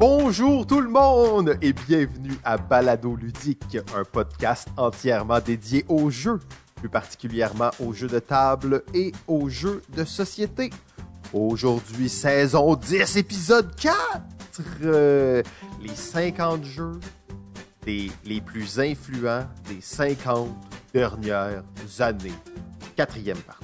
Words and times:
Bonjour 0.00 0.66
tout 0.66 0.80
le 0.80 0.88
monde 0.88 1.58
et 1.60 1.74
bienvenue 1.74 2.32
à 2.42 2.56
Balado 2.56 3.14
Ludique, 3.16 3.76
un 3.94 4.02
podcast 4.02 4.66
entièrement 4.78 5.40
dédié 5.40 5.84
aux 5.88 6.08
jeux, 6.08 6.40
plus 6.76 6.88
particulièrement 6.88 7.68
aux 7.78 7.92
jeux 7.92 8.08
de 8.08 8.18
table 8.18 8.82
et 8.94 9.12
aux 9.28 9.50
jeux 9.50 9.82
de 9.94 10.04
société. 10.04 10.70
Aujourd'hui, 11.34 12.08
saison 12.08 12.76
10, 12.76 13.18
épisode 13.18 13.76
4, 13.76 14.00
euh, 14.84 15.42
les 15.82 15.94
50 15.94 16.64
jeux 16.64 16.98
des, 17.84 18.10
les 18.24 18.40
plus 18.40 18.80
influents 18.80 19.44
des 19.68 19.82
50 19.82 20.48
dernières 20.94 21.62
années. 21.98 22.32
Quatrième 22.96 23.36
partie. 23.36 23.59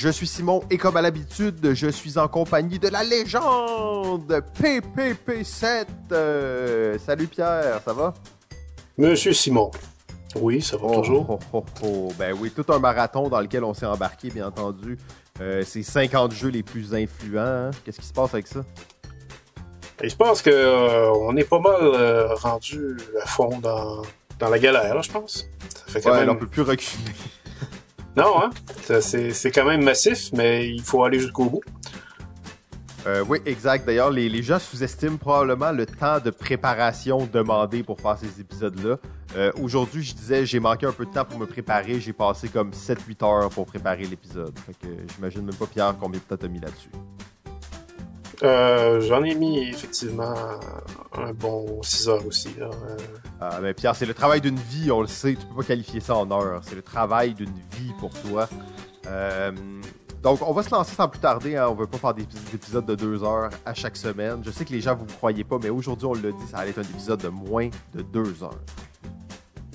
Je 0.00 0.08
suis 0.08 0.26
Simon 0.26 0.62
et 0.70 0.78
comme 0.78 0.96
à 0.96 1.02
l'habitude, 1.02 1.74
je 1.74 1.88
suis 1.88 2.16
en 2.16 2.26
compagnie 2.26 2.78
de 2.78 2.88
la 2.88 3.04
légende 3.04 4.42
PPP7. 4.58 5.84
Euh, 6.12 6.96
salut 7.04 7.26
Pierre, 7.26 7.82
ça 7.84 7.92
va? 7.92 8.14
Monsieur 8.96 9.34
Simon. 9.34 9.70
Oui, 10.36 10.62
ça 10.62 10.78
va 10.78 10.84
Oh, 10.86 11.00
toujours. 11.02 11.26
oh, 11.30 11.38
oh, 11.52 11.64
oh. 11.82 12.12
Ben 12.18 12.34
oui, 12.38 12.50
tout 12.50 12.64
un 12.72 12.78
marathon 12.78 13.28
dans 13.28 13.40
lequel 13.40 13.62
on 13.62 13.74
s'est 13.74 13.84
embarqué, 13.84 14.30
bien 14.30 14.46
entendu. 14.46 14.96
Euh, 15.38 15.62
c'est 15.66 15.82
50 15.82 16.32
jeux 16.32 16.48
les 16.48 16.62
plus 16.62 16.94
influents. 16.94 17.40
hein? 17.44 17.70
Qu'est-ce 17.84 18.00
qui 18.00 18.06
se 18.06 18.12
passe 18.14 18.32
avec 18.32 18.46
ça? 18.46 18.60
Et 20.02 20.08
je 20.08 20.16
pense 20.16 20.40
que 20.40 20.48
euh, 20.48 21.12
on 21.12 21.36
est 21.36 21.44
pas 21.44 21.58
mal 21.60 21.76
euh, 21.82 22.34
rendu 22.36 22.96
à 23.22 23.26
fond 23.26 23.58
dans, 23.58 24.00
dans 24.38 24.48
la 24.48 24.58
galère, 24.58 24.94
là, 24.94 25.02
je 25.02 25.10
pense. 25.10 25.46
Ça 25.68 25.92
fait 25.92 26.00
quand 26.00 26.12
Ouais, 26.12 26.20
même... 26.20 26.30
on 26.30 26.36
peut 26.36 26.46
plus 26.46 26.62
reculer. 26.62 27.12
Non, 28.16 28.42
hein? 28.42 28.50
C'est 29.00 29.50
quand 29.52 29.64
même 29.64 29.84
massif, 29.84 30.30
mais 30.32 30.68
il 30.68 30.82
faut 30.82 31.04
aller 31.04 31.20
jusqu'au 31.20 31.44
bout. 31.48 31.62
Euh, 33.06 33.24
oui, 33.28 33.38
exact. 33.46 33.86
D'ailleurs, 33.86 34.10
les, 34.10 34.28
les 34.28 34.42
gens 34.42 34.58
sous-estiment 34.58 35.16
probablement 35.16 35.72
le 35.72 35.86
temps 35.86 36.20
de 36.20 36.30
préparation 36.30 37.26
demandé 37.32 37.82
pour 37.82 37.98
faire 37.98 38.18
ces 38.18 38.40
épisodes-là. 38.40 38.96
Euh, 39.36 39.52
Aujourd'hui, 39.62 40.02
je 40.02 40.14
disais, 40.14 40.44
j'ai 40.44 40.60
manqué 40.60 40.84
un 40.86 40.92
peu 40.92 41.06
de 41.06 41.10
temps 41.10 41.24
pour 41.24 41.38
me 41.38 41.46
préparer. 41.46 41.98
J'ai 41.98 42.12
passé 42.12 42.48
comme 42.48 42.70
7-8 42.72 43.24
heures 43.24 43.48
pour 43.50 43.64
préparer 43.64 44.04
l'épisode. 44.04 44.52
Fait 44.66 44.74
que 44.74 44.88
j'imagine 45.14 45.42
même 45.42 45.54
pas, 45.54 45.66
Pierre, 45.66 45.94
combien 45.98 46.20
de 46.20 46.24
temps 46.24 46.36
t'as 46.36 46.48
mis 46.48 46.60
là-dessus. 46.60 46.90
Euh, 48.42 49.00
J'en 49.02 49.22
ai 49.22 49.34
mis 49.34 49.68
effectivement 49.68 50.34
un 51.12 51.32
bon 51.32 51.82
6 51.82 52.08
heures 52.08 52.26
aussi. 52.26 52.48
Là. 52.58 52.66
Euh, 52.70 52.96
Ah, 53.40 53.58
mais 53.62 53.74
Pierre, 53.74 53.94
c'est 53.96 54.06
le 54.06 54.14
travail 54.14 54.40
d'une 54.40 54.58
vie, 54.58 54.90
on 54.90 55.00
le 55.02 55.06
sait. 55.08 55.34
Tu 55.34 55.46
peux 55.46 55.56
pas 55.56 55.62
qualifier 55.68 56.00
ça 56.00 56.14
en 56.16 56.30
heures. 56.30 56.60
C'est 56.64 56.74
le 56.74 56.82
travail 56.82 57.34
d'une 57.34 57.52
vie 57.76 57.92
pour 57.98 58.10
toi. 58.22 58.48
Euh, 59.06 59.52
donc, 60.22 60.40
on 60.46 60.52
va 60.52 60.62
se 60.62 60.70
lancer 60.70 60.94
sans 60.94 61.08
plus 61.08 61.20
tarder. 61.20 61.56
Hein. 61.56 61.68
On 61.70 61.74
veut 61.74 61.86
pas 61.86 61.98
faire 61.98 62.14
des 62.14 62.22
épis- 62.22 62.34
des 62.50 62.54
épisodes 62.56 62.84
de 62.86 62.94
deux 62.94 63.22
heures 63.24 63.50
à 63.64 63.74
chaque 63.74 63.96
semaine. 63.96 64.42
Je 64.44 64.50
sais 64.50 64.64
que 64.64 64.72
les 64.72 64.80
gens 64.80 64.94
vous 64.94 65.06
croyez 65.06 65.44
pas, 65.44 65.58
mais 65.62 65.70
aujourd'hui, 65.70 66.06
on 66.06 66.14
l'a 66.14 66.30
dit, 66.32 66.46
ça 66.50 66.58
allait 66.58 66.70
être 66.70 66.78
un 66.78 66.82
épisode 66.82 67.20
de 67.22 67.28
moins 67.28 67.68
de 67.94 68.02
deux 68.02 68.42
heures. 68.42 68.58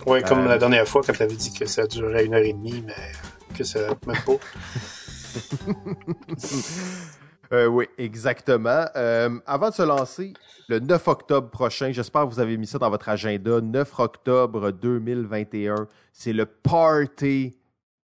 Ouais, 0.05 0.22
comme 0.22 0.41
Euh, 0.41 0.47
la 0.47 0.57
dernière 0.59 0.88
fois 0.88 1.02
quand 1.03 1.13
tu 1.13 1.23
avais 1.23 1.33
dit 1.35 1.52
que 1.52 1.66
ça 1.66 1.88
durait 1.88 2.25
une 2.25 2.35
heure 2.35 2.44
et 2.44 2.53
demie, 2.53 2.83
mais 2.85 2.94
que 3.57 3.63
ça 3.63 3.79
même 4.05 4.17
pas. 4.25 4.33
Euh, 7.53 7.67
oui, 7.67 7.85
exactement. 7.97 8.85
Euh, 8.95 9.39
avant 9.45 9.69
de 9.69 9.73
se 9.75 9.83
lancer, 9.83 10.33
le 10.67 10.79
9 10.79 11.07
octobre 11.07 11.49
prochain, 11.49 11.91
j'espère 11.91 12.23
que 12.23 12.29
vous 12.29 12.39
avez 12.39 12.57
mis 12.57 12.67
ça 12.67 12.79
dans 12.79 12.89
votre 12.89 13.09
agenda, 13.09 13.61
9 13.61 13.99
octobre 13.99 14.71
2021, 14.71 15.88
c'est 16.11 16.33
le 16.33 16.45
party 16.45 17.55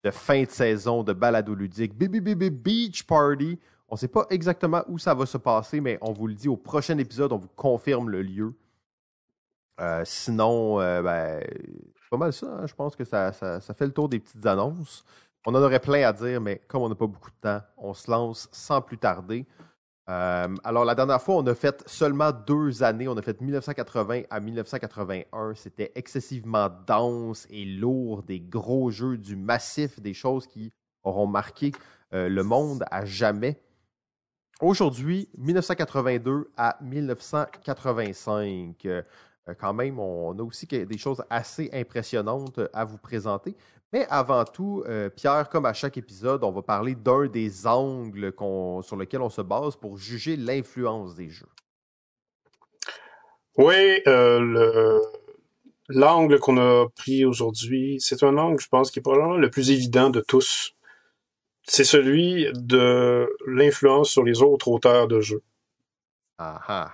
de 0.04 0.10
fin 0.10 0.44
de 0.44 0.50
saison 0.50 1.02
de 1.02 1.12
Balado 1.12 1.54
Ludique, 1.54 1.96
BBBB 1.96 2.50
Beach 2.50 3.04
Party. 3.04 3.58
On 3.88 3.94
ne 3.94 3.98
sait 3.98 4.08
pas 4.08 4.26
exactement 4.30 4.82
où 4.88 4.98
ça 4.98 5.14
va 5.14 5.26
se 5.26 5.38
passer, 5.38 5.80
mais 5.80 5.98
on 6.00 6.12
vous 6.12 6.26
le 6.26 6.34
dit 6.34 6.48
au 6.48 6.56
prochain 6.56 6.96
épisode, 6.98 7.32
on 7.32 7.38
vous 7.38 7.48
confirme 7.56 8.10
le 8.10 8.22
lieu. 8.22 8.54
Euh, 9.80 10.02
sinon, 10.04 10.76
ben, 10.76 11.40
c'est 11.42 12.10
pas 12.10 12.16
mal 12.16 12.32
ça. 12.32 12.46
hein. 12.46 12.66
Je 12.66 12.74
pense 12.74 12.94
que 12.94 13.04
ça 13.04 13.32
fait 13.32 13.86
le 13.86 13.92
tour 13.92 14.08
des 14.08 14.20
petites 14.20 14.46
annonces. 14.46 15.04
On 15.46 15.54
en 15.54 15.62
aurait 15.62 15.80
plein 15.80 16.08
à 16.08 16.12
dire, 16.12 16.40
mais 16.40 16.62
comme 16.66 16.82
on 16.82 16.88
n'a 16.88 16.94
pas 16.94 17.06
beaucoup 17.06 17.30
de 17.30 17.36
temps, 17.40 17.60
on 17.76 17.92
se 17.92 18.10
lance 18.10 18.48
sans 18.50 18.80
plus 18.80 18.96
tarder. 18.96 19.46
Euh, 20.08 20.48
alors, 20.64 20.84
la 20.84 20.94
dernière 20.94 21.20
fois, 21.20 21.36
on 21.36 21.46
a 21.46 21.54
fait 21.54 21.82
seulement 21.86 22.32
deux 22.32 22.82
années. 22.82 23.08
On 23.08 23.16
a 23.16 23.22
fait 23.22 23.40
1980 23.40 24.22
à 24.30 24.40
1981. 24.40 25.54
C'était 25.54 25.92
excessivement 25.94 26.70
dense 26.86 27.46
et 27.50 27.64
lourd, 27.64 28.22
des 28.22 28.40
gros 28.40 28.90
jeux, 28.90 29.18
du 29.18 29.36
massif, 29.36 30.00
des 30.00 30.14
choses 30.14 30.46
qui 30.46 30.72
auront 31.02 31.26
marqué 31.26 31.72
euh, 32.12 32.28
le 32.28 32.42
monde 32.42 32.84
à 32.90 33.04
jamais. 33.04 33.60
Aujourd'hui, 34.60 35.28
1982 35.36 36.50
à 36.56 36.78
1985. 36.82 38.86
Euh, 38.86 39.02
quand 39.58 39.74
même, 39.74 39.98
on 39.98 40.38
a 40.38 40.42
aussi 40.42 40.66
des 40.66 40.98
choses 40.98 41.22
assez 41.28 41.68
impressionnantes 41.72 42.60
à 42.72 42.84
vous 42.84 42.96
présenter. 42.96 43.54
Mais 43.94 44.08
avant 44.10 44.44
tout, 44.44 44.82
euh, 44.88 45.08
Pierre, 45.08 45.48
comme 45.48 45.66
à 45.66 45.72
chaque 45.72 45.96
épisode, 45.96 46.42
on 46.42 46.50
va 46.50 46.62
parler 46.62 46.96
d'un 46.96 47.26
des 47.26 47.64
angles 47.64 48.34
sur 48.82 48.96
lesquels 48.96 49.20
on 49.20 49.30
se 49.30 49.40
base 49.40 49.76
pour 49.76 49.96
juger 49.98 50.34
l'influence 50.34 51.14
des 51.14 51.30
jeux. 51.30 51.46
Oui, 53.56 54.02
euh, 54.08 54.40
le 54.40 55.00
l'angle 55.88 56.40
qu'on 56.40 56.58
a 56.58 56.88
pris 56.96 57.24
aujourd'hui, 57.24 57.98
c'est 58.00 58.24
un 58.24 58.36
angle, 58.36 58.60
je 58.60 58.66
pense, 58.66 58.90
qui 58.90 58.98
est 58.98 59.02
probablement 59.02 59.36
le 59.36 59.48
plus 59.48 59.70
évident 59.70 60.10
de 60.10 60.20
tous. 60.20 60.74
C'est 61.62 61.84
celui 61.84 62.48
de 62.52 63.32
l'influence 63.46 64.10
sur 64.10 64.24
les 64.24 64.42
autres 64.42 64.66
auteurs 64.66 65.06
de 65.06 65.20
jeux. 65.20 65.44
Ah 66.38 66.60
ah. 66.66 66.92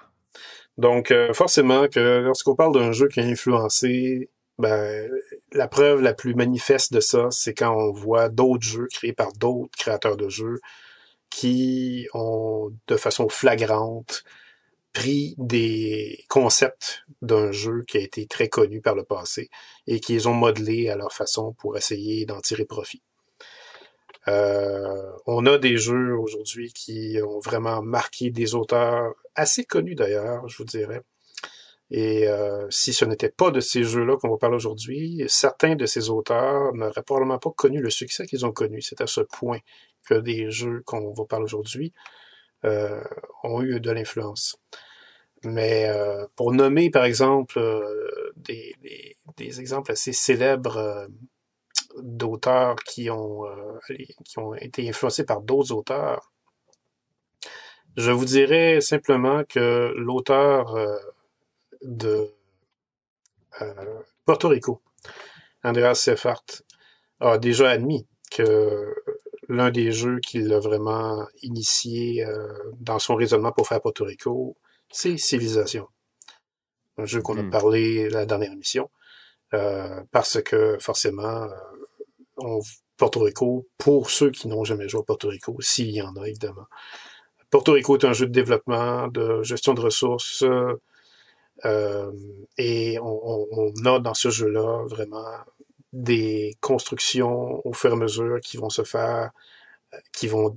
Donc, 0.77 1.13
euh, 1.13 1.33
forcément 1.33 1.89
que 1.89 2.19
lorsqu'on 2.19 2.57
parle 2.57 2.75
d'un 2.75 2.93
jeu 2.93 3.09
qui 3.09 3.21
a 3.21 3.25
influencé, 3.25 4.29
ben, 4.59 5.11
la 5.53 5.69
preuve 5.69 6.01
la 6.01 6.15
plus 6.15 6.35
manifeste 6.35 6.93
de 6.93 7.01
ça, 7.01 7.29
c'est 7.31 7.55
quand 7.55 7.75
on 7.75 7.93
voit 7.93 8.29
d'autres 8.29 8.65
jeux 8.65 8.87
créés 8.91 9.13
par 9.13 9.33
d'autres 9.33 9.77
créateurs 9.77 10.17
de 10.17 10.29
jeux 10.29 10.61
qui 11.31 12.09
ont, 12.15 12.73
de 12.89 12.97
façon 12.97 13.29
flagrante, 13.29 14.25
pris 14.93 15.35
des 15.39 16.25
concepts 16.29 17.05
d'un 17.23 17.53
jeu 17.53 17.85
qui 17.87 17.99
a 17.99 18.01
été 18.01 18.27
très 18.27 18.49
connu 18.49 18.81
par 18.81 18.95
le 18.95 19.05
passé 19.05 19.49
et 19.87 20.01
qui 20.01 20.15
les 20.15 20.27
ont 20.27 20.35
modelés 20.35 20.89
à 20.89 20.97
leur 20.97 21.13
façon 21.13 21.53
pour 21.53 21.77
essayer 21.77 22.27
d'en 22.27 22.41
tirer 22.41 22.65
profit. 22.65 23.03
Euh, 24.29 25.13
on 25.27 25.47
a 25.47 25.59
des 25.59 25.77
jeux 25.79 26.17
aujourd'hui 26.17 26.73
qui 26.73 27.19
ont 27.25 27.39
vraiment 27.41 27.83
marqué 27.83 28.31
des 28.31 28.55
auteurs 28.55 29.15
assez 29.35 29.65
connus 29.65 29.95
d'ailleurs, 29.95 30.47
je 30.49 30.59
vous 30.59 30.65
dirais. 30.65 31.03
Et 31.91 32.29
euh, 32.29 32.67
si 32.71 32.93
ce 32.93 33.05
n'était 33.05 33.31
pas 33.31 33.51
de 33.51 33.61
ces 33.61 33.83
jeux-là 33.83 34.17
qu'on 34.17 34.31
va 34.31 34.37
parler 34.37 34.57
aujourd'hui, 34.57 35.25
certains 35.27 35.75
de 35.75 35.87
ces 35.87 36.09
auteurs 36.09 36.73
n'auraient 36.75 37.03
probablement 37.03 37.39
pas 37.39 37.51
connu 37.51 37.81
le 37.81 37.91
succès 37.91 38.27
qu'ils 38.27 38.47
ont 38.47 38.53
connu. 38.53 38.81
C'est 38.81 39.01
à 39.01 39.07
ce 39.09 39.23
point 39.23 39.59
que 40.07 40.15
des 40.15 40.51
jeux 40.51 40.83
qu'on 40.87 41.13
va 41.13 41.25
parler 41.25 41.45
aujourd'hui 41.45 41.93
euh, 42.65 43.03
ont 43.43 43.61
eu 43.63 43.81
de 43.81 43.91
l'influence. 43.91 44.57
Mais 45.43 45.89
euh, 45.89 46.27
pour 46.37 46.53
nommer, 46.53 46.91
par 46.91 47.05
exemple, 47.05 47.59
euh, 47.59 48.33
des, 48.37 48.75
des, 48.83 49.17
des 49.37 49.61
exemples 49.61 49.91
assez 49.91 50.13
célèbres 50.13 50.77
euh, 50.77 51.07
d'auteurs 52.03 52.77
qui 52.77 53.11
ont, 53.11 53.47
euh, 53.47 53.79
qui 54.25 54.39
ont 54.39 54.55
été 54.55 54.89
influencés 54.89 55.25
par 55.25 55.41
d'autres 55.41 55.73
auteurs, 55.73 56.31
je 57.97 58.13
vous 58.13 58.27
dirais 58.27 58.81
simplement 58.81 59.43
que 59.45 59.93
l'auteur 59.97 60.77
de 61.83 62.31
euh, 63.63 64.01
Porto 64.25 64.49
Rico, 64.49 64.83
Andreas 65.65 65.97
Seffart, 65.97 66.45
a 67.21 67.39
déjà 67.39 67.71
admis 67.71 68.07
que 68.31 68.95
l'un 69.49 69.71
des 69.71 69.93
jeux 69.93 70.21
qui 70.21 70.39
l'a 70.41 70.61
vraiment 70.61 71.27
initié 71.43 72.25
euh, 72.25 72.53
dans 72.79 72.99
son 72.99 73.17
raisonnement 73.17 73.53
pour 73.53 73.67
faire 73.69 73.81
Porto 73.81 74.05
Rico, 74.05 74.57
c'est 74.91 75.19
Civilisation. 75.19 75.89
Un 76.97 77.05
jeu 77.05 77.21
qu'on 77.23 77.39
a 77.39 77.51
parlé 77.51 78.09
la 78.11 78.27
dernière 78.27 78.53
émission. 78.53 78.91
euh, 79.55 80.03
parce 80.13 80.41
que 80.43 80.77
forcément, 80.81 81.23
euh, 81.45 81.49
on, 82.37 82.61
Porto 82.97 83.21
Rico, 83.21 83.67
pour 83.79 84.11
ceux 84.11 84.31
qui 84.31 84.47
n'ont 84.47 84.65
jamais 84.65 84.89
joué 84.89 85.01
à 85.01 85.05
Porto 85.05 85.29
Rico, 85.29 85.57
s'il 85.61 85.91
y 85.91 86.03
en 86.03 86.15
a 86.17 86.29
évidemment. 86.29 86.67
Porto 87.51 87.73
Rico 87.73 87.97
est 87.97 88.05
un 88.05 88.13
jeu 88.13 88.27
de 88.27 88.33
développement, 88.33 89.09
de 89.09 89.43
gestion 89.43 89.75
de 89.75 89.81
ressources, 89.81 90.45
euh, 91.65 92.13
et 92.59 92.99
on, 93.01 93.73
a 93.85 93.99
dans 93.99 94.15
ce 94.15 94.31
jeu-là 94.31 94.85
vraiment 94.87 95.27
des 95.93 96.57
constructions 96.61 97.67
au 97.67 97.73
fur 97.73 97.91
et 97.91 97.93
à 97.95 97.97
mesure 97.97 98.41
qui 98.41 98.57
vont 98.57 98.71
se 98.71 98.85
faire, 98.85 99.31
euh, 99.95 99.99
qui 100.13 100.29
vont 100.29 100.57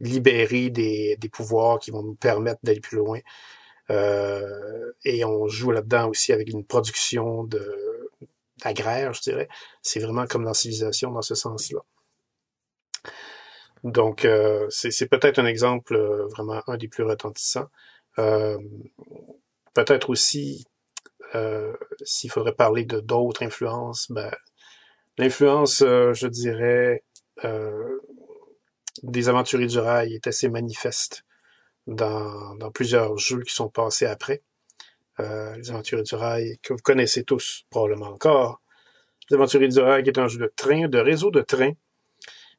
libérer 0.00 0.70
des, 0.70 1.18
pouvoirs 1.32 1.78
qui 1.78 1.90
vont 1.90 2.02
nous 2.02 2.14
permettre 2.14 2.60
d'aller 2.62 2.80
plus 2.80 2.98
loin. 2.98 3.20
Euh, 3.90 4.92
et 5.04 5.24
on 5.24 5.48
joue 5.48 5.72
là-dedans 5.72 6.08
aussi 6.08 6.32
avec 6.32 6.48
une 6.48 6.64
production 6.64 7.44
de 7.44 8.10
agraire, 8.62 9.12
je 9.14 9.22
dirais. 9.22 9.48
C'est 9.82 10.00
vraiment 10.00 10.26
comme 10.26 10.44
dans 10.44 10.54
Civilisation 10.54 11.10
dans 11.10 11.22
ce 11.22 11.34
sens-là. 11.34 11.80
Donc, 13.84 14.26
c'est 14.68 15.08
peut-être 15.08 15.38
un 15.38 15.46
exemple 15.46 15.96
vraiment 16.30 16.62
un 16.66 16.76
des 16.76 16.88
plus 16.88 17.04
retentissants. 17.04 17.68
Peut-être 19.74 20.10
aussi, 20.10 20.66
euh, 21.34 21.72
s'il 22.02 22.30
faudrait 22.30 22.54
parler 22.54 22.84
de 22.84 23.00
d'autres 23.00 23.42
influences, 23.42 24.10
ben, 24.10 24.30
l'influence, 25.18 25.82
euh, 25.82 26.12
je 26.12 26.26
dirais, 26.26 27.04
des 29.02 29.28
aventuriers 29.30 29.66
du 29.66 29.78
rail 29.78 30.14
est 30.14 30.26
assez 30.26 30.50
manifeste 30.50 31.24
dans, 31.86 32.54
dans 32.56 32.70
plusieurs 32.70 33.16
jeux 33.16 33.40
qui 33.42 33.54
sont 33.54 33.70
passés 33.70 34.04
après. 34.06 34.42
les 35.18 35.70
aventuriers 35.70 36.02
du 36.02 36.14
rail 36.14 36.58
que 36.62 36.74
vous 36.74 36.82
connaissez 36.82 37.24
tous 37.24 37.64
probablement 37.70 38.08
encore. 38.08 38.60
Les 39.30 39.36
aventuriers 39.36 39.68
du 39.68 39.80
rail 39.80 40.02
qui 40.02 40.10
est 40.10 40.18
un 40.18 40.28
jeu 40.28 40.38
de 40.38 40.52
train, 40.54 40.88
de 40.88 40.98
réseau 40.98 41.30
de 41.30 41.40
train, 41.40 41.72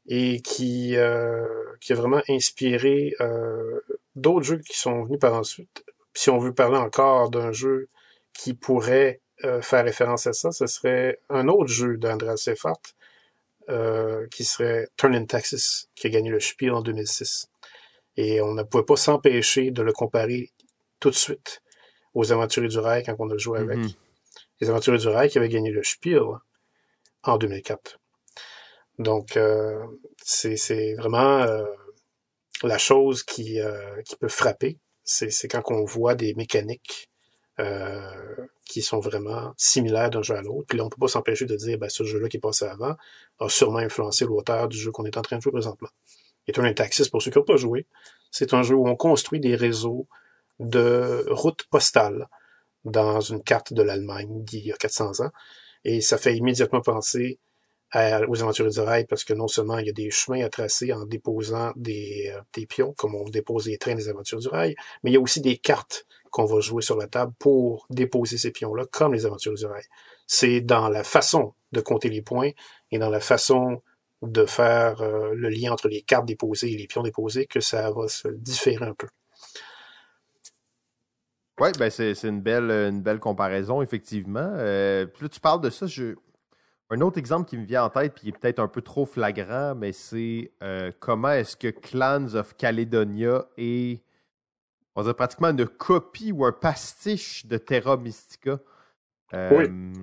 et 0.07 0.41
qui, 0.41 0.95
euh, 0.95 1.45
qui 1.79 1.93
a 1.93 1.95
vraiment 1.95 2.21
inspiré 2.29 3.13
euh, 3.21 3.81
d'autres 4.15 4.45
jeux 4.45 4.57
qui 4.57 4.77
sont 4.77 5.03
venus 5.03 5.19
par 5.19 5.33
ensuite. 5.35 5.83
Si 6.13 6.29
on 6.29 6.39
veut 6.39 6.53
parler 6.53 6.77
encore 6.77 7.29
d'un 7.29 7.51
jeu 7.51 7.89
qui 8.33 8.53
pourrait 8.53 9.21
euh, 9.43 9.61
faire 9.61 9.83
référence 9.83 10.27
à 10.27 10.33
ça, 10.33 10.51
ce 10.51 10.67
serait 10.67 11.19
un 11.29 11.47
autre 11.47 11.67
jeu 11.67 11.97
d'Andreas 11.97 12.37
Seifert, 12.37 12.75
euh, 13.69 14.27
qui 14.27 14.43
serait 14.43 14.87
Turn 14.97 15.15
in 15.15 15.25
Texas, 15.25 15.87
qui 15.95 16.07
a 16.07 16.09
gagné 16.09 16.29
le 16.29 16.39
Spiel 16.39 16.71
en 16.73 16.81
2006. 16.81 17.49
Et 18.17 18.41
on 18.41 18.53
ne 18.53 18.63
pouvait 18.63 18.83
pas 18.83 18.97
s'empêcher 18.97 19.71
de 19.71 19.81
le 19.81 19.93
comparer 19.93 20.51
tout 20.99 21.09
de 21.09 21.15
suite 21.15 21.61
aux 22.13 22.31
Aventuriers 22.31 22.69
du 22.69 22.77
Rail 22.77 23.03
quand 23.03 23.15
on 23.19 23.29
a 23.29 23.37
joué 23.37 23.59
avec. 23.59 23.79
Mm-hmm. 23.79 23.95
Les 24.59 24.69
Aventuriers 24.69 24.99
du 24.99 25.07
Rail 25.07 25.29
qui 25.29 25.37
avaient 25.37 25.49
gagné 25.49 25.71
le 25.71 25.83
Spiel 25.83 26.21
en 27.23 27.37
2004. 27.37 27.99
Donc, 28.99 29.37
euh, 29.37 29.83
c'est 30.23 30.93
vraiment 30.95 31.47
la 32.61 32.77
chose 32.77 33.23
qui, 33.23 33.59
qui 34.05 34.15
peut 34.17 34.27
frapper. 34.27 34.77
C'est 35.03 35.48
quand 35.48 35.63
on 35.69 35.83
voit 35.83 36.15
des 36.15 36.33
mécaniques 36.36 37.09
qui 38.65 38.81
sont 38.81 39.00
vraiment 39.00 39.53
similaires 39.57 40.09
d'un 40.09 40.21
jeu 40.21 40.36
à 40.36 40.42
l'autre. 40.42 40.65
Puis 40.69 40.77
là, 40.77 40.86
on 40.86 40.89
peut 40.89 41.00
pas 41.00 41.07
s'empêcher 41.07 41.45
de 41.45 41.56
dire, 41.56 41.77
ben, 41.77 41.89
ce 41.89 42.03
jeu-là 42.03 42.30
qui 42.30 42.38
est 42.38 42.42
passé 42.42 42.65
avant 42.65 42.95
a 43.39 43.50
sûrement 43.50 43.80
influencé 43.80 44.25
l'auteur 44.25 44.68
du 44.68 44.77
jeu 44.77 44.92
qu'on 44.92 45.06
est 45.06 45.18
en 45.18 45.21
train 45.21 45.38
de 45.38 45.42
jouer 45.42 45.51
présentement. 45.51 45.89
Et 46.48 46.53
un 46.57 46.74
Taxis, 46.74 47.09
pour 47.09 47.21
ceux 47.21 47.31
qui 47.31 47.38
n'ont 47.38 47.45
pas 47.45 47.57
joué, 47.57 47.86
c'est 48.31 48.53
un 48.53 48.63
jeu 48.63 48.75
où 48.75 48.88
on 48.88 48.95
construit 48.95 49.39
des 49.39 49.56
réseaux 49.56 50.07
de 50.59 51.25
routes 51.30 51.63
postales 51.69 52.27
dans 52.86 53.19
une 53.19 53.44
carte 53.44 53.74
de 53.74 53.83
l'Allemagne 53.83 54.44
d'il 54.44 54.65
y 54.65 54.71
a 54.71 54.77
400 54.77 55.25
ans. 55.25 55.31
Et 55.83 56.01
ça 56.01 56.18
fait 56.18 56.36
immédiatement 56.36 56.81
penser 56.81 57.39
aux 57.93 58.41
aventuriers 58.41 58.71
du 58.71 58.79
rail 58.79 59.05
parce 59.05 59.23
que 59.23 59.33
non 59.33 59.47
seulement 59.47 59.77
il 59.77 59.88
y 59.88 59.89
a 59.89 59.93
des 59.93 60.09
chemins 60.11 60.43
à 60.43 60.49
tracer 60.49 60.93
en 60.93 61.05
déposant 61.05 61.73
des, 61.75 62.31
euh, 62.33 62.41
des 62.53 62.65
pions, 62.65 62.93
comme 62.93 63.15
on 63.15 63.29
dépose 63.29 63.67
les 63.67 63.77
trains 63.77 63.95
des 63.95 64.07
aventures 64.07 64.39
du 64.39 64.47
rail, 64.47 64.75
mais 65.03 65.11
il 65.11 65.13
y 65.13 65.17
a 65.17 65.19
aussi 65.19 65.41
des 65.41 65.57
cartes 65.57 66.05
qu'on 66.29 66.45
va 66.45 66.61
jouer 66.61 66.81
sur 66.81 66.95
la 66.95 67.07
table 67.07 67.33
pour 67.38 67.85
déposer 67.89 68.38
ces 68.38 68.51
pions-là, 68.51 68.85
comme 68.89 69.13
les 69.13 69.25
aventures 69.25 69.55
du 69.55 69.65
rail. 69.65 69.83
C'est 70.25 70.61
dans 70.61 70.88
la 70.88 71.03
façon 71.03 71.53
de 71.73 71.81
compter 71.81 72.09
les 72.09 72.21
points 72.21 72.51
et 72.91 72.97
dans 72.97 73.09
la 73.09 73.19
façon 73.19 73.81
de 74.21 74.45
faire 74.45 75.01
euh, 75.01 75.33
le 75.33 75.49
lien 75.49 75.73
entre 75.73 75.89
les 75.89 76.01
cartes 76.01 76.25
déposées 76.25 76.71
et 76.71 76.77
les 76.77 76.88
pions 76.88 77.03
déposés 77.03 77.45
que 77.45 77.59
ça 77.59 77.91
va 77.91 78.07
se 78.07 78.29
différer 78.29 78.85
un 78.85 78.93
peu. 78.93 79.07
Oui, 81.59 81.69
ben 81.77 81.89
c'est 81.89 82.23
une 82.23 82.41
belle, 82.41 82.71
une 82.71 83.01
belle 83.01 83.19
comparaison, 83.19 83.81
effectivement. 83.81 84.53
Euh, 84.55 85.05
plus 85.05 85.29
tu 85.29 85.39
parles 85.39 85.61
de 85.61 85.69
ça, 85.69 85.85
je, 85.85 86.15
un 86.91 87.01
autre 87.01 87.17
exemple 87.17 87.49
qui 87.49 87.57
me 87.57 87.65
vient 87.65 87.85
en 87.85 87.89
tête, 87.89 88.13
puis 88.13 88.23
qui 88.23 88.29
est 88.29 88.38
peut-être 88.38 88.59
un 88.59 88.67
peu 88.67 88.81
trop 88.81 89.05
flagrant, 89.05 89.73
mais 89.75 89.93
c'est 89.93 90.51
euh, 90.61 90.91
comment 90.99 91.31
est-ce 91.31 91.55
que 91.55 91.69
Clans 91.69 92.35
of 92.35 92.55
Caledonia 92.57 93.45
est, 93.57 94.03
on 94.95 95.01
dirait 95.01 95.13
pratiquement 95.13 95.49
une 95.49 95.65
copie 95.65 96.33
ou 96.33 96.45
un 96.45 96.51
pastiche 96.51 97.45
de 97.45 97.57
Terra 97.57 97.95
Mystica. 97.95 98.59
Euh, 99.33 99.49
oui. 99.57 99.93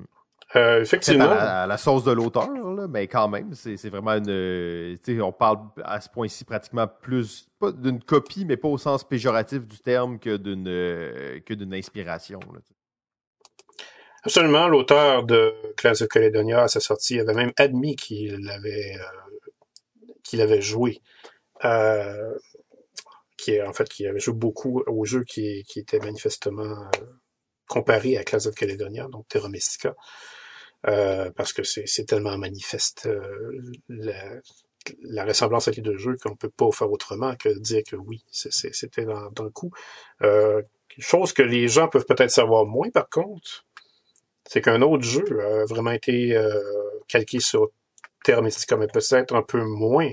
Euh, 0.57 0.81
effectivement. 0.81 1.29
À 1.29 1.67
la, 1.67 1.77
sauce 1.77 2.05
de 2.05 2.13
l'auteur, 2.13 2.49
mais 2.89 3.07
quand 3.07 3.29
même, 3.29 3.53
c'est 3.53 3.91
vraiment 3.91 4.13
une. 4.13 4.97
On 5.21 5.31
parle 5.33 5.59
à 5.85 6.01
ce 6.01 6.09
point-ci 6.09 6.47
pratiquement 6.47 6.87
plus, 6.87 7.47
pas 7.59 7.71
d'une 7.71 8.03
copie, 8.03 8.47
mais 8.47 8.57
pas 8.57 8.69
au 8.69 8.79
sens 8.79 9.07
péjoratif 9.07 9.67
du 9.67 9.79
terme 9.79 10.19
que 10.19 10.39
d'une 10.39 10.65
que 11.43 11.53
d'une 11.53 11.75
inspiration. 11.75 12.41
Absolument, 14.29 14.69
l'auteur 14.69 15.25
de 15.25 15.55
Class 15.79 16.03
of 16.03 16.09
Caledonia 16.09 16.65
à 16.65 16.69
sa 16.69 16.81
sortie 16.81 17.19
avait 17.19 17.33
même 17.33 17.55
admis 17.57 17.97
qu'il 17.97 18.47
avait 18.51 18.95
euh, 18.95 19.37
qu'il 20.23 20.43
avait 20.43 20.61
joué. 20.61 21.01
Euh, 21.65 22.35
qui 23.39 23.63
en 23.63 23.73
fait 23.73 23.89
qui 23.89 24.07
avait 24.07 24.21
joué 24.21 24.35
beaucoup 24.35 24.83
au 24.87 25.07
jeu 25.07 25.25
qui, 25.25 25.65
qui 25.67 25.79
était 25.79 25.99
manifestement 26.01 26.61
euh, 26.63 27.07
comparé 27.69 28.19
à 28.19 28.23
Class 28.23 28.45
of 28.45 28.55
Caledonia, 28.55 29.09
donc 29.09 29.27
Terra 29.29 29.49
Mystica. 29.49 29.97
Euh, 30.87 31.31
parce 31.31 31.55
que 31.55 31.63
c'est 31.63 32.05
tellement 32.05 32.37
manifeste 32.37 33.09
la, 33.89 34.35
la, 35.05 35.25
ressemblance 35.25 35.69
avec 35.69 35.79
les 35.79 35.83
deux 35.83 35.97
jeux 35.97 36.19
qu'on 36.23 36.37
peut 36.37 36.51
pas 36.51 36.71
faire 36.71 36.93
autrement 36.93 37.35
que 37.35 37.49
dire 37.61 37.83
que 37.89 37.97
oui, 37.97 38.23
c'était 38.31 39.07
dans, 39.07 39.31
dans, 39.31 39.45
le 39.45 39.51
coup. 39.51 39.73
chose 40.99 41.33
que 41.33 41.43
les 41.43 41.67
gens 41.67 41.89
peuvent 41.89 42.05
peut-être 42.05 42.31
savoir 42.31 42.67
moins 42.67 42.91
par 42.91 43.09
contre, 43.09 43.65
c'est 44.49 44.63
qu'un 44.63 44.81
autre 44.81 45.05
jeu 45.05 45.25
a 45.41 45.67
vraiment 45.67 45.91
été 45.91 46.35
euh, 46.35 46.59
calqué 47.07 47.39
sur 47.39 47.69
Terra 48.25 48.41
Mystica, 48.41 48.79
mais 48.79 48.87
peut-être 48.87 49.35
un 49.35 49.43
peu 49.43 49.63
moins 49.63 50.11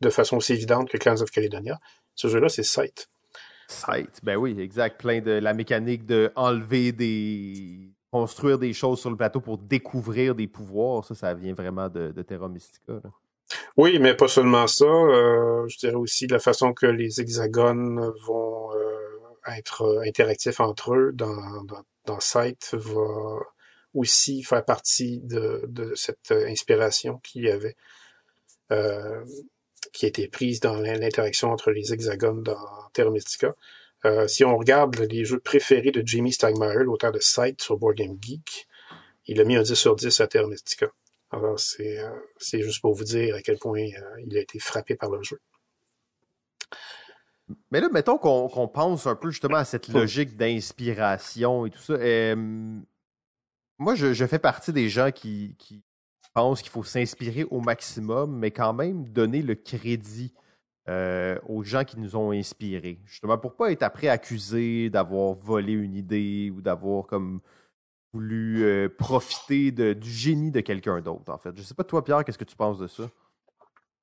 de 0.00 0.08
façon 0.08 0.38
aussi 0.38 0.54
évidente 0.54 0.88
que 0.88 0.96
Clans 0.96 1.20
of 1.20 1.30
Caledonia. 1.30 1.78
Ce 2.14 2.28
jeu-là, 2.28 2.48
c'est 2.48 2.62
Sight. 2.62 3.08
Sight, 3.68 4.20
ben 4.22 4.36
oui, 4.36 4.58
exact. 4.58 4.98
Plein 4.98 5.20
de 5.20 5.32
la 5.32 5.52
mécanique 5.52 6.06
de 6.06 6.32
enlever 6.36 6.92
des. 6.92 7.90
construire 8.10 8.58
des 8.58 8.72
choses 8.72 8.98
sur 8.98 9.10
le 9.10 9.16
plateau 9.16 9.40
pour 9.40 9.58
découvrir 9.58 10.34
des 10.34 10.46
pouvoirs. 10.46 11.04
Ça, 11.04 11.14
ça 11.14 11.34
vient 11.34 11.52
vraiment 11.52 11.90
de, 11.90 12.22
Terra 12.22 12.48
Mystica. 12.48 12.94
Oui, 13.76 13.98
mais 13.98 14.14
pas 14.14 14.28
seulement 14.28 14.66
ça. 14.66 14.86
Euh, 14.86 15.68
je 15.68 15.76
dirais 15.76 15.94
aussi 15.94 16.26
la 16.28 16.38
façon 16.38 16.72
que 16.72 16.86
les 16.86 17.20
hexagones 17.20 18.10
vont 18.26 18.72
euh, 18.72 19.54
être 19.54 20.02
interactifs 20.06 20.60
entre 20.60 20.94
eux 20.94 21.12
dans, 21.12 21.62
dans, 21.64 21.82
dans 22.06 22.20
Sight 22.20 22.74
va 22.74 23.38
aussi 23.96 24.42
faire 24.42 24.64
partie 24.64 25.20
de, 25.20 25.62
de 25.68 25.94
cette 25.94 26.32
inspiration 26.32 27.18
qu'il 27.18 27.44
y 27.44 27.50
avait, 27.50 27.76
euh, 28.72 29.24
qui 29.92 30.04
a 30.04 30.08
été 30.08 30.28
prise 30.28 30.60
dans 30.60 30.76
l'interaction 30.76 31.50
entre 31.50 31.70
les 31.70 31.92
hexagones 31.92 32.42
dans 32.42 32.58
Terra 32.92 33.10
Mystica. 33.10 33.54
Euh, 34.04 34.28
si 34.28 34.44
on 34.44 34.56
regarde 34.56 34.96
les 34.98 35.24
jeux 35.24 35.40
préférés 35.40 35.90
de 35.90 36.06
Jamie 36.06 36.32
Stagmeyer, 36.32 36.84
l'auteur 36.84 37.12
de 37.12 37.20
Sight 37.20 37.62
sur 37.62 37.76
Board 37.78 37.96
Game 37.96 38.18
Geek, 38.20 38.68
il 39.26 39.40
a 39.40 39.44
mis 39.44 39.56
un 39.56 39.62
10 39.62 39.74
sur 39.74 39.96
10 39.96 40.20
à 40.20 40.26
Terra 40.26 40.46
Mystica. 40.46 40.86
Alors, 41.30 41.58
c'est 41.58 41.98
euh, 41.98 42.10
juste 42.38 42.80
pour 42.80 42.94
vous 42.94 43.04
dire 43.04 43.34
à 43.34 43.42
quel 43.42 43.58
point 43.58 43.82
euh, 43.82 44.20
il 44.24 44.36
a 44.36 44.40
été 44.40 44.58
frappé 44.58 44.94
par 44.94 45.10
le 45.10 45.22
jeu. 45.22 45.40
Mais 47.70 47.80
là, 47.80 47.88
mettons 47.92 48.18
qu'on 48.18 48.68
pense 48.68 49.06
un 49.06 49.14
peu 49.14 49.30
justement 49.30 49.58
à 49.58 49.64
cette 49.64 49.88
logique 49.88 50.36
d'inspiration 50.36 51.66
et 51.66 51.70
tout 51.70 51.80
ça. 51.80 51.94
Euh, 51.94 52.80
moi, 53.78 53.94
je, 53.94 54.26
fais 54.26 54.38
partie 54.38 54.72
des 54.72 54.88
gens 54.88 55.10
qui, 55.10 55.56
pensent 56.34 56.62
qu'il 56.62 56.70
faut 56.70 56.84
s'inspirer 56.84 57.44
au 57.44 57.60
maximum, 57.60 58.36
mais 58.36 58.50
quand 58.50 58.72
même 58.72 59.08
donner 59.08 59.42
le 59.42 59.54
crédit 59.54 60.34
euh, 60.88 61.38
aux 61.48 61.62
gens 61.62 61.84
qui 61.84 61.98
nous 61.98 62.14
ont 62.16 62.30
inspirés. 62.30 63.00
Justement, 63.06 63.38
pour 63.38 63.56
pas 63.56 63.72
être 63.72 63.82
après 63.82 64.08
accusé 64.08 64.90
d'avoir 64.90 65.34
volé 65.34 65.72
une 65.72 65.94
idée 65.94 66.52
ou 66.54 66.60
d'avoir 66.60 67.06
comme 67.06 67.40
voulu 68.12 68.64
euh, 68.64 68.88
profiter 68.88 69.70
du 69.72 70.10
génie 70.10 70.50
de 70.50 70.60
quelqu'un 70.60 71.00
d'autre, 71.00 71.32
en 71.32 71.38
fait. 71.38 71.56
Je 71.56 71.62
sais 71.62 71.74
pas, 71.74 71.84
toi, 71.84 72.04
Pierre, 72.04 72.24
qu'est-ce 72.24 72.38
que 72.38 72.44
tu 72.44 72.56
penses 72.56 72.78
de 72.78 72.86
ça? 72.86 73.04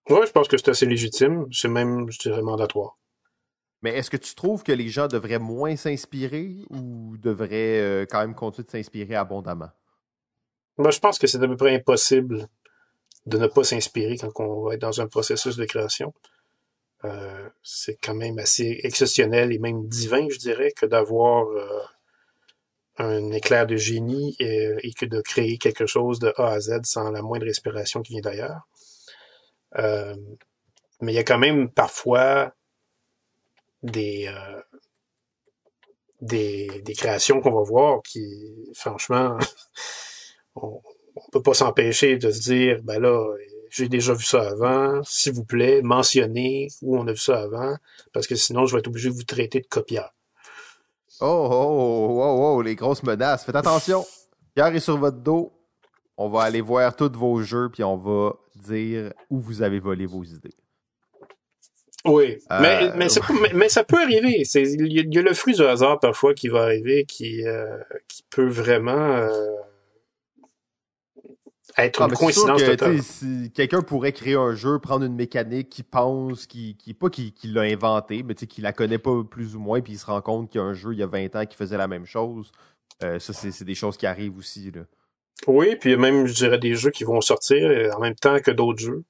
Oui, 0.10 0.20
je 0.26 0.32
pense 0.32 0.48
que 0.48 0.58
c'est 0.58 0.70
assez 0.70 0.86
légitime. 0.86 1.48
C'est 1.52 1.70
même, 1.70 2.12
je 2.12 2.20
dirais, 2.20 2.42
mandatoire. 2.42 2.98
Mais 3.84 3.92
est-ce 3.98 4.10
que 4.10 4.18
tu 4.18 4.34
trouves 4.34 4.64
que 4.64 4.72
les 4.72 4.88
gens 4.88 5.08
devraient 5.08 5.40
moins 5.40 5.76
s'inspirer 5.76 6.56
ou 6.70 7.18
devraient 7.18 7.82
euh, 7.82 8.06
quand 8.10 8.22
même 8.22 8.34
continuer 8.34 8.66
de 8.66 8.72
s'inspirer 8.72 9.16
abondamment? 9.16 9.72
Moi, 10.78 10.90
je 10.90 11.00
pense 11.00 11.20
que 11.20 11.28
c'est 11.28 11.44
à 11.44 11.48
peu 11.48 11.58
près 11.58 11.76
impossible 11.76 12.48
de 13.26 13.38
ne 13.38 13.48
pas 13.48 13.66
s'inspirer 13.66 14.18
quand 14.18 14.32
on 14.40 14.64
va 14.64 14.76
être 14.76 14.82
dans 14.82 15.02
un 15.02 15.08
processus 15.08 15.58
de 15.58 15.66
création. 15.66 16.14
Euh, 17.04 17.50
c'est 17.62 17.98
quand 18.02 18.16
même 18.16 18.40
assez 18.40 18.80
exceptionnel 18.84 19.52
et 19.52 19.60
même 19.60 19.86
divin, 19.90 20.28
je 20.30 20.40
dirais, 20.40 20.72
que 20.72 20.86
d'avoir 20.86 21.48
euh, 21.50 21.82
un 22.98 23.32
éclair 23.32 23.68
de 23.68 23.76
génie 23.76 24.38
et, 24.40 24.76
et, 24.82 24.94
que 24.94 25.06
de 25.06 25.20
créer 25.20 25.58
quelque 25.58 25.86
chose 25.86 26.20
de 26.20 26.34
A 26.38 26.54
à 26.54 26.60
Z 26.62 26.80
sans 26.84 27.12
la 27.12 27.22
moindre 27.22 27.48
inspiration 27.48 28.02
qui 28.02 28.14
vient 28.14 28.22
d'ailleurs. 28.22 28.62
mais 31.02 31.12
il 31.12 31.16
y 31.16 31.20
a 31.20 31.26
quand 31.26 31.40
même 31.40 31.70
parfois 31.70 32.54
des, 33.84 34.28
euh, 34.28 34.62
des, 36.22 36.82
des, 36.84 36.94
créations 36.94 37.42
qu'on 37.42 37.54
va 37.54 37.64
voir 37.64 38.02
qui, 38.02 38.72
franchement, 38.74 39.38
on, 40.56 40.82
on 41.16 41.30
peut 41.32 41.42
pas 41.42 41.54
s'empêcher 41.54 42.18
de 42.18 42.32
se 42.32 42.42
dire, 42.42 42.82
ben 42.84 43.00
là, 43.00 43.36
j'ai 43.70 43.90
déjà 43.90 44.14
vu 44.14 44.24
ça 44.24 44.50
avant, 44.50 45.02
s'il 45.04 45.34
vous 45.34 45.46
plaît, 45.46 45.82
mentionnez 45.82 46.70
où 46.82 46.98
on 46.98 47.08
a 47.08 47.12
vu 47.12 47.18
ça 47.18 47.42
avant, 47.42 47.76
parce 48.14 48.28
que 48.28 48.36
sinon, 48.36 48.66
je 48.66 48.74
vais 48.74 48.80
être 48.80 48.88
obligé 48.88 49.10
de 49.10 49.16
vous 49.16 49.24
traiter 49.24 49.60
de 49.60 49.68
copieur. 49.68 50.14
Oh, 51.22 51.48
oh, 51.52 52.20
oh, 52.22 52.56
oh, 52.58 52.62
les 52.62 52.76
grosses 52.76 53.04
menaces. 53.04 53.46
Faites 53.46 53.56
attention. 53.56 54.06
Pierre 54.56 54.76
est 54.76 54.80
sur 54.80 54.98
votre 54.98 55.18
dos. 55.18 55.54
On 56.18 56.30
va 56.30 56.44
aller 56.44 56.62
voir 56.62 56.96
tous 56.96 57.12
vos 57.14 57.42
jeux, 57.42 57.70
puis 57.72 57.84
on 57.84 57.98
va 57.98 58.34
dire 58.56 59.14
où 59.30 59.40
vous 59.40 59.62
avez 59.62 59.80
volé 59.80 60.06
vos 60.06 60.24
idées. 60.24 60.54
Oui, 62.06 62.38
mais, 62.50 62.84
euh, 62.84 62.92
mais, 62.98 63.08
mais, 63.54 63.70
ça 63.70 63.84
peut 63.86 64.02
arriver. 64.02 64.44
Il 64.56 65.14
y, 65.14 65.20
a 65.20 65.22
le 65.22 65.34
fruit 65.34 65.54
du 65.54 65.64
hasard 65.64 66.00
parfois 66.00 66.34
qui 66.34 66.50
va 66.50 66.64
arriver, 66.64 67.06
qui, 67.06 67.48
euh, 67.48 67.78
qui 68.10 68.24
peut 68.30 68.48
vraiment 68.48 68.92
euh, 68.92 69.56
être 71.78 72.02
ah, 72.02 72.08
une 72.10 72.14
coïncidence 72.14 72.62
totale. 72.62 73.02
Si 73.02 73.52
quelqu'un 73.54 73.82
pourrait 73.82 74.12
créer 74.12 74.36
un 74.36 74.54
jeu, 74.54 74.80
prendre 74.80 75.06
une 75.06 75.16
mécanique 75.16 75.70
qui 75.70 75.84
pense, 75.84 76.46
qui, 76.46 76.76
qui 76.76 76.94
pas 76.94 77.10
qui, 77.10 77.34
l'a 77.46 77.62
inventé, 77.62 78.22
mais 78.24 78.36
qui 78.36 78.60
la 78.60 78.74
connaît 78.74 78.98
pas 78.98 79.24
plus 79.24 79.56
ou 79.56 79.62
moins, 79.62 79.80
puis 79.80 79.94
il 79.94 80.00
se 80.00 80.06
rend 80.06 80.22
compte 80.22 80.50
qu'il 80.50 80.60
y 80.60 80.64
a 80.64 80.68
un 80.68 80.74
jeu 80.74 80.92
il 80.92 81.00
y 81.00 81.04
a 81.04 81.08
20 81.08 81.38
ans 81.38 81.46
qui 81.46 81.56
faisait 81.56 81.78
la 81.78 81.88
même 81.88 82.06
chose. 82.06 82.52
ça, 83.00 83.20
c'est 83.20 83.64
des 83.64 83.76
choses 83.76 83.96
qui 83.96 84.08
arrivent 84.08 84.38
aussi. 84.38 84.72
Là. 84.72 84.82
Oui, 85.48 85.78
puis 85.78 85.96
même, 85.96 86.28
je 86.28 86.34
dirais, 86.34 86.58
des 86.58 86.76
jeux 86.76 86.92
qui 86.92 87.06
vont 87.06 87.22
sortir 87.22 87.96
en 87.96 88.00
même 88.02 88.16
temps 88.16 88.42
que 88.42 88.52
d'autres 88.52 88.84
jeux. 88.84 89.06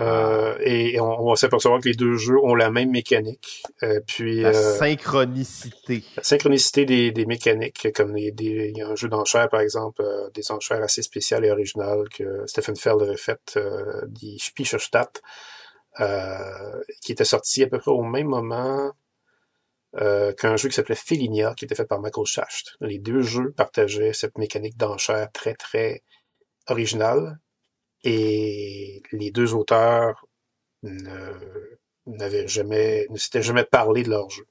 Euh, 0.00 0.56
et, 0.60 1.00
on, 1.00 1.28
va 1.28 1.36
s'apercevoir 1.36 1.80
que 1.80 1.88
les 1.88 1.94
deux 1.94 2.16
jeux 2.16 2.38
ont 2.42 2.54
la 2.54 2.70
même 2.70 2.90
mécanique. 2.90 3.62
Euh, 3.82 4.00
puis 4.06 4.40
la 4.40 4.48
euh, 4.48 4.78
synchronicité. 4.78 6.02
La 6.16 6.22
synchronicité 6.22 6.84
des, 6.84 7.12
des 7.12 7.26
mécaniques, 7.26 7.92
comme 7.94 8.14
des, 8.14 8.32
il 8.36 8.76
y 8.76 8.82
a 8.82 8.88
un 8.88 8.96
jeu 8.96 9.08
d'enchères 9.08 9.48
par 9.48 9.60
exemple, 9.60 10.02
des 10.34 10.50
enchères 10.50 10.82
assez 10.82 11.02
spéciales 11.02 11.44
et 11.44 11.50
originales 11.50 12.08
que 12.08 12.44
Stephen 12.46 12.76
Feld 12.76 13.02
avait 13.02 13.16
fait, 13.16 13.58
dit 14.08 14.38
Spicherstadt, 14.40 15.22
qui 17.00 17.12
était 17.12 17.24
sorti 17.24 17.62
à 17.62 17.68
peu 17.68 17.78
près 17.78 17.92
au 17.92 18.02
même 18.02 18.28
moment 18.28 18.92
qu'un 19.96 20.56
jeu 20.56 20.68
qui 20.68 20.74
s'appelait 20.74 20.96
Felinia, 20.96 21.54
qui 21.54 21.66
était 21.66 21.76
fait 21.76 21.84
par 21.84 22.00
Michael 22.00 22.26
Schacht. 22.26 22.76
Les 22.80 22.98
deux 22.98 23.22
jeux 23.22 23.52
partageaient 23.52 24.12
cette 24.12 24.38
mécanique 24.38 24.76
d'enchères 24.76 25.30
très 25.30 25.54
très 25.54 26.02
originale 26.66 27.38
et 28.04 29.02
les 29.12 29.30
deux 29.30 29.54
auteurs 29.54 30.26
n'avaient 32.06 32.46
jamais, 32.46 33.06
ne 33.10 33.16
s'étaient 33.16 33.42
jamais 33.42 33.64
parlé 33.64 34.02
de 34.02 34.10
leur 34.10 34.30
jeu. 34.30 34.46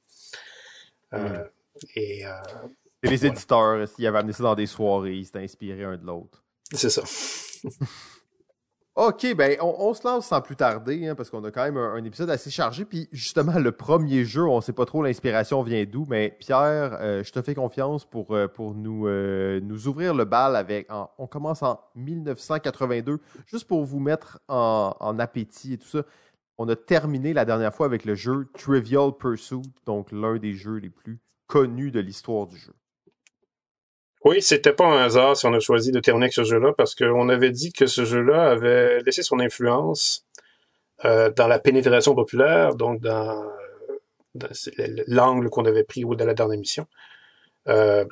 Euh, 1.14 1.20
hmm. 1.20 1.48
et, 1.96 2.26
euh, 2.26 2.32
les 3.04 3.26
éditeurs, 3.26 3.88
s'ils 3.88 4.08
avaient 4.08 4.20
amené 4.20 4.34
ça 4.34 4.44
dans 4.44 4.56
des 4.56 4.66
soirées, 4.66 5.16
ils 5.16 5.26
s'étaient 5.26 5.40
inspirés 5.40 5.84
un 5.84 5.98
de 5.98 6.06
l'autre. 6.06 6.44
C'est 6.72 6.90
ça. 6.90 7.04
OK, 8.96 9.34
ben 9.36 9.58
on, 9.60 9.92
se 9.96 10.08
lance 10.08 10.28
sans 10.28 10.40
plus 10.40 10.56
tarder, 10.56 11.08
hein, 11.08 11.16
parce 11.16 11.32
qu'on 11.32 11.44
a 11.46 11.50
quand 11.50 11.64
même 11.64 11.78
un, 11.78 12.04
épisode 12.04 12.30
assez 12.30 12.52
chargé. 12.52 12.86
Puis 12.86 13.10
justement, 13.12 13.58
le 13.58 13.72
premier 13.72 14.24
jeu, 14.24 14.44
on 14.44 14.58
ne 14.58 14.62
sait 14.62 14.72
pas 14.72 14.86
trop 14.86 15.02
l'inspiration 15.02 15.64
vient 15.64 15.84
d'où, 15.86 16.06
mais 16.08 16.38
Pierre, 16.40 17.00
euh, 17.02 17.24
je 17.24 17.32
te 17.32 17.42
fais 17.42 17.56
confiance 17.56 18.06
pour, 18.06 18.36
euh, 18.36 18.48
euh, 18.60 19.60
nous 19.62 19.88
ouvrir 19.88 20.14
le 20.14 20.26
bal 20.26 20.56
avec. 20.56 20.90
on 21.18 21.26
commence 21.26 21.64
en 21.64 21.80
1982, 21.96 23.20
juste 23.48 23.68
pour 23.68 23.84
vous 23.84 24.00
mettre 24.00 24.40
en, 24.48 25.18
appétit 25.18 25.74
et 25.74 25.78
tout 25.80 25.88
ça. 25.88 26.04
On 26.60 26.70
a 26.70 26.76
terminé 26.76 27.34
la 27.34 27.46
dernière 27.46 27.74
fois 27.74 27.88
avec 27.88 28.06
le 28.06 28.14
jeu 28.14 28.48
Trivial 28.54 29.12
Pursuit, 29.18 29.74
donc 29.88 30.12
l'un 30.12 30.38
des 30.38 30.54
jeux 30.54 30.78
les 30.78 30.92
plus 30.92 31.20
connus 31.48 31.90
de 31.90 32.00
l'histoire 32.00 32.46
du 32.46 32.58
jeu. 32.58 32.74
Oui, 34.26 34.42
c'était 34.42 34.72
pas 34.74 34.86
un 34.86 35.04
hasard 35.04 35.36
si 35.36 35.46
on 35.48 35.54
a 35.54 35.60
choisi 35.60 35.92
de 35.92 36.00
terminer 36.00 36.26
avec 36.26 36.34
ce 36.34 36.44
jeu-là, 36.46 36.72
parce 36.78 36.96
qu'on 36.96 37.28
avait 37.28 37.52
dit 37.52 37.74
que 37.74 37.88
ce 37.88 38.06
jeu-là 38.06 38.52
avait 38.52 39.02
laissé 39.02 39.22
son 39.22 39.40
influence 39.40 40.26
euh, 41.04 41.30
dans 41.32 41.48
la 41.48 41.60
pénétration 41.60 42.16
populaire, 42.16 42.76
donc 42.76 43.02
dans, 43.02 43.46
l'angle 45.08 45.50
qu'on 45.50 45.66
avait 45.66 45.84
pris 45.84 46.06
au 46.06 46.16
de 46.16 46.24
la 46.24 46.34
dernière 46.34 46.56
émission. 46.56 46.88
Euh, 47.68 48.06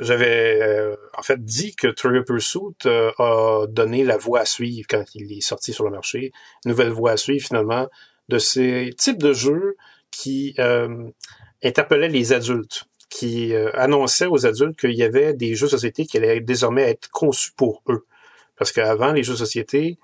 j'avais 0.00 0.60
euh, 0.60 0.96
en 1.16 1.22
fait 1.22 1.44
dit 1.44 1.76
que 1.76 1.86
Trivial 1.86 2.24
Pursuit 2.24 2.76
a 2.86 3.66
donné 3.68 4.02
la 4.02 4.16
voie 4.16 4.40
à 4.40 4.44
suivre 4.44 4.86
quand 4.90 5.04
il 5.14 5.32
est 5.32 5.40
sorti 5.40 5.72
sur 5.72 5.84
le 5.84 5.90
marché, 5.90 6.32
nouvelle 6.64 6.90
voie 6.90 7.12
à 7.12 7.16
suivre 7.16 7.46
finalement 7.46 7.88
de 8.28 8.38
ces 8.38 8.92
types 8.98 9.22
de 9.22 9.32
jeux 9.32 9.76
qui 10.10 10.56
interpellaient 11.62 12.08
les 12.08 12.32
adultes 12.32 12.89
qui 13.10 13.54
euh, 13.54 13.70
annonçait 13.74 14.26
aux 14.26 14.46
adultes 14.46 14.78
qu'il 14.78 14.92
y 14.92 15.02
avait 15.02 15.34
des 15.34 15.54
jeux 15.54 15.66
de 15.66 15.72
société 15.72 16.06
qui 16.06 16.16
allaient 16.16 16.40
désormais 16.40 16.82
être 16.82 17.10
conçus 17.10 17.52
pour 17.56 17.82
eux. 17.88 18.06
Parce 18.56 18.72
qu'avant, 18.72 19.12
les 19.12 19.22
jeux 19.22 19.32
de 19.32 19.38
société, 19.38 19.98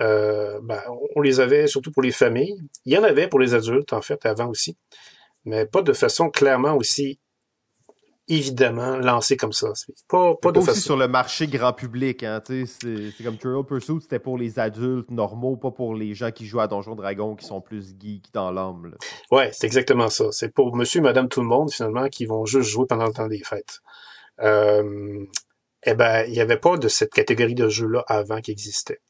euh, 0.00 0.58
ben, 0.62 0.80
on 1.14 1.20
les 1.20 1.40
avait 1.40 1.66
surtout 1.66 1.92
pour 1.92 2.02
les 2.02 2.10
familles. 2.10 2.58
Il 2.86 2.92
y 2.92 2.98
en 2.98 3.04
avait 3.04 3.28
pour 3.28 3.38
les 3.38 3.54
adultes, 3.54 3.92
en 3.92 4.00
fait, 4.00 4.24
avant 4.24 4.48
aussi. 4.48 4.76
Mais 5.44 5.66
pas 5.66 5.82
de 5.82 5.92
façon 5.92 6.30
clairement 6.30 6.74
aussi 6.74 7.18
évidemment 8.30 8.96
lancé 8.96 9.36
comme 9.36 9.52
ça. 9.52 9.68
Pas, 10.08 10.34
pas, 10.36 10.52
de 10.52 10.60
aussi 10.60 10.80
sur 10.80 10.96
le 10.96 11.08
marché 11.08 11.48
grand 11.48 11.72
public. 11.72 12.22
Hein, 12.22 12.40
c'est, 12.46 12.64
c'est 12.66 13.24
comme 13.24 13.36
Trial 13.36 13.64
Pursuit, 13.66 14.00
c'était 14.00 14.20
pour 14.20 14.38
les 14.38 14.58
adultes 14.58 15.10
normaux, 15.10 15.56
pas 15.56 15.72
pour 15.72 15.94
les 15.94 16.14
gens 16.14 16.30
qui 16.30 16.46
jouent 16.46 16.60
à 16.60 16.68
Donjon 16.68 16.94
Dragon, 16.94 17.34
qui 17.34 17.44
sont 17.44 17.60
plus 17.60 17.94
geeks 17.98 18.32
dans 18.32 18.52
l'âme. 18.52 18.94
Ouais, 19.30 19.50
c'est 19.52 19.66
exactement 19.66 20.08
ça. 20.08 20.26
C'est 20.30 20.54
pour 20.54 20.74
monsieur, 20.76 21.00
madame, 21.00 21.28
tout 21.28 21.40
le 21.40 21.48
monde, 21.48 21.70
finalement, 21.72 22.08
qui 22.08 22.24
vont 22.24 22.46
juste 22.46 22.70
jouer 22.70 22.86
pendant 22.88 23.06
le 23.06 23.12
temps 23.12 23.26
des 23.26 23.42
fêtes. 23.42 23.80
Euh, 24.40 25.24
eh 25.84 25.94
ben, 25.94 26.24
il 26.26 26.32
n'y 26.32 26.40
avait 26.40 26.58
pas 26.58 26.76
de 26.76 26.88
cette 26.88 27.12
catégorie 27.12 27.54
de 27.54 27.68
jeux-là 27.68 28.04
avant 28.06 28.40
qui 28.40 28.52
existait. 28.52 29.00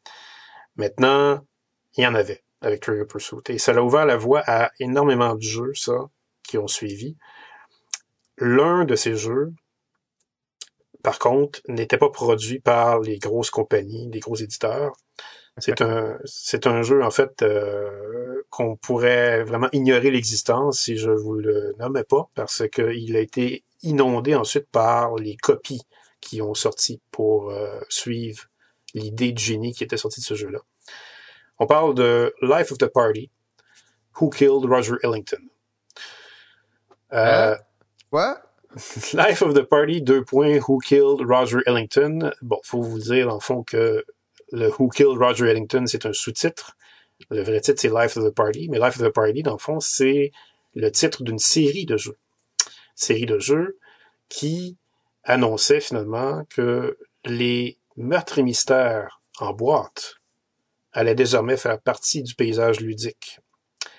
Maintenant, 0.77 1.41
il 1.97 2.05
y 2.05 2.07
en 2.07 2.15
avait 2.15 2.43
avec 2.62 2.81
Trial 2.81 3.07
Pursuit. 3.07 3.39
Et 3.49 3.59
ça 3.59 3.73
a 3.73 3.81
ouvert 3.81 4.07
la 4.07 4.17
voie 4.17 4.43
à 4.47 4.71
énormément 4.81 5.35
de 5.35 5.43
jeux, 5.43 5.75
ça, 5.75 5.97
qui 6.43 6.59
ont 6.59 6.69
suivi. 6.69 7.17
L'un 8.40 8.85
de 8.85 8.97
ces 8.97 9.14
jeux, 9.14 9.52
par 11.02 11.18
contre, 11.18 11.61
n'était 11.68 11.99
pas 11.99 12.11
produit 12.11 12.59
par 12.59 13.00
les 13.00 13.18
grosses 13.18 13.50
compagnies, 13.50 14.11
les 14.11 14.20
gros 14.20 14.37
éditeurs. 14.37 14.92
C'est 15.59 15.82
un, 15.82 16.18
c'est 16.25 16.66
un 16.66 16.80
jeu 16.82 17.02
en 17.02 17.11
fait 17.11 17.42
euh, 17.42 18.42
qu'on 18.49 18.76
pourrait 18.76 19.44
vraiment 19.44 19.68
ignorer 19.73 20.11
l'existence 20.11 20.80
si 20.80 20.97
je 20.97 21.11
vous 21.11 21.35
le 21.35 21.75
nommais 21.78 22.04
pas, 22.04 22.30
parce 22.35 22.66
qu'il 22.68 23.14
a 23.14 23.20
été 23.20 23.64
inondé 23.82 24.35
ensuite 24.35 24.68
par 24.70 25.16
les 25.16 25.37
copies 25.37 25.82
qui 26.20 26.40
ont 26.40 26.54
sorti 26.54 27.00
pour 27.11 27.50
euh, 27.50 27.78
suivre 27.88 28.44
l'idée 28.94 29.32
de 29.32 29.38
génie 29.38 29.73
qui 29.75 29.85
était 29.85 29.97
sortie 29.97 30.20
de 30.20 30.26
ce 30.26 30.35
jeu-là. 30.35 30.61
On 31.59 31.66
parle 31.66 31.94
de 31.94 32.35
Life 32.40 32.73
of 32.73 32.78
the 32.78 32.87
Party, 32.87 33.30
Who 34.18 34.30
Killed 34.30 34.64
Roger 34.64 34.94
Ellington. 35.02 35.42
Euh, 37.12 37.54
hein? 37.54 37.59
What? 38.11 38.43
Life 39.14 39.43
of 39.43 39.55
the 39.55 39.64
Party, 39.64 40.00
deux 40.00 40.25
points, 40.25 40.61
Who 40.69 40.81
Killed 40.81 41.23
Roger 41.23 41.61
Ellington? 41.67 42.33
Bon, 42.43 42.59
faut 42.64 42.83
vous 42.83 42.99
dire, 42.99 43.29
en 43.29 43.40
fond, 43.40 43.62
que 43.62 44.05
le 44.52 44.69
Who 44.69 44.88
Killed 44.88 45.19
Roger 45.19 45.49
Ellington, 45.49 45.87
c'est 45.87 46.07
un 46.07 46.12
sous-titre. 46.12 46.76
Le 47.31 47.43
vrai 47.43 47.61
titre, 47.61 47.81
c'est 47.81 47.88
Life 47.88 48.17
of 48.17 48.25
the 48.25 48.35
Party. 48.35 48.69
Mais 48.69 48.79
Life 48.79 49.00
of 49.00 49.09
the 49.09 49.12
Party, 49.12 49.43
dans 49.43 49.52
le 49.52 49.59
fond, 49.59 49.81
c'est 49.81 50.33
le 50.75 50.90
titre 50.90 51.23
d'une 51.23 51.38
série 51.38 51.87
de 51.87 51.97
jeux. 51.97 52.17
Série 52.95 53.26
de 53.26 53.38
jeux 53.38 53.79
qui 54.29 54.76
annonçait 55.25 55.81
finalement 55.81 56.45
que 56.49 56.97
les 57.25 57.79
meurtres 57.97 58.38
et 58.38 58.43
mystères 58.43 59.21
en 59.38 59.52
boîte 59.52 60.17
allaient 60.93 61.14
désormais 61.14 61.57
faire 61.57 61.81
partie 61.81 62.23
du 62.23 62.35
paysage 62.35 62.81
ludique. 62.81 63.40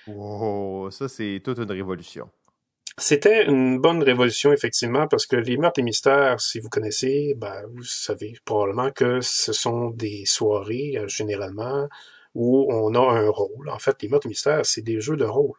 Wow, 0.06 0.90
ça 0.90 1.08
c'est 1.08 1.40
toute 1.44 1.58
une 1.58 1.70
révolution. 1.70 2.30
C'était 3.02 3.46
une 3.46 3.80
bonne 3.80 4.00
révolution, 4.00 4.52
effectivement, 4.52 5.08
parce 5.08 5.26
que 5.26 5.34
les 5.34 5.56
meurtres 5.56 5.80
et 5.80 5.82
mystères, 5.82 6.40
si 6.40 6.60
vous 6.60 6.68
connaissez, 6.68 7.34
ben, 7.36 7.64
vous 7.74 7.82
savez 7.82 8.34
probablement 8.44 8.92
que 8.92 9.20
ce 9.20 9.52
sont 9.52 9.90
des 9.90 10.24
soirées, 10.24 10.92
euh, 10.96 11.08
généralement, 11.08 11.88
où 12.36 12.72
on 12.72 12.94
a 12.94 13.00
un 13.00 13.28
rôle. 13.28 13.68
En 13.70 13.80
fait, 13.80 14.00
les 14.02 14.08
meurtres 14.08 14.26
et 14.26 14.28
mystères, 14.28 14.64
c'est 14.64 14.82
des 14.82 15.00
jeux 15.00 15.16
de 15.16 15.24
rôle. 15.24 15.58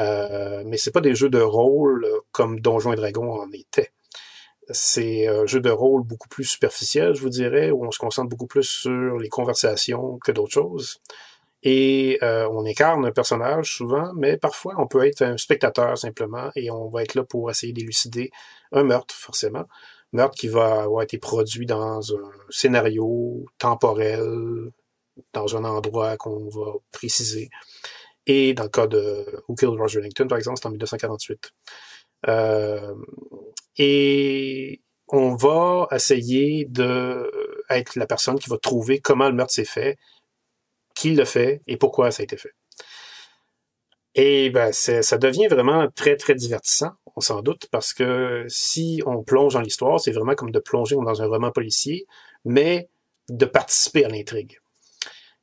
Euh, 0.00 0.64
mais 0.66 0.78
c'est 0.78 0.90
pas 0.90 1.00
des 1.00 1.14
jeux 1.14 1.30
de 1.30 1.40
rôle 1.40 2.04
comme 2.32 2.58
Donjons 2.58 2.92
et 2.92 2.96
Dragons 2.96 3.40
en 3.40 3.48
était. 3.52 3.92
C'est 4.68 5.28
un 5.28 5.46
jeu 5.46 5.60
de 5.60 5.70
rôle 5.70 6.02
beaucoup 6.02 6.28
plus 6.28 6.44
superficiel, 6.44 7.14
je 7.14 7.20
vous 7.20 7.28
dirais, 7.28 7.70
où 7.70 7.86
on 7.86 7.92
se 7.92 8.00
concentre 8.00 8.28
beaucoup 8.28 8.48
plus 8.48 8.68
sur 8.68 9.16
les 9.16 9.28
conversations 9.28 10.18
que 10.18 10.32
d'autres 10.32 10.54
choses. 10.54 11.00
Et 11.62 12.18
euh, 12.22 12.48
on 12.50 12.66
incarne 12.66 13.06
un 13.06 13.12
personnage 13.12 13.76
souvent, 13.76 14.12
mais 14.14 14.36
parfois 14.36 14.74
on 14.78 14.86
peut 14.88 15.06
être 15.06 15.22
un 15.22 15.36
spectateur 15.36 15.96
simplement 15.96 16.50
et 16.56 16.70
on 16.70 16.88
va 16.88 17.02
être 17.02 17.14
là 17.14 17.24
pour 17.24 17.50
essayer 17.50 17.72
d'élucider 17.72 18.32
un 18.72 18.82
meurtre, 18.82 19.14
forcément. 19.14 19.64
Meurtre 20.12 20.36
qui 20.36 20.48
va 20.48 20.82
avoir 20.82 21.02
été 21.02 21.18
produit 21.18 21.66
dans 21.66 22.14
un 22.14 22.30
scénario 22.50 23.44
temporel, 23.58 24.72
dans 25.32 25.56
un 25.56 25.64
endroit 25.64 26.16
qu'on 26.16 26.48
va 26.48 26.72
préciser. 26.90 27.48
Et 28.26 28.54
dans 28.54 28.64
le 28.64 28.68
cas 28.68 28.86
de 28.86 29.24
Who 29.48 29.54
Killed 29.54 29.78
Roger 29.78 30.00
Ellington, 30.00 30.26
par 30.28 30.38
exemple, 30.38 30.58
c'est 30.60 30.66
en 30.66 30.70
1948. 30.70 31.52
Euh, 32.28 32.94
et 33.78 34.80
on 35.08 35.34
va 35.34 35.88
essayer 35.92 36.66
de 36.66 37.30
être 37.70 37.96
la 37.96 38.06
personne 38.06 38.38
qui 38.38 38.50
va 38.50 38.58
trouver 38.58 39.00
comment 39.00 39.28
le 39.28 39.34
meurtre 39.34 39.54
s'est 39.54 39.64
fait 39.64 39.98
qui 41.02 41.14
l'a 41.14 41.24
fait 41.24 41.62
et 41.66 41.76
pourquoi 41.76 42.12
ça 42.12 42.20
a 42.20 42.24
été 42.24 42.36
fait. 42.36 42.52
Et 44.14 44.50
ben, 44.50 44.72
ça 44.72 45.18
devient 45.18 45.48
vraiment 45.48 45.88
très, 45.88 46.16
très 46.16 46.36
divertissant, 46.36 46.92
on 47.16 47.20
s'en 47.20 47.42
doute, 47.42 47.66
parce 47.72 47.92
que 47.92 48.44
si 48.46 49.02
on 49.04 49.24
plonge 49.24 49.54
dans 49.54 49.60
l'histoire, 49.62 49.98
c'est 49.98 50.12
vraiment 50.12 50.36
comme 50.36 50.52
de 50.52 50.60
plonger 50.60 50.94
dans 50.94 51.20
un 51.20 51.26
roman 51.26 51.50
policier, 51.50 52.06
mais 52.44 52.88
de 53.28 53.46
participer 53.46 54.04
à 54.04 54.08
l'intrigue. 54.08 54.60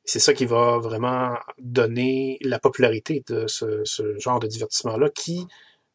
C'est 0.04 0.18
ça 0.18 0.32
qui 0.32 0.46
va 0.46 0.78
vraiment 0.78 1.36
donner 1.58 2.38
la 2.40 2.58
popularité 2.58 3.22
de 3.28 3.46
ce, 3.46 3.84
ce 3.84 4.18
genre 4.18 4.40
de 4.40 4.46
divertissement-là, 4.46 5.10
qui, 5.10 5.46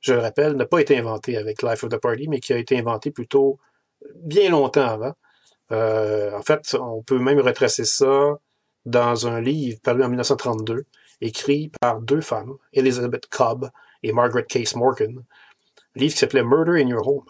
je 0.01 0.13
le 0.13 0.19
rappelle, 0.19 0.53
n'a 0.53 0.67
pas 0.67 0.79
été 0.79 0.95
inventé 0.95 1.37
avec 1.37 1.63
Life 1.63 1.83
of 1.83 1.89
the 1.89 1.97
Party, 1.97 2.27
mais 2.27 2.39
qui 2.39 2.53
a 2.53 2.57
été 2.57 2.77
inventé 2.77 3.09
plutôt 3.09 3.57
bien 4.13 4.51
longtemps 4.51 4.85
avant. 4.85 5.13
Euh, 5.71 6.37
en 6.37 6.43
fait, 6.43 6.75
on 6.79 7.01
peut 7.01 7.17
même 7.17 7.39
retracer 7.39 7.85
ça 7.85 8.37
dans 8.85 9.27
un 9.27 9.41
livre 9.41 9.79
paru 9.81 10.03
en 10.03 10.09
1932, 10.09 10.85
écrit 11.21 11.71
par 11.81 12.01
deux 12.01 12.21
femmes, 12.21 12.57
Elizabeth 12.73 13.27
Cobb 13.27 13.69
et 14.03 14.11
Margaret 14.11 14.45
Case 14.47 14.75
Morgan, 14.75 15.23
livre 15.95 16.13
qui 16.13 16.19
s'appelait 16.19 16.43
Murder 16.43 16.81
in 16.81 16.87
Your 16.87 17.07
Home. 17.07 17.25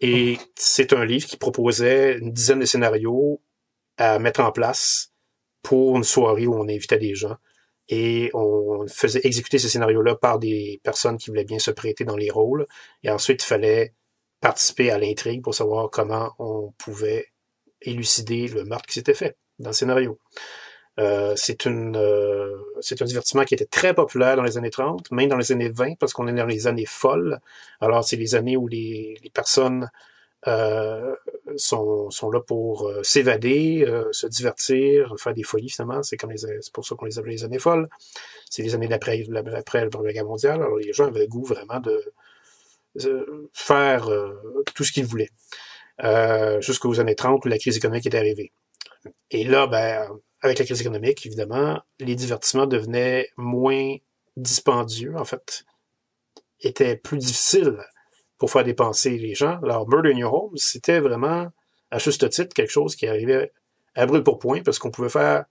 Et 0.00 0.38
c'est 0.54 0.92
un 0.92 1.04
livre 1.04 1.26
qui 1.26 1.36
proposait 1.36 2.18
une 2.18 2.32
dizaine 2.32 2.60
de 2.60 2.64
scénarios 2.64 3.40
à 3.98 4.18
mettre 4.18 4.40
en 4.40 4.52
place 4.52 5.12
pour 5.62 5.96
une 5.96 6.04
soirée 6.04 6.46
où 6.46 6.54
on 6.54 6.68
invitait 6.68 6.98
des 6.98 7.14
gens. 7.14 7.36
Et 7.88 8.30
on 8.34 8.86
faisait 8.86 9.20
exécuter 9.24 9.58
ces 9.58 9.68
scénarios-là 9.68 10.14
par 10.14 10.38
des 10.38 10.80
personnes 10.84 11.18
qui 11.18 11.28
voulaient 11.28 11.44
bien 11.44 11.58
se 11.58 11.72
prêter 11.72 12.04
dans 12.04 12.16
les 12.16 12.30
rôles. 12.30 12.66
Et 13.02 13.10
ensuite, 13.10 13.42
il 13.42 13.46
fallait 13.46 13.94
participer 14.40 14.90
à 14.90 14.98
l'intrigue 14.98 15.42
pour 15.42 15.54
savoir 15.54 15.90
comment 15.90 16.32
on 16.38 16.72
pouvait 16.78 17.26
élucider 17.82 18.46
le 18.48 18.64
meurtre 18.64 18.86
qui 18.86 18.94
s'était 18.94 19.14
fait 19.14 19.36
dans 19.60 19.70
le 19.70 19.74
scénario. 19.74 20.18
Euh, 20.98 21.34
c'est 21.36 21.66
euh, 21.66 22.56
un 23.00 23.04
divertissement 23.04 23.44
qui 23.44 23.54
était 23.54 23.64
très 23.64 23.94
populaire 23.94 24.36
dans 24.36 24.42
les 24.42 24.58
années 24.58 24.70
30, 24.70 25.12
même 25.12 25.28
dans 25.28 25.36
les 25.36 25.52
années 25.52 25.70
20, 25.70 25.98
parce 25.98 26.12
qu'on 26.12 26.26
est 26.26 26.32
dans 26.32 26.46
les 26.46 26.66
années 26.66 26.86
folles. 26.86 27.38
Alors, 27.80 28.04
c'est 28.04 28.16
les 28.16 28.34
années 28.34 28.56
où 28.56 28.66
les, 28.66 29.16
les 29.22 29.30
personnes 29.30 29.88
euh, 30.48 31.14
sont, 31.56 32.10
sont 32.10 32.30
là 32.30 32.40
pour 32.40 32.88
euh, 32.88 33.02
s'évader, 33.02 33.84
euh, 33.86 34.10
se 34.12 34.26
divertir, 34.26 35.14
faire 35.18 35.34
des 35.34 35.42
folies 35.42 35.68
finalement. 35.68 36.02
C'est 36.02 36.16
comme 36.16 36.30
les, 36.30 36.40
pour 36.72 36.86
ça 36.86 36.94
qu'on 36.94 37.04
les 37.04 37.18
appelle 37.18 37.32
les 37.32 37.44
années 37.44 37.58
folles. 37.58 37.88
C'est 38.48 38.62
les 38.62 38.74
années 38.74 38.88
d'après 38.88 39.22
après 39.54 39.84
la 39.84 39.90
Première 39.90 40.12
Guerre 40.12 40.24
mondiale. 40.24 40.62
Alors, 40.62 40.78
les 40.78 40.92
gens 40.92 41.06
avaient 41.06 41.20
le 41.20 41.26
goût 41.26 41.44
vraiment 41.44 41.80
de, 41.80 42.02
de 42.96 43.50
faire 43.52 44.08
tout 44.74 44.84
ce 44.84 44.92
qu'ils 44.92 45.06
voulaient. 45.06 45.30
jusqu'aux 46.60 47.00
années 47.00 47.14
30 47.14 47.44
où 47.44 47.48
la 47.48 47.58
crise 47.58 47.76
économique 47.76 48.06
est 48.06 48.16
arrivée. 48.16 48.52
Et 49.30 49.44
là, 49.44 49.66
ben, 49.66 50.08
avec 50.42 50.58
la 50.58 50.64
crise 50.64 50.80
économique, 50.80 51.24
évidemment, 51.26 51.80
les 51.98 52.14
divertissements 52.14 52.66
devenaient 52.66 53.28
moins 53.36 53.96
dispendieux, 54.36 55.16
en 55.16 55.24
fait, 55.24 55.64
étaient 56.60 56.96
plus 56.96 57.18
difficiles 57.18 57.78
pour 58.38 58.50
faire 58.50 58.64
dépenser 58.64 59.18
les 59.18 59.34
gens. 59.34 59.60
Alors, 59.62 59.88
Murder 59.88 60.12
in 60.12 60.18
Your 60.18 60.34
Home, 60.34 60.56
c'était 60.56 61.00
vraiment, 61.00 61.48
à 61.90 61.98
juste 61.98 62.28
titre, 62.30 62.54
quelque 62.54 62.70
chose 62.70 62.96
qui 62.96 63.06
arrivait 63.06 63.52
à 63.94 64.06
brûle 64.06 64.22
pour 64.22 64.38
point, 64.38 64.62
parce 64.62 64.78
qu'on 64.78 64.90
pouvait 64.90 65.08
faire 65.08 65.44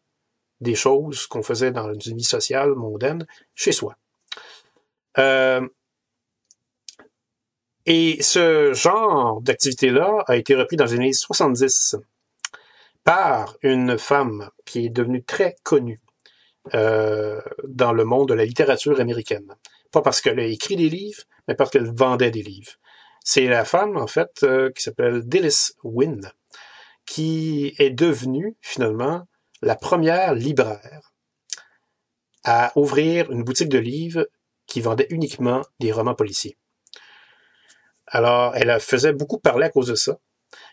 des 0.61 0.75
choses 0.75 1.27
qu'on 1.27 1.43
faisait 1.43 1.71
dans 1.71 1.93
une 1.93 2.17
vie 2.17 2.23
sociale 2.23 2.71
mondaine 2.71 3.25
chez 3.55 3.71
soi. 3.71 3.95
Euh, 5.17 5.67
et 7.85 8.21
ce 8.21 8.73
genre 8.73 9.41
d'activité-là 9.41 10.23
a 10.27 10.35
été 10.35 10.55
repris 10.55 10.75
dans 10.75 10.85
les 10.85 10.93
années 10.93 11.13
70 11.13 11.95
par 13.03 13.57
une 13.61 13.97
femme 13.97 14.49
qui 14.65 14.85
est 14.85 14.89
devenue 14.89 15.23
très 15.23 15.55
connue 15.63 16.01
euh, 16.73 17.41
dans 17.63 17.93
le 17.93 18.05
monde 18.05 18.29
de 18.29 18.33
la 18.33 18.45
littérature 18.45 18.99
américaine. 18.99 19.55
Pas 19.91 20.01
parce 20.01 20.21
qu'elle 20.21 20.39
a 20.39 20.45
écrit 20.45 20.75
des 20.75 20.89
livres, 20.89 21.23
mais 21.47 21.55
parce 21.55 21.71
qu'elle 21.71 21.91
vendait 21.91 22.31
des 22.31 22.43
livres. 22.43 22.73
C'est 23.23 23.47
la 23.47 23.65
femme, 23.65 23.97
en 23.97 24.07
fait, 24.07 24.43
euh, 24.43 24.71
qui 24.71 24.83
s'appelle 24.83 25.23
Dilys 25.27 25.73
Wynne, 25.83 26.31
qui 27.05 27.73
est 27.79 27.89
devenue, 27.89 28.55
finalement, 28.61 29.27
la 29.61 29.75
première 29.75 30.33
libraire 30.33 31.11
à 32.43 32.71
ouvrir 32.75 33.31
une 33.31 33.43
boutique 33.43 33.69
de 33.69 33.79
livres 33.79 34.27
qui 34.65 34.81
vendait 34.81 35.07
uniquement 35.09 35.61
des 35.79 35.91
romans 35.91 36.15
policiers. 36.15 36.57
Alors, 38.07 38.55
elle 38.55 38.79
faisait 38.79 39.13
beaucoup 39.13 39.39
parler 39.39 39.65
à 39.65 39.69
cause 39.69 39.87
de 39.87 39.95
ça. 39.95 40.17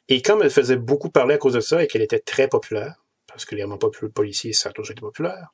Et 0.08 0.22
comme 0.22 0.42
elle 0.42 0.50
faisait 0.50 0.76
beaucoup 0.76 1.10
parler 1.10 1.34
à 1.34 1.38
cause 1.38 1.54
de 1.54 1.60
ça 1.60 1.82
et 1.82 1.86
qu'elle 1.86 2.02
était 2.02 2.20
très 2.20 2.48
populaire, 2.48 3.04
parce 3.26 3.44
que 3.44 3.54
les 3.54 3.64
romans 3.64 3.78
policiers, 4.14 4.52
ça 4.52 4.68
a 4.68 4.72
toujours 4.72 4.92
été 4.92 5.00
populaire, 5.00 5.52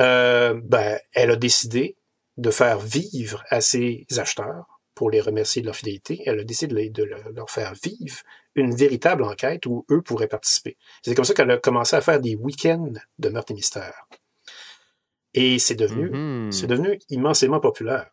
euh, 0.00 0.60
ben, 0.64 0.98
elle 1.12 1.30
a 1.30 1.36
décidé 1.36 1.96
de 2.36 2.50
faire 2.50 2.78
vivre 2.78 3.44
à 3.50 3.60
ses 3.60 4.06
acheteurs, 4.16 4.74
pour 4.94 5.10
les 5.10 5.20
remercier 5.20 5.60
de 5.60 5.66
leur 5.66 5.76
fidélité, 5.76 6.22
elle 6.24 6.40
a 6.40 6.44
décidé 6.44 6.88
de, 6.88 7.04
leur 7.04 7.50
faire 7.50 7.74
vivre 7.82 8.16
une 8.54 8.74
véritable 8.74 9.24
enquête 9.24 9.66
où 9.66 9.84
eux 9.90 10.02
pourraient 10.02 10.28
participer. 10.28 10.76
C'est 11.02 11.14
comme 11.14 11.24
ça 11.24 11.34
qu'elle 11.34 11.50
a 11.50 11.58
commencé 11.58 11.96
à 11.96 12.00
faire 12.00 12.20
des 12.20 12.36
week-ends 12.36 12.92
de 13.18 13.28
meurtre 13.28 13.50
et 13.50 13.54
mystère. 13.54 14.06
Et 15.34 15.58
c'est 15.58 15.74
devenu, 15.74 16.10
mm-hmm. 16.10 16.52
c'est 16.52 16.68
devenu 16.68 16.98
immensément 17.10 17.58
populaire. 17.58 18.10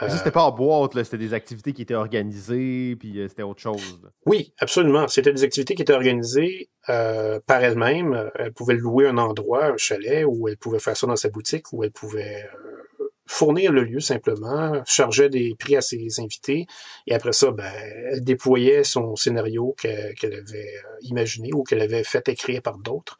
Euh, 0.00 0.08
c'était 0.08 0.30
pas 0.30 0.44
en 0.44 0.52
boîte, 0.52 0.92
c'était 1.04 1.18
des 1.18 1.34
activités 1.34 1.72
qui 1.72 1.82
étaient 1.82 1.94
organisées, 1.94 2.96
puis 2.96 3.20
euh, 3.20 3.28
c'était 3.28 3.42
autre 3.42 3.60
chose. 3.60 4.00
Oui, 4.24 4.54
absolument. 4.58 5.06
C'était 5.06 5.32
des 5.32 5.44
activités 5.44 5.74
qui 5.74 5.82
étaient 5.82 5.92
organisées 5.92 6.70
euh, 6.88 7.40
par 7.46 7.62
elle-même. 7.62 8.30
Elle 8.36 8.52
pouvait 8.52 8.74
louer 8.74 9.06
un 9.06 9.18
endroit, 9.18 9.66
un 9.66 9.76
chalet, 9.76 10.24
où 10.26 10.48
elle 10.48 10.56
pouvait 10.56 10.78
faire 10.78 10.96
ça 10.96 11.06
dans 11.06 11.16
sa 11.16 11.28
boutique, 11.28 11.72
où 11.72 11.84
elle 11.84 11.92
pouvait 11.92 12.48
fournir 13.26 13.72
le 13.72 13.84
lieu 13.84 14.00
simplement, 14.00 14.82
chargeait 14.84 15.28
des 15.28 15.54
prix 15.58 15.76
à 15.76 15.80
ses 15.80 16.20
invités, 16.20 16.66
et 17.06 17.14
après 17.14 17.32
ça, 17.32 17.50
ben, 17.50 17.72
elle 18.10 18.24
déployait 18.24 18.84
son 18.84 19.16
scénario 19.16 19.74
qu'elle 19.78 20.34
avait 20.34 20.74
imaginé 21.02 21.50
ou 21.54 21.62
qu'elle 21.62 21.80
avait 21.80 22.04
fait 22.04 22.28
écrire 22.28 22.60
par 22.60 22.78
d'autres. 22.78 23.16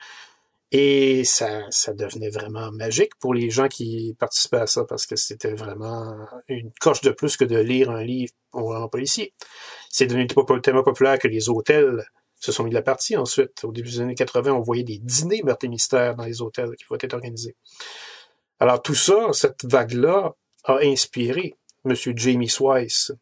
Et 0.74 1.24
ça, 1.24 1.66
ça 1.68 1.92
devenait 1.92 2.30
vraiment 2.30 2.72
magique 2.72 3.14
pour 3.20 3.34
les 3.34 3.50
gens 3.50 3.68
qui 3.68 4.16
participaient 4.18 4.56
à 4.56 4.66
ça 4.66 4.84
parce 4.84 5.04
que 5.04 5.16
c'était 5.16 5.52
vraiment 5.52 6.16
une 6.48 6.72
coche 6.80 7.02
de 7.02 7.10
plus 7.10 7.36
que 7.36 7.44
de 7.44 7.58
lire 7.58 7.90
un 7.90 8.02
livre 8.02 8.32
en 8.54 8.88
policier. 8.88 9.34
C'est 9.90 10.06
devenu 10.06 10.26
tellement 10.62 10.82
populaire 10.82 11.18
que 11.18 11.28
les 11.28 11.50
hôtels 11.50 12.02
se 12.40 12.52
sont 12.52 12.64
mis 12.64 12.70
de 12.70 12.74
la 12.74 12.82
partie 12.82 13.18
ensuite. 13.18 13.62
Au 13.64 13.70
début 13.70 13.90
des 13.90 14.00
années 14.00 14.14
80, 14.14 14.50
on 14.52 14.62
voyait 14.62 14.82
des 14.82 14.96
dîners 14.96 15.42
meurtres 15.42 15.68
mystères 15.68 16.16
dans 16.16 16.24
les 16.24 16.40
hôtels 16.40 16.74
qui 16.76 16.84
vont 16.88 16.96
être 16.98 17.12
organisés. 17.12 17.54
Alors 18.58 18.80
tout 18.80 18.94
ça, 18.94 19.28
cette 19.32 19.66
vague-là, 19.66 20.34
a 20.64 20.78
inspiré 20.82 21.54
M. 21.84 21.94
Jamie 22.16 22.48
Swice, 22.48 23.12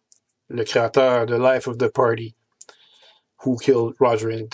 le 0.49 0.63
créateur 0.63 1.27
de 1.27 1.35
Life 1.35 1.67
of 1.67 1.79
the 1.79 1.89
Party, 1.89 2.35
Who 3.45 3.57
Killed 3.57 3.95
Roger 3.99 4.47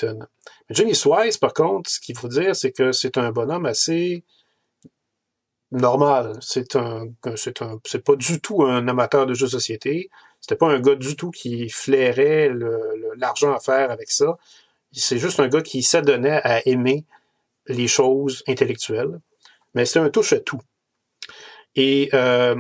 Ellington. 0.69 0.93
Jimmy 1.03 1.39
par 1.41 1.55
contre, 1.55 1.91
ce 1.91 2.01
qu'il 2.01 2.17
faut 2.17 2.29
dire, 2.29 2.55
c'est 2.57 2.73
que 2.73 2.93
c'est 2.93 3.19
un 3.19 3.31
bonhomme 3.33 3.67
assez 3.67 4.25
normal. 5.71 6.39
C'est 6.41 6.77
un, 6.77 7.09
c'est 7.37 7.63
un, 7.63 7.81
c'est 7.85 8.05
pas 8.05 8.17
du 8.17 8.41
tout 8.41 8.63
un 8.63 8.87
amateur 8.89 9.27
de 9.27 9.35
jeux 9.35 9.47
de 9.47 9.53
société. 9.53 10.11
C'était 10.41 10.57
pas 10.57 10.69
un 10.69 10.81
gars 10.81 10.95
du 10.95 11.17
tout 11.17 11.31
qui 11.31 11.69
flairait 11.69 12.51
l'argent 13.17 13.53
à 13.53 13.61
faire 13.61 13.91
avec 13.91 14.11
ça. 14.11 14.39
C'est 14.93 15.19
juste 15.19 15.41
un 15.41 15.49
gars 15.49 15.63
qui 15.63 15.83
s'adonnait 15.83 16.41
à 16.45 16.67
aimer 16.67 17.05
les 17.67 17.89
choses 17.89 18.43
intellectuelles. 18.47 19.21
Mais 19.75 19.85
c'est 19.85 19.99
un 19.99 20.09
touche 20.09 20.33
à 20.33 20.41
tout. 20.41 20.61
Et 21.75 22.09
euh, 22.15 22.57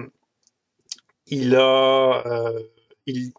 il 1.26 1.56
a, 1.56 2.22
euh, 2.26 2.62
il, 3.06 3.32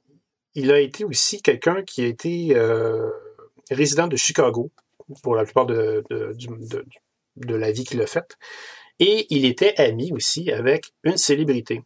il 0.56 0.72
a 0.72 0.80
été 0.80 1.06
aussi 1.06 1.42
quelqu'un 1.42 1.84
qui 1.84 2.02
a 2.02 2.08
été 2.08 2.56
euh, 2.56 3.12
résident 3.76 4.08
de 4.08 4.16
Chicago 4.16 4.72
pour 5.24 5.36
la 5.36 5.44
plupart 5.44 5.66
de, 5.66 6.04
de, 6.10 7.56
la 7.56 7.72
vie 7.72 7.84
qu'il 7.84 8.02
a 8.02 8.08
faite. 8.08 8.38
Et 9.00 9.28
il 9.30 9.46
était 9.46 9.76
ami 9.80 10.12
aussi 10.12 10.52
avec 10.52 10.94
une 11.04 11.18
célébrité. 11.18 11.84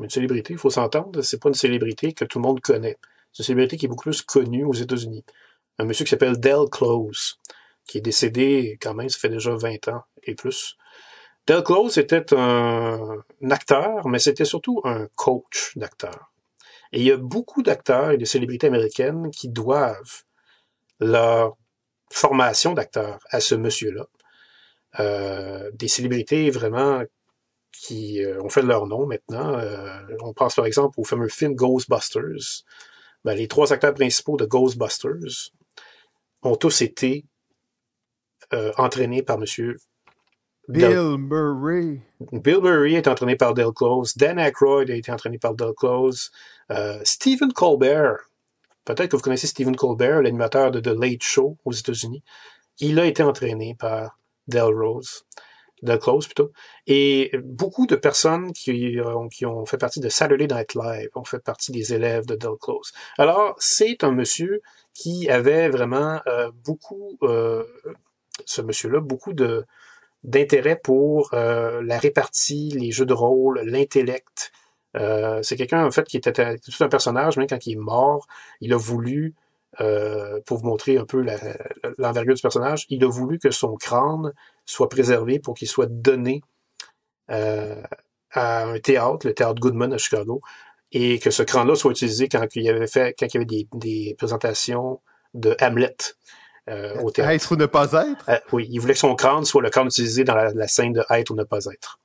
Une 0.00 0.10
célébrité, 0.10 0.54
il 0.54 0.58
faut 0.58 0.70
s'entendre, 0.70 1.22
c'est 1.22 1.40
pas 1.40 1.48
une 1.48 1.54
célébrité 1.54 2.12
que 2.12 2.24
tout 2.24 2.38
le 2.38 2.44
monde 2.44 2.60
connaît. 2.60 2.96
C'est 3.32 3.42
une 3.42 3.46
célébrité 3.46 3.76
qui 3.76 3.86
est 3.86 3.88
beaucoup 3.88 4.04
plus 4.04 4.22
connue 4.22 4.64
aux 4.64 4.72
États-Unis. 4.72 5.24
Un 5.78 5.84
monsieur 5.84 6.04
qui 6.04 6.10
s'appelle 6.10 6.38
Del 6.40 6.68
Close, 6.70 7.38
qui 7.86 7.98
est 7.98 8.02
décédé 8.02 8.78
quand 8.80 8.94
même, 8.94 9.08
ça 9.08 9.18
fait 9.18 9.28
déjà 9.28 9.54
20 9.54 9.88
ans 9.88 10.02
et 10.22 10.34
plus. 10.34 10.76
Del 11.46 11.62
Close 11.62 11.98
était 11.98 12.34
un, 12.34 13.22
un 13.42 13.50
acteur, 13.50 14.08
mais 14.08 14.18
c'était 14.18 14.44
surtout 14.44 14.80
un 14.84 15.06
coach 15.14 15.76
d'acteurs. 15.76 16.32
Et 16.92 17.00
il 17.00 17.04
y 17.04 17.12
a 17.12 17.16
beaucoup 17.16 17.62
d'acteurs 17.62 18.12
et 18.12 18.18
de 18.18 18.24
célébrités 18.24 18.66
américaines 18.68 19.30
qui 19.30 19.48
doivent 19.48 20.24
leur 21.00 21.56
formation 22.10 22.74
d'acteur 22.74 23.18
à 23.30 23.40
ce 23.40 23.54
monsieur-là. 23.54 24.06
Euh, 24.98 25.70
des 25.74 25.88
célébrités 25.88 26.50
vraiment 26.50 27.02
qui 27.72 28.24
euh, 28.24 28.42
ont 28.42 28.48
fait 28.48 28.62
leur 28.62 28.86
nom 28.86 29.06
maintenant. 29.06 29.58
Euh, 29.58 30.00
on 30.22 30.32
pense 30.32 30.54
par 30.54 30.64
exemple 30.64 30.98
au 30.98 31.04
fameux 31.04 31.28
film 31.28 31.54
Ghostbusters. 31.54 32.64
Ben, 33.24 33.34
les 33.34 33.48
trois 33.48 33.72
acteurs 33.72 33.92
principaux 33.92 34.36
de 34.36 34.46
Ghostbusters 34.46 35.50
ont 36.42 36.56
tous 36.56 36.82
été 36.82 37.24
entraînés 38.78 39.24
par 39.24 39.38
monsieur 39.38 39.76
Bill 40.68 41.16
Murray. 41.18 42.00
Bill 42.30 42.60
Murray 42.62 42.92
est 42.92 43.08
entraîné 43.08 43.34
par 43.34 43.54
Del 43.54 43.72
Close. 43.74 44.16
Dan 44.16 44.38
Aykroyd 44.38 44.88
a 44.88 44.94
été 44.94 45.10
entraîné 45.10 45.38
par 45.38 45.54
Del 45.54 45.72
Close. 45.76 46.30
Stephen 47.02 47.52
Colbert. 47.52 48.30
Peut-être 48.86 49.10
que 49.10 49.16
vous 49.16 49.22
connaissez 49.22 49.48
Stephen 49.48 49.76
Colbert, 49.76 50.22
l'animateur 50.22 50.70
de 50.70 50.80
The 50.80 50.98
Late 50.98 51.22
Show 51.22 51.58
aux 51.64 51.72
États-Unis. 51.72 52.22
Il 52.78 52.98
a 52.98 53.04
été 53.04 53.22
entraîné 53.22 53.76
par 53.78 54.18
Del 54.46 54.74
Rose. 54.74 55.26
Del 55.82 55.98
Close 55.98 56.26
plutôt. 56.26 56.52
Et 56.86 57.30
beaucoup 57.44 57.86
de 57.86 57.96
personnes 57.96 58.52
qui 58.52 58.98
ont, 59.04 59.28
qui 59.28 59.44
ont 59.44 59.66
fait 59.66 59.76
partie 59.76 60.00
de 60.00 60.08
Saturday 60.08 60.46
Night 60.46 60.74
Live 60.74 61.10
ont 61.14 61.24
fait 61.24 61.42
partie 61.42 61.70
des 61.70 61.92
élèves 61.92 62.24
de 62.24 62.34
Del 62.34 62.56
Close. 62.60 62.92
Alors, 63.18 63.56
c'est 63.58 64.02
un 64.02 64.12
monsieur 64.12 64.62
qui 64.94 65.28
avait 65.28 65.68
vraiment 65.68 66.20
euh, 66.26 66.50
beaucoup, 66.64 67.18
euh, 67.22 67.64
ce 68.46 68.62
monsieur-là, 68.62 69.00
beaucoup 69.00 69.34
de 69.34 69.66
d'intérêt 70.24 70.80
pour 70.82 71.32
euh, 71.34 71.82
la 71.84 71.98
répartie, 71.98 72.70
les 72.70 72.90
jeux 72.90 73.06
de 73.06 73.14
rôle, 73.14 73.60
l'intellect. 73.60 74.50
Euh, 74.96 75.42
c'est 75.42 75.56
quelqu'un 75.56 75.84
en 75.84 75.90
fait 75.90 76.04
qui 76.04 76.16
était 76.16 76.58
tout 76.58 76.72
un 76.84 76.88
personnage, 76.88 77.36
même 77.36 77.46
quand 77.46 77.66
il 77.66 77.72
est 77.72 77.76
mort, 77.76 78.26
il 78.60 78.72
a 78.72 78.76
voulu, 78.76 79.34
euh, 79.80 80.40
pour 80.46 80.58
vous 80.58 80.66
montrer 80.66 80.96
un 80.96 81.04
peu 81.04 81.24
l'envergure 81.98 82.34
du 82.34 82.42
personnage, 82.42 82.86
il 82.88 83.04
a 83.04 83.08
voulu 83.08 83.38
que 83.38 83.50
son 83.50 83.76
crâne 83.76 84.32
soit 84.64 84.88
préservé 84.88 85.38
pour 85.38 85.54
qu'il 85.54 85.68
soit 85.68 85.88
donné 85.90 86.42
à 87.28 88.64
un 88.64 88.78
théâtre, 88.78 89.26
le 89.26 89.34
théâtre 89.34 89.60
Goodman 89.60 89.92
à 89.92 89.98
Chicago, 89.98 90.40
et 90.92 91.18
que 91.18 91.30
ce 91.30 91.42
crâne-là 91.42 91.74
soit 91.74 91.90
utilisé 91.90 92.28
quand 92.28 92.46
il 92.54 92.62
y 92.62 92.68
avait 92.68 92.86
fait, 92.86 93.14
quand 93.18 93.26
il 93.26 93.34
y 93.34 93.36
avait 93.38 93.44
des, 93.44 93.68
des 93.74 94.14
présentations 94.16 95.00
de 95.34 95.56
Hamlet. 95.60 95.96
Euh, 96.68 97.00
au 97.00 97.10
théâtre. 97.12 97.30
Être 97.30 97.52
ou 97.52 97.56
ne 97.56 97.66
pas 97.66 97.92
être? 97.92 98.28
Euh, 98.28 98.38
oui, 98.52 98.66
il 98.70 98.80
voulait 98.80 98.94
que 98.94 98.98
son 98.98 99.14
crâne 99.14 99.44
soit 99.44 99.62
le 99.62 99.70
crâne 99.70 99.86
utilisé 99.86 100.24
dans 100.24 100.34
la, 100.34 100.52
la 100.52 100.66
scène 100.66 100.92
de 100.92 101.04
être 101.10 101.30
ou 101.30 101.36
ne 101.36 101.44
pas 101.44 101.64
être. 101.66 102.00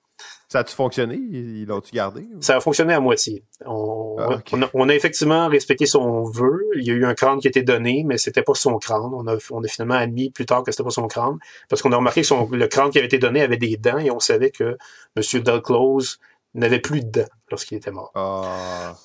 Ça 0.52 0.60
a-tu 0.60 0.76
fonctionné? 0.76 1.16
Il 1.16 1.66
l'a-tu 1.66 1.96
gardé? 1.96 2.28
Ça 2.42 2.58
a 2.58 2.60
fonctionné 2.60 2.94
à 2.94 3.00
moitié. 3.00 3.46
On, 3.66 4.18
ah, 4.20 4.36
okay. 4.36 4.54
on, 4.54 4.62
a, 4.64 4.70
on, 4.74 4.90
a, 4.90 4.94
effectivement 4.94 5.48
respecté 5.48 5.86
son 5.86 6.24
vœu. 6.24 6.60
Il 6.76 6.84
y 6.84 6.92
a 6.92 6.94
eu 6.94 7.06
un 7.06 7.14
crâne 7.14 7.40
qui 7.40 7.48
a 7.48 7.52
été 7.52 7.64
donné, 7.64 8.04
mais 8.06 8.18
c'était 8.18 8.42
pas 8.42 8.54
son 8.54 8.78
crâne. 8.78 9.14
On 9.14 9.26
a, 9.28 9.38
on 9.52 9.64
a 9.64 9.68
finalement 9.70 9.96
admis 9.96 10.30
plus 10.30 10.46
tard 10.46 10.66
que 10.66 10.74
c'était 10.74 10.84
pas 10.84 10.90
son 10.90 11.08
crâne, 11.08 11.38
parce 11.70 11.82
qu'on 11.82 11.94
a 11.94 11.96
remarqué 11.96 12.20
que 12.20 12.28
son, 12.28 12.50
le 12.52 12.68
crâne 12.68 12.90
qui 12.90 12.98
avait 12.98 13.08
été 13.08 13.18
donné 13.18 13.42
avait 13.42 13.56
des 13.56 13.78
dents 13.78 13.98
et 13.98 14.12
on 14.12 14.20
savait 14.20 14.52
que 14.52 14.78
M. 15.16 15.42
Dalclose 15.42 16.20
n'avait 16.54 16.80
plus 16.80 17.00
de 17.00 17.22
dents 17.22 17.30
lorsqu'il 17.50 17.78
était 17.78 17.92
mort. 17.92 18.12
Ah. 18.16 18.98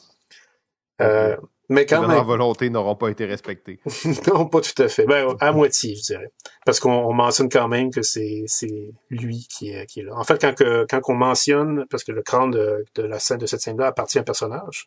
Euh, 1.01 1.37
mais 1.69 1.87
quand 1.87 2.07
même. 2.07 2.23
volonté 2.23 2.71
n'auront 2.71 2.95
pas 2.95 3.09
été 3.09 3.25
respectées. 3.25 3.81
non, 4.33 4.47
pas 4.47 4.61
tout 4.61 4.83
à 4.83 4.89
fait. 4.89 5.05
Ben, 5.07 5.35
à 5.41 5.53
moitié, 5.53 5.97
je 5.97 6.03
dirais. 6.03 6.33
Parce 6.65 6.81
qu'on 6.81 7.13
mentionne 7.13 7.49
quand 7.49 7.69
même 7.69 7.91
que 7.91 8.03
c'est, 8.03 8.45
c'est 8.47 8.93
lui 9.11 9.47
qui 9.51 9.71
est, 9.71 9.87
qui 9.87 10.01
est 10.01 10.03
là. 10.05 10.15
En 10.15 10.25
fait, 10.25 10.41
quand, 10.41 10.55
que, 10.55 10.87
quand 10.89 11.01
on 11.09 11.15
mentionne, 11.15 11.85
parce 11.91 12.05
que 12.05 12.13
le 12.13 12.23
crâne 12.23 12.51
de, 12.51 12.85
de 12.95 13.03
la 13.03 13.19
scène 13.19 13.39
de 13.39 13.47
cette 13.47 13.61
scène-là 13.61 13.89
appartient 13.89 14.19
à 14.19 14.21
un 14.21 14.25
personnage, 14.25 14.87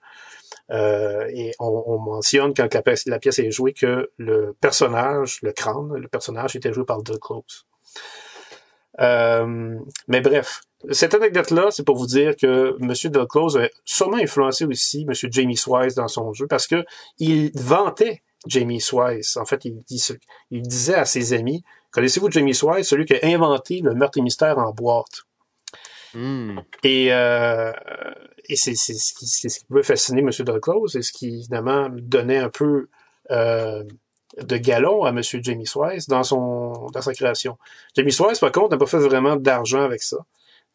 euh, 0.72 1.26
et 1.34 1.52
on, 1.60 1.84
on, 1.88 2.00
mentionne 2.00 2.54
quand 2.54 2.74
la 2.74 2.82
pièce, 2.82 3.06
la 3.08 3.20
pièce 3.20 3.40
est 3.40 3.52
jouée 3.52 3.74
que 3.74 4.12
le 4.18 4.56
personnage, 4.62 5.40
le 5.42 5.52
crâne, 5.52 5.96
le 5.96 6.08
personnage 6.08 6.56
était 6.56 6.72
joué 6.72 6.86
par 6.86 7.02
Doug 7.02 7.20
Close. 7.20 7.66
Euh, 9.00 9.76
mais 10.08 10.22
bref, 10.22 10.62
cette 10.92 11.14
anecdote-là, 11.14 11.72
c'est 11.72 11.84
pour 11.84 11.98
vous 11.98 12.08
dire 12.08 12.36
que 12.38 12.78
M. 12.82 12.94
Delclose 13.12 13.58
a 13.58 13.68
sûrement 13.84 14.18
influencé 14.18 14.66
aussi 14.66 15.06
M. 15.08 15.14
Jamie 15.32 15.58
Swise 15.58 15.96
dans 15.96 16.08
son 16.08 16.34
jeu 16.34 16.48
parce 16.48 16.68
que 16.68 16.86
il 17.18 17.52
vantait 17.56 18.22
Jamie 18.48 18.80
Swise. 18.80 19.38
En 19.38 19.46
fait, 19.46 19.66
il, 19.66 19.84
il 20.52 20.62
disait 20.62 20.96
à 20.96 21.06
ses 21.06 21.34
amis, 21.34 21.64
connaissez-vous 21.92 22.32
Jamie 22.32 22.56
Swise, 22.56 22.88
celui 22.88 23.06
qui 23.06 23.14
a 23.14 23.20
inventé 23.24 23.82
le 23.82 23.94
meurtre 23.94 24.20
et 24.20 24.22
mystère 24.22 24.58
en 24.58 24.72
boîte? 24.72 25.24
Mm. 26.14 26.60
Et, 26.84 27.14
euh, 27.14 27.72
et 28.48 28.56
c'est, 28.56 28.76
ce 28.76 29.14
qui, 29.14 29.28
ce 29.28 29.60
qui 29.60 29.66
fasciner 29.84 30.22
M. 30.22 30.30
Delclose 30.30 30.96
et 30.96 31.02
ce 31.02 31.12
qui, 31.12 31.40
évidemment, 31.40 31.90
donnait 31.92 32.38
un 32.38 32.50
peu 32.50 32.88
euh, 33.32 33.84
de 34.42 34.58
galon 34.58 35.04
à 35.04 35.10
M. 35.10 35.22
Jamie 35.22 35.68
Swise 35.68 36.08
dans, 36.08 36.24
son, 36.24 36.88
dans 36.94 37.02
sa 37.02 37.14
création. 37.14 37.58
Jamie 37.96 38.14
Swise, 38.14 38.40
par 38.40 38.52
contre, 38.52 38.70
n'a 38.70 38.78
pas 38.78 38.86
fait 38.86 38.98
vraiment 38.98 39.36
d'argent 39.36 39.82
avec 39.82 40.02
ça. 40.02 40.18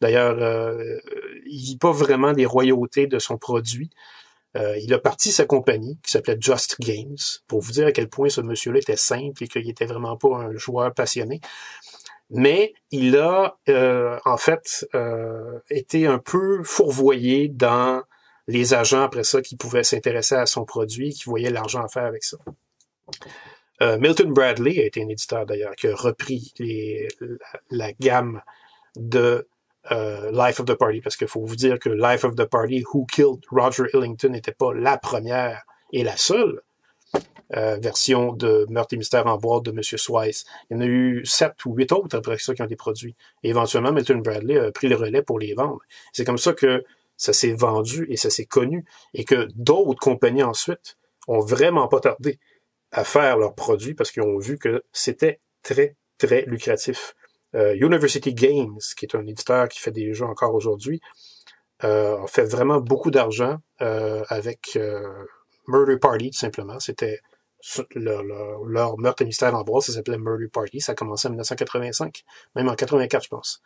D'ailleurs, 0.01 0.37
euh, 0.41 0.99
il 1.45 1.63
vit 1.63 1.77
pas 1.77 1.91
vraiment 1.91 2.33
des 2.33 2.45
royautés 2.45 3.07
de 3.07 3.19
son 3.19 3.37
produit. 3.37 3.89
Euh, 4.55 4.77
il 4.77 4.93
a 4.93 4.99
parti 4.99 5.31
sa 5.31 5.45
compagnie 5.45 5.99
qui 6.03 6.11
s'appelait 6.11 6.37
Just 6.39 6.79
Games 6.79 7.17
pour 7.47 7.61
vous 7.61 7.73
dire 7.73 7.87
à 7.87 7.91
quel 7.91 8.07
point 8.07 8.29
ce 8.29 8.41
monsieur-là 8.41 8.79
était 8.79 8.95
simple 8.95 9.43
et 9.43 9.47
qu'il 9.47 9.69
était 9.69 9.85
vraiment 9.85 10.15
pas 10.15 10.37
un 10.37 10.55
joueur 10.55 10.93
passionné. 10.93 11.41
Mais 12.29 12.73
il 12.91 13.17
a 13.17 13.57
euh, 13.69 14.17
en 14.25 14.37
fait 14.37 14.87
euh, 14.95 15.59
été 15.69 16.07
un 16.07 16.19
peu 16.19 16.63
fourvoyé 16.63 17.49
dans 17.49 18.01
les 18.47 18.73
agents 18.73 19.03
après 19.03 19.23
ça 19.23 19.41
qui 19.41 19.57
pouvaient 19.57 19.83
s'intéresser 19.83 20.35
à 20.35 20.45
son 20.45 20.65
produit, 20.65 21.11
qui 21.11 21.25
voyaient 21.25 21.51
l'argent 21.51 21.83
à 21.83 21.87
faire 21.87 22.05
avec 22.05 22.23
ça. 22.23 22.37
Milton 23.81 24.31
Bradley 24.31 24.79
a 24.79 24.85
été 24.85 25.03
un 25.03 25.09
éditeur 25.09 25.45
d'ailleurs 25.45 25.75
qui 25.75 25.87
a 25.87 25.95
repris 25.95 26.53
la, 27.69 27.91
gamme 27.93 28.41
de 28.95 29.47
euh, 29.91 30.31
Life 30.31 30.59
of 30.59 30.65
the 30.65 30.75
Party, 30.75 31.01
parce 31.01 31.15
qu'il 31.15 31.27
faut 31.27 31.45
vous 31.45 31.55
dire 31.55 31.79
que 31.79 31.89
Life 31.89 32.23
of 32.23 32.35
the 32.35 32.45
Party, 32.45 32.83
Who 32.93 33.05
Killed 33.05 33.41
Roger 33.51 33.85
Ellington, 33.93 34.29
n'était 34.29 34.51
pas 34.51 34.73
la 34.73 34.97
première 34.97 35.63
et 35.91 36.03
la 36.03 36.17
seule 36.17 36.61
euh, 37.55 37.77
version 37.77 38.33
de 38.33 38.65
Meurtre 38.69 38.95
et 38.95 38.97
mystère 38.97 39.27
en 39.27 39.37
boîte 39.37 39.63
de 39.65 39.71
M. 39.71 39.81
Swice. 39.83 40.45
Il 40.69 40.77
y 40.77 40.77
en 40.77 40.81
a 40.81 40.85
eu 40.85 41.23
sept 41.25 41.63
ou 41.65 41.75
huit 41.75 41.91
autres 41.91 42.17
après 42.17 42.39
ça 42.39 42.55
qui 42.55 42.61
ont 42.63 42.65
été 42.65 42.75
produits. 42.75 43.15
Et 43.43 43.49
éventuellement, 43.49 43.91
Milton 43.91 44.21
Bradley 44.21 44.57
a 44.57 44.71
pris 44.71 44.87
le 44.87 44.95
relais 44.95 45.21
pour 45.21 45.37
les 45.37 45.53
vendre. 45.53 45.79
C'est 46.11 46.25
comme 46.25 46.39
ça 46.39 46.53
que 46.53 46.83
ça 47.17 47.33
s'est 47.33 47.53
vendu 47.53 48.07
et 48.09 48.17
ça 48.17 48.31
s'est 48.31 48.45
connu 48.45 48.83
et 49.13 49.25
que 49.25 49.47
d'autres 49.55 49.99
compagnies 49.99 50.43
ensuite 50.43 50.97
ont 51.27 51.39
vraiment 51.39 51.87
pas 51.87 51.99
tardé 51.99 52.39
à 52.91 53.03
faire 53.03 53.37
leurs 53.37 53.53
produits 53.53 53.93
parce 53.93 54.11
qu'ils 54.11 54.23
ont 54.23 54.39
vu 54.39 54.57
que 54.57 54.83
c'était 54.91 55.39
très, 55.61 55.95
très 56.17 56.45
lucratif. 56.47 57.15
Euh, 57.55 57.75
University 57.75 58.33
Games, 58.33 58.79
qui 58.97 59.05
est 59.05 59.15
un 59.15 59.25
éditeur 59.25 59.67
qui 59.69 59.79
fait 59.79 59.91
des 59.91 60.13
jeux 60.13 60.25
encore 60.25 60.53
aujourd'hui, 60.53 61.01
euh, 61.83 62.21
a 62.23 62.27
fait 62.27 62.45
vraiment 62.45 62.79
beaucoup 62.79 63.11
d'argent 63.11 63.57
euh, 63.81 64.23
avec 64.29 64.75
euh, 64.75 65.25
Murder 65.67 65.97
Party, 65.97 66.31
tout 66.31 66.39
simplement. 66.39 66.79
C'était 66.79 67.19
leur, 67.95 68.23
leur, 68.23 68.63
leur, 68.63 68.97
meurtre 68.97 69.23
et 69.23 69.25
mystère 69.25 69.55
en 69.55 69.81
ça 69.81 69.93
s'appelait 69.93 70.17
Murder 70.17 70.47
Party. 70.47 70.81
Ça 70.81 70.91
a 70.93 70.95
commencé 70.95 71.27
en 71.27 71.31
1985, 71.31 72.23
même 72.55 72.69
en 72.69 72.75
84, 72.75 73.23
je 73.23 73.29
pense. 73.29 73.61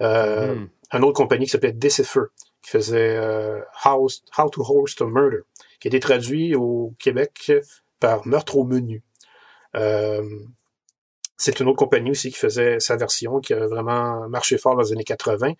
Euh, 0.00 0.54
mm. 0.54 0.68
Une 0.92 1.04
autre 1.04 1.16
compagnie 1.16 1.46
qui 1.46 1.52
s'appelait 1.52 1.72
Decipher, 1.72 2.26
qui 2.62 2.70
faisait 2.70 3.16
euh, 3.16 3.60
How, 3.84 4.08
How 4.36 4.48
to 4.50 4.62
Host 4.62 5.02
a 5.02 5.06
Murder, 5.06 5.40
qui 5.80 5.88
a 5.88 5.90
été 5.90 6.00
traduit 6.00 6.54
au 6.54 6.94
Québec 6.98 7.52
par 8.00 8.26
Meurtre 8.26 8.56
au 8.56 8.64
menu. 8.64 9.02
Euh, 9.76 10.22
c'est 11.38 11.60
une 11.60 11.68
autre 11.68 11.78
compagnie 11.78 12.10
aussi 12.10 12.30
qui 12.30 12.38
faisait 12.38 12.80
sa 12.80 12.96
version, 12.96 13.38
qui 13.40 13.54
a 13.54 13.66
vraiment 13.66 14.28
marché 14.28 14.58
fort 14.58 14.74
dans 14.74 14.82
les 14.82 14.92
années 14.92 15.04
80. 15.04 15.52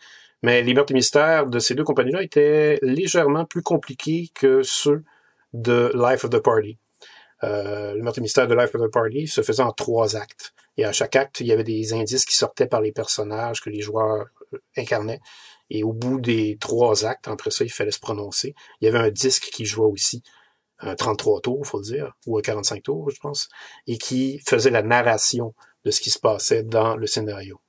Mais 0.43 0.63
les 0.63 0.75
meurtres 0.75 0.93
et 0.93 0.95
mystères 0.95 1.47
de 1.47 1.59
ces 1.59 1.75
deux 1.75 1.85
compagnies-là 1.85 2.23
étaient 2.23 2.79
légèrement 2.83 3.45
plus 3.45 3.63
compliqués 3.63 4.31
que 4.35 4.63
ceux 4.63 5.05
de 5.53 5.91
Life 5.95 6.25
of 6.25 6.31
the 6.31 6.41
Party. 6.41 6.79
Euh, 7.45 7.95
le 7.95 8.03
meurtre 8.03 8.19
et 8.19 8.23
mystère 8.23 8.49
de 8.49 8.55
Life 8.55 8.75
of 8.75 8.83
the 8.83 8.91
Party 8.91 9.29
se 9.29 9.43
faisait 9.43 9.63
en 9.63 9.73
trois 9.73 10.17
actes. 10.17 10.53
Et 10.77 10.85
à 10.85 10.93
chaque 10.93 11.17
acte, 11.17 11.41
il 11.41 11.47
y 11.47 11.53
avait 11.53 11.65
des 11.65 11.93
indices 11.93 12.25
qui 12.25 12.37
sortaient 12.37 12.67
par 12.67 12.81
les 12.81 12.93
personnages 12.93 13.61
que 13.61 13.71
les 13.71 13.81
joueurs 13.81 14.27
euh, 14.53 14.59
incarnaient. 14.77 15.21
Et 15.71 15.83
au 15.83 15.93
bout 15.93 16.21
des 16.21 16.57
trois 16.61 17.05
actes, 17.05 17.29
après 17.29 17.51
ça, 17.51 17.65
il 17.65 17.71
fallait 17.71 17.91
se 17.91 18.01
prononcer. 18.01 18.55
Il 18.81 18.87
y 18.87 18.89
avait 18.89 18.99
un 18.99 19.11
disque 19.11 19.49
qui 19.53 19.65
jouait 19.65 19.87
aussi, 19.87 20.23
33 20.97 21.41
tours, 21.41 21.67
faut 21.67 21.79
le 21.79 21.85
dire, 21.85 22.13
ou 22.27 22.39
un 22.39 22.43
45 22.43 22.83
tours, 22.83 23.11
je 23.11 23.19
pense, 23.21 23.49
et 23.87 23.99
qui 23.99 24.39
faisait 24.47 24.71
la 24.71 24.83
narration 24.83 25.55
de 25.85 25.91
ce 25.91 26.01
qui 26.01 26.11
se 26.11 26.19
passait 26.19 26.63
dans 26.63 26.97
le 26.97 27.07
scénario. 27.07 27.61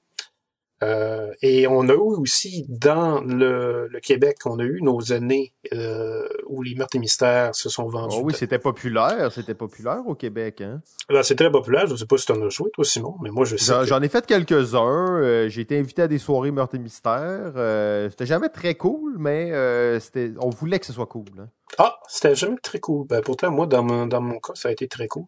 Euh, 0.81 1.31
et 1.41 1.67
on 1.67 1.89
a 1.89 1.93
eu 1.93 1.97
aussi 1.97 2.65
dans 2.69 3.19
le, 3.21 3.87
le, 3.87 3.99
Québec, 3.99 4.37
on 4.45 4.59
a 4.59 4.63
eu 4.63 4.81
nos 4.81 5.11
années 5.11 5.53
euh, 5.73 6.27
où 6.47 6.61
les 6.61 6.73
meurtres 6.75 6.95
et 6.95 6.99
mystères 6.99 7.53
se 7.53 7.69
sont 7.69 7.87
vendus. 7.87 8.15
Oh 8.17 8.23
oui, 8.23 8.33
c'était 8.33 8.59
populaire, 8.59 9.31
c'était 9.31 9.55
populaire 9.55 10.01
au 10.07 10.15
Québec. 10.15 10.61
Hein? 10.61 10.81
Ben, 11.09 11.21
c'est 11.21 11.35
très 11.35 11.51
populaire. 11.51 11.85
Je 11.87 11.93
ne 11.93 11.97
sais 11.97 12.05
pas 12.05 12.17
si 12.17 12.25
tu 12.25 12.31
en 12.31 12.41
as 12.45 12.49
joué, 12.49 12.69
toi, 12.71 12.85
Simon, 12.85 13.15
mais 13.21 13.29
moi, 13.29 13.43
je 13.43 13.57
sais. 13.57 13.73
J'en 13.85 14.01
ai 14.01 14.07
fait 14.07 14.25
quelques-uns. 14.25 15.19
Euh, 15.21 15.49
j'ai 15.49 15.61
été 15.61 15.77
invité 15.77 16.03
à 16.03 16.07
des 16.07 16.17
soirées 16.17 16.51
meurtres 16.51 16.75
et 16.75 16.79
mystères. 16.79 17.53
Euh, 17.57 18.09
c'était 18.09 18.25
jamais 18.25 18.49
très 18.49 18.75
cool, 18.75 19.17
mais 19.17 19.51
euh, 19.51 19.99
c'était, 19.99 20.31
on 20.39 20.49
voulait 20.49 20.79
que 20.79 20.85
ce 20.85 20.93
soit 20.93 21.07
cool. 21.07 21.25
Hein. 21.39 21.49
Ah, 21.77 21.99
c'était 22.07 22.35
jamais 22.35 22.57
très 22.61 22.79
cool. 22.79 23.05
Ben, 23.07 23.21
pourtant, 23.21 23.51
moi, 23.51 23.67
dans 23.67 23.83
mon, 23.83 24.07
dans 24.07 24.21
mon 24.21 24.39
cas, 24.39 24.53
ça 24.55 24.69
a 24.69 24.71
été 24.71 24.87
très 24.87 25.07
cool. 25.07 25.25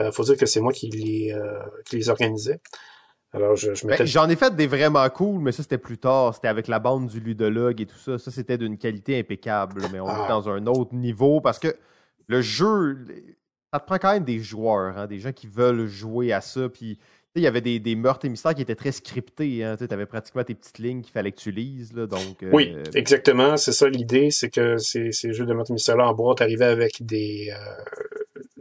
Euh, 0.00 0.12
faut 0.12 0.24
dire 0.24 0.36
que 0.36 0.46
c'est 0.46 0.60
moi 0.60 0.72
qui 0.72 0.90
les, 0.90 1.32
euh, 1.32 1.60
qui 1.86 1.96
les 1.96 2.10
organisais. 2.10 2.60
Alors, 3.36 3.54
je, 3.54 3.74
je 3.74 3.86
ben, 3.86 4.06
J'en 4.06 4.28
ai 4.28 4.36
fait 4.36 4.56
des 4.56 4.66
vraiment 4.66 5.08
cool, 5.10 5.40
mais 5.40 5.52
ça, 5.52 5.62
c'était 5.62 5.78
plus 5.78 5.98
tard. 5.98 6.34
C'était 6.34 6.48
avec 6.48 6.68
la 6.68 6.78
bande 6.78 7.06
du 7.06 7.20
ludologue 7.20 7.80
et 7.80 7.86
tout 7.86 7.98
ça. 7.98 8.18
Ça, 8.18 8.30
c'était 8.30 8.56
d'une 8.56 8.78
qualité 8.78 9.18
impeccable. 9.18 9.82
Mais 9.92 10.00
on 10.00 10.08
ah. 10.08 10.24
est 10.24 10.28
dans 10.28 10.48
un 10.48 10.66
autre 10.66 10.94
niveau 10.94 11.40
parce 11.42 11.58
que 11.58 11.76
le 12.28 12.40
jeu, 12.40 12.98
ça 13.72 13.78
te 13.78 13.86
prend 13.86 13.98
quand 13.98 14.12
même 14.14 14.24
des 14.24 14.38
joueurs, 14.38 14.96
hein, 14.96 15.06
des 15.06 15.18
gens 15.18 15.32
qui 15.32 15.46
veulent 15.46 15.86
jouer 15.86 16.32
à 16.32 16.40
ça. 16.40 16.68
Puis 16.70 16.98
il 17.34 17.42
y 17.42 17.46
avait 17.46 17.60
des, 17.60 17.78
des, 17.78 17.94
meurtres 17.94 18.24
et 18.24 18.30
mystères 18.30 18.54
qui 18.54 18.62
étaient 18.62 18.74
très 18.74 18.92
scriptés. 18.92 19.62
Hein, 19.62 19.76
tu 19.76 19.86
avais 19.92 20.06
pratiquement 20.06 20.42
tes 20.42 20.54
petites 20.54 20.78
lignes 20.78 21.02
qu'il 21.02 21.12
fallait 21.12 21.32
que 21.32 21.38
tu 21.38 21.50
lises. 21.50 21.92
Là, 21.92 22.06
donc, 22.06 22.42
oui, 22.50 22.74
exactement. 22.94 23.58
C'est 23.58 23.72
ça 23.72 23.86
l'idée. 23.90 24.30
C'est 24.30 24.48
que 24.48 24.78
ces, 24.78 25.12
ces 25.12 25.34
jeux 25.34 25.44
de 25.44 25.52
meurtres 25.52 25.72
et 25.72 25.74
mystères-là, 25.74 26.08
en 26.08 26.14
boîte, 26.14 26.40
arrivaient 26.40 26.64
avec 26.64 27.04
des, 27.04 27.52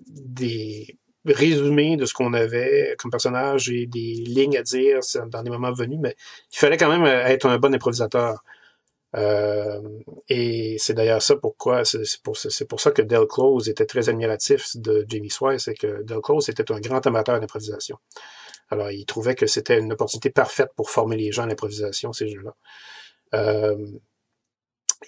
des 0.05 0.97
résumés 1.33 1.97
de 1.97 2.05
ce 2.05 2.13
qu'on 2.13 2.33
avait 2.33 2.95
comme 2.99 3.11
personnage 3.11 3.69
et 3.69 3.87
des 3.87 4.23
lignes 4.25 4.57
à 4.57 4.63
dire 4.63 4.99
dans 5.27 5.43
des 5.43 5.49
moments 5.49 5.73
venus, 5.73 5.99
mais 6.01 6.15
il 6.51 6.57
fallait 6.57 6.77
quand 6.77 6.89
même 6.89 7.05
être 7.05 7.47
un 7.47 7.57
bon 7.57 7.73
improvisateur. 7.73 8.43
Euh, 9.15 9.81
et 10.27 10.75
c'est 10.77 10.93
d'ailleurs 10.93 11.21
ça 11.21 11.37
pourquoi, 11.37 11.85
c'est 11.85 12.21
pour, 12.21 12.35
ça 12.37 12.91
que 12.91 13.01
Del 13.01 13.27
Close 13.27 13.69
était 13.69 13.85
très 13.85 14.09
admiratif 14.09 14.75
de 14.75 15.05
Jamie 15.07 15.29
Swire, 15.29 15.59
c'est 15.59 15.75
que 15.75 16.03
Del 16.03 16.19
Close 16.19 16.49
était 16.49 16.69
un 16.71 16.79
grand 16.79 17.05
amateur 17.07 17.39
d'improvisation. 17.39 17.97
Alors, 18.69 18.91
il 18.91 19.05
trouvait 19.05 19.35
que 19.35 19.47
c'était 19.47 19.79
une 19.79 19.93
opportunité 19.93 20.31
parfaite 20.31 20.71
pour 20.75 20.89
former 20.89 21.17
les 21.17 21.31
gens 21.31 21.43
à 21.43 21.47
l'improvisation, 21.47 22.13
ces 22.13 22.27
jeux-là. 22.27 22.55
Euh, 23.35 23.87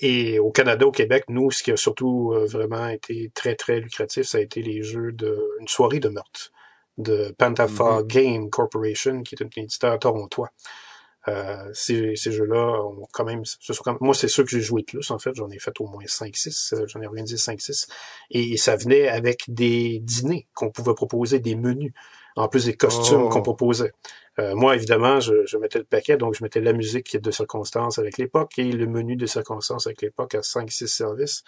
et 0.01 0.39
au 0.39 0.51
Canada, 0.51 0.85
au 0.85 0.91
Québec, 0.91 1.25
nous, 1.29 1.51
ce 1.51 1.63
qui 1.63 1.71
a 1.71 1.77
surtout 1.77 2.33
euh, 2.33 2.45
vraiment 2.45 2.87
été 2.87 3.31
très, 3.33 3.55
très 3.55 3.79
lucratif, 3.79 4.23
ça 4.23 4.37
a 4.37 4.41
été 4.41 4.61
les 4.61 4.83
jeux 4.83 5.11
de 5.11 5.37
une 5.59 5.67
soirée 5.67 5.99
de 5.99 6.09
meurtre 6.09 6.51
de 6.97 7.33
Pantafa 7.37 8.01
mm-hmm. 8.01 8.07
Game 8.07 8.49
Corporation, 8.49 9.23
qui 9.23 9.35
est 9.35 9.43
un 9.43 9.49
éditeur 9.55 9.99
torontois. 9.99 10.49
Euh, 11.27 11.69
ces, 11.73 12.15
ces 12.15 12.31
jeux-là 12.31 12.81
ont 12.83 13.07
quand 13.11 13.25
même, 13.25 13.43
moi 13.99 14.15
c'est 14.15 14.29
ceux 14.29 14.43
que 14.43 14.49
j'ai 14.49 14.61
joué 14.61 14.83
plus 14.83 15.11
en 15.11 15.19
fait, 15.19 15.31
j'en 15.35 15.49
ai 15.49 15.59
fait 15.59 15.73
au 15.81 15.87
moins 15.87 16.05
5-6, 16.05 16.73
euh, 16.73 16.85
j'en 16.87 17.01
ai 17.01 17.05
organisé 17.05 17.35
5-6, 17.35 17.89
et, 18.31 18.55
ça 18.55 18.77
venait 18.77 19.09
avec 19.09 19.43
des 19.49 19.99
dîners 19.99 20.47
qu'on 20.53 20.69
pouvait 20.69 20.93
proposer, 20.93 21.39
des 21.39 21.55
menus, 21.55 21.91
en 22.37 22.47
plus 22.47 22.65
des 22.65 22.77
costumes 22.77 23.27
qu'on 23.27 23.39
oh. 23.39 23.43
proposait. 23.43 23.91
Euh, 24.39 24.55
moi 24.55 24.75
évidemment, 24.75 25.19
je, 25.19 25.45
je, 25.45 25.57
mettais 25.57 25.79
le 25.79 25.85
paquet, 25.85 26.17
donc 26.17 26.35
je 26.35 26.43
mettais 26.43 26.61
la 26.61 26.73
musique 26.73 27.19
de 27.19 27.31
circonstance 27.31 27.97
avec 27.97 28.17
l'époque 28.17 28.59
et 28.59 28.71
le 28.71 28.85
menu 28.85 29.15
de 29.15 29.25
circonstance 29.25 29.87
avec 29.87 30.01
l'époque 30.01 30.35
à 30.35 30.41
5-6 30.41 30.87
services. 30.87 31.43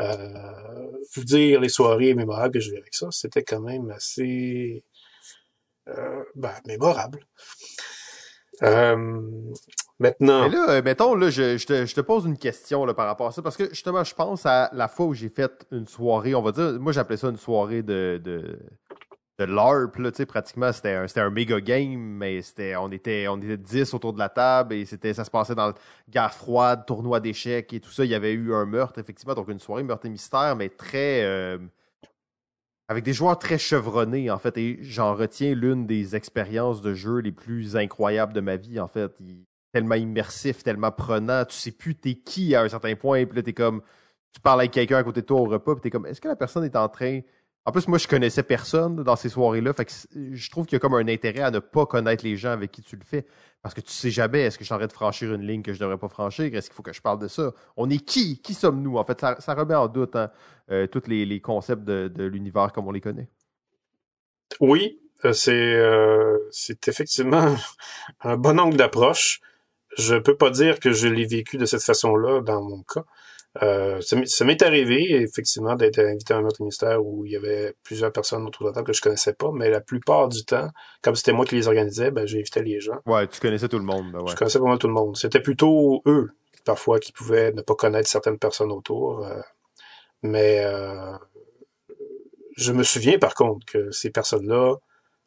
Euh, 0.00 0.28
vous 1.14 1.24
dire 1.24 1.60
les 1.60 1.68
soirées 1.68 2.14
mémorables 2.14 2.54
que 2.54 2.60
je 2.60 2.70
vais 2.70 2.78
avec 2.78 2.94
ça, 2.94 3.08
c'était 3.10 3.44
quand 3.44 3.60
même 3.60 3.90
assez 3.90 4.84
euh, 5.88 6.24
ben, 6.34 6.54
mémorable. 6.66 7.20
Euh, 8.62 9.30
maintenant. 9.98 10.48
Mais 10.48 10.54
là, 10.54 10.70
euh, 10.70 10.82
mettons, 10.82 11.14
là, 11.14 11.30
je, 11.30 11.58
je, 11.58 11.66
te, 11.66 11.86
je, 11.86 11.94
te, 11.94 12.00
pose 12.00 12.24
une 12.24 12.38
question 12.38 12.84
là, 12.84 12.94
par 12.94 13.06
rapport 13.06 13.26
à 13.26 13.32
ça, 13.32 13.42
parce 13.42 13.56
que 13.56 13.68
justement, 13.70 14.04
je 14.04 14.14
pense 14.14 14.46
à 14.46 14.70
la 14.72 14.88
fois 14.88 15.06
où 15.06 15.14
j'ai 15.14 15.28
fait 15.28 15.66
une 15.72 15.86
soirée, 15.86 16.34
on 16.34 16.42
va 16.42 16.52
dire, 16.52 16.72
moi 16.80 16.92
j'appelais 16.92 17.16
ça 17.16 17.28
une 17.28 17.36
soirée 17.36 17.82
de, 17.82 18.20
de, 18.22 18.58
de 19.38 19.44
LARP, 19.44 19.96
là, 19.98 20.10
pratiquement, 20.26 20.72
c'était 20.72 21.20
un, 21.20 21.30
méga 21.30 21.60
game, 21.60 21.98
mais 21.98 22.40
c'était, 22.42 22.76
on 22.76 22.90
était, 22.92 23.26
on 23.28 23.38
était 23.38 23.56
10 23.56 23.94
autour 23.94 24.12
de 24.12 24.18
la 24.18 24.28
table 24.28 24.74
et 24.74 24.84
ça 24.84 25.24
se 25.24 25.30
passait 25.30 25.56
dans 25.56 25.68
le 25.68 25.74
guerre 26.08 26.32
froide, 26.32 26.86
tournoi 26.86 27.18
d'échecs 27.20 27.72
et 27.72 27.80
tout 27.80 27.90
ça. 27.90 28.04
Il 28.04 28.10
y 28.10 28.14
avait 28.14 28.32
eu 28.32 28.54
un 28.54 28.64
meurtre, 28.64 28.98
effectivement, 29.00 29.34
donc 29.34 29.48
une 29.48 29.58
soirée 29.58 29.82
meurtre 29.82 30.06
et 30.06 30.10
mystère, 30.10 30.54
mais 30.54 30.68
très, 30.68 31.24
euh, 31.24 31.58
avec 32.88 33.02
des 33.02 33.12
joueurs 33.12 33.38
très 33.38 33.58
chevronnés, 33.58 34.30
en 34.30 34.38
fait, 34.38 34.56
et 34.56 34.78
j'en 34.82 35.14
retiens 35.14 35.54
l'une 35.54 35.86
des 35.86 36.14
expériences 36.14 36.80
de 36.80 36.94
jeu 36.94 37.18
les 37.18 37.32
plus 37.32 37.76
incroyables 37.76 38.32
de 38.34 38.40
ma 38.40 38.56
vie, 38.56 38.78
en 38.78 38.88
fait. 38.88 39.12
tellement 39.72 39.96
immersif, 39.96 40.62
tellement 40.62 40.92
prenant, 40.92 41.44
tu 41.44 41.56
sais 41.56 41.72
plus 41.72 41.96
t'es 41.96 42.14
qui 42.14 42.54
à 42.54 42.62
un 42.62 42.68
certain 42.68 42.94
point, 42.94 43.26
puis 43.26 43.36
là, 43.36 43.42
t'es 43.42 43.52
comme, 43.52 43.82
tu 44.32 44.40
parles 44.40 44.60
avec 44.60 44.70
quelqu'un 44.70 44.98
à 44.98 45.02
côté 45.02 45.22
de 45.22 45.26
toi 45.26 45.40
au 45.40 45.46
repas, 45.46 45.74
puis 45.74 45.82
t'es 45.82 45.90
comme, 45.90 46.06
est-ce 46.06 46.20
que 46.20 46.28
la 46.28 46.36
personne 46.36 46.64
est 46.64 46.76
en 46.76 46.88
train... 46.88 47.20
En 47.66 47.72
plus, 47.72 47.88
moi, 47.88 47.96
je 47.96 48.06
connaissais 48.06 48.42
personne 48.42 49.02
dans 49.02 49.16
ces 49.16 49.30
soirées-là, 49.30 49.72
fait 49.72 49.86
que 49.86 49.92
je 50.14 50.50
trouve 50.50 50.66
qu'il 50.66 50.76
y 50.76 50.76
a 50.76 50.80
comme 50.80 50.94
un 50.94 51.08
intérêt 51.08 51.40
à 51.40 51.50
ne 51.50 51.60
pas 51.60 51.86
connaître 51.86 52.22
les 52.22 52.36
gens 52.36 52.50
avec 52.50 52.70
qui 52.70 52.82
tu 52.82 52.96
le 52.96 53.04
fais. 53.04 53.24
Parce 53.62 53.74
que 53.74 53.80
tu 53.80 53.90
sais 53.90 54.10
jamais, 54.10 54.42
est-ce 54.42 54.58
que 54.58 54.64
je 54.64 54.74
de 54.74 54.92
franchir 54.92 55.32
une 55.32 55.46
ligne 55.46 55.62
que 55.62 55.72
je 55.72 55.80
devrais 55.80 55.96
pas 55.96 56.08
franchir? 56.08 56.54
Est-ce 56.54 56.68
qu'il 56.68 56.76
faut 56.76 56.82
que 56.82 56.92
je 56.92 57.00
parle 57.00 57.18
de 57.18 57.28
ça? 57.28 57.54
On 57.78 57.88
est 57.88 58.04
qui? 58.04 58.42
Qui 58.42 58.52
sommes-nous? 58.52 58.98
En 58.98 59.04
fait, 59.04 59.18
ça, 59.18 59.54
remet 59.54 59.74
en 59.74 59.88
doute 59.88 60.14
hein, 60.14 60.30
euh, 60.70 60.86
tous 60.86 61.04
les, 61.06 61.40
concepts 61.40 61.84
de, 61.84 62.24
l'univers 62.24 62.72
comme 62.74 62.86
on 62.86 62.92
les 62.92 63.00
connaît. 63.00 63.30
Oui, 64.60 65.00
euh, 65.24 65.32
c'est 65.32 65.54
euh, 65.54 66.36
c'est 66.50 66.86
effectivement 66.88 67.56
un 68.20 68.36
bon 68.36 68.60
angle 68.60 68.76
d'approche. 68.76 69.40
Je 69.96 70.16
peux 70.16 70.36
pas 70.36 70.50
dire 70.50 70.78
que 70.78 70.92
je 70.92 71.08
l'ai 71.08 71.24
vécu 71.24 71.56
de 71.56 71.64
cette 71.64 71.82
façon-là 71.82 72.42
dans 72.42 72.60
mon 72.60 72.82
cas. 72.82 73.04
Euh, 73.62 74.00
ça 74.00 74.44
m'est 74.44 74.62
arrivé, 74.62 75.22
effectivement, 75.22 75.76
d'être 75.76 76.00
invité 76.00 76.34
à 76.34 76.38
un 76.38 76.44
autre 76.44 76.60
ministère 76.60 77.04
où 77.04 77.24
il 77.24 77.32
y 77.32 77.36
avait 77.36 77.74
plusieurs 77.84 78.10
personnes 78.10 78.44
autour 78.46 78.64
de 78.64 78.70
la 78.70 78.74
table 78.74 78.86
que 78.88 78.92
je 78.92 79.00
connaissais 79.00 79.32
pas, 79.32 79.50
mais 79.52 79.70
la 79.70 79.80
plupart 79.80 80.28
du 80.28 80.44
temps, 80.44 80.68
comme 81.02 81.14
c'était 81.14 81.32
moi 81.32 81.44
qui 81.44 81.54
les 81.54 81.68
organisais, 81.68 82.10
ben, 82.10 82.26
j'invitais 82.26 82.62
les 82.62 82.80
gens. 82.80 82.98
Ouais, 83.06 83.28
tu 83.28 83.40
connaissais 83.40 83.68
tout 83.68 83.78
le 83.78 83.84
monde. 83.84 84.10
Ben 84.12 84.20
ouais. 84.20 84.30
Je 84.30 84.36
connaissais 84.36 84.58
vraiment 84.58 84.76
tout 84.76 84.88
le 84.88 84.94
monde. 84.94 85.16
C'était 85.16 85.40
plutôt 85.40 86.02
eux, 86.06 86.30
parfois, 86.64 86.98
qui 86.98 87.12
pouvaient 87.12 87.52
ne 87.52 87.62
pas 87.62 87.76
connaître 87.76 88.08
certaines 88.08 88.38
personnes 88.38 88.72
autour. 88.72 89.24
Euh, 89.24 89.40
mais 90.22 90.64
euh, 90.64 91.16
je 92.56 92.72
me 92.72 92.82
souviens, 92.82 93.18
par 93.18 93.34
contre, 93.34 93.64
que 93.66 93.92
ces 93.92 94.10
personnes-là 94.10 94.74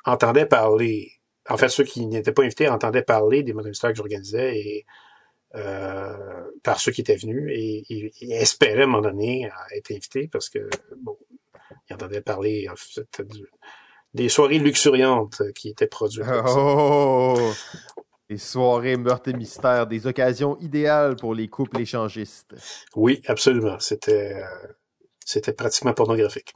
entendaient 0.03 0.45
parler. 0.45 1.11
En 1.49 1.55
fait, 1.55 1.69
ceux 1.69 1.85
qui 1.85 2.05
n'étaient 2.07 2.33
pas 2.33 2.43
invités 2.43 2.67
entendaient 2.67 3.03
parler 3.03 3.41
des 3.43 3.53
ministères 3.53 3.91
que 3.91 3.95
j'organisais 3.95 4.57
et 4.57 4.85
par 5.51 6.79
ceux 6.79 6.91
qui 6.91 7.01
étaient 7.01 7.15
venus 7.15 7.51
et, 7.53 7.85
et, 7.89 8.31
espéraient 8.33 8.81
à 8.81 8.83
un 8.83 8.87
moment 8.87 9.01
donné 9.01 9.49
être 9.75 9.91
invités 9.91 10.27
parce 10.27 10.49
que 10.49 10.69
bon, 11.01 11.17
ils 11.89 11.93
entendaient 11.93 12.21
parler 12.21 12.67
des 14.13 14.29
soirées 14.29 14.59
luxuriantes 14.59 15.41
qui 15.53 15.69
étaient 15.69 15.87
produites. 15.87 16.25
Oh, 16.47 17.53
des 18.29 18.37
soirées 18.37 18.97
meurtres 18.97 19.29
et 19.29 19.33
mystères, 19.33 19.87
des 19.87 20.05
occasions 20.05 20.57
idéales 20.59 21.15
pour 21.15 21.33
les 21.33 21.47
couples 21.47 21.79
échangistes. 21.79 22.53
Oui, 22.95 23.21
absolument. 23.27 23.79
C'était 23.79 24.33
euh, 24.33 24.67
c'était 25.25 25.53
pratiquement 25.53 25.93
pornographique. 25.93 26.53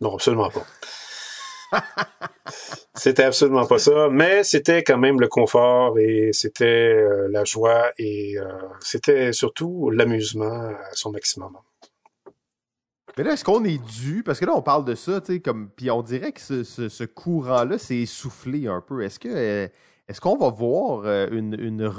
Non, 0.00 0.14
absolument 0.14 0.50
pas. 0.50 0.66
C'était 2.94 3.24
absolument 3.24 3.66
pas 3.66 3.78
ça, 3.78 4.08
mais 4.10 4.44
c'était 4.44 4.82
quand 4.82 4.98
même 4.98 5.20
le 5.20 5.28
confort 5.28 5.98
et 5.98 6.30
c'était 6.32 6.94
euh, 6.94 7.28
la 7.30 7.44
joie 7.44 7.90
et 7.98 8.38
euh, 8.38 8.44
c'était 8.80 9.32
surtout 9.32 9.90
l'amusement 9.90 10.68
à 10.68 10.94
son 10.94 11.10
maximum. 11.10 11.56
Mais 13.16 13.24
là, 13.24 13.32
est-ce 13.32 13.44
qu'on 13.44 13.64
est 13.64 13.82
dû? 13.84 14.22
Parce 14.22 14.40
que 14.40 14.46
là, 14.46 14.52
on 14.54 14.62
parle 14.62 14.84
de 14.84 14.94
ça, 14.94 15.20
tu 15.20 15.34
sais, 15.34 15.40
comme. 15.40 15.68
Puis 15.70 15.90
on 15.90 16.02
dirait 16.02 16.32
que 16.32 16.40
ce, 16.40 17.04
courant-là 17.04 17.76
s'est 17.76 17.98
essoufflé 17.98 18.68
un 18.68 18.80
peu. 18.80 19.02
Est-ce 19.02 19.18
euh, 19.26 19.68
qu'on 20.20 20.36
va 20.38 20.48
voir 20.48 21.04
une, 21.30 21.54
une 21.58 21.90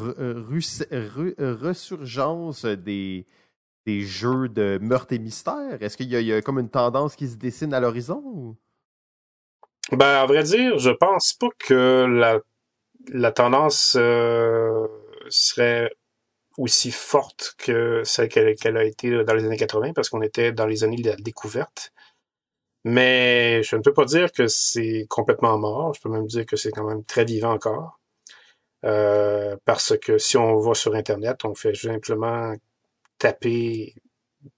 des, 3.85 4.01
jeux 4.01 4.49
de 4.49 4.79
meurtre 4.81 5.13
et 5.13 5.19
mystère? 5.19 5.81
Est-ce 5.81 5.97
qu'il 5.97 6.11
y, 6.11 6.33
a 6.33 6.41
comme 6.41 6.57
une 6.57 6.69
tendance 6.69 7.15
qui 7.15 7.27
se 7.27 7.35
dessine 7.35 7.75
à 7.75 7.79
l'horizon? 7.79 8.55
Ben, 9.93 10.05
à 10.07 10.25
vrai 10.25 10.43
dire, 10.43 10.79
je 10.79 10.89
pense 10.89 11.33
pas 11.33 11.49
que 11.59 12.05
la, 12.09 12.39
la 13.09 13.31
tendance 13.31 13.95
euh, 13.99 14.87
serait 15.29 15.91
aussi 16.57 16.91
forte 16.91 17.55
que 17.59 18.01
celle 18.03 18.27
qu'elle 18.29 18.77
a 18.77 18.83
été 18.83 19.23
dans 19.23 19.33
les 19.33 19.45
années 19.45 19.57
80, 19.57 19.93
parce 19.93 20.09
qu'on 20.09 20.21
était 20.21 20.51
dans 20.51 20.65
les 20.65 20.83
années 20.83 21.01
de 21.01 21.09
la 21.09 21.15
découverte. 21.15 21.91
Mais 22.85 23.63
je 23.63 23.75
ne 23.75 23.81
peux 23.81 23.93
pas 23.93 24.05
dire 24.05 24.31
que 24.31 24.47
c'est 24.47 25.05
complètement 25.09 25.57
mort. 25.57 25.93
Je 25.93 26.01
peux 26.01 26.09
même 26.09 26.27
dire 26.27 26.45
que 26.45 26.55
c'est 26.55 26.71
quand 26.71 26.85
même 26.85 27.03
très 27.05 27.25
vivant 27.25 27.53
encore. 27.53 27.99
Euh, 28.85 29.55
parce 29.63 29.97
que 29.97 30.17
si 30.17 30.37
on 30.37 30.59
va 30.59 30.73
sur 30.73 30.95
Internet, 30.95 31.45
on 31.45 31.55
fait 31.55 31.75
simplement 31.75 32.53
taper 33.17 33.95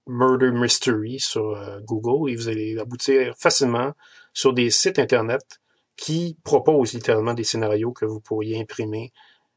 Murder 0.06 0.50
Mystery 0.50 1.20
sur 1.20 1.50
euh, 1.56 1.78
Google 1.80 2.30
et 2.30 2.36
vous 2.36 2.48
allez 2.48 2.78
aboutir 2.78 3.34
facilement 3.38 3.92
sur 4.36 4.52
des 4.52 4.70
sites 4.70 4.98
Internet 4.98 5.62
qui 5.96 6.36
proposent 6.44 6.92
littéralement 6.92 7.32
des 7.32 7.42
scénarios 7.42 7.92
que 7.92 8.04
vous 8.04 8.20
pourriez 8.20 8.60
imprimer 8.60 9.10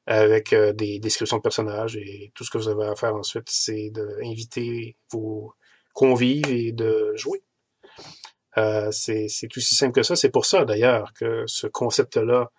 avec 0.06 0.54
euh, 0.54 0.72
des 0.72 1.00
descriptions 1.00 1.36
de 1.36 1.42
personnages 1.42 1.98
et 1.98 2.32
tout 2.34 2.46
ce 2.46 2.50
que 2.50 2.58
vous 2.58 2.70
avez 2.70 2.86
à 2.86 2.96
faire 2.96 3.13
ensuite, 3.13 3.50
c'est 3.50 3.89
d'inviter 3.89 4.96
vos 5.12 5.54
convives 5.94 6.50
et 6.50 6.72
de 6.72 7.12
jouer. 7.15 7.44
Euh, 8.58 8.89
c'est 8.92 9.28
aussi 9.58 9.76
simple 9.76 9.92
que 9.92 10.02
ça. 10.02 10.15
C'est 10.15 10.30
pour 10.30 10.46
ça 10.46 10.63
d'ailleurs 10.63 11.12
que 11.13 11.44
ce 11.46 11.68
concept-là 11.68 12.50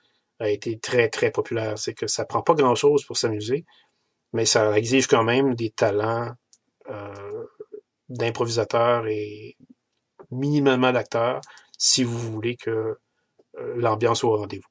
a 0.41 0.51
été 0.51 0.79
très 0.79 1.09
très 1.09 1.31
populaire. 1.31 1.79
C'est 1.79 1.95
que 1.95 2.07
ça 2.07 2.27
prend 2.27 2.43
pas 2.43 2.55
grand-chose 2.55 3.03
pour 3.07 3.17
s'amuser, 3.17 3.65
mais 4.35 4.45
ça 4.45 4.77
exige 4.77 5.07
quand 5.07 5.25
même 5.25 5.55
des 5.55 5.71
talents 5.71 6.33
euh, 6.91 7.47
d'improvisateurs 8.11 9.07
et 9.07 9.57
minimalement 10.31 10.93
d'acteurs 10.93 11.41
si 11.81 12.05
vous 12.05 12.19
voulez 12.19 12.57
que 12.57 12.99
euh, 13.59 13.75
l'ambiance 13.77 14.21
soit 14.21 14.31
au 14.31 14.37
rendez-vous. 14.37 14.69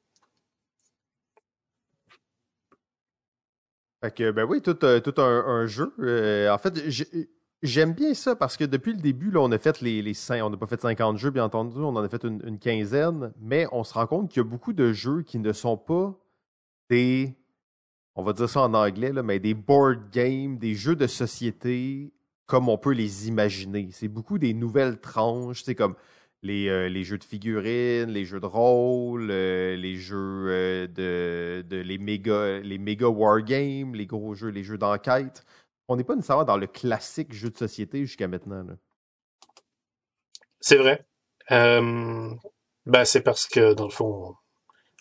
Fait 4.01 4.15
que, 4.15 4.31
ben 4.31 4.45
oui, 4.45 4.61
tout, 4.61 4.77
euh, 4.85 5.01
un, 5.17 5.65
jeu. 5.65 5.93
Euh, 5.99 6.49
en 6.49 6.57
fait, 6.57 6.73
J'aime 7.61 7.91
bien 7.91 8.13
ça 8.13 8.37
parce 8.37 8.55
que 8.55 8.63
depuis 8.63 8.93
le 8.93 9.01
début, 9.01 9.31
là, 9.31 9.41
on 9.41 9.51
a 9.51 9.57
fait 9.57 9.81
les, 9.81 10.01
les 10.01 10.13
on 10.41 10.49
n'a 10.49 10.55
pas 10.55 10.65
fait 10.65 10.79
50 10.79 11.17
jeux, 11.17 11.29
bien 11.29 11.43
entendu, 11.43 11.77
on 11.79 11.89
en 11.89 11.97
a 11.97 12.07
fait 12.07 12.23
une, 12.23 12.57
quinzaine, 12.57 13.33
mais 13.37 13.67
on 13.73 13.83
se 13.83 13.93
rend 13.93 14.07
compte 14.07 14.29
qu'il 14.29 14.37
y 14.37 14.45
a 14.45 14.47
beaucoup 14.47 14.71
de 14.71 14.93
jeux 14.93 15.23
qui 15.23 15.39
ne 15.39 15.51
sont 15.51 15.75
pas 15.75 16.17
des, 16.89 17.35
on 18.15 18.23
va 18.23 18.31
dire 18.31 18.49
ça 18.49 18.61
en 18.61 18.73
anglais, 18.73 19.11
là, 19.11 19.23
mais 19.23 19.39
des 19.39 19.55
board 19.55 20.09
games, 20.09 20.57
des 20.57 20.73
jeux 20.73 20.95
de 20.95 21.05
société 21.05 22.13
comme 22.45 22.69
on 22.69 22.77
peut 22.77 22.93
les 22.93 23.27
imaginer. 23.27 23.89
C'est 23.91 24.07
beaucoup 24.07 24.37
des 24.37 24.53
nouvelles 24.53 25.01
tranches, 25.01 25.63
c'est 25.63 25.75
comme 25.75 25.95
les, 26.41 26.69
euh, 26.69 26.89
les, 26.89 27.03
jeux 27.03 27.17
de 27.17 27.23
figurines, 27.23 28.09
les 28.09 28.25
jeux 28.25 28.39
de 28.39 28.45
rôle, 28.45 29.29
euh, 29.31 29.75
les 29.75 29.95
jeux 29.95 30.45
euh, 30.49 30.87
de, 30.87 31.81
les 31.81 31.97
méga 31.97 33.09
wargames, 33.09 33.95
les 33.95 34.05
gros 34.05 34.35
jeux, 34.35 34.49
les 34.49 34.63
jeux 34.63 34.77
d'enquête 34.77 35.45
on 35.91 35.95
n'est 35.95 36.03
pas 36.03 36.15
nécessairement 36.15 36.43
dans 36.43 36.57
le 36.57 36.67
classique 36.67 37.33
jeu 37.33 37.49
de 37.49 37.57
société 37.57 38.01
jusqu'à 38.01 38.27
maintenant. 38.27 38.63
C'est 40.59 40.75
vrai. 40.75 41.03
Ben, 41.49 43.05
c'est 43.05 43.21
parce 43.21 43.47
que, 43.47 43.73
dans 43.73 43.85
le 43.85 43.89
fond, 43.89 44.35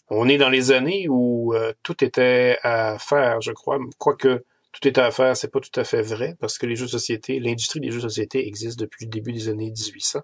on 0.08 0.28
est 0.30 0.38
dans 0.38 0.48
les 0.48 0.72
années 0.72 1.06
où 1.10 1.54
tout 1.82 2.02
était 2.02 2.58
à 2.62 2.98
faire, 2.98 3.42
je 3.42 3.52
crois. 3.52 3.78
Quoique 3.98 4.42
tout 4.72 4.88
était 4.88 5.02
à 5.02 5.10
faire, 5.10 5.36
c'est 5.36 5.52
pas 5.52 5.60
tout 5.60 5.78
à 5.78 5.84
fait 5.84 6.00
vrai, 6.00 6.36
parce 6.40 6.56
que 6.56 6.64
les 6.64 6.74
jeux 6.74 6.86
de 6.86 6.90
société, 6.90 7.38
l'industrie 7.38 7.80
des 7.80 7.90
jeux 7.90 8.00
de 8.00 8.08
société 8.08 8.46
existe 8.46 8.78
depuis 8.78 9.04
le 9.04 9.10
début 9.10 9.32
des 9.32 9.48
années 9.50 9.70
1800. 9.70 10.20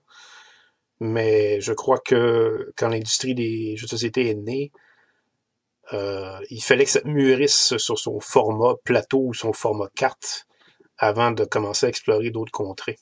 Mais 1.01 1.61
je 1.61 1.73
crois 1.73 1.99
que 1.99 2.73
quand 2.77 2.89
l'industrie 2.89 3.35
des 3.35 3.77
jeux 3.77 3.87
de 3.87 3.91
société 3.91 4.31
est 4.31 4.35
née, 4.35 4.73
euh, 5.93 6.39
il 6.51 6.63
fallait 6.63 6.85
que 6.85 6.91
ça 6.91 7.01
mûrisse 7.05 7.77
sur 7.77 7.99
son 7.99 8.21
format 8.21 8.75
plateau 8.85 9.21
ou 9.27 9.35
son 9.35 9.53
format 9.53 9.89
carte 9.95 10.47
avant 10.97 11.31
de 11.31 11.45
commencer 11.45 11.87
à 11.87 11.89
explorer 11.89 12.31
d'autres 12.31 12.53
contrées. 12.53 12.99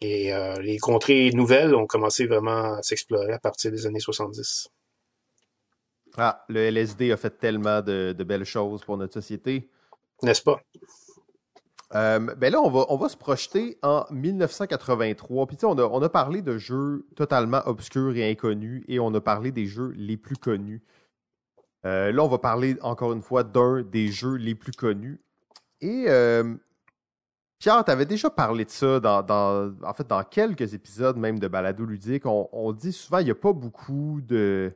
Et 0.00 0.32
euh, 0.32 0.60
les 0.60 0.78
contrées 0.78 1.30
nouvelles 1.32 1.74
ont 1.74 1.86
commencé 1.86 2.26
vraiment 2.26 2.74
à 2.74 2.82
s'explorer 2.82 3.32
à 3.32 3.38
partir 3.38 3.72
des 3.72 3.86
années 3.86 3.98
70. 3.98 4.68
Ah, 6.16 6.44
le 6.48 6.60
LSD 6.60 7.12
a 7.12 7.16
fait 7.16 7.38
tellement 7.38 7.82
de, 7.82 8.14
belles 8.24 8.44
choses 8.44 8.84
pour 8.84 8.96
notre 8.96 9.14
société. 9.14 9.68
N'est-ce 10.22 10.42
pas? 10.42 10.60
Euh, 11.94 12.18
ben 12.18 12.52
là, 12.52 12.60
on 12.60 12.70
va, 12.70 12.84
on 12.90 12.96
va 12.96 13.08
se 13.08 13.16
projeter 13.16 13.78
en 13.82 14.04
1983. 14.10 15.46
Puis, 15.46 15.56
on 15.62 15.78
a, 15.78 15.84
on 15.84 16.02
a 16.02 16.08
parlé 16.08 16.42
de 16.42 16.58
jeux 16.58 17.06
totalement 17.16 17.62
obscurs 17.66 18.16
et 18.16 18.30
inconnus 18.30 18.84
et 18.88 19.00
on 19.00 19.12
a 19.14 19.20
parlé 19.20 19.52
des 19.52 19.66
jeux 19.66 19.92
les 19.96 20.16
plus 20.16 20.36
connus. 20.36 20.82
Euh, 21.86 22.12
là, 22.12 22.22
on 22.22 22.28
va 22.28 22.38
parler 22.38 22.76
encore 22.82 23.12
une 23.12 23.22
fois 23.22 23.44
d'un 23.44 23.82
des 23.82 24.08
jeux 24.08 24.34
les 24.34 24.54
plus 24.54 24.72
connus. 24.72 25.20
Et 25.80 26.06
euh, 26.08 26.54
Pierre, 27.58 27.84
tu 27.84 27.90
avais 27.90 28.06
déjà 28.06 28.30
parlé 28.30 28.64
de 28.64 28.70
ça 28.70 29.00
dans, 29.00 29.74
en 29.82 29.92
fait, 29.94 30.06
dans 30.06 30.22
quelques 30.24 30.74
épisodes 30.74 31.16
même 31.16 31.38
de 31.38 31.48
Balado 31.48 31.84
Ludique. 31.84 32.24
On, 32.26 32.72
dit 32.72 32.92
souvent 32.92 33.18
qu'il 33.18 33.26
n'y 33.26 33.32
a 33.32 33.36
pas 33.36 33.52
beaucoup 33.52 34.20
de, 34.22 34.72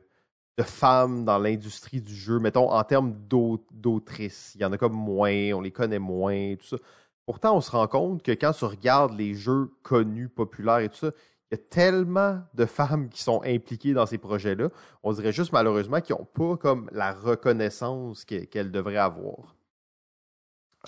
femmes 0.61 1.25
dans 1.25 1.37
l'industrie 1.39 2.01
du 2.01 2.15
jeu, 2.15 2.39
mettons, 2.39 2.71
en 2.71 2.83
termes 2.83 3.15
d'autrices. 3.27 4.53
Il 4.55 4.61
y 4.61 4.65
en 4.65 4.71
a 4.71 4.77
comme 4.77 4.93
moins, 4.93 5.51
on 5.53 5.61
les 5.61 5.71
connaît 5.71 5.99
moins, 5.99 6.55
tout 6.55 6.67
ça. 6.67 6.77
Pourtant, 7.25 7.55
on 7.55 7.61
se 7.61 7.71
rend 7.71 7.87
compte 7.87 8.23
que 8.23 8.31
quand 8.31 8.51
tu 8.51 8.65
regardes 8.65 9.17
les 9.17 9.33
jeux 9.33 9.71
connus, 9.81 10.29
populaires 10.29 10.79
et 10.79 10.89
tout 10.89 10.97
ça, 10.97 11.11
il 11.51 11.57
y 11.57 11.61
a 11.61 11.63
tellement 11.69 12.41
de 12.53 12.65
femmes 12.65 13.09
qui 13.09 13.21
sont 13.21 13.41
impliquées 13.45 13.93
dans 13.93 14.05
ces 14.05 14.17
projets-là. 14.17 14.69
On 15.03 15.13
dirait 15.13 15.31
juste 15.31 15.53
malheureusement 15.53 16.01
qu'ils 16.01 16.15
n'ont 16.15 16.25
pas 16.25 16.57
comme 16.57 16.89
la 16.91 17.13
reconnaissance 17.13 18.25
qu'elles 18.25 18.71
devraient 18.71 18.97
avoir. 18.97 19.55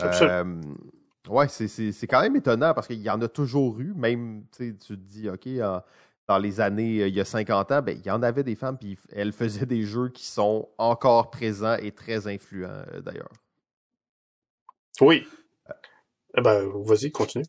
Euh, 0.01 0.61
ouais, 1.29 1.47
c'est 1.47 2.07
quand 2.07 2.21
même 2.21 2.35
étonnant 2.35 2.73
parce 2.73 2.87
qu'il 2.87 3.01
y 3.01 3.09
en 3.09 3.21
a 3.21 3.27
toujours 3.27 3.79
eu, 3.79 3.93
même 3.95 4.43
tu 4.51 4.75
te 4.75 4.93
dis, 4.93 5.29
OK, 5.29 5.47
dans 6.27 6.37
les 6.37 6.59
années, 6.59 7.01
euh, 7.01 7.07
il 7.07 7.13
y 7.13 7.21
a 7.21 7.25
50 7.25 7.71
ans, 7.71 7.81
ben, 7.81 7.97
il 7.97 8.05
y 8.05 8.11
en 8.11 8.23
avait 8.23 8.43
des 8.43 8.55
femmes, 8.55 8.77
puis 8.77 8.97
elles 9.11 9.31
faisaient 9.31 9.65
des 9.65 9.83
jeux 9.83 10.09
qui 10.09 10.25
sont 10.25 10.69
encore 10.77 11.29
présents 11.29 11.75
et 11.75 11.91
très 11.91 12.27
influents 12.27 12.83
euh, 12.93 13.01
d'ailleurs. 13.01 13.31
Oui. 15.01 15.27
Eh 16.37 16.41
ben, 16.41 16.69
vas-y, 16.83 17.11
continue. 17.11 17.45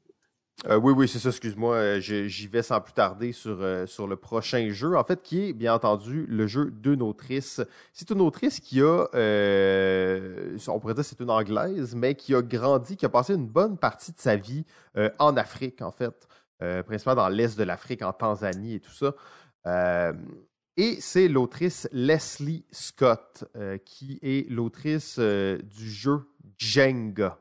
Euh, 0.64 0.76
oui, 0.76 0.92
oui, 0.96 1.06
c'est 1.06 1.18
ça, 1.18 1.28
excuse-moi. 1.28 1.74
Euh, 1.74 2.00
j'y 2.00 2.46
vais 2.46 2.62
sans 2.62 2.80
plus 2.80 2.94
tarder 2.94 3.32
sur, 3.32 3.58
euh, 3.60 3.84
sur 3.86 4.06
le 4.06 4.16
prochain 4.16 4.70
jeu, 4.70 4.96
en 4.96 5.04
fait, 5.04 5.22
qui 5.22 5.48
est, 5.48 5.52
bien 5.52 5.74
entendu, 5.74 6.24
le 6.28 6.46
jeu 6.46 6.70
d'une 6.70 7.02
autrice. 7.02 7.60
C'est 7.92 8.10
une 8.10 8.22
autrice 8.22 8.58
qui 8.60 8.80
a, 8.80 9.06
on 10.68 10.80
pourrait 10.80 10.94
dire 10.94 11.04
c'est 11.04 11.20
une 11.20 11.30
anglaise, 11.30 11.94
mais 11.94 12.14
qui 12.14 12.34
a 12.34 12.42
grandi, 12.42 12.96
qui 12.96 13.04
a 13.04 13.10
passé 13.10 13.34
une 13.34 13.46
bonne 13.46 13.76
partie 13.76 14.12
de 14.12 14.18
sa 14.18 14.36
vie 14.36 14.64
en 15.18 15.36
Afrique, 15.36 15.82
en 15.82 15.90
fait, 15.90 16.26
principalement 16.86 17.22
dans 17.22 17.28
l'est 17.28 17.58
de 17.58 17.64
l'Afrique, 17.64 18.02
en 18.02 18.12
Tanzanie 18.12 18.76
et 18.76 18.80
tout 18.80 18.92
ça. 18.92 19.14
et 20.76 20.96
c'est 21.00 21.28
l'autrice 21.28 21.86
Leslie 21.92 22.64
Scott, 22.70 23.44
qui 23.84 24.18
est 24.22 24.50
l'autrice 24.50 25.18
du 25.18 25.90
jeu 25.90 26.22
Jenga. 26.56 27.38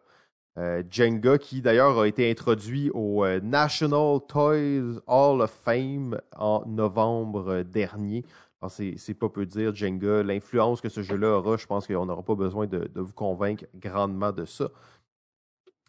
Euh, 0.58 0.84
Jenga, 0.90 1.38
qui 1.38 1.62
d'ailleurs 1.62 2.00
a 2.00 2.08
été 2.08 2.32
introduit 2.32 2.90
au 2.94 3.26
euh, 3.26 3.42
National 3.42 4.20
Toys 4.26 5.02
Hall 5.06 5.42
of 5.42 5.52
Fame 5.52 6.22
en 6.38 6.64
novembre 6.66 7.64
dernier. 7.64 8.24
C'est 8.70 9.14
pas 9.14 9.30
peu 9.30 9.46
dire, 9.46 9.76
Jenga. 9.76 10.24
L'influence 10.24 10.82
que 10.82 10.90
ce 10.90 11.04
jeu-là 11.04 11.38
aura, 11.38 11.58
je 11.58 11.68
pense 11.68 11.86
qu'on 11.86 12.06
n'aura 12.06 12.24
pas 12.24 12.36
besoin 12.36 12.66
de, 12.66 12.90
vous 12.96 13.14
convaincre 13.14 13.66
grandement 13.76 14.32
de 14.32 14.46
ça. 14.46 14.70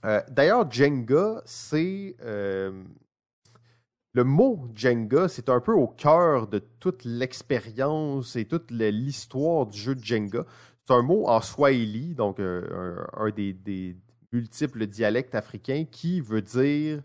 Euh, 0.05 0.21
d'ailleurs, 0.29 0.71
Jenga, 0.71 1.43
c'est. 1.47 2.17
le 2.21 4.25
mot 4.25 4.69
Jenga, 4.75 5.29
c'est 5.29 5.49
un 5.49 5.61
peu 5.61 5.73
au 5.73 5.87
cœur 5.87 6.49
de 6.49 6.59
toute 6.59 7.05
l'expérience 7.05 8.37
et 8.37 8.45
toute 8.45 8.71
l'histoire 8.71 9.67
du 9.67 9.79
jeu 9.79 9.95
de 9.95 10.05
Jenga. 10.05 10.45
C'est 10.85 10.93
un 10.93 11.03
mot 11.03 11.29
en 11.29 11.41
Swahili, 11.41 12.15
donc 12.15 12.41
un, 12.41 13.31
des, 13.35 13.97
multiples 14.33 14.87
dialectes 14.87 15.35
africains 15.35 15.85
qui 15.91 16.21
veut 16.21 16.43
dire 16.43 17.03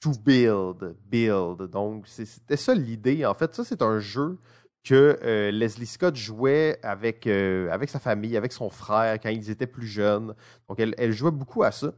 to 0.00 0.12
build, 0.24 0.96
build. 1.06 1.70
Donc, 1.70 2.06
c'était 2.06 2.56
ça 2.56 2.74
l'idée. 2.74 3.24
En 3.26 3.34
fait, 3.34 3.54
ça, 3.54 3.64
c'est 3.64 3.82
un 3.82 3.98
jeu 3.98 4.38
que 4.84 5.18
euh, 5.22 5.50
Leslie 5.50 5.86
Scott 5.86 6.14
jouait 6.14 6.78
avec, 6.82 7.26
euh, 7.26 7.68
avec 7.70 7.90
sa 7.90 7.98
famille, 7.98 8.36
avec 8.36 8.52
son 8.52 8.70
frère 8.70 9.18
quand 9.20 9.30
ils 9.30 9.50
étaient 9.50 9.66
plus 9.66 9.86
jeunes. 9.86 10.34
Donc, 10.68 10.78
elle, 10.78 10.94
elle 10.98 11.12
jouait 11.12 11.32
beaucoup 11.32 11.64
à 11.64 11.72
ça. 11.72 11.92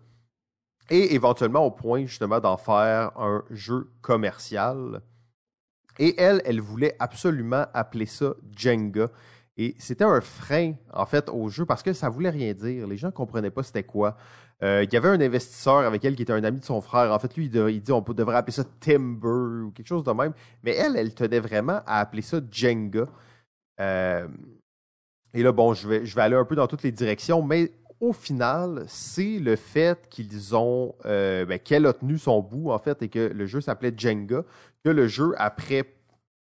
Et 0.91 1.15
éventuellement 1.15 1.67
au 1.67 1.71
point 1.71 2.07
justement 2.07 2.41
d'en 2.41 2.57
faire 2.57 3.13
un 3.19 3.45
jeu 3.51 3.91
commercial. 4.01 5.03
Et 5.99 6.19
elle, 6.19 6.41
elle 6.47 6.61
voulait 6.61 6.97
absolument 6.99 7.67
appeler 7.75 8.07
ça 8.07 8.35
Jenga. 8.57 9.11
Et 9.61 9.75
c'était 9.79 10.05
un 10.05 10.21
frein, 10.21 10.75
en 10.93 11.05
fait, 11.05 11.29
au 11.29 11.49
jeu 11.49 11.67
parce 11.67 11.83
que 11.83 11.93
ça 11.93 12.09
voulait 12.09 12.31
rien 12.31 12.55
dire. 12.55 12.87
Les 12.87 12.97
gens 12.97 13.09
ne 13.09 13.13
comprenaient 13.13 13.51
pas 13.51 13.65
c'était 13.65 13.83
quoi. 13.83 14.17
Euh, 14.63 14.85
il 14.85 14.93
y 14.93 14.97
avait 14.97 15.09
un 15.09 15.21
investisseur 15.21 15.79
avec 15.79 16.05
elle 16.05 16.15
qui 16.15 16.23
était 16.23 16.33
un 16.33 16.45
ami 16.45 16.61
de 16.61 16.65
son 16.65 16.81
frère. 16.81 17.13
En 17.13 17.19
fait, 17.19 17.37
lui, 17.37 17.47
il, 17.47 17.81
dit 17.81 17.93
on 17.93 18.01
devrait 18.01 18.37
appeler 18.37 18.53
ça 18.53 18.65
Timber 18.81 19.65
ou 19.67 19.73
quelque 19.73 19.89
chose 19.89 20.05
de 20.05 20.13
même. 20.13 20.33
Mais 20.63 20.77
elle, 20.77 20.97
elle 20.97 21.13
tenait 21.13 21.41
vraiment 21.41 21.81
à 21.87 21.99
appeler 21.99 22.23
ça 22.23 22.41
Jenga. 22.51 23.07
Euh, 23.81 24.29
et 25.35 25.43
là, 25.43 25.51
bon, 25.51 25.75
je 25.75 25.89
vais, 25.89 26.07
je 26.07 26.19
aller 26.21 26.37
un 26.37 26.45
peu 26.45 26.55
dans 26.55 26.69
toutes 26.69 26.85
les 26.85 26.93
directions, 26.93 27.43
mais 27.43 27.73
au 28.01 28.13
final, 28.13 28.85
c'est 28.87 29.41
le 29.41 29.57
fait 29.57 30.09
qu'ils 30.09 30.55
ont, 30.55 30.95
euh, 31.05 31.45
ben, 31.45 31.59
qu'elle 31.59 31.87
a 31.87 31.93
tenu 31.93 32.17
son 32.17 32.41
bout, 32.43 32.71
en 32.71 32.79
fait, 32.79 33.03
et 33.03 33.09
que 33.09 33.19
le 33.19 33.47
jeu 33.47 33.61
s'appelait 33.61 33.93
Jenga, 33.97 34.45
que 34.85 34.91
le 34.91 35.09
jeu, 35.09 35.35
après 35.37 35.85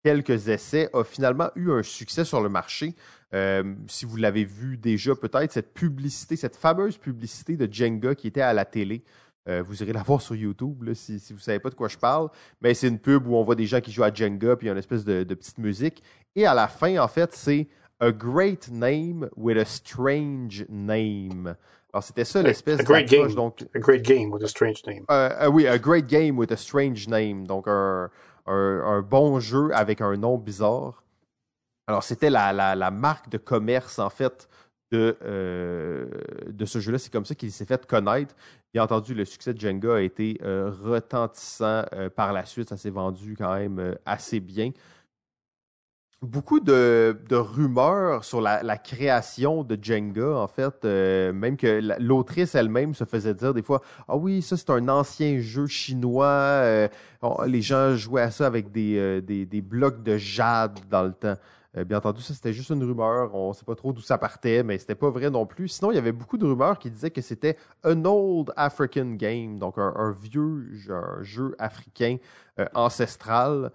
quelques 0.04 0.48
essais, 0.50 0.90
a 0.94 1.04
finalement 1.04 1.50
eu 1.56 1.72
un 1.72 1.84
succès 1.84 2.26
sur 2.26 2.42
le 2.42 2.50
marché. 2.50 2.96
Euh, 3.34 3.76
si 3.88 4.06
vous 4.06 4.16
l'avez 4.16 4.46
vu 4.46 4.78
déjà, 4.78 5.16
peut-être, 5.16 5.52
cette 5.52 5.74
publicité, 5.74 6.36
cette 6.36 6.56
fameuse 6.56 6.98
publicité 6.98 7.58
de 7.58 7.72
Jenga 7.72 8.16
qui 8.16 8.28
était 8.28 8.42
à 8.42 8.54
la 8.54 8.66
télé. 8.66 9.04
Euh, 9.48 9.64
vous 9.66 9.82
irez 9.82 9.94
la 9.94 10.04
voir 10.06 10.22
sur 10.22 10.36
YouTube 10.36 10.94
si, 10.94 11.18
vous 11.30 11.36
ne 11.36 11.40
savez 11.40 11.60
pas 11.60 11.70
de 11.70 11.76
quoi 11.76 11.88
je 11.88 11.98
parle. 11.98 12.30
Mais 12.62 12.74
c'est 12.74 12.88
une 12.88 13.00
pub 13.00 13.28
où 13.28 13.36
on 13.36 13.44
voit 13.44 13.56
des 13.56 13.66
gens 13.66 13.82
qui 13.82 13.92
jouent 13.92 14.04
à 14.04 14.14
Jenga, 14.14 14.56
puis 14.56 14.66
il 14.66 14.68
y 14.68 14.70
a 14.70 14.74
une 14.74 14.80
espèce 14.80 15.04
de, 15.04 15.24
petite 15.24 15.58
musique. 15.58 16.04
Et 16.36 16.46
à 16.46 16.54
la 16.54 16.68
fin, 16.68 16.98
en 17.00 17.08
fait, 17.08 17.34
c'est 17.34 17.68
A 18.00 18.12
Great 18.12 18.70
Name 18.72 19.30
with 19.36 19.58
a 19.58 19.66
Strange 19.66 20.66
Name. 20.70 21.56
Alors, 21.94 22.04
c'était 22.04 22.26
ça 22.26 22.44
l'espèce 22.44 22.78
de. 22.78 23.36
Donc, 23.36 23.64
a 23.74 23.80
Great 23.80 24.04
Game 24.04 24.32
with 24.32 24.44
a 24.44 24.48
Strange 24.48 24.84
Name. 24.86 25.06
Euh, 25.10 25.50
oui, 25.50 25.68
A 25.68 25.78
Great 25.78 26.06
Game 26.06 26.38
with 26.38 26.52
a 26.52 26.58
Strange 26.58 27.08
Name. 27.08 27.48
Donc, 27.48 27.68
un, 27.68 28.10
un 28.48 29.02
bon 29.02 29.40
jeu 29.40 29.70
avec 29.74 30.02
un 30.02 30.16
nom 30.18 30.38
bizarre. 30.38 31.04
Alors, 31.88 32.04
c'était 32.04 32.30
la, 32.30 32.92
marque 32.92 33.30
de 33.30 33.38
commerce, 33.38 33.98
en 34.00 34.10
fait, 34.10 34.50
de, 34.92 35.18
euh, 35.24 36.06
de 36.50 36.66
ce 36.66 36.80
jeu-là. 36.80 36.98
C'est 37.00 37.12
comme 37.12 37.26
ça 37.26 37.34
qu'il 37.34 37.52
s'est 37.52 37.66
fait 37.66 37.86
connaître. 37.86 38.36
Bien 38.74 38.84
entendu, 38.84 39.14
le 39.14 39.24
succès 39.24 39.54
de 39.54 39.60
Jenga 39.60 39.96
a 39.96 40.02
été 40.02 40.38
euh, 40.44 40.70
retentissant 40.84 41.86
euh, 41.94 42.10
par 42.10 42.34
la 42.34 42.46
suite. 42.46 42.68
Ça 42.68 42.78
s'est 42.78 42.90
vendu 42.90 43.36
quand 43.38 43.56
même 43.56 43.96
assez 44.06 44.42
bien. 44.42 44.72
Beaucoup 46.22 46.60
de, 46.60 47.16
rumeurs 47.32 48.24
sur 48.24 48.42
la, 48.42 48.78
création 48.78 49.64
de 49.64 49.78
Jenga, 49.82 50.38
en 50.38 50.48
fait. 50.48 50.86
Euh, 50.86 51.34
même 51.34 51.58
que 51.58 51.82
l'autrice 52.00 52.56
elle-même 52.56 52.94
se 52.94 53.04
faisait 53.04 53.34
dire 53.34 53.54
des 53.54 53.62
fois 53.62 53.82
Ah 54.08 54.18
oui, 54.18 54.42
ça 54.42 54.58
c'est 54.58 54.70
un 54.70 54.88
ancien 54.90 55.40
jeu 55.40 55.68
chinois. 55.68 56.26
Euh, 56.26 56.88
les 57.46 57.62
gens 57.62 57.96
jouaient 57.96 58.24
à 58.24 58.32
ça 58.32 58.48
avec 58.48 58.72
des, 58.72 58.98
euh, 58.98 59.62
blocs 59.62 60.04
de 60.04 60.18
jade 60.18 60.80
dans 60.90 61.04
le 61.04 61.14
temps. 61.14 61.36
bien 61.86 61.98
entendu, 61.98 62.22
ça 62.22 62.34
c'était 62.34 62.54
juste 62.54 62.70
une 62.72 62.84
rumeur. 62.84 63.34
On 63.36 63.50
ne 63.50 63.54
sait 63.54 63.66
pas 63.66 63.76
trop 63.76 63.94
d'où 63.94 64.02
ça 64.02 64.18
partait, 64.18 64.64
mais 64.64 64.78
c'était 64.80 64.96
pas 64.96 65.10
vrai 65.10 65.30
non 65.30 65.46
plus. 65.46 65.68
Sinon, 65.68 65.92
il 65.92 65.96
y 65.96 66.00
avait 66.00 66.12
beaucoup 66.12 66.38
de 66.38 66.46
rumeurs 66.46 66.80
qui 66.80 66.90
disaient 66.90 67.12
que 67.12 67.22
c'était 67.22 67.58
un 67.84 68.06
old 68.06 68.52
African 68.56 69.12
game, 69.12 69.60
donc 69.60 69.78
un, 69.78 70.16
vieux 70.20 70.68
jeu 71.22 71.56
africain 71.60 72.18
ancestral. 72.74 73.72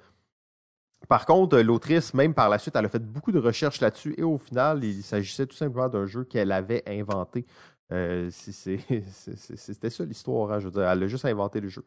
Par 1.08 1.26
contre, 1.26 1.58
l'autrice, 1.58 2.14
même 2.14 2.34
par 2.34 2.48
la 2.48 2.58
suite, 2.58 2.76
elle 2.76 2.84
a 2.84 2.88
fait 2.88 3.02
beaucoup 3.02 3.32
de 3.32 3.38
recherches 3.38 3.80
là-dessus 3.80 4.14
et 4.16 4.22
au 4.22 4.38
final, 4.38 4.84
il 4.84 5.02
s'agissait 5.02 5.46
tout 5.46 5.56
simplement 5.56 5.88
d'un 5.88 6.06
jeu 6.06 6.24
qu'elle 6.24 6.52
avait 6.52 6.82
inventé. 6.86 7.44
Euh, 7.92 8.30
c'était 8.30 9.90
ça 9.90 10.04
l'histoire, 10.04 10.52
hein, 10.52 10.58
je 10.58 10.66
veux 10.66 10.70
dire. 10.70 10.88
Elle 10.88 11.02
a 11.02 11.06
juste 11.06 11.24
inventé 11.24 11.60
le 11.60 11.68
jeu. 11.68 11.84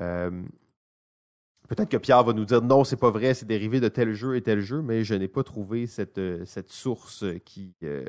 Euh, 0.00 0.30
peut-être 1.68 1.88
que 1.88 1.96
Pierre 1.96 2.22
va 2.24 2.32
nous 2.32 2.44
dire 2.44 2.62
non, 2.62 2.84
c'est 2.84 2.96
pas 2.96 3.10
vrai, 3.10 3.34
c'est 3.34 3.46
dérivé 3.46 3.80
de 3.80 3.88
tel 3.88 4.12
jeu 4.12 4.36
et 4.36 4.42
tel 4.42 4.60
jeu, 4.60 4.82
mais 4.82 5.04
je 5.04 5.14
n'ai 5.14 5.28
pas 5.28 5.42
trouvé 5.42 5.86
cette, 5.86 6.20
source 6.68 7.24
qui, 7.44 7.74
euh, 7.84 8.04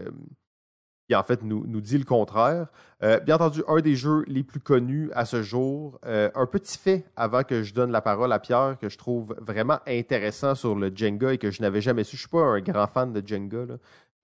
qui 1.10 1.16
en 1.16 1.24
fait 1.24 1.42
nous, 1.42 1.66
nous 1.66 1.82
dit 1.82 1.98
le 1.98 2.04
contraire. 2.04 2.68
Euh, 3.02 3.20
bien 3.20 3.36
entendu, 3.36 3.64
un 3.68 3.82
des 3.82 3.96
jeux 3.96 4.24
les 4.28 4.44
plus 4.44 4.60
connus 4.60 5.10
à 5.16 5.26
ce 5.26 5.42
jour. 5.42 6.00
Euh, 6.06 6.30
un 6.36 6.46
petit 6.46 6.78
fait 6.78 7.04
avant 7.16 7.44
que 7.44 7.64
je 7.64 7.74
donne 7.74 7.90
la 7.90 8.02
parole 8.02 8.32
à 8.32 8.38
Pierre 8.38 8.78
que 8.80 8.90
je 8.90 8.98
trouve 8.98 9.36
vraiment 9.40 9.80
intéressant 9.88 10.54
sur 10.54 10.76
le 10.76 10.96
Jenga 10.96 11.34
et 11.34 11.40
que 11.40 11.50
je 11.50 11.64
n'avais 11.64 11.82
jamais 11.82 12.04
su. 12.04 12.16
Je 12.16 12.18
ne 12.18 12.20
suis 12.20 12.30
pas 12.30 12.44
un 12.44 12.62
grand 12.62 12.86
fan 12.86 13.12
de 13.12 13.28
Jenga, 13.28 13.66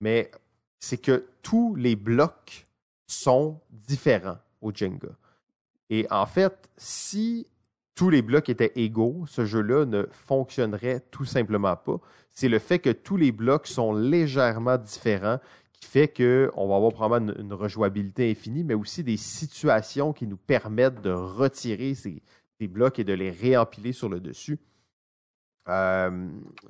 mais 0.00 0.30
c'est 0.78 0.98
que 0.98 1.24
tous 1.42 1.74
les 1.74 1.96
blocs 1.96 2.64
sont 3.08 3.60
différents 3.72 4.38
au 4.60 4.72
Jenga. 4.72 5.08
Et 5.90 6.06
en 6.08 6.26
fait, 6.26 6.70
si 6.76 7.48
tous 7.96 8.10
les 8.10 8.22
blocs 8.22 8.48
étaient 8.48 8.72
égaux, 8.76 9.24
ce 9.26 9.44
jeu-là 9.44 9.86
ne 9.86 10.06
fonctionnerait 10.12 11.00
tout 11.10 11.24
simplement 11.24 11.74
pas. 11.74 11.98
C'est 12.30 12.48
le 12.48 12.60
fait 12.60 12.78
que 12.78 12.90
tous 12.90 13.16
les 13.16 13.32
blocs 13.32 13.66
sont 13.66 13.92
légèrement 13.92 14.76
différents 14.76 15.40
fait 15.86 16.08
qu'on 16.08 16.68
va 16.68 16.76
avoir 16.76 16.92
probablement 16.92 17.32
une, 17.38 17.52
rejouabilité 17.52 18.30
infinie, 18.30 18.64
mais 18.64 18.74
aussi 18.74 19.02
des 19.02 19.16
situations 19.16 20.12
qui 20.12 20.26
nous 20.26 20.36
permettent 20.36 21.00
de 21.00 21.10
retirer 21.10 21.94
ces, 21.94 22.22
blocs 22.60 22.98
et 22.98 23.04
de 23.04 23.12
les 23.12 23.30
réempiler 23.30 23.92
sur 23.92 24.08
le 24.08 24.20
dessus. 24.20 24.58
Euh, 25.68 26.28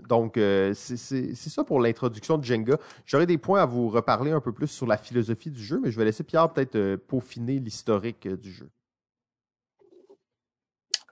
donc, 0.08 0.36
euh, 0.36 0.72
c'est 0.74 1.34
ça 1.34 1.64
pour 1.64 1.80
l'introduction 1.80 2.38
de 2.38 2.44
Jenga. 2.44 2.78
J'aurais 3.04 3.26
des 3.26 3.38
points 3.38 3.62
à 3.62 3.66
vous 3.66 3.88
reparler 3.88 4.30
un 4.30 4.40
peu 4.40 4.52
plus 4.52 4.68
sur 4.68 4.86
la 4.86 4.96
philosophie 4.96 5.50
du 5.50 5.62
jeu, 5.62 5.80
mais 5.82 5.90
je 5.90 5.98
vais 5.98 6.04
laisser 6.04 6.24
Pierre 6.24 6.52
peut-être 6.52 6.76
euh, 6.76 6.96
peaufiner 6.96 7.58
l'historique 7.58 8.26
du 8.28 8.52
jeu. 8.52 8.70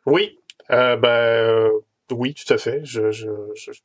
Oui, 0.06 0.38
ben, 0.68 1.70
oui, 2.10 2.34
tout 2.34 2.52
à 2.52 2.58
fait. 2.58 2.82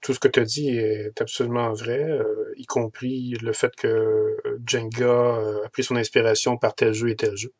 Tout 0.01 0.13
ce 0.13 0.19
que 0.19 0.27
tu 0.27 0.39
as 0.39 0.45
dit 0.45 0.69
est 0.69 1.21
absolument 1.21 1.71
vrai, 1.71 2.03
euh, 2.03 2.53
y 2.57 2.65
compris 2.65 3.31
le 3.41 3.53
fait 3.53 3.73
que 3.75 4.37
Jenga 4.65 5.05
euh, 5.05 5.65
a 5.65 5.69
pris 5.69 5.83
son 5.83 5.95
inspiration 5.95 6.57
par 6.57 6.75
tel 6.75 6.93
jeu 6.93 7.09
et 7.09 7.15
tel 7.15 7.35
jeu. 7.37 7.53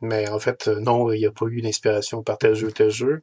Mais 0.00 0.28
en 0.28 0.38
fait, 0.38 0.68
euh, 0.68 0.80
non, 0.80 1.12
il 1.12 1.18
n'y 1.18 1.26
a 1.26 1.32
pas 1.32 1.46
eu 1.46 1.62
d'inspiration 1.62 2.22
par 2.22 2.38
tel 2.38 2.54
jeu 2.54 2.68
et 2.68 2.72
tel 2.72 2.90
jeu. 2.90 3.22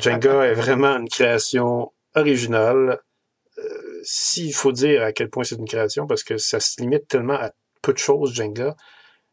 Jenga 0.00 0.44
est 0.44 0.54
vraiment 0.54 0.96
une 0.98 1.08
création 1.08 1.92
originale. 2.14 3.00
S'il 4.02 4.54
faut 4.54 4.72
dire 4.72 5.02
à 5.02 5.12
quel 5.12 5.30
point 5.30 5.44
c'est 5.44 5.56
une 5.56 5.68
création, 5.68 6.06
parce 6.06 6.24
que 6.24 6.36
ça 6.36 6.60
se 6.60 6.80
limite 6.80 7.08
tellement 7.08 7.34
à 7.34 7.52
peu 7.82 7.92
de 7.92 7.98
choses, 7.98 8.34
Jenga, 8.34 8.76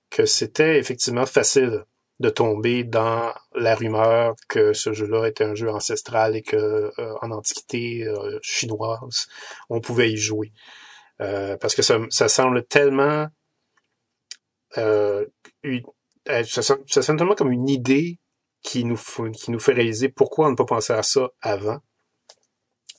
que 0.09 0.25
c'était 0.25 0.77
effectivement 0.77 1.25
facile 1.25 1.83
de 2.19 2.29
tomber 2.29 2.83
dans 2.83 3.33
la 3.53 3.75
rumeur 3.75 4.35
que 4.47 4.73
ce 4.73 4.93
jeu-là 4.93 5.27
était 5.27 5.43
un 5.43 5.55
jeu 5.55 5.69
ancestral 5.69 6.35
et 6.35 6.41
que 6.41 6.55
euh, 6.97 7.15
en 7.21 7.31
antiquité 7.31 8.05
euh, 8.05 8.39
chinoise, 8.41 9.27
on 9.69 9.81
pouvait 9.81 10.11
y 10.11 10.17
jouer. 10.17 10.53
Euh, 11.21 11.57
parce 11.57 11.75
que 11.75 11.81
ça, 11.81 11.99
semble 12.27 12.65
tellement 12.65 13.27
ça, 14.73 15.21
ça 16.43 17.01
semble 17.01 17.17
tellement 17.17 17.35
comme 17.35 17.51
une 17.51 17.69
idée 17.69 18.19
qui 18.61 18.83
nous, 18.83 18.99
qui 19.33 19.51
nous 19.51 19.59
fait 19.59 19.73
réaliser 19.73 20.09
pourquoi 20.09 20.47
on 20.47 20.49
n'a 20.51 20.55
pas 20.55 20.65
pensé 20.65 20.93
à 20.93 21.03
ça 21.03 21.29
avant. 21.41 21.79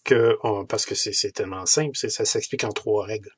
Que 0.04 0.36
parce 0.66 0.86
que 0.86 0.94
c'est 0.94 1.32
tellement 1.32 1.66
simple, 1.66 1.96
ça 1.96 2.24
s'explique 2.24 2.62
en 2.62 2.70
trois 2.70 3.04
règles. 3.04 3.32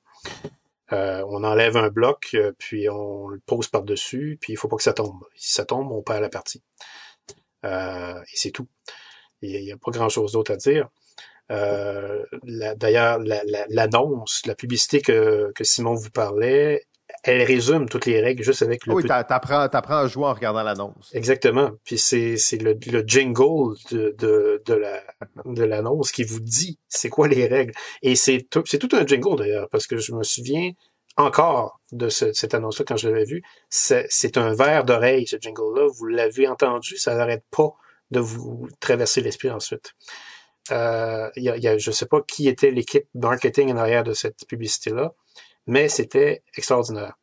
Euh, 0.93 1.23
on 1.29 1.45
enlève 1.45 1.77
un 1.77 1.91
bloc, 1.91 2.31
euh, 2.35 2.53
puis 2.59 2.89
on 2.89 3.29
le 3.29 3.41
pose 3.41 3.69
par-dessus, 3.69 4.39
puis 4.41 4.55
il 4.55 4.57
faut 4.57 4.69
pas 4.69 4.77
que 4.77 4.83
ça 4.83 4.95
tombe. 4.95 5.23
Si 5.35 5.53
ça 5.53 5.65
tombe, 5.65 5.93
on 5.93 6.03
perd 6.03 6.23
la 6.23 6.31
partie. 6.31 6.63
Euh, 7.65 8.21
et 8.21 8.37
c'est 8.37 8.51
tout. 8.51 8.69
Il 9.43 9.63
n'y 9.63 9.73
a, 9.73 9.77
pas 9.77 9.91
grand-chose 9.91 10.33
d'autre 10.33 10.53
à 10.53 10.57
dire. 10.57 10.89
D'ailleurs, 11.51 13.19
l'annonce, 13.69 14.45
la, 14.47 14.55
publicité 14.55 15.01
que 15.01 15.53
Simon 15.63 15.95
vous 15.95 16.11
parlait, 16.11 16.87
elle 17.25 17.43
résume 17.43 17.89
toutes 17.89 18.07
les 18.07 18.21
règles 18.21 18.43
juste 18.43 18.63
avec 18.63 18.87
le. 18.87 18.95
Oui, 18.95 19.05
t'apprends, 19.05 19.61
apprends 19.61 19.99
à 19.99 20.07
jouer 20.07 20.27
en 20.27 20.35
regardant 20.35 20.63
l'annonce. 20.63 21.11
Exactement. 21.13 21.71
Puis 21.85 21.99
c'est, 21.99 22.37
c'est 22.37 22.59
le, 22.59 22.79
le 22.91 23.03
jingle 23.07 23.77
de, 23.91 24.15
de, 24.19 24.63
de 24.65 24.75
la 24.75 25.03
de 25.45 25.65
l'annonce 25.65 26.13
qui 26.13 26.25
vous 26.25 26.41
dit 26.41 26.79
c'est 26.89 27.09
quoi 27.09 27.29
les 27.29 27.47
règles. 27.47 27.75
Et 28.03 28.15
c'est 28.15 28.47
tout, 28.51 28.63
c'est 28.67 28.79
tout 28.79 28.95
un 28.97 29.07
jingle 29.07 29.37
d'ailleurs 29.37 29.69
parce 29.71 29.87
que 29.87 29.97
je 29.97 30.13
me 30.13 30.23
souviens 30.23 30.73
encore 31.17 31.81
de 31.91 32.09
cette 32.09 32.55
annonce-là 32.55 32.85
quand 32.87 32.97
je 32.97 33.09
l'avais 33.09 33.25
vu. 33.25 33.43
C'est, 33.69 34.07
c'est 34.09 34.37
un 34.37 34.55
verre 34.55 34.85
d'oreille 34.85 35.27
ce 35.27 35.37
jingle-là. 35.41 35.89
Vous 35.93 36.07
l'avez 36.07 36.47
entendu, 36.47 36.97
ça 36.97 37.15
n'arrête 37.15 37.45
pas 37.51 37.73
de 38.11 38.21
vous 38.21 38.69
traverser 38.81 39.21
l'esprit 39.21 39.51
ensuite. 39.51 39.95
Euh, 40.71 41.29
y 41.37 41.49
a, 41.49 41.57
y 41.57 41.67
a, 41.67 41.79
je 41.79 41.91
sais 41.91 42.07
pas 42.07 42.21
qui 42.23 42.47
était 42.47 42.71
l'équipe 42.71 43.07
marketing 43.15 43.73
en 43.73 43.77
arrière 43.77 44.05
de 44.05 44.13
cette 44.13 44.47
publicité-là 44.47 45.15
mais 45.69 45.89
c'était 45.89 46.43
extraordinaire. 46.57 47.17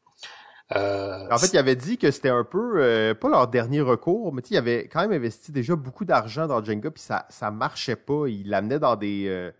Euh, 0.76 1.28
en 1.30 1.38
fait, 1.38 1.54
il 1.54 1.58
avait 1.58 1.76
dit 1.76 1.98
que 1.98 2.10
c'était 2.10 2.30
un 2.30 2.44
peu, 2.44 2.82
euh, 2.82 3.14
pas 3.14 3.30
leur 3.30 3.48
dernier 3.48 3.82
recours, 3.82 4.34
mais 4.34 4.42
il 4.50 4.58
avait 4.58 4.88
quand 4.88 5.02
même 5.02 5.12
investi 5.12 5.52
déjà 5.52 5.76
beaucoup 5.76 6.06
d'argent 6.06 6.48
dans 6.48 6.64
Jenga, 6.64 6.90
puis 6.92 7.04
ça, 7.04 7.26
ça 7.30 7.52
marchait 7.52 7.96
pas. 7.96 8.28
Il 8.28 8.50
l'amenait 8.50 8.80
dans 8.80 8.96
des 8.96 9.26
euh, 9.28 9.52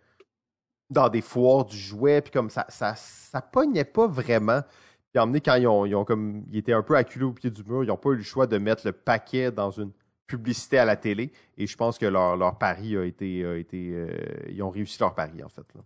dans 0.90 1.10
des 1.10 1.22
foires 1.22 1.66
du 1.66 1.78
jouet, 1.78 2.22
puis 2.22 2.32
comme 2.32 2.50
ça, 2.50 2.66
ça, 2.70 2.96
ça 2.96 3.42
pognait 3.42 3.86
pas 3.86 4.08
vraiment. 4.08 4.62
Puis 5.12 5.20
emmené 5.20 5.42
quand 5.42 5.56
ils 5.56 5.68
ont, 5.68 5.86
ils 5.86 5.96
ont 5.96 6.06
comme, 6.06 6.44
ils 6.52 6.60
étaient 6.60 6.74
un 6.74 6.84
peu 6.84 6.96
acculés 6.96 7.26
au 7.26 7.34
pied 7.34 7.50
du 7.50 7.64
mur, 7.64 7.84
ils 7.84 7.88
n'ont 7.88 7.98
pas 7.98 8.12
eu 8.12 8.18
le 8.18 8.24
choix 8.24 8.48
de 8.48 8.58
mettre 8.58 8.86
le 8.86 8.92
paquet 8.92 9.52
dans 9.52 9.72
une 9.72 9.92
publicité 10.28 10.80
à 10.80 10.86
la 10.86 10.96
télé, 10.96 11.32
et 11.58 11.68
je 11.68 11.78
pense 11.78 11.98
que 12.00 12.06
leur, 12.06 12.36
leur 12.36 12.58
pari 12.58 12.98
a 12.98 13.04
été, 13.06 13.46
a 13.46 13.56
été 13.58 14.08
ils 14.50 14.62
ont 14.64 14.72
réussi 14.72 15.00
leur 15.00 15.14
pari 15.16 15.44
en 15.44 15.50
fait. 15.50 15.66
Là. 15.76 15.82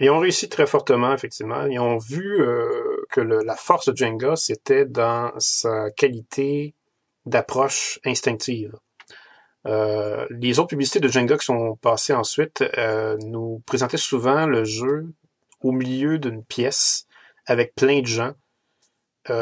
Ils 0.00 0.10
ont 0.10 0.18
réussi 0.18 0.48
très 0.48 0.66
fortement, 0.66 1.14
effectivement. 1.14 1.64
Ils 1.66 1.78
ont 1.78 1.96
vu 1.96 2.40
euh, 2.40 3.04
que 3.10 3.20
la 3.20 3.56
force 3.56 3.88
de 3.88 3.96
Jenga, 3.96 4.36
c'était 4.36 4.84
dans 4.84 5.32
sa 5.38 5.90
qualité 5.90 6.74
d'approche 7.24 7.98
instinctive. 8.04 8.72
Euh, 9.66 10.26
les 10.30 10.58
autres 10.58 10.68
publicités 10.68 11.00
de 11.00 11.08
Jenga 11.08 11.36
qui 11.38 11.46
sont 11.46 11.76
passées 11.76 12.12
ensuite 12.12 12.62
euh, 12.78 13.16
nous 13.20 13.62
présentaient 13.66 13.96
souvent 13.96 14.46
le 14.46 14.64
jeu 14.64 15.06
au 15.60 15.72
milieu 15.72 16.18
d'une 16.18 16.44
pièce 16.44 17.06
avec 17.46 17.74
plein 17.74 18.00
de 18.00 18.06
gens. 18.06 18.32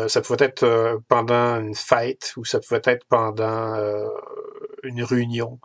Ça 0.08 0.22
pouvait 0.22 0.46
être 0.46 1.02
pendant 1.08 1.60
une 1.60 1.74
fête 1.74 2.32
ou 2.38 2.44
ça 2.46 2.58
pouvait 2.58 2.80
être 2.84 3.04
pendant 3.06 3.76
une 4.82 5.02
réunion 5.02 5.60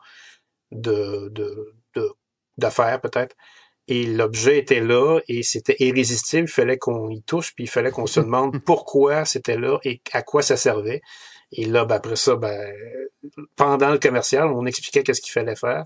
de 0.71 1.31
d'affaires 2.57 2.99
peut-être 2.99 3.37
et 3.89 4.05
l'objet 4.05 4.59
était 4.59 4.81
là 4.81 5.19
et 5.27 5.41
c'était 5.41 5.75
irrésistible. 5.79 6.47
Il 6.47 6.51
fallait 6.51 6.77
qu'on 6.77 7.09
y 7.09 7.23
touche, 7.23 7.55
puis 7.55 7.63
il 7.63 7.69
fallait 7.69 7.89
qu'on 7.89 8.05
se 8.05 8.19
demande 8.19 8.59
pourquoi 8.65 9.25
c'était 9.25 9.57
là 9.57 9.79
et 9.83 9.99
à 10.13 10.21
quoi 10.21 10.43
ça 10.43 10.57
servait. 10.57 11.01
Et 11.51 11.65
là, 11.65 11.85
ben, 11.85 11.95
après 11.95 12.15
ça, 12.15 12.35
ben, 12.35 12.71
pendant 13.55 13.89
le 13.89 13.97
commercial, 13.97 14.47
on 14.47 14.67
expliquait 14.67 15.01
qu'est-ce 15.01 15.21
qu'il 15.21 15.31
fallait 15.31 15.55
faire. 15.55 15.83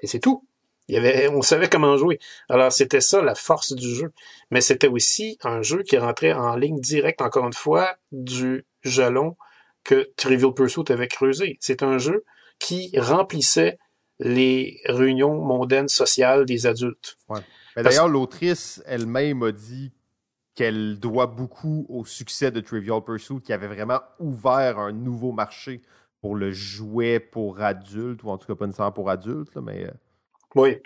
Et 0.00 0.06
c'est 0.06 0.20
tout. 0.20 0.46
Il 0.86 0.94
y 0.94 0.98
avait, 0.98 1.26
on 1.28 1.42
savait 1.42 1.68
comment 1.68 1.96
jouer. 1.96 2.20
Alors, 2.48 2.70
c'était 2.70 3.00
ça 3.00 3.20
la 3.20 3.34
force 3.34 3.72
du 3.72 3.96
jeu. 3.96 4.12
Mais 4.52 4.60
c'était 4.60 4.88
aussi 4.88 5.36
un 5.42 5.60
jeu 5.60 5.82
qui 5.82 5.98
rentrait 5.98 6.32
en 6.32 6.54
ligne 6.54 6.80
directe, 6.80 7.20
encore 7.20 7.46
une 7.46 7.52
fois, 7.52 7.96
du 8.12 8.64
jalon 8.82 9.36
que 9.82 10.12
Trivial 10.16 10.54
Pursuit 10.54 10.84
avait 10.90 11.08
creusé. 11.08 11.58
C'est 11.60 11.82
un 11.82 11.98
jeu 11.98 12.24
qui 12.60 12.92
remplissait 12.96 13.78
les 14.20 14.80
réunions 14.84 15.34
mondaines 15.34 15.88
sociales 15.88 16.44
des 16.44 16.66
adultes. 16.66 17.16
Ouais. 17.28 17.40
D'ailleurs, 17.76 18.08
l'autrice 18.08 18.82
elle-même 18.86 19.42
a 19.42 19.52
dit 19.52 19.92
qu'elle 20.54 20.98
doit 20.98 21.26
beaucoup 21.26 21.86
au 21.88 22.04
succès 22.04 22.50
de 22.50 22.60
Trivial 22.60 23.02
Pursuit, 23.02 23.40
qui 23.40 23.52
avait 23.52 23.68
vraiment 23.68 24.00
ouvert 24.18 24.78
un 24.78 24.92
nouveau 24.92 25.32
marché 25.32 25.80
pour 26.20 26.36
le 26.36 26.52
jouet 26.52 27.18
pour 27.18 27.60
adultes, 27.62 28.22
ou 28.22 28.30
en 28.30 28.36
tout 28.36 28.46
cas 28.46 28.54
pas 28.54 28.66
nécessairement 28.66 28.92
pour 28.92 29.08
adultes, 29.08 29.56
mais... 29.56 29.86
Euh, 29.86 29.90
oui. 30.54 30.78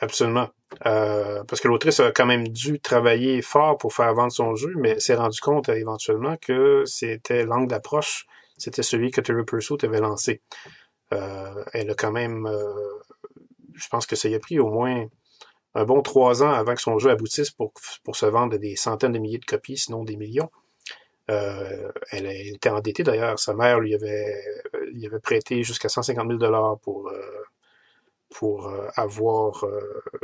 absolument. 0.00 0.48
Euh, 0.86 1.44
parce 1.44 1.60
que 1.60 1.68
l'autrice 1.68 2.00
a 2.00 2.12
quand 2.12 2.24
même 2.24 2.48
dû 2.48 2.80
travailler 2.80 3.42
fort 3.42 3.76
pour 3.76 3.92
faire 3.92 4.14
vendre 4.14 4.32
son 4.32 4.54
jeu, 4.54 4.72
mais 4.76 4.98
s'est 4.98 5.14
rendu 5.14 5.40
compte 5.40 5.68
euh, 5.68 5.74
éventuellement 5.74 6.36
que 6.38 6.84
c'était 6.86 7.44
l'angle 7.44 7.68
d'approche, 7.68 8.26
c'était 8.56 8.82
celui 8.82 9.10
que 9.10 9.20
Terry 9.20 9.44
Pursuit 9.44 9.76
avait 9.82 10.00
lancé. 10.00 10.40
Euh, 11.12 11.64
elle 11.72 11.90
a 11.90 11.94
quand 11.94 12.12
même, 12.12 12.46
euh, 12.46 12.72
je 13.74 13.88
pense 13.88 14.06
que 14.06 14.16
ça 14.16 14.28
y 14.28 14.34
a 14.34 14.40
pris 14.40 14.58
au 14.58 14.68
moins 14.68 15.06
un 15.74 15.84
bon 15.84 16.02
trois 16.02 16.42
ans 16.42 16.50
avant 16.50 16.74
que 16.74 16.80
son 16.80 16.98
jeu 16.98 17.10
aboutisse 17.10 17.50
pour, 17.50 17.72
pour 18.04 18.16
se 18.16 18.26
vendre 18.26 18.56
des 18.58 18.76
centaines 18.76 19.12
de 19.12 19.18
milliers 19.18 19.38
de 19.38 19.44
copies, 19.44 19.76
sinon 19.78 20.04
des 20.04 20.16
millions. 20.16 20.50
Euh, 21.30 21.92
elle, 22.10 22.26
elle, 22.26 22.48
était 22.48 22.68
endettée 22.68 23.02
d'ailleurs. 23.02 23.38
Sa 23.38 23.54
mère 23.54 23.80
lui 23.80 23.94
avait, 23.94 24.42
lui 24.92 25.06
avait 25.06 25.20
prêté 25.20 25.62
jusqu'à 25.62 25.88
150 25.88 26.26
000 26.26 26.38
dollars 26.38 26.78
pour 26.80 27.08
euh, 27.08 27.20
pour 28.30 28.68
euh, 28.68 28.88
avoir 28.96 29.64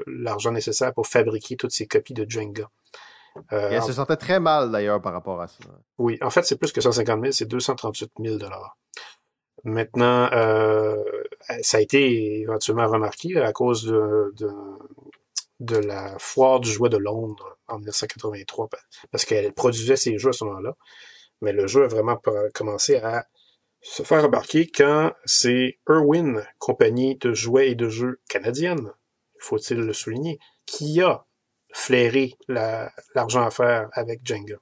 l'argent 0.07 0.51
nécessaire 0.51 0.95
pour 0.95 1.07
fabriquer 1.07 1.57
toutes 1.57 1.73
ces 1.73 1.87
copies 1.87 2.15
de 2.15 2.29
Jenga. 2.29 2.69
Et 3.53 3.55
elle 3.55 3.83
se 3.83 3.93
sentait 3.93 4.17
très 4.17 4.41
mal 4.41 4.73
d'ailleurs 4.73 5.01
par 5.01 5.13
rapport 5.13 5.41
à 5.41 5.47
ça. 5.47 5.59
Oui, 5.99 6.19
en 6.23 6.31
fait, 6.31 6.43
c'est 6.43 6.57
plus 6.57 6.73
que 6.73 6.81
150 6.81 7.21
000, 7.21 7.33
c'est 7.33 7.45
238 7.45 8.13
000 8.19 8.37
dollars. 8.37 8.77
Maintenant, 9.65 10.31
euh, 10.33 10.97
ça 11.63 11.79
a 11.79 11.81
été 11.81 12.41
éventuellement 12.41 12.87
remarqué 12.87 13.37
à 13.39 13.53
cause 13.53 13.85
de, 13.85 14.33
de, 14.37 14.51
de, 15.61 15.77
la 15.77 16.17
foire 16.19 16.61
du 16.61 16.71
jouet 16.71 16.89
de 16.89 16.97
Londres 16.97 17.59
en 17.67 17.79
1983, 17.79 18.69
parce 19.11 19.25
qu'elle 19.25 19.53
produisait 19.53 19.97
ses 19.97 20.19
jeux 20.19 20.31
à 20.31 20.33
ce 20.33 20.45
moment-là. 20.45 20.77
Mais 21.41 21.53
le 21.53 21.67
jeu 21.67 21.85
a 21.85 21.89
vraiment 21.89 22.21
commencé 22.55 22.97
à 22.97 23.27
se 23.81 24.03
faire 24.03 24.25
remarquer 24.25 24.69
quand 24.69 25.13
c'est 25.25 25.79
Irwin, 25.89 26.45
compagnie 26.59 27.17
de 27.17 27.33
jouets 27.33 27.71
et 27.71 27.75
de 27.75 27.89
jeux 27.89 28.21
canadienne, 28.29 28.93
faut-il 29.39 29.79
le 29.79 29.93
souligner, 29.93 30.39
qui 30.67 31.01
a 31.01 31.27
flairé 31.73 32.35
l'argent 32.49 33.45
à 33.45 33.51
faire 33.51 33.89
avec 33.93 34.21
Jenga. 34.25 34.57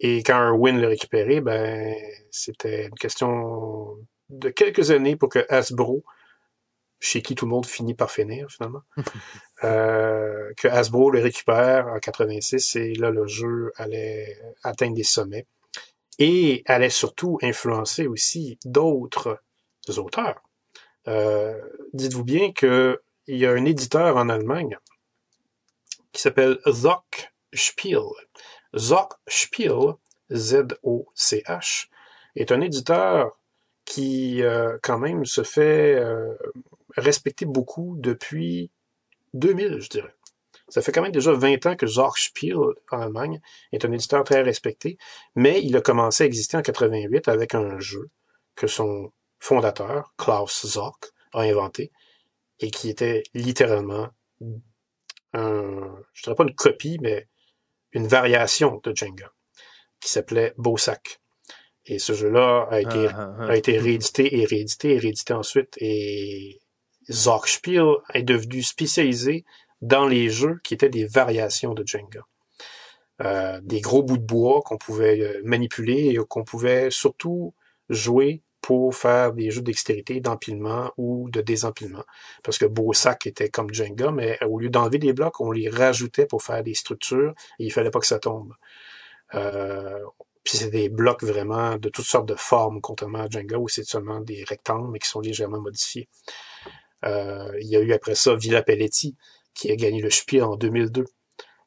Et 0.00 0.22
quand 0.22 0.38
Irwin 0.38 0.80
l'a 0.80 0.88
récupéré, 0.88 1.40
ben, 1.40 1.94
c'était 2.30 2.86
une 2.86 2.94
question 2.94 3.98
de 4.28 4.48
quelques 4.50 4.90
années 4.90 5.16
pour 5.16 5.28
que 5.28 5.44
Hasbro, 5.48 6.04
chez 7.00 7.22
qui 7.22 7.34
tout 7.34 7.46
le 7.46 7.50
monde 7.50 7.66
finit 7.66 7.94
par 7.94 8.10
finir 8.10 8.48
finalement, 8.50 8.82
euh, 9.64 10.52
que 10.56 10.68
Hasbro 10.68 11.10
le 11.10 11.20
récupère 11.20 11.88
en 11.88 11.98
86 11.98 12.76
et 12.76 12.94
là 12.94 13.10
le 13.10 13.26
jeu 13.26 13.72
allait 13.76 14.40
atteindre 14.62 14.94
des 14.94 15.04
sommets 15.04 15.46
et 16.18 16.62
allait 16.66 16.90
surtout 16.90 17.38
influencer 17.42 18.06
aussi 18.06 18.58
d'autres 18.64 19.40
auteurs. 19.96 20.42
Euh, 21.06 21.58
Dites-vous 21.92 22.24
bien 22.24 22.52
qu'il 22.52 22.98
y 23.28 23.46
a 23.46 23.52
un 23.52 23.64
éditeur 23.64 24.16
en 24.16 24.28
Allemagne 24.28 24.76
qui 26.12 26.20
s'appelle 26.20 26.58
Zoc 26.68 27.32
Spiel. 27.54 28.00
Zoc 28.76 29.14
Spiel, 29.26 29.94
Z-O-C-H, 30.32 31.88
est 32.36 32.52
un 32.52 32.60
éditeur 32.60 33.38
qui 33.84 34.42
euh, 34.42 34.76
quand 34.82 34.98
même 34.98 35.24
se 35.24 35.42
fait 35.42 35.94
euh, 35.94 36.34
respecter 36.96 37.46
beaucoup 37.46 37.96
depuis 37.98 38.70
2000, 39.34 39.80
je 39.80 39.88
dirais. 39.88 40.14
Ça 40.68 40.82
fait 40.82 40.92
quand 40.92 41.00
même 41.00 41.12
déjà 41.12 41.32
20 41.32 41.64
ans 41.66 41.76
que 41.76 41.86
Zork 41.86 42.18
Spiel 42.18 42.58
en 42.90 43.00
Allemagne 43.00 43.40
est 43.72 43.86
un 43.86 43.92
éditeur 43.92 44.22
très 44.24 44.42
respecté, 44.42 44.98
mais 45.34 45.62
il 45.62 45.74
a 45.76 45.80
commencé 45.80 46.24
à 46.24 46.26
exister 46.26 46.58
en 46.58 46.62
88 46.62 47.28
avec 47.28 47.54
un 47.54 47.78
jeu 47.78 48.10
que 48.54 48.66
son 48.66 49.10
fondateur, 49.38 50.12
Klaus 50.18 50.66
Zork, 50.66 51.12
a 51.32 51.40
inventé 51.42 51.90
et 52.60 52.70
qui 52.70 52.90
était 52.90 53.22
littéralement 53.34 54.08
un, 55.32 55.94
je 56.12 56.22
dirais 56.22 56.34
pas 56.34 56.44
une 56.44 56.54
copie, 56.54 56.98
mais 57.00 57.28
une 57.92 58.06
variation 58.06 58.80
de 58.84 58.94
Jenga 58.94 59.32
qui 60.00 60.10
s'appelait 60.10 60.54
Bossack. 60.58 61.20
Et 61.86 61.98
ce 61.98 62.12
jeu-là 62.12 62.68
a 62.70 62.80
été, 62.80 63.08
ah, 63.08 63.14
ah, 63.16 63.36
ah. 63.40 63.46
a 63.46 63.56
été 63.56 63.78
réédité 63.78 64.38
et 64.38 64.44
réédité 64.44 64.94
et 64.94 64.98
réédité 64.98 65.32
ensuite. 65.32 65.74
Et 65.78 66.60
Spiel 67.08 67.94
est 68.12 68.22
devenu 68.22 68.62
spécialisé 68.62 69.44
dans 69.80 70.06
les 70.06 70.28
jeux 70.28 70.60
qui 70.64 70.74
étaient 70.74 70.90
des 70.90 71.06
variations 71.06 71.74
de 71.74 71.86
Jenga. 71.86 72.20
Euh, 73.20 73.60
des 73.62 73.80
gros 73.80 74.02
bouts 74.02 74.18
de 74.18 74.22
bois 74.22 74.60
qu'on 74.64 74.78
pouvait 74.78 75.20
euh, 75.20 75.40
manipuler 75.44 76.10
et 76.10 76.18
qu'on 76.28 76.44
pouvait 76.44 76.88
surtout 76.90 77.54
jouer 77.88 78.42
pour 78.60 78.94
faire 78.94 79.32
des 79.32 79.50
jeux 79.50 79.62
d'extérité, 79.62 80.20
d'empilement 80.20 80.92
ou 80.96 81.30
de 81.30 81.40
désempilement. 81.40 82.04
Parce 82.42 82.58
que 82.58 82.66
Bossack 82.66 83.26
était 83.26 83.50
comme 83.50 83.72
Jenga, 83.72 84.10
mais 84.10 84.38
au 84.44 84.58
lieu 84.58 84.68
d'enlever 84.68 84.98
des 84.98 85.12
blocs, 85.12 85.40
on 85.40 85.52
les 85.52 85.68
rajoutait 85.68 86.26
pour 86.26 86.42
faire 86.42 86.62
des 86.62 86.74
structures 86.74 87.34
et 87.58 87.64
il 87.64 87.72
fallait 87.72 87.90
pas 87.90 88.00
que 88.00 88.06
ça 88.06 88.18
tombe. 88.18 88.54
Euh, 89.34 90.00
puis 90.44 90.56
c'est 90.56 90.70
des 90.70 90.88
blocs 90.88 91.22
vraiment 91.22 91.76
de 91.76 91.88
toutes 91.88 92.06
sortes 92.06 92.28
de 92.28 92.34
formes, 92.34 92.80
contrairement 92.80 93.20
à 93.20 93.28
Jenga 93.28 93.58
où 93.58 93.68
c'est 93.68 93.84
seulement 93.84 94.20
des 94.20 94.44
rectangles 94.44 94.90
mais 94.90 94.98
qui 94.98 95.08
sont 95.08 95.20
légèrement 95.20 95.60
modifiés. 95.60 96.08
Euh, 97.04 97.52
il 97.60 97.68
y 97.68 97.76
a 97.76 97.80
eu 97.80 97.92
après 97.92 98.14
ça 98.14 98.34
Villa 98.34 98.62
Pelletti, 98.62 99.16
qui 99.54 99.70
a 99.70 99.76
gagné 99.76 100.00
le 100.00 100.10
Spiel 100.10 100.44
en 100.44 100.56
2002, 100.56 101.04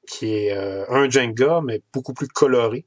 qui 0.08 0.34
est 0.34 0.52
euh, 0.54 0.86
un 0.90 1.10
Jenga, 1.10 1.62
mais 1.62 1.82
beaucoup 1.94 2.14
plus 2.14 2.28
coloré 2.28 2.86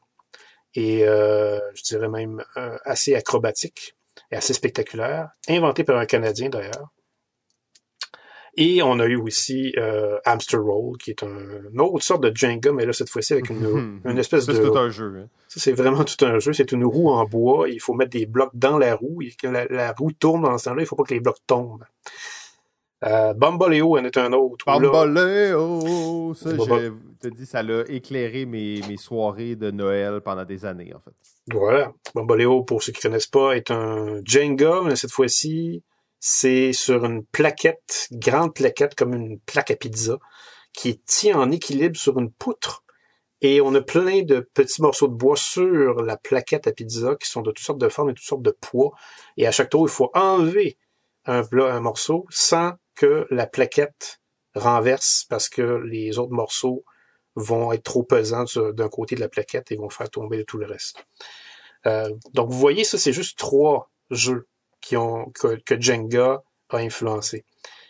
et 0.74 1.06
euh, 1.06 1.58
je 1.74 1.82
dirais 1.82 2.08
même 2.08 2.44
euh, 2.56 2.76
assez 2.84 3.14
acrobatique 3.14 3.96
et 4.30 4.36
assez 4.36 4.54
spectaculaire, 4.54 5.30
inventé 5.48 5.84
par 5.84 5.98
un 5.98 6.06
Canadien 6.06 6.48
d'ailleurs. 6.48 6.90
Et 8.56 8.82
on 8.82 9.00
a 9.00 9.06
eu 9.06 9.16
aussi 9.16 9.74
euh, 9.78 10.16
Hamster 10.24 10.60
Roll, 10.60 10.96
qui 10.96 11.10
est 11.10 11.24
un, 11.24 11.38
une 11.72 11.80
autre 11.80 12.04
sorte 12.04 12.22
de 12.22 12.30
Jenga, 12.32 12.70
mais 12.70 12.86
là, 12.86 12.92
cette 12.92 13.10
fois-ci, 13.10 13.32
avec 13.32 13.50
une, 13.50 14.00
une 14.04 14.16
espèce 14.16 14.46
de... 14.46 14.54
C'est 14.54 14.62
tout 14.62 14.78
un 14.78 14.90
jeu. 14.90 15.12
Hein. 15.18 15.28
Ça, 15.48 15.58
c'est 15.58 15.72
vraiment 15.72 16.04
tout 16.04 16.24
un 16.24 16.38
jeu. 16.38 16.52
C'est 16.52 16.70
une 16.70 16.84
roue 16.84 17.10
en 17.10 17.24
bois. 17.24 17.68
Il 17.68 17.80
faut 17.80 17.94
mettre 17.94 18.12
des 18.12 18.26
blocs 18.26 18.52
dans 18.54 18.78
la 18.78 18.94
roue. 18.94 19.22
Et 19.22 19.32
que 19.32 19.48
la, 19.48 19.64
la 19.64 19.92
roue 19.92 20.12
tourne 20.12 20.42
dans 20.42 20.56
ce 20.56 20.66
temps-là, 20.66 20.82
il 20.82 20.86
faut 20.86 20.94
pas 20.94 21.02
que 21.02 21.14
les 21.14 21.18
blocs 21.18 21.40
tombent. 21.48 21.82
Euh, 23.04 23.34
Bamboleo 23.34 23.98
en 23.98 24.04
est 24.04 24.16
un 24.16 24.32
autre. 24.32 24.64
Bamboleo! 24.66 26.34
Ça, 26.34 26.50
je 26.50 26.90
te 27.20 27.28
dis, 27.28 27.44
ça 27.44 27.62
l'a 27.62 27.82
éclairé 27.88 28.46
mes, 28.46 28.80
mes 28.88 28.96
soirées 28.96 29.56
de 29.56 29.70
Noël 29.70 30.20
pendant 30.22 30.44
des 30.44 30.64
années, 30.64 30.94
en 30.94 31.00
fait. 31.00 31.12
Voilà. 31.52 31.92
Bamboleo, 32.14 32.62
pour 32.62 32.82
ceux 32.82 32.92
qui 32.92 33.02
connaissent 33.02 33.26
pas, 33.26 33.56
est 33.56 33.70
un 33.70 34.20
Jenga, 34.24 34.80
mais 34.84 34.96
cette 34.96 35.10
fois-ci, 35.10 35.82
c'est 36.18 36.72
sur 36.72 37.04
une 37.04 37.24
plaquette, 37.24 38.08
grande 38.12 38.54
plaquette, 38.54 38.94
comme 38.94 39.12
une 39.14 39.38
plaque 39.40 39.70
à 39.70 39.76
pizza, 39.76 40.18
qui 40.72 40.98
tient 41.00 41.38
en 41.38 41.50
équilibre 41.50 41.96
sur 41.96 42.18
une 42.18 42.30
poutre. 42.30 42.82
Et 43.42 43.60
on 43.60 43.74
a 43.74 43.82
plein 43.82 44.22
de 44.22 44.40
petits 44.54 44.80
morceaux 44.80 45.08
de 45.08 45.12
bois 45.12 45.36
sur 45.36 46.02
la 46.02 46.16
plaquette 46.16 46.66
à 46.66 46.72
pizza 46.72 47.14
qui 47.16 47.28
sont 47.28 47.42
de 47.42 47.50
toutes 47.50 47.64
sortes 47.64 47.78
de 47.78 47.90
formes 47.90 48.08
et 48.08 48.14
toutes 48.14 48.24
sortes 48.24 48.42
de 48.42 48.56
poids. 48.58 48.92
Et 49.36 49.46
à 49.46 49.52
chaque 49.52 49.68
tour, 49.68 49.86
il 49.86 49.90
faut 49.90 50.10
enlever 50.14 50.78
un, 51.26 51.42
un 51.52 51.80
morceau 51.80 52.24
sans 52.30 52.72
que 52.94 53.26
la 53.30 53.46
plaquette 53.46 54.20
renverse 54.54 55.26
parce 55.28 55.48
que 55.48 55.82
les 55.84 56.18
autres 56.18 56.32
morceaux 56.32 56.84
vont 57.36 57.72
être 57.72 57.82
trop 57.82 58.04
pesants 58.04 58.44
d'un 58.72 58.88
côté 58.88 59.16
de 59.16 59.20
la 59.20 59.28
plaquette 59.28 59.72
et 59.72 59.76
vont 59.76 59.90
faire 59.90 60.08
tomber 60.08 60.44
tout 60.44 60.58
le 60.58 60.66
reste. 60.66 61.04
Euh, 61.86 62.08
donc 62.32 62.50
vous 62.50 62.58
voyez, 62.58 62.84
ça 62.84 62.98
c'est 62.98 63.12
juste 63.12 63.38
trois 63.38 63.90
jeux 64.10 64.46
qui 64.80 64.96
ont 64.96 65.30
que, 65.30 65.56
que, 65.56 65.80
Jenga 65.80 66.42
a 66.70 66.76
influencé. 66.76 67.44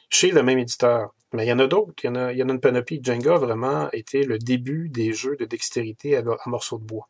Chez 0.08 0.30
le 0.30 0.42
même 0.42 0.58
éditeur. 0.58 1.14
Mais 1.32 1.46
il 1.46 1.48
y 1.48 1.52
en 1.52 1.58
a 1.58 1.66
d'autres, 1.66 1.92
il 2.04 2.06
y 2.06 2.10
en 2.10 2.14
a, 2.14 2.32
une 2.32 2.60
panoplie. 2.60 3.00
Jenga 3.02 3.34
a 3.34 3.38
vraiment 3.38 3.90
été 3.90 4.22
le 4.22 4.38
début 4.38 4.88
des 4.88 5.12
jeux 5.12 5.36
de 5.36 5.44
dextérité 5.44 6.16
à 6.16 6.22
morceaux 6.46 6.78
de 6.78 6.84
bois 6.84 7.08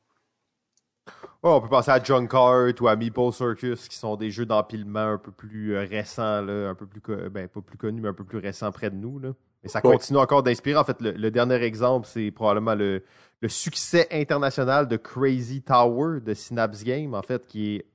on 1.52 1.60
peut 1.60 1.68
penser 1.68 1.90
à 1.90 2.02
Junkart 2.02 2.72
ou 2.80 2.88
à 2.88 2.96
Meeple 2.96 3.32
Circus, 3.32 3.88
qui 3.88 3.96
sont 3.96 4.16
des 4.16 4.30
jeux 4.30 4.46
d'empilement 4.46 5.12
un 5.12 5.18
peu 5.18 5.30
plus 5.30 5.74
euh, 5.74 5.84
récents, 5.84 6.40
là, 6.42 6.70
un 6.70 6.74
peu 6.74 6.86
plus, 6.86 7.00
ben, 7.30 7.48
pas 7.48 7.60
plus 7.60 7.78
connus, 7.78 8.00
mais 8.00 8.08
un 8.08 8.14
peu 8.14 8.24
plus 8.24 8.38
récents 8.38 8.72
près 8.72 8.90
de 8.90 8.96
nous. 8.96 9.18
Là. 9.18 9.32
Et 9.62 9.68
ça 9.68 9.80
continue 9.80 10.18
encore 10.18 10.42
d'inspirer. 10.42 10.76
En 10.78 10.84
fait, 10.84 11.00
le, 11.00 11.30
dernier 11.30 11.62
exemple, 11.62 12.06
c'est 12.06 12.30
probablement 12.30 12.74
le, 12.74 13.02
le, 13.40 13.48
succès 13.48 14.06
international 14.10 14.88
de 14.88 14.96
Crazy 14.96 15.62
Tower 15.62 16.20
de 16.20 16.34
Synapse 16.34 16.84
Game, 16.84 17.14
en 17.14 17.22
fait, 17.22 17.46
qui 17.46 17.76
est 17.76 17.86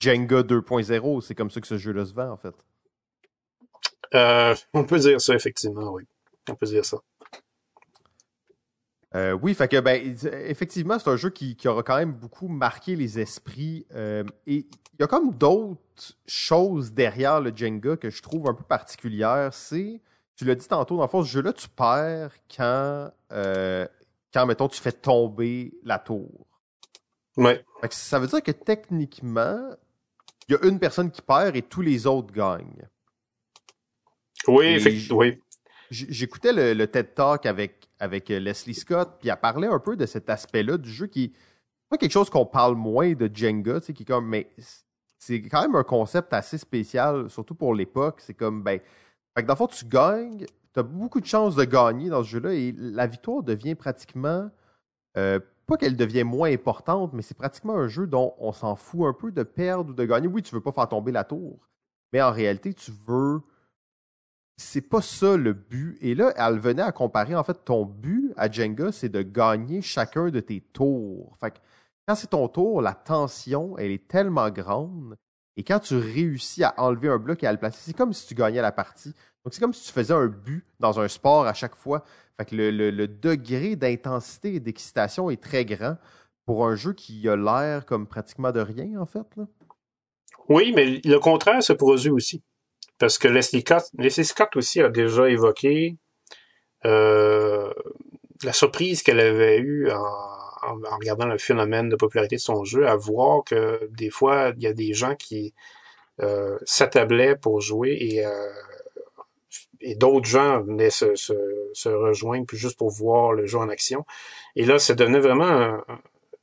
Jenga 0.00 0.42
2.0. 0.42 1.20
C'est 1.20 1.34
comme 1.34 1.50
ça 1.50 1.60
que 1.60 1.66
ce 1.66 1.76
jeu-là 1.76 2.06
se 2.06 2.14
vend, 2.14 2.30
en 2.30 2.36
fait. 2.36 2.54
Euh, 4.14 4.54
on 4.72 4.84
peut 4.84 4.98
dire 4.98 5.20
ça, 5.20 5.34
effectivement, 5.34 5.92
oui. 5.92 6.04
On 6.48 6.54
peut 6.54 6.66
dire 6.66 6.84
ça. 6.84 6.98
Euh, 9.14 9.32
oui, 9.32 9.54
fait 9.54 9.68
que 9.68 9.80
ben 9.80 10.16
effectivement, 10.46 10.98
c'est 10.98 11.08
un 11.08 11.16
jeu 11.16 11.30
qui, 11.30 11.56
qui, 11.56 11.66
aura 11.66 11.82
quand 11.82 11.96
même 11.96 12.12
beaucoup 12.12 12.48
marqué 12.48 12.94
les 12.94 13.18
esprits. 13.18 13.86
Euh, 13.94 14.22
et 14.46 14.66
il 14.98 15.00
y 15.00 15.02
a 15.02 15.06
comme 15.06 15.32
d'autres 15.32 15.80
choses 16.26 16.92
derrière 16.92 17.40
le 17.40 17.52
Jenga 17.54 17.96
que 17.96 18.10
je 18.10 18.22
trouve 18.22 18.48
un 18.48 18.54
peu 18.54 18.64
particulières. 18.64 19.54
C'est, 19.54 20.02
tu 20.36 20.44
l'as 20.44 20.54
dit 20.54 20.68
tantôt, 20.68 20.96
dans 20.96 21.02
le 21.02 21.08
fond, 21.08 21.22
ce 21.22 21.30
jeu-là, 21.30 21.52
tu 21.52 21.68
perds 21.68 22.32
quand, 22.54 23.10
euh, 23.32 23.86
quand, 24.32 24.46
mettons, 24.46 24.68
tu 24.68 24.80
fais 24.80 24.92
tomber 24.92 25.72
la 25.84 25.98
tour. 25.98 26.46
Ouais. 27.36 27.64
Fait 27.80 27.88
que 27.88 27.94
ça 27.94 28.18
veut 28.18 28.26
dire 28.26 28.42
que 28.42 28.50
techniquement, 28.50 29.70
il 30.48 30.52
y 30.52 30.56
a 30.56 30.68
une 30.68 30.78
personne 30.78 31.10
qui 31.10 31.22
perd 31.22 31.56
et 31.56 31.62
tous 31.62 31.82
les 31.82 32.06
autres 32.06 32.32
gagnent. 32.32 32.88
Oui, 34.46 34.66
effectivement. 34.66 35.18
Oui. 35.18 35.40
j'écoutais 35.90 36.74
le, 36.74 36.86
TED 36.86 37.14
Talk 37.14 37.46
avec, 37.46 37.87
avec 37.98 38.28
Leslie 38.28 38.74
Scott, 38.74 39.16
puis 39.18 39.28
elle 39.28 39.36
parlait 39.36 39.66
un 39.66 39.78
peu 39.78 39.96
de 39.96 40.06
cet 40.06 40.30
aspect-là 40.30 40.78
du 40.78 40.90
jeu 40.90 41.06
qui 41.06 41.32
pas 41.88 41.96
quelque 41.96 42.12
chose 42.12 42.30
qu'on 42.30 42.46
parle 42.46 42.74
moins 42.74 43.14
de 43.14 43.30
Jenga, 43.32 43.80
qui 43.80 44.04
comme, 44.04 44.28
mais 44.28 44.50
c'est 45.18 45.40
quand 45.42 45.62
même 45.62 45.74
un 45.74 45.84
concept 45.84 46.32
assez 46.32 46.58
spécial, 46.58 47.28
surtout 47.30 47.54
pour 47.54 47.74
l'époque. 47.74 48.20
C'est 48.20 48.34
comme, 48.34 48.62
ben, 48.62 48.80
fait 49.34 49.42
que 49.42 49.46
dans 49.46 49.54
le 49.54 49.58
fond, 49.58 49.66
tu 49.66 49.84
gagnes, 49.86 50.46
tu 50.72 50.80
as 50.80 50.82
beaucoup 50.82 51.20
de 51.20 51.26
chances 51.26 51.56
de 51.56 51.64
gagner 51.64 52.08
dans 52.08 52.22
ce 52.22 52.28
jeu-là 52.28 52.52
et 52.52 52.74
la 52.76 53.06
victoire 53.06 53.42
devient 53.42 53.74
pratiquement, 53.74 54.50
euh, 55.16 55.40
pas 55.66 55.76
qu'elle 55.76 55.96
devient 55.96 56.24
moins 56.24 56.52
importante, 56.52 57.12
mais 57.12 57.22
c'est 57.22 57.36
pratiquement 57.36 57.74
un 57.74 57.88
jeu 57.88 58.06
dont 58.06 58.34
on 58.38 58.52
s'en 58.52 58.76
fout 58.76 59.06
un 59.06 59.12
peu 59.12 59.32
de 59.32 59.42
perdre 59.42 59.90
ou 59.90 59.94
de 59.94 60.04
gagner. 60.04 60.28
Oui, 60.28 60.42
tu 60.42 60.54
veux 60.54 60.60
pas 60.60 60.72
faire 60.72 60.88
tomber 60.88 61.12
la 61.12 61.24
tour, 61.24 61.58
mais 62.12 62.22
en 62.22 62.32
réalité, 62.32 62.74
tu 62.74 62.92
veux. 63.06 63.40
C'est 64.60 64.80
pas 64.80 65.00
ça 65.00 65.36
le 65.36 65.52
but. 65.52 65.96
Et 66.00 66.16
là, 66.16 66.32
elle 66.36 66.58
venait 66.58 66.82
à 66.82 66.90
comparer, 66.90 67.36
en 67.36 67.44
fait, 67.44 67.64
ton 67.64 67.84
but 67.84 68.32
à 68.36 68.50
Jenga, 68.50 68.90
c'est 68.90 69.08
de 69.08 69.22
gagner 69.22 69.80
chacun 69.82 70.30
de 70.30 70.40
tes 70.40 70.60
tours. 70.60 71.36
Fait 71.40 71.52
que 71.52 71.58
quand 72.08 72.16
c'est 72.16 72.30
ton 72.30 72.48
tour, 72.48 72.82
la 72.82 72.92
tension, 72.94 73.78
elle 73.78 73.92
est 73.92 74.08
tellement 74.08 74.50
grande. 74.50 75.16
Et 75.56 75.62
quand 75.62 75.78
tu 75.78 75.96
réussis 75.96 76.64
à 76.64 76.74
enlever 76.76 77.08
un 77.08 77.18
bloc 77.18 77.44
et 77.44 77.46
à 77.46 77.52
le 77.52 77.58
placer, 77.58 77.78
c'est 77.84 77.96
comme 77.96 78.12
si 78.12 78.26
tu 78.26 78.34
gagnais 78.34 78.60
la 78.60 78.72
partie. 78.72 79.14
Donc, 79.44 79.54
c'est 79.54 79.60
comme 79.60 79.72
si 79.72 79.86
tu 79.86 79.92
faisais 79.92 80.12
un 80.12 80.26
but 80.26 80.64
dans 80.80 80.98
un 80.98 81.06
sport 81.06 81.46
à 81.46 81.54
chaque 81.54 81.76
fois. 81.76 82.02
Fait 82.36 82.44
que 82.44 82.56
le, 82.56 83.06
degré 83.06 83.76
d'intensité 83.76 84.54
et 84.54 84.60
d'excitation 84.60 85.30
est 85.30 85.42
très 85.42 85.64
grand 85.64 85.98
pour 86.46 86.66
un 86.66 86.74
jeu 86.74 86.94
qui 86.94 87.28
a 87.28 87.36
l'air 87.36 87.86
comme 87.86 88.08
pratiquement 88.08 88.50
de 88.50 88.60
rien, 88.60 89.00
en 89.00 89.06
fait. 89.06 89.26
Oui, 90.48 90.72
mais 90.74 91.00
le 91.04 91.18
contraire 91.18 91.62
se 91.62 91.72
produit 91.72 92.10
aussi. 92.10 92.42
Parce 92.98 93.18
que 93.18 93.28
Leslie 93.28 93.64
Scott, 94.24 94.56
aussi 94.56 94.80
a 94.80 94.88
déjà 94.88 95.28
évoqué 95.28 95.96
euh, 96.84 97.72
la 98.42 98.52
surprise 98.52 99.02
qu'elle 99.02 99.20
avait 99.20 99.58
eue 99.58 99.90
en 99.90 100.38
en, 100.62 100.96
regardant 100.96 101.26
le 101.26 101.38
phénomène 101.38 101.88
de 101.88 101.96
popularité 101.96 102.36
de 102.36 102.40
son 102.40 102.64
jeu, 102.64 102.86
à 102.86 102.96
voir 102.96 103.44
que 103.44 103.88
des 103.92 104.10
fois, 104.10 104.52
il 104.56 104.62
y 104.62 104.66
a 104.66 104.72
des 104.72 104.92
gens 104.92 105.14
qui 105.14 105.54
euh, 106.20 106.58
s'attablaient 106.64 107.36
pour 107.36 107.60
jouer 107.60 107.96
et, 108.00 108.26
euh, 108.26 108.48
d'autres 109.96 110.28
gens 110.28 110.60
venaient 110.60 110.90
se, 110.90 111.14
se, 111.14 111.34
se, 111.72 111.88
rejoindre 111.88 112.46
juste 112.52 112.76
pour 112.76 112.90
voir 112.90 113.32
le 113.32 113.46
jeu 113.46 113.58
en 113.58 113.68
action. 113.68 114.04
Et 114.56 114.64
là, 114.64 114.78
ça 114.78 114.94
devenait 114.94 115.20
vraiment 115.20 115.48
un, 115.48 115.84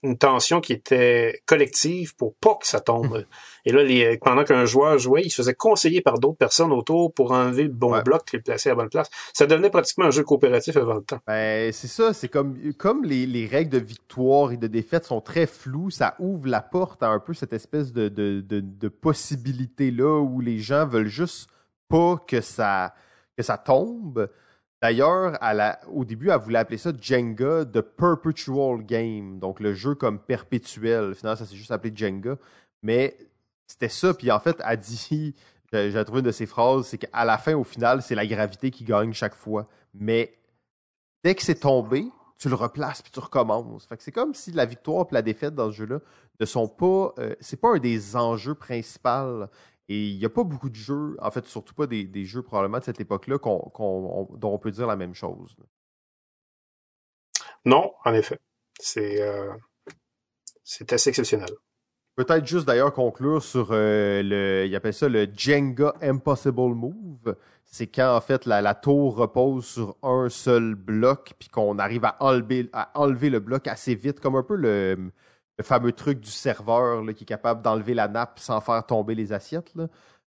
une 0.04 0.18
tension 0.18 0.62
qui 0.62 0.72
était 0.72 1.42
collective 1.46 2.16
pour 2.16 2.36
pas 2.36 2.56
que 2.56 2.68
ça 2.68 2.80
tombe. 2.80 3.26
Et 3.66 3.72
là, 3.72 3.84
les, 3.84 4.18
pendant 4.18 4.44
qu'un 4.44 4.66
joueur 4.66 4.98
jouait, 5.00 5.24
il 5.24 5.30
se 5.30 5.38
faisait 5.38 5.56
conseiller 5.56 6.02
par 6.02 6.20
d'autres 6.20 6.38
personnes 6.38 6.72
autour 6.72 7.14
pour 7.14 7.32
enlever 7.32 7.64
le 7.64 7.70
bon 7.70 8.00
bloc 8.04 8.34
et 8.34 8.38
le 8.38 8.44
placer 8.44 8.70
à 8.70 8.74
la 8.74 8.76
bonne 8.76 8.90
place. 8.90 9.10
Ça 9.34 9.48
devenait 9.48 9.72
pratiquement 9.72 10.06
un 10.06 10.12
jeu 10.12 10.24
coopératif 10.24 10.78
avant 10.78 10.96
le 10.96 11.04
temps. 11.04 11.20
Ben, 11.26 11.72
c'est 11.72 11.88
ça, 11.88 12.14
c'est 12.14 12.28
comme, 12.28 12.58
comme 12.78 13.04
les, 13.04 13.26
les, 13.26 13.48
règles 13.48 13.72
de 13.72 13.80
victoire 13.80 14.52
et 14.52 14.58
de 14.58 14.68
défaite 14.68 15.06
sont 15.06 15.22
très 15.22 15.48
floues, 15.48 15.90
ça 15.90 16.16
ouvre 16.20 16.48
la 16.48 16.62
porte 16.62 17.02
à 17.02 17.10
un 17.10 17.20
peu 17.20 17.34
cette 17.34 17.54
espèce 17.54 17.92
de, 17.92 18.08
de, 18.08 18.42
de, 18.42 18.60
de 18.60 18.88
possibilité-là 18.88 20.22
où 20.22 20.42
les 20.42 20.60
gens 20.60 20.86
veulent 20.86 21.08
juste 21.08 21.50
pas 21.88 22.24
que 22.28 22.42
ça, 22.42 22.94
que 23.36 23.44
ça 23.44 23.58
tombe. 23.58 24.30
D'ailleurs, 24.82 25.38
au 25.92 26.06
début, 26.06 26.30
elle 26.30 26.40
voulait 26.40 26.60
appeler 26.60 26.78
ça 26.78 26.92
Jenga 27.00 27.66
The 27.66 27.82
Perpetual 27.82 28.86
Game, 28.86 29.40
donc 29.40 29.60
le 29.60 29.74
jeu 29.74 29.96
comme 29.96 30.20
perpétuel. 30.20 31.16
Finalement, 31.16 31.38
ça 31.38 31.46
s'est 31.46 31.56
juste 31.56 31.72
appelé 31.72 31.92
Jenga. 31.96 32.36
Mais 32.84 33.18
c'était 33.68 33.90
ça, 33.90 34.14
puis 34.14 34.32
en 34.32 34.40
fait, 34.40 34.62
elle 34.66 34.78
dit, 34.78 35.36
j'ai 35.72 36.06
trouvé 36.06 36.20
une 36.20 36.26
de 36.26 36.32
ses 36.32 36.46
phrases, 36.46 36.88
c'est 36.88 36.98
qu'à 36.98 37.26
la 37.26 37.38
fin, 37.38 37.56
au 37.56 37.64
final, 37.64 38.02
c'est 38.02 38.16
la 38.16 38.26
gravité 38.26 38.72
qui 38.72 38.84
gagne 38.84 39.14
chaque 39.14 39.36
fois. 39.36 39.68
Mais 39.94 40.38
dès 41.24 41.36
que 41.36 41.42
c'est 41.42 41.60
tombé, 41.60 42.06
tu 42.38 42.50
le 42.50 42.56
replaces 42.56 43.02
puis 43.02 43.12
tu 43.12 43.20
recommences. 43.20 43.86
Fait 43.86 44.02
c'est 44.02 44.12
comme 44.12 44.34
si 44.34 44.52
la 44.52 44.66
victoire 44.66 45.06
et 45.10 45.14
la 45.14 45.22
défaite 45.22 45.56
dans 45.56 45.72
ce 45.72 45.78
jeu-là 45.78 46.00
ne 46.40 46.46
sont 46.46 46.68
pas. 46.68 47.14
Euh, 47.20 47.36
c'est 47.40 47.60
pas 47.60 47.70
un 47.76 47.80
des 47.80 48.16
enjeux 48.16 48.56
principaux. 48.56 49.46
Et 49.88 50.10
il 50.10 50.18
n'y 50.18 50.26
a 50.26 50.30
pas 50.30 50.44
beaucoup 50.44 50.70
de 50.70 50.76
jeux, 50.76 51.16
en 51.22 51.30
fait, 51.30 51.46
surtout 51.46 51.76
pas 51.76 51.86
des, 51.86 52.26
jeux 52.26 52.42
probablement 52.42 52.80
de 52.80 52.84
cette 52.84 53.00
époque-là 53.00 53.38
dont 53.38 54.40
on 54.42 54.58
peut 54.58 54.72
dire 54.72 54.88
la 54.88 54.96
même 54.96 55.14
chose. 55.14 55.56
Non, 57.66 57.94
en 58.04 58.14
effet. 58.14 58.40
C'est 58.80 59.22
euh, 59.22 59.54
assez 60.90 61.10
exceptionnel. 61.10 61.50
Peut-être 62.16 62.48
juste 62.48 62.66
d'ailleurs 62.66 62.94
conclure 62.94 63.44
sur 63.44 63.70
euh, 63.72 64.24
le. 64.24 64.66
Il 64.68 64.76
appelle 64.76 64.94
ça 64.94 65.10
le 65.10 65.28
Jenga 65.36 65.94
Impossible 66.02 66.74
Move. 66.74 67.36
C'est 67.66 67.88
quand 67.88 68.16
en 68.16 68.22
fait 68.22 68.46
la, 68.46 68.74
tour 68.74 69.18
repose 69.18 69.66
sur 69.66 69.98
un 70.02 70.30
seul 70.30 70.76
bloc, 70.76 71.34
puis 71.38 71.50
qu'on 71.50 71.78
arrive 71.78 72.06
à 72.06 72.16
enlever, 72.22 72.70
à 72.72 72.90
enlever 72.98 73.30
le 73.30 73.40
bloc 73.40 73.68
assez 73.68 73.96
vite, 73.96 74.22
comme 74.22 74.38
un 74.38 74.44
peu 74.44 74.56
le, 74.56 75.12
fameux 75.62 75.92
truc 75.92 76.22
du 76.22 76.32
serveur 76.32 77.04
là, 77.04 77.14
qui 77.14 77.24
est 77.24 77.28
capable 77.28 77.62
d'enlever 77.62 77.94
la 77.94 78.08
nappe 78.08 78.40
sans 78.40 78.62
faire 78.62 78.86
tomber 78.86 79.14
les 79.16 79.34
assiettes. 79.34 79.74
Là. 79.76 79.88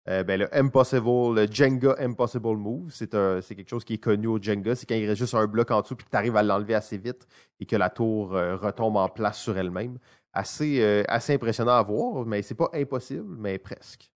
Euh, 0.09 0.23
ben, 0.23 0.39
le 0.39 0.55
Impossible, 0.55 1.35
le 1.35 1.47
Jenga 1.51 1.95
Impossible 1.99 2.55
Move, 2.55 2.91
c'est 2.91 3.09
quelque 3.09 3.69
chose 3.69 3.83
qui 3.83 3.95
est 3.95 3.97
connu 3.97 4.27
au 4.27 4.41
Jenga. 4.41 4.75
C'est 4.75 4.85
quand 4.85 4.95
il 4.95 5.05
reste 5.05 5.19
juste 5.19 5.35
un 5.35 5.47
bloc 5.47 5.69
en 5.71 5.81
dessous 5.81 5.95
puis 5.95 6.05
que 6.05 6.11
tu 6.11 6.17
arrives 6.17 6.37
à 6.37 6.43
l'enlever 6.43 6.75
assez 6.75 6.97
vite 6.97 7.27
et 7.59 7.65
que 7.65 7.75
la 7.75 7.89
tour 7.89 8.33
euh, 8.33 8.55
retombe 8.55 8.95
en 8.95 9.09
place 9.09 9.37
sur 9.37 9.57
elle-même. 9.57 9.97
Assez, 10.37 10.81
euh, 10.81 11.03
assez 11.07 11.33
impressionnant 11.33 11.71
à 11.71 11.81
voir, 11.81 12.25
mais 12.25 12.43
c'est 12.43 12.53
pas 12.53 12.69
impossible, 12.73 13.35
mais 13.39 13.57
presque. 13.57 14.11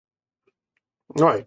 Ouais. 1.17 1.47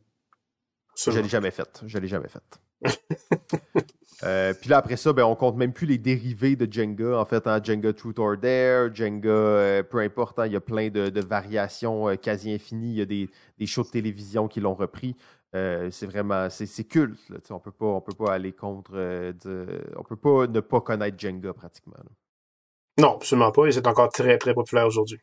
Je 0.95 1.11
l'ai 1.11 1.30
jamais 1.30 1.51
fait. 1.51 1.84
Je 1.86 1.97
l'ai 1.99 2.07
jamais 2.07 2.30
fait. 2.30 2.61
Euh, 4.24 4.53
puis 4.53 4.69
là, 4.69 4.78
après 4.78 4.95
ça, 4.95 5.11
ben, 5.11 5.26
on 5.26 5.36
compte 5.36 5.57
même 5.57 5.74
plus 5.74 5.86
les 5.86 5.97
dérivés 5.97 6.55
de 6.55 6.71
Jenga. 6.71 7.17
En 7.19 7.26
fait, 7.26 7.45
hein, 7.45 7.59
Jenga 7.61 7.91
Truth 7.91 8.19
or 8.19 8.38
Dare, 8.38 8.93
Jenga, 8.93 9.28
euh, 9.28 9.84
peu 9.84 9.99
importe, 9.99 10.39
hein, 10.39 10.45
il 10.45 10.53
y 10.53 10.55
a 10.55 10.61
plein 10.61 10.89
de, 10.89 11.19
variations 11.19 12.07
euh, 12.07 12.15
quasi 12.15 12.53
infinies. 12.53 12.91
Il 12.91 12.97
y 12.97 13.01
a 13.01 13.05
des, 13.05 13.65
shows 13.65 13.84
de 13.84 13.89
télévision 13.89 14.47
qui 14.47 14.61
l'ont 14.61 14.76
repris. 14.76 15.17
c'est 15.51 16.05
vraiment, 16.05 16.49
c'est 16.49 16.86
culte. 16.86 17.19
on 17.49 17.59
peut 17.59 17.71
pas, 17.71 17.86
on 17.86 17.99
peut 17.99 18.15
pas 18.15 18.34
aller 18.34 18.53
contre, 18.53 18.93
on 18.93 20.03
peut 20.03 20.15
pas 20.15 20.47
ne 20.47 20.59
pas 20.61 20.80
connaître 20.80 21.19
Jenga 21.19 21.51
pratiquement. 21.51 21.97
Non, 22.98 23.16
absolument 23.16 23.52
pas. 23.52 23.66
Et 23.66 23.72
c'est 23.72 23.88
encore 23.88 24.10
très, 24.10 24.38
très 24.38 24.54
populaire 24.54 24.86
aujourd'hui. 24.86 25.20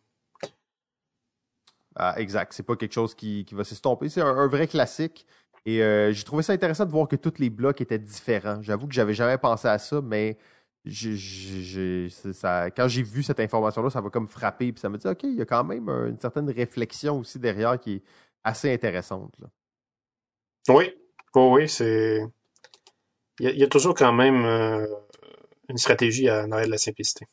Ah, 1.96 2.14
exact. 2.18 2.52
C'est 2.52 2.62
pas 2.62 2.76
quelque 2.76 2.92
chose 2.92 3.14
qui, 3.14 3.46
va 3.52 3.64
s'estomper. 3.64 4.08
C'est 4.08 4.20
un, 4.20 4.46
vrai 4.46 4.66
classique. 4.66 5.26
Et 5.66 5.82
euh, 5.82 6.12
j'ai 6.12 6.24
trouvé 6.24 6.42
ça 6.42 6.52
intéressant 6.52 6.86
de 6.86 6.90
voir 6.90 7.06
que 7.06 7.16
tous 7.16 7.38
les 7.38 7.50
blocs 7.50 7.80
étaient 7.80 7.98
différents. 7.98 8.62
J'avoue 8.62 8.86
que 8.86 8.94
j'avais 8.94 9.14
jamais 9.14 9.38
pensé 9.38 9.68
à 9.68 9.78
ça, 9.78 10.00
mais 10.00 10.38
ça, 12.32 12.70
quand 12.70 12.88
j'ai 12.88 13.02
vu 13.02 13.22
cette 13.22 13.40
information-là, 13.40 13.90
ça 13.90 14.00
m'a 14.00 14.08
comme 14.08 14.28
frappé. 14.28 14.72
Puis 14.72 14.80
ça 14.80 14.88
m'a 14.88 14.96
dit, 14.96 15.06
OK, 15.06 15.22
il 15.24 15.36
y 15.36 15.42
a 15.42 15.44
quand 15.44 15.64
même 15.64 15.88
une 15.88 16.18
certaine 16.18 16.50
réflexion 16.50 17.18
aussi 17.18 17.38
derrière 17.38 17.78
qui 17.78 17.96
est 17.96 18.02
assez 18.44 18.72
intéressante. 18.72 19.34
Oui, 20.68 20.94
oui, 21.34 21.68
c'est. 21.68 22.26
Il 23.38 23.58
y, 23.58 23.64
a, 23.64 23.68
toujours 23.68 23.94
quand 23.94 24.12
même 24.12 24.44
euh, 24.44 24.86
une 25.70 25.78
stratégie 25.78 26.28
à 26.28 26.40
arrière 26.40 26.66
de 26.66 26.70
la 26.70 26.76
simplicité. 26.76 27.26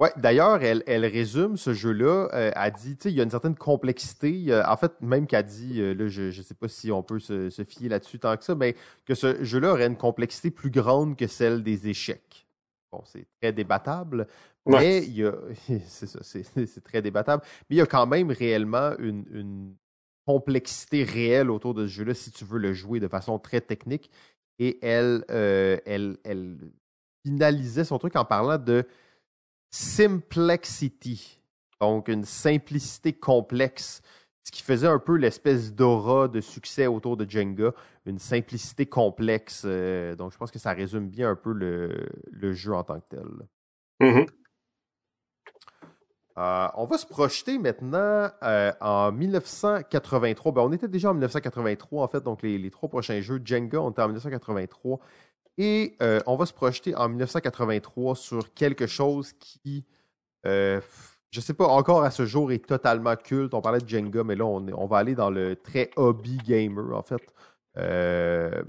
Ouais, 0.00 0.10
d'ailleurs, 0.16 0.62
elle, 0.62 0.82
elle 0.86 1.04
résume 1.04 1.58
ce 1.58 1.74
jeu-là. 1.74 2.30
Euh, 2.32 2.50
elle 2.56 2.72
dit, 2.72 2.96
tu 2.96 3.02
sais, 3.02 3.10
il 3.10 3.16
y 3.16 3.20
a 3.20 3.22
une 3.22 3.30
certaine 3.30 3.54
complexité. 3.54 4.48
en 4.66 4.76
fait, 4.78 4.92
même 5.02 5.26
qu'elle 5.26 5.44
dit, 5.44 5.78
euh, 5.80 5.92
là, 5.92 6.08
je 6.08 6.22
ne 6.22 6.42
sais 6.42 6.54
pas 6.54 6.68
si 6.68 6.90
on 6.90 7.02
peut 7.02 7.18
se, 7.18 7.50
fier 7.68 7.90
là-dessus 7.90 8.18
tant 8.18 8.34
que 8.38 8.44
ça, 8.44 8.54
mais 8.54 8.74
que 9.04 9.14
ce 9.14 9.44
jeu-là 9.44 9.72
aurait 9.72 9.86
une 9.86 9.98
complexité 9.98 10.50
plus 10.50 10.70
grande 10.70 11.16
que 11.16 11.26
celle 11.26 11.62
des 11.62 11.88
échecs. 11.88 12.46
Bon, 12.90 13.02
c'est 13.04 13.26
très 13.40 13.52
débattable, 13.52 14.26
mais 14.66 15.04
il 15.04 15.16
y 15.16 15.24
a, 15.26 15.34
c'est 15.86 16.06
ça, 16.06 16.20
c'est 16.22 16.82
très 16.82 17.02
débattable, 17.02 17.42
mais 17.68 17.76
il 17.76 17.78
y 17.78 17.82
a 17.82 17.86
quand 17.86 18.06
même 18.06 18.30
réellement 18.30 18.96
une, 18.98 19.26
une 19.30 19.76
complexité 20.26 21.04
réelle 21.04 21.50
autour 21.50 21.74
de 21.74 21.86
ce 21.86 21.92
jeu-là 21.92 22.14
si 22.14 22.30
tu 22.30 22.44
veux 22.44 22.58
le 22.58 22.72
jouer 22.72 23.00
de 23.00 23.08
façon 23.08 23.38
très 23.38 23.60
technique. 23.60 24.10
Et 24.58 24.78
elle, 24.82 25.24
euh, 25.30 25.78
elle, 25.86 26.16
elle 26.24 26.56
finalisait 27.24 27.84
son 27.84 27.98
truc 27.98 28.16
en 28.16 28.24
parlant 28.24 28.58
de 28.58 28.86
Simplexity. 29.70 31.40
Donc, 31.80 32.08
une 32.08 32.24
simplicité 32.24 33.12
complexe, 33.12 34.02
ce 34.42 34.50
qui 34.50 34.62
faisait 34.62 34.86
un 34.86 34.98
peu 34.98 35.16
l'espèce 35.16 35.74
d'aura 35.74 36.28
de 36.28 36.40
succès 36.40 36.86
autour 36.86 37.16
de 37.16 37.28
Jenga, 37.28 37.72
une 38.04 38.18
simplicité 38.18 38.86
complexe. 38.86 39.62
Euh, 39.64 40.14
donc, 40.16 40.32
je 40.32 40.38
pense 40.38 40.50
que 40.50 40.58
ça 40.58 40.72
résume 40.72 41.08
bien 41.08 41.30
un 41.30 41.36
peu 41.36 41.52
le, 41.52 42.52
jeu 42.52 42.74
en 42.74 42.84
tant 42.84 43.00
que 43.00 43.16
tel. 43.16 43.26
Mm-hmm. 44.00 44.28
Euh, 46.38 46.68
on 46.74 46.86
va 46.86 46.96
se 46.96 47.06
projeter 47.06 47.58
maintenant 47.58 48.30
euh, 48.42 48.72
en 48.80 49.12
1983. 49.12 50.52
Ben, 50.52 50.62
on 50.62 50.72
était 50.72 50.88
déjà 50.88 51.10
en 51.10 51.14
1983, 51.14 52.02
en 52.02 52.08
fait, 52.08 52.22
donc 52.22 52.42
les, 52.42 52.56
les 52.56 52.70
trois 52.70 52.88
prochains 52.88 53.20
jeux. 53.20 53.40
Jenga, 53.44 53.80
on 53.80 53.90
était 53.90 54.02
en 54.02 54.06
1983. 54.06 55.00
Et 55.62 55.94
euh, 56.00 56.20
on 56.24 56.36
va 56.36 56.46
se 56.46 56.54
projeter 56.54 56.96
en 56.96 57.10
1983 57.10 58.16
sur 58.16 58.54
quelque 58.54 58.86
chose 58.86 59.34
qui, 59.34 59.84
euh, 60.46 60.80
je 61.30 61.38
ne 61.38 61.42
sais 61.42 61.52
pas, 61.52 61.66
encore 61.66 62.02
à 62.02 62.10
ce 62.10 62.24
jour 62.24 62.50
est 62.50 62.66
totalement 62.66 63.14
culte. 63.14 63.52
On 63.52 63.60
parlait 63.60 63.80
de 63.80 63.86
Jenga, 63.86 64.24
mais 64.24 64.36
là, 64.36 64.46
on, 64.46 64.86
va 64.86 64.96
aller 64.96 65.14
dans 65.14 65.28
le 65.28 65.56
très 65.56 65.90
hobby 65.96 66.38
gamer, 66.38 66.96
en 66.96 67.02
fait. 67.02 67.20
Euh, 67.76 68.62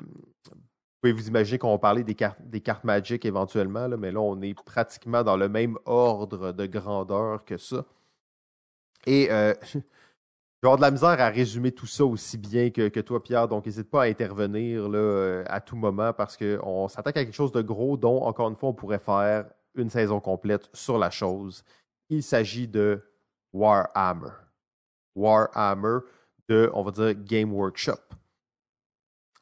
pouvez 1.00 1.14
vous 1.14 1.30
imaginer 1.30 1.60
qu'on 1.60 1.78
parler 1.78 2.04
des 2.04 2.14
cartes, 2.14 2.42
des 2.42 2.60
cartes 2.60 2.84
Magic 2.84 3.24
éventuellement, 3.24 3.88
mais 3.98 4.12
là, 4.12 4.20
on 4.20 4.42
est 4.42 4.54
pratiquement 4.54 5.24
dans 5.24 5.38
le 5.38 5.48
même 5.48 5.78
ordre 5.86 6.52
de 6.52 6.66
grandeur 6.66 7.46
que 7.46 7.56
ça. 7.56 7.86
Et 9.06 9.30
vais 10.62 10.68
avoir 10.68 10.78
de 10.78 10.82
la 10.82 10.92
misère 10.92 11.20
à 11.20 11.30
résumer 11.30 11.72
tout 11.72 11.88
ça 11.88 12.06
aussi 12.06 12.38
bien 12.38 12.70
que, 12.70 13.00
toi, 13.00 13.24
Pierre, 13.24 13.48
donc 13.48 13.66
n'hésite 13.66 13.90
pas 13.90 14.04
à 14.04 14.06
intervenir 14.06 14.90
euh, 14.94 15.44
à 15.48 15.60
tout 15.60 15.76
moment 15.76 16.14
parce 16.14 16.38
qu'on 16.38 16.88
s'attaque 16.88 17.18
à 17.18 17.26
quelque 17.26 17.34
chose 17.34 17.52
de 17.52 17.62
gros 17.62 17.98
dont, 17.98 18.22
encore 18.24 18.50
une 18.50 18.56
fois, 18.56 18.70
on 18.70 18.74
pourrait 18.74 19.00
faire 19.00 19.46
une 19.76 19.90
saison 19.90 20.20
complète 20.20 20.70
sur 20.74 20.98
la 20.98 21.10
chose. 21.10 21.64
Il 22.10 22.22
s'agit 22.22 22.68
de 22.68 23.02
Warhammer. 23.54 24.34
Warhammer 25.16 26.00
de, 26.48 26.70
on 26.74 26.84
va 26.84 26.92
dire, 26.92 27.16
Game 27.16 27.54
Workshop. 27.54 28.00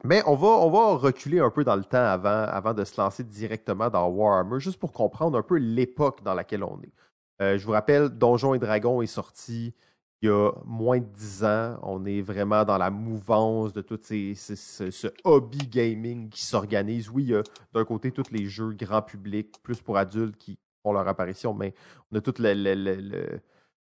Mais 0.06 0.24
on 0.26 0.36
va, 0.36 0.96
reculer 0.96 1.40
un 1.40 1.50
peu 1.50 1.66
dans 1.66 1.76
le 1.76 1.84
temps 1.84 1.98
avant, 1.98 2.30
avant 2.30 2.74
de 2.74 2.86
se 2.86 3.00
lancer 3.00 3.24
directement 3.26 3.90
dans 3.90 4.08
Warhammer, 4.08 4.60
juste 4.60 4.80
pour 4.80 4.94
comprendre 4.94 5.38
un 5.38 5.42
peu 5.42 5.58
l'époque 5.58 6.24
dans 6.24 6.34
laquelle 6.34 6.64
on 6.64 6.80
est. 6.82 6.94
Euh, 7.42 7.58
je 7.58 7.66
vous 7.66 7.74
rappelle, 7.74 8.08
Donjons 8.10 8.54
et 8.54 8.60
Dragons 8.60 9.02
est 9.02 9.08
sorti 9.08 9.74
il 10.22 10.28
y 10.28 10.32
a 10.32 10.52
moins 10.66 11.00
de 11.00 11.06
dix 11.06 11.44
ans. 11.44 11.80
On 11.82 12.06
est 12.06 12.22
vraiment 12.22 12.66
dans 12.66 12.78
la 12.78 12.90
mouvance 12.90 13.74
de 13.74 13.82
tout 13.82 14.00
ce, 14.02 15.08
hobby 15.24 15.60
gaming 15.68 16.30
qui 16.30 16.44
s'organise. 16.44 17.10
Oui, 17.10 17.24
il 17.24 17.30
y 17.30 17.36
a 17.36 17.44
d'un 17.74 17.86
côté 17.86 18.12
tous 18.12 18.32
les 18.32 18.46
jeux 18.46 18.74
grand 18.74 19.02
public, 19.02 19.62
plus 19.64 19.82
pour 19.82 19.98
adultes 19.98 20.38
qui 20.38 20.58
font 20.84 20.94
leur 20.94 21.08
apparition, 21.08 21.54
mais 21.54 21.74
on 22.12 22.18
a 22.18 22.22
tout 22.22 22.34
le, 22.40 23.40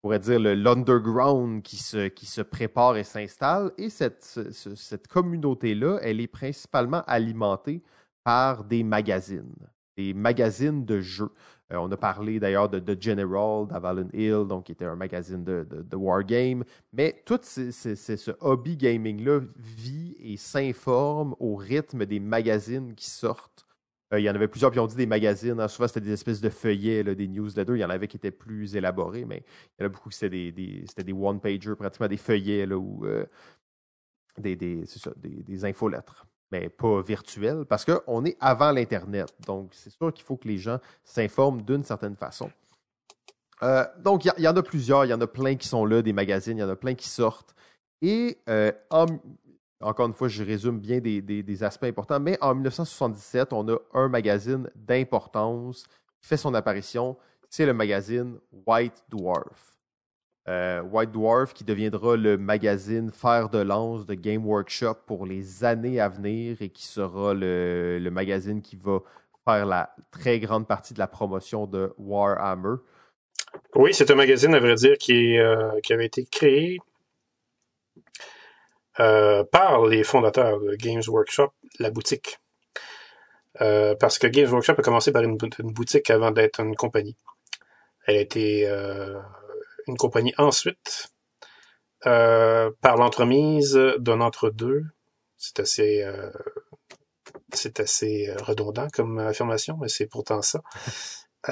pourrait 0.02 0.20
dire, 0.20 0.40
l'underground 0.40 1.62
qui 1.64 1.78
se, 1.78 2.08
qui 2.08 2.26
se 2.26 2.42
prépare 2.42 2.98
et 2.98 3.04
s'installe. 3.04 3.72
Et 3.78 3.90
cette 3.90 5.08
communauté-là, 5.08 6.00
elle 6.02 6.20
est 6.20 6.28
principalement 6.28 7.04
alimentée 7.08 7.84
par 8.24 8.64
des 8.64 8.84
magazines, 8.84 9.56
des 9.98 10.14
magazines 10.14 10.86
de 10.86 11.00
jeux. 11.02 11.32
Euh, 11.72 11.78
on 11.78 11.92
a 11.92 11.98
parlé 11.98 12.40
d'ailleurs 12.40 12.70
de, 12.70 12.80
de, 12.80 13.02
General, 13.02 13.68
d'Avalon 13.68 14.10
Hill, 14.14 14.46
donc 14.48 14.66
qui 14.66 14.72
était 14.74 14.86
un 14.86 14.96
magazine 14.96 15.44
de, 15.44 15.96
Wargame. 15.96 16.64
Mais 16.94 17.22
tout 17.26 17.40
ce 17.42 18.32
hobby 18.42 18.78
gaming-là 18.78 19.42
vit 19.58 20.16
et 20.20 20.38
s'informe 20.38 21.36
au 21.40 21.56
rythme 21.56 22.06
des 22.06 22.20
magazines 22.20 22.94
qui 22.96 23.10
sortent 23.10 23.66
euh, 24.14 24.20
il 24.20 24.24
y 24.24 24.30
en 24.30 24.36
avait 24.36 24.48
plusieurs, 24.48 24.72
qui 24.72 24.80
ont 24.80 24.88
dit 24.88 24.96
des 24.96 25.06
magazines. 25.06 25.60
Hein. 25.60 25.68
souvent, 25.68 25.88
c'était 25.88 26.02
des 26.02 26.12
espèces 26.12 26.42
de 26.42 26.50
feuillets, 26.50 27.04
des 27.04 27.28
newsletters. 27.28 27.76
Il 27.76 27.80
y 27.80 27.86
en 27.86 27.90
avait 27.90 28.08
qui 28.08 28.18
étaient 28.18 28.32
plus 28.32 28.76
élaborés, 28.76 29.26
mais 29.26 29.44
il 29.80 29.82
y 29.82 29.84
en 29.84 29.86
a 29.86 29.90
beaucoup 29.90 30.10
qui 30.10 30.18
c'était 30.18 30.52
des, 30.52 30.86
des 30.98 31.14
one-pagers, 31.14 31.76
pratiquement 31.78 32.08
des 32.08 32.18
feuillets 32.18 32.66
ou 32.74 33.06
euh, 33.06 33.26
des, 34.38 34.56
des, 34.56 34.84
des 35.16 35.66
infolettres 35.66 36.26
mais 36.52 36.70
pas 36.70 37.02
virtuelles, 37.02 37.66
parce 37.66 37.86
qu'on 37.86 38.26
est 38.26 38.38
avant 38.40 38.72
l'Internet. 38.72 39.34
Donc, 39.46 39.70
c'est 39.74 39.90
sûr 39.90 40.14
qu'il 40.14 40.26
faut 40.26 40.38
que 40.38 40.48
les 40.48 40.58
gens 40.58 40.80
s'informent 41.04 41.62
d'une 41.62 41.84
certaine 41.84 42.16
façon. 42.16 42.52
Euh, 43.64 43.86
donc, 44.00 44.26
il 44.26 44.44
y, 44.44 44.48
en 44.48 44.56
a 44.56 44.64
plusieurs, 44.64 45.06
il 45.06 45.10
y 45.10 45.14
en 45.14 45.22
a 45.22 45.28
plein 45.28 45.56
qui 45.56 45.68
sont 45.68 45.86
là, 45.86 46.02
des 46.02 46.14
magazines, 46.14 46.58
il 46.58 46.62
y 46.62 46.64
en 46.64 46.70
a 46.70 46.76
plein 46.76 46.96
qui 46.96 47.08
sortent. 47.08 47.56
Et 48.02 48.40
en, 48.90 49.06
encore 49.82 50.08
une 50.08 50.14
fois, 50.14 50.28
je 50.28 50.44
résume 50.44 50.80
bien 50.80 51.00
des, 51.00 51.64
aspects 51.64 51.86
importants, 51.86 52.20
mais 52.20 52.38
en 52.42 52.54
1977, 52.54 53.54
on 53.54 53.68
a 53.70 53.78
un 53.94 54.08
magazine 54.08 54.70
d'importance 54.76 55.84
qui 56.20 56.28
fait 56.28 56.38
son 56.38 56.54
apparition. 56.54 57.18
C'est 57.50 57.66
le 57.66 57.74
magazine 57.74 58.38
White 58.66 59.04
Dwarf. 59.10 59.71
Euh, 60.48 60.82
White 60.82 61.12
Dwarf 61.12 61.54
qui 61.54 61.64
deviendra 61.64 62.16
le 62.16 62.36
magazine 62.36 63.12
fer 63.12 63.50
de 63.50 63.60
lance 63.60 64.08
de 64.08 64.16
Game 64.16 64.46
Workshop 64.46 64.96
pour 65.06 65.28
les 65.28 65.64
années 65.64 66.00
à 66.00 66.10
venir 66.10 66.58
et 66.62 66.70
qui 66.70 66.86
sera 66.86 67.36
le, 67.36 68.10
magazine 68.12 68.62
qui 68.64 68.76
va 68.76 69.00
faire 69.46 69.68
la 69.68 69.96
très 70.10 70.40
grande 70.40 70.68
partie 70.68 70.96
de 70.96 71.00
la 71.00 71.08
promotion 71.08 71.68
de 71.68 71.94
Warhammer. 72.00 72.78
Oui, 73.76 73.94
c'est 73.94 74.10
un 74.10 74.16
magazine, 74.16 74.56
à 74.56 74.60
vrai 74.60 74.76
dire, 74.76 74.98
qui, 74.98 75.38
euh, 75.38 75.80
avait 75.92 76.06
été 76.06 76.26
créé 76.26 76.80
euh, 79.00 79.44
par 79.44 79.86
les 79.86 80.04
fondateurs 80.04 80.60
de 80.60 80.76
Games 80.76 81.04
Workshop, 81.08 81.52
la 81.80 81.92
boutique. 81.92 82.40
Parce 83.60 84.18
que 84.18 84.26
Games 84.26 84.50
Workshop 84.50 84.74
a 84.80 84.82
commencé 84.82 85.12
par 85.12 85.22
une, 85.22 85.38
boutique 85.38 86.10
avant 86.10 86.32
d'être 86.32 86.62
une 86.62 86.76
compagnie. 86.76 87.16
Elle 88.08 88.16
a 88.16 88.22
été 88.22 88.68
une 89.88 89.98
compagnie 89.98 90.34
ensuite 90.38 91.12
par 92.04 92.98
l'entremise 92.98 93.80
d'un 94.00 94.22
entre-deux. 94.22 94.86
C'est 95.38 95.60
assez, 95.60 96.04
c'est 97.54 97.80
assez 97.80 98.34
redondant 98.42 98.88
comme 98.92 99.20
affirmation, 99.20 99.78
mais 99.80 99.88
c'est 99.88 100.08
pourtant 100.08 100.42
ça. 100.42 100.62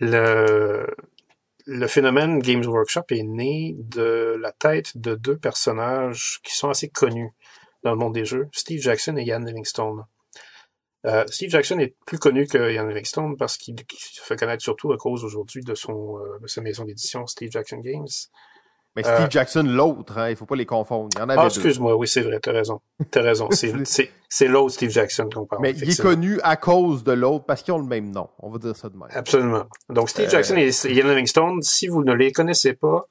le, 0.00 0.86
le 1.66 1.86
phénomène 1.86 2.40
Games 2.40 2.64
Workshop 2.64 3.04
est 3.10 3.22
né 3.22 3.76
de 3.78 4.36
la 4.40 4.52
tête 4.52 4.96
de 4.96 5.14
deux 5.14 5.36
personnages 5.36 6.40
qui 6.42 6.56
sont 6.56 6.70
assez 6.70 6.88
connus 6.88 7.30
dans 7.82 7.92
le 7.92 7.96
monde 7.96 8.14
des 8.14 8.24
jeux, 8.24 8.48
Steve 8.52 8.80
Jackson 8.80 9.16
et 9.16 9.22
Ian 9.22 9.40
Livingstone. 9.40 10.04
Euh, 11.06 11.24
Steve 11.28 11.50
Jackson 11.50 11.78
est 11.78 11.94
plus 12.06 12.18
connu 12.18 12.46
que 12.46 12.72
Ian 12.72 12.86
Livingstone 12.86 13.36
parce 13.36 13.56
qu'il 13.56 13.74
se 13.96 14.20
fait 14.22 14.36
connaître 14.36 14.62
surtout 14.62 14.92
à 14.92 14.98
cause 14.98 15.24
aujourd'hui 15.24 15.62
de 15.62 15.74
son 15.74 16.18
euh, 16.18 16.38
de 16.42 16.46
sa 16.46 16.60
maison 16.60 16.84
d'édition 16.84 17.26
Steve 17.26 17.50
Jackson 17.50 17.78
Games. 17.78 18.08
Mais 18.96 19.04
Steve 19.04 19.20
euh, 19.20 19.30
Jackson, 19.30 19.62
l'autre, 19.62 20.18
hein, 20.18 20.30
il 20.30 20.36
faut 20.36 20.46
pas 20.46 20.56
les 20.56 20.66
confondre. 20.66 21.08
Il 21.14 21.20
y 21.20 21.22
en 21.22 21.28
avait 21.28 21.40
ah, 21.40 21.46
excuse-moi, 21.46 21.94
oui, 21.94 22.08
c'est 22.08 22.22
vrai, 22.22 22.40
t'as 22.40 22.52
raison. 22.52 22.80
T'as 23.10 23.22
raison. 23.22 23.48
C'est 24.32 24.46
l'autre 24.46 24.74
Steve 24.74 24.90
Jackson 24.90 25.28
qu'on 25.32 25.46
parle. 25.46 25.62
Mais 25.62 25.72
il 25.72 25.90
est 25.90 26.00
connu 26.00 26.40
à 26.42 26.56
cause 26.56 27.04
de 27.04 27.12
l'autre 27.12 27.44
parce 27.46 27.62
qu'ils 27.62 27.74
ont 27.74 27.78
le 27.78 27.86
même 27.86 28.10
nom. 28.10 28.28
On 28.40 28.50
va 28.50 28.58
dire 28.58 28.76
ça 28.76 28.88
de 28.88 28.96
même. 28.96 29.08
Absolument. 29.10 29.64
Donc, 29.88 30.10
Steve 30.10 30.26
euh, 30.26 30.30
Jackson 30.30 30.56
et 30.56 30.70
Ian 30.92 31.08
Livingstone, 31.08 31.62
si 31.62 31.86
vous 31.86 32.02
ne 32.02 32.12
les 32.12 32.32
connaissez 32.32 32.74
pas, 32.74 33.08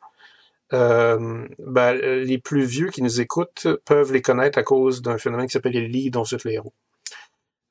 euh, 0.74 1.46
ben, 1.60 1.94
les 1.94 2.38
plus 2.38 2.64
vieux 2.64 2.90
qui 2.90 3.02
nous 3.02 3.22
écoutent 3.22 3.68
peuvent 3.86 4.12
les 4.12 4.22
connaître 4.22 4.58
à 4.60 4.64
cause 4.64 5.02
d'un 5.02 5.18
phénomène 5.18 5.48
qui 5.48 5.54
s'appelle 5.54 5.74
les 5.74 5.88
lits 5.88 6.12
dont 6.12 6.24
les 6.46 6.54
héros. 6.54 6.74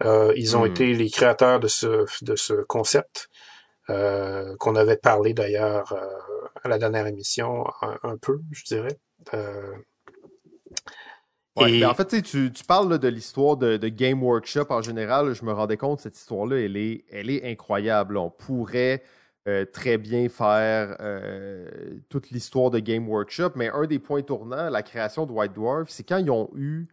Euh, 0.05 0.33
ils 0.37 0.57
ont 0.57 0.63
hmm. 0.63 0.71
été 0.71 0.95
les 0.95 1.11
créateurs 1.11 1.61
de 1.61 1.69
ce, 1.69 2.07
de 2.25 2.37
ce 2.37 2.55
concept 2.63 3.29
euh, 3.91 4.55
qu'on 4.59 4.77
avait 4.77 4.97
parlé 4.97 5.35
d'ailleurs 5.35 5.93
euh, 5.93 6.07
à 6.63 6.69
la 6.69 6.79
dernière 6.79 7.07
émission 7.07 7.65
un, 8.03 8.17
peu, 8.17 8.41
je 8.53 8.65
dirais. 8.65 8.99
Et... 11.67 11.85
en 11.85 11.95
fait, 11.95 12.23
tu, 12.23 12.53
tu 12.53 12.65
parles 12.65 12.99
de 12.99 13.09
l'histoire 13.09 13.57
de, 13.57 13.77
Game 13.89 14.23
Workshop 14.23 14.67
en 14.71 14.83
général. 14.83 15.33
Je 15.33 15.45
me 15.45 15.53
rendais 15.53 15.77
compte, 15.77 16.01
cette 16.01 16.17
histoire-là, 16.17 16.57
elle 16.59 16.77
est, 16.77 17.05
elle 17.11 17.31
est 17.31 17.51
incroyable. 17.51 18.17
On 18.17 18.31
pourrait 18.31 19.03
très 19.73 19.97
bien 19.97 20.29
faire 20.29 20.97
toute 22.11 22.31
l'histoire 22.31 22.71
de 22.71 22.79
Game 22.79 23.09
Workshop, 23.09 23.53
mais 23.57 23.71
un 23.71 23.87
des 23.87 23.99
points 23.99 24.23
tournants, 24.23 24.69
la 24.69 24.83
création 24.83 25.27
de 25.27 25.33
White 25.33 25.55
Dwarf, 25.55 25.89
c'est 25.89 26.05
quand 26.05 26.19
ils 26.19 26.31
ont 26.31 26.51
eu 26.55 26.87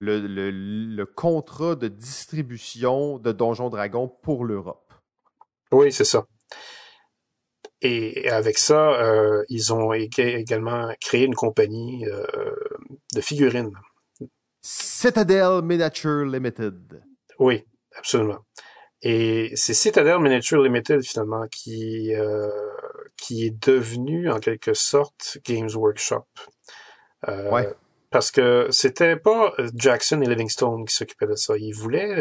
le, 0.00 0.20
le, 0.20 0.50
le 0.50 1.06
contrat 1.06 1.74
de 1.74 1.88
distribution 1.88 3.18
de 3.18 3.32
Donjon 3.32 3.68
Dragon 3.70 4.08
pour 4.08 4.44
l'Europe. 4.44 4.92
Oui, 5.72 5.92
c'est 5.92 6.04
ça. 6.04 6.26
Et 7.80 8.28
avec 8.28 8.58
ça, 8.58 9.00
euh, 9.00 9.44
ils 9.48 9.72
ont 9.72 9.92
également 9.92 10.92
créé 11.00 11.24
une 11.24 11.34
compagnie 11.34 12.06
euh, 12.06 12.54
de 13.14 13.20
figurines. 13.20 13.72
Citadel 14.60 15.62
Miniature 15.62 16.24
Limited. 16.24 17.02
Oui, 17.38 17.64
absolument. 17.96 18.40
Et 19.02 19.52
c'est 19.54 19.74
Citadel 19.74 20.18
Miniature 20.18 20.60
Limited 20.60 21.02
finalement 21.02 21.46
qui 21.46 22.12
euh, 22.14 22.50
qui 23.16 23.46
est 23.46 23.64
devenu 23.64 24.28
en 24.28 24.40
quelque 24.40 24.74
sorte 24.74 25.38
Games 25.44 25.70
Workshop. 25.72 26.26
ouais. 27.28 27.72
Parce 28.10 28.30
que 28.30 28.68
c'était 28.70 29.16
pas 29.16 29.52
Jackson 29.74 30.22
et 30.22 30.26
Livingstone 30.26 30.86
qui 30.86 30.94
s'occupaient 30.94 31.26
de 31.26 31.34
ça. 31.34 31.56
Ils 31.58 31.72
voulaient 31.72 32.16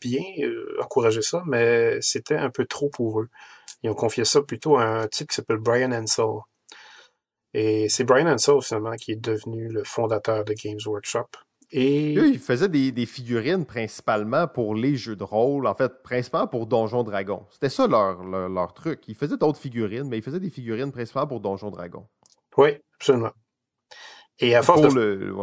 bien 0.00 0.22
encourager 0.80 1.22
ça, 1.22 1.42
mais 1.46 1.98
c'était 2.02 2.36
un 2.36 2.50
peu 2.50 2.66
trop 2.66 2.90
pour 2.90 3.22
eux. 3.22 3.28
Ils 3.82 3.90
ont 3.90 3.94
confié 3.94 4.24
ça 4.24 4.42
plutôt 4.42 4.76
à 4.76 4.84
un 4.84 5.06
type 5.06 5.28
qui 5.28 5.36
s'appelle 5.36 5.58
Brian 5.58 5.92
Ansel. 5.92 6.26
Et 7.54 7.88
c'est 7.88 8.04
Brian 8.04 8.26
Ansel, 8.26 8.60
finalement, 8.60 8.96
qui 8.96 9.12
est 9.12 9.20
devenu 9.20 9.68
le 9.68 9.84
fondateur 9.84 10.44
de 10.44 10.52
Games 10.52 10.78
Workshop. 10.84 11.28
Et... 11.70 12.16
Eux, 12.16 12.28
ils 12.28 12.38
faisaient 12.38 12.68
des, 12.68 13.06
figurines 13.06 13.66
principalement 13.66 14.48
pour 14.48 14.74
les 14.74 14.96
jeux 14.96 15.16
de 15.16 15.24
rôle, 15.24 15.66
en 15.66 15.74
fait, 15.74 16.02
principalement 16.02 16.48
pour 16.48 16.66
Donjon 16.66 17.02
Dragon. 17.04 17.46
C'était 17.50 17.68
ça 17.68 17.86
leur, 17.86 18.22
leur, 18.22 18.72
truc. 18.72 19.06
Ils 19.06 19.14
faisaient 19.14 19.36
d'autres 19.36 19.58
figurines, 19.58 20.08
mais 20.08 20.18
ils 20.18 20.22
faisaient 20.22 20.40
des 20.40 20.50
figurines 20.50 20.92
principalement 20.92 21.28
pour 21.28 21.40
Donjon 21.40 21.70
Dragon. 21.70 22.06
Oui, 22.56 22.70
absolument. 22.94 23.32
Et 24.40 24.54
à 24.54 24.62
force 24.62 24.80
pour 24.80 24.92
de... 24.92 25.00
Le, 25.00 25.34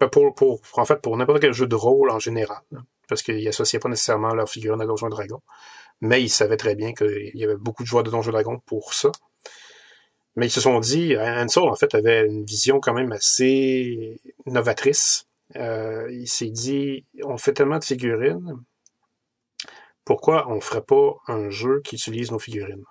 ben, 0.00 0.08
pour, 0.08 0.34
pour, 0.34 0.60
en 0.74 0.84
fait, 0.84 1.00
pour 1.02 1.16
n'importe 1.16 1.40
quel 1.40 1.52
jeu 1.52 1.66
de 1.66 1.74
rôle 1.74 2.10
en 2.10 2.18
général, 2.18 2.62
parce 3.08 3.22
qu'ils 3.22 3.44
n'associaient 3.44 3.80
pas 3.80 3.88
nécessairement 3.88 4.34
leurs 4.34 4.48
figurines 4.48 4.80
à 4.80 4.86
Donjon 4.86 5.08
Dragon 5.08 5.40
mais 6.00 6.22
ils 6.22 6.28
savaient 6.28 6.56
très 6.56 6.74
bien 6.74 6.92
qu'il 6.92 7.32
y 7.34 7.44
avait 7.44 7.56
beaucoup 7.56 7.82
de 7.82 7.88
joueurs 7.88 8.04
de 8.04 8.10
Donjons 8.10 8.30
Dragons 8.30 8.60
pour 8.66 8.94
ça. 8.94 9.10
Mais 10.36 10.46
ils 10.46 10.50
se 10.50 10.60
sont 10.60 10.78
dit, 10.78 11.16
Ansel, 11.16 11.64
en 11.64 11.74
fait, 11.74 11.94
avait 11.94 12.26
une 12.26 12.44
vision 12.44 12.80
quand 12.80 12.94
même 12.94 13.12
assez 13.12 14.20
novatrice 14.46 15.24
Euh, 15.56 16.06
il 16.12 16.28
s'est 16.28 16.50
dit, 16.50 17.06
on 17.24 17.38
fait 17.38 17.54
tellement 17.54 17.78
de 17.78 17.84
figurines, 17.84 18.62
pourquoi 20.04 20.46
on 20.48 20.56
ne 20.56 20.60
ferait 20.60 20.84
pas 20.84 21.16
un 21.26 21.48
jeu 21.48 21.80
qui 21.82 21.96
utilise 21.96 22.30
nos 22.30 22.38
figurines? 22.38 22.84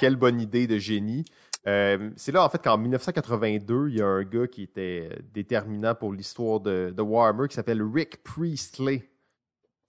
Quelle 0.00 0.16
bonne 0.16 0.40
idée 0.40 0.66
de 0.66 0.78
génie. 0.78 1.24
Euh, 1.68 2.10
c'est 2.16 2.32
là, 2.32 2.44
en 2.44 2.48
fait, 2.48 2.62
qu'en 2.62 2.76
1982, 2.76 3.88
il 3.88 3.96
y 3.96 4.02
a 4.02 4.06
un 4.06 4.24
gars 4.24 4.46
qui 4.46 4.62
était 4.62 5.10
déterminant 5.32 5.94
pour 5.94 6.12
l'histoire 6.12 6.60
de, 6.60 6.94
Warhammer 6.98 7.48
qui 7.48 7.54
s'appelle 7.54 7.82
Rick 7.82 8.22
Priestley. 8.22 9.08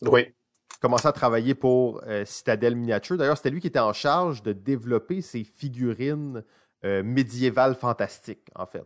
Oui. 0.01 0.27
Il 0.75 0.79
commençait 0.79 1.07
à 1.07 1.13
travailler 1.13 1.55
pour 1.55 2.03
euh, 2.05 2.25
Citadel 2.25 2.75
Miniature. 2.75 3.17
D'ailleurs, 3.17 3.37
c'était 3.37 3.49
lui 3.49 3.61
qui 3.61 3.67
était 3.67 3.79
en 3.79 3.93
charge 3.93 4.43
de 4.43 4.53
développer 4.53 5.21
ces 5.21 5.43
figurines 5.43 6.43
euh, 6.83 7.01
médiévales 7.03 7.75
fantastiques, 7.75 8.49
en 8.55 8.65
fait. 8.65 8.85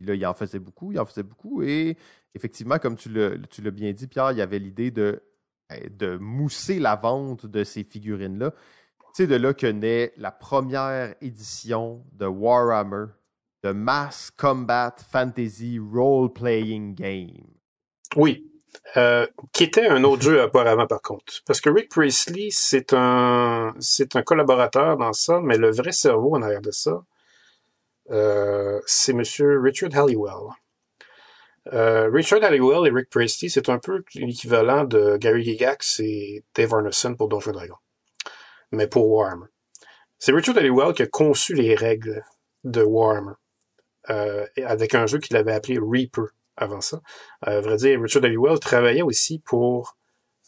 là, 0.00 0.14
il 0.14 0.26
en 0.26 0.34
faisait 0.34 0.58
beaucoup, 0.58 0.92
il 0.92 1.00
en 1.00 1.06
faisait 1.06 1.22
beaucoup. 1.22 1.62
Et 1.62 1.96
effectivement, 2.34 2.78
comme 2.78 2.96
tu 2.96 3.08
l'as 3.08 3.70
bien 3.70 3.92
dit, 3.92 4.06
Pierre, 4.06 4.32
il 4.32 4.38
y 4.38 4.42
avait 4.42 4.58
l'idée 4.58 4.90
de, 4.90 5.22
de 5.90 6.16
mousser 6.18 6.78
la 6.78 6.94
vente 6.94 7.46
de 7.46 7.64
ces 7.64 7.82
figurines-là. 7.82 8.52
C'est 9.18 9.26
de 9.26 9.34
là 9.34 9.52
que 9.52 9.66
naît 9.66 10.12
la 10.16 10.30
première 10.30 11.12
édition 11.20 12.04
de 12.12 12.26
Warhammer, 12.26 13.06
de 13.64 13.72
Mass 13.72 14.30
Combat 14.36 14.94
Fantasy 15.10 15.80
Role 15.80 16.32
Playing 16.32 16.94
Game. 16.94 17.48
Oui, 18.14 18.48
euh, 18.96 19.26
qui 19.52 19.64
était 19.64 19.88
un 19.88 20.04
autre 20.04 20.22
jeu 20.22 20.40
auparavant 20.40 20.86
par 20.86 21.02
contre. 21.02 21.42
Parce 21.48 21.60
que 21.60 21.68
Rick 21.68 21.88
Priestley, 21.88 22.50
c'est 22.52 22.92
un, 22.92 23.74
c'est 23.80 24.14
un 24.14 24.22
collaborateur 24.22 24.96
dans 24.96 25.12
ça, 25.12 25.40
mais 25.42 25.58
le 25.58 25.72
vrai 25.72 25.90
cerveau 25.90 26.36
en 26.36 26.42
arrière 26.42 26.62
de 26.62 26.70
ça, 26.70 27.02
euh, 28.12 28.80
c'est 28.86 29.14
Monsieur 29.14 29.58
Richard 29.60 29.96
Halliwell. 29.96 30.54
Euh, 31.72 32.08
Richard 32.08 32.44
Halliwell 32.44 32.86
et 32.86 32.94
Rick 32.94 33.10
Priestley, 33.10 33.48
c'est 33.48 33.68
un 33.68 33.80
peu 33.80 34.04
l'équivalent 34.14 34.84
de 34.84 35.16
Gary 35.16 35.42
Gygax 35.42 35.98
et 35.98 36.44
Dave 36.54 36.72
Arneson 36.72 37.16
pour 37.16 37.26
Donjons 37.26 37.50
Dragons 37.50 37.78
mais 38.72 38.86
pour 38.86 39.08
Warhammer. 39.08 39.46
C'est 40.18 40.32
Richard 40.32 40.56
Halliwell 40.56 40.94
qui 40.94 41.02
a 41.02 41.06
conçu 41.06 41.54
les 41.54 41.74
règles 41.74 42.22
de 42.64 42.82
Warhammer, 42.82 43.34
euh, 44.10 44.46
avec 44.64 44.94
un 44.94 45.06
jeu 45.06 45.18
qu'il 45.18 45.36
avait 45.36 45.52
appelé 45.52 45.78
Reaper 45.80 46.26
avant 46.56 46.80
ça. 46.80 47.00
Euh, 47.46 47.60
vrai 47.60 47.76
dire, 47.76 48.00
Richard 48.00 48.24
Halliwell 48.24 48.58
travaillait 48.58 49.02
aussi 49.02 49.38
pour 49.38 49.96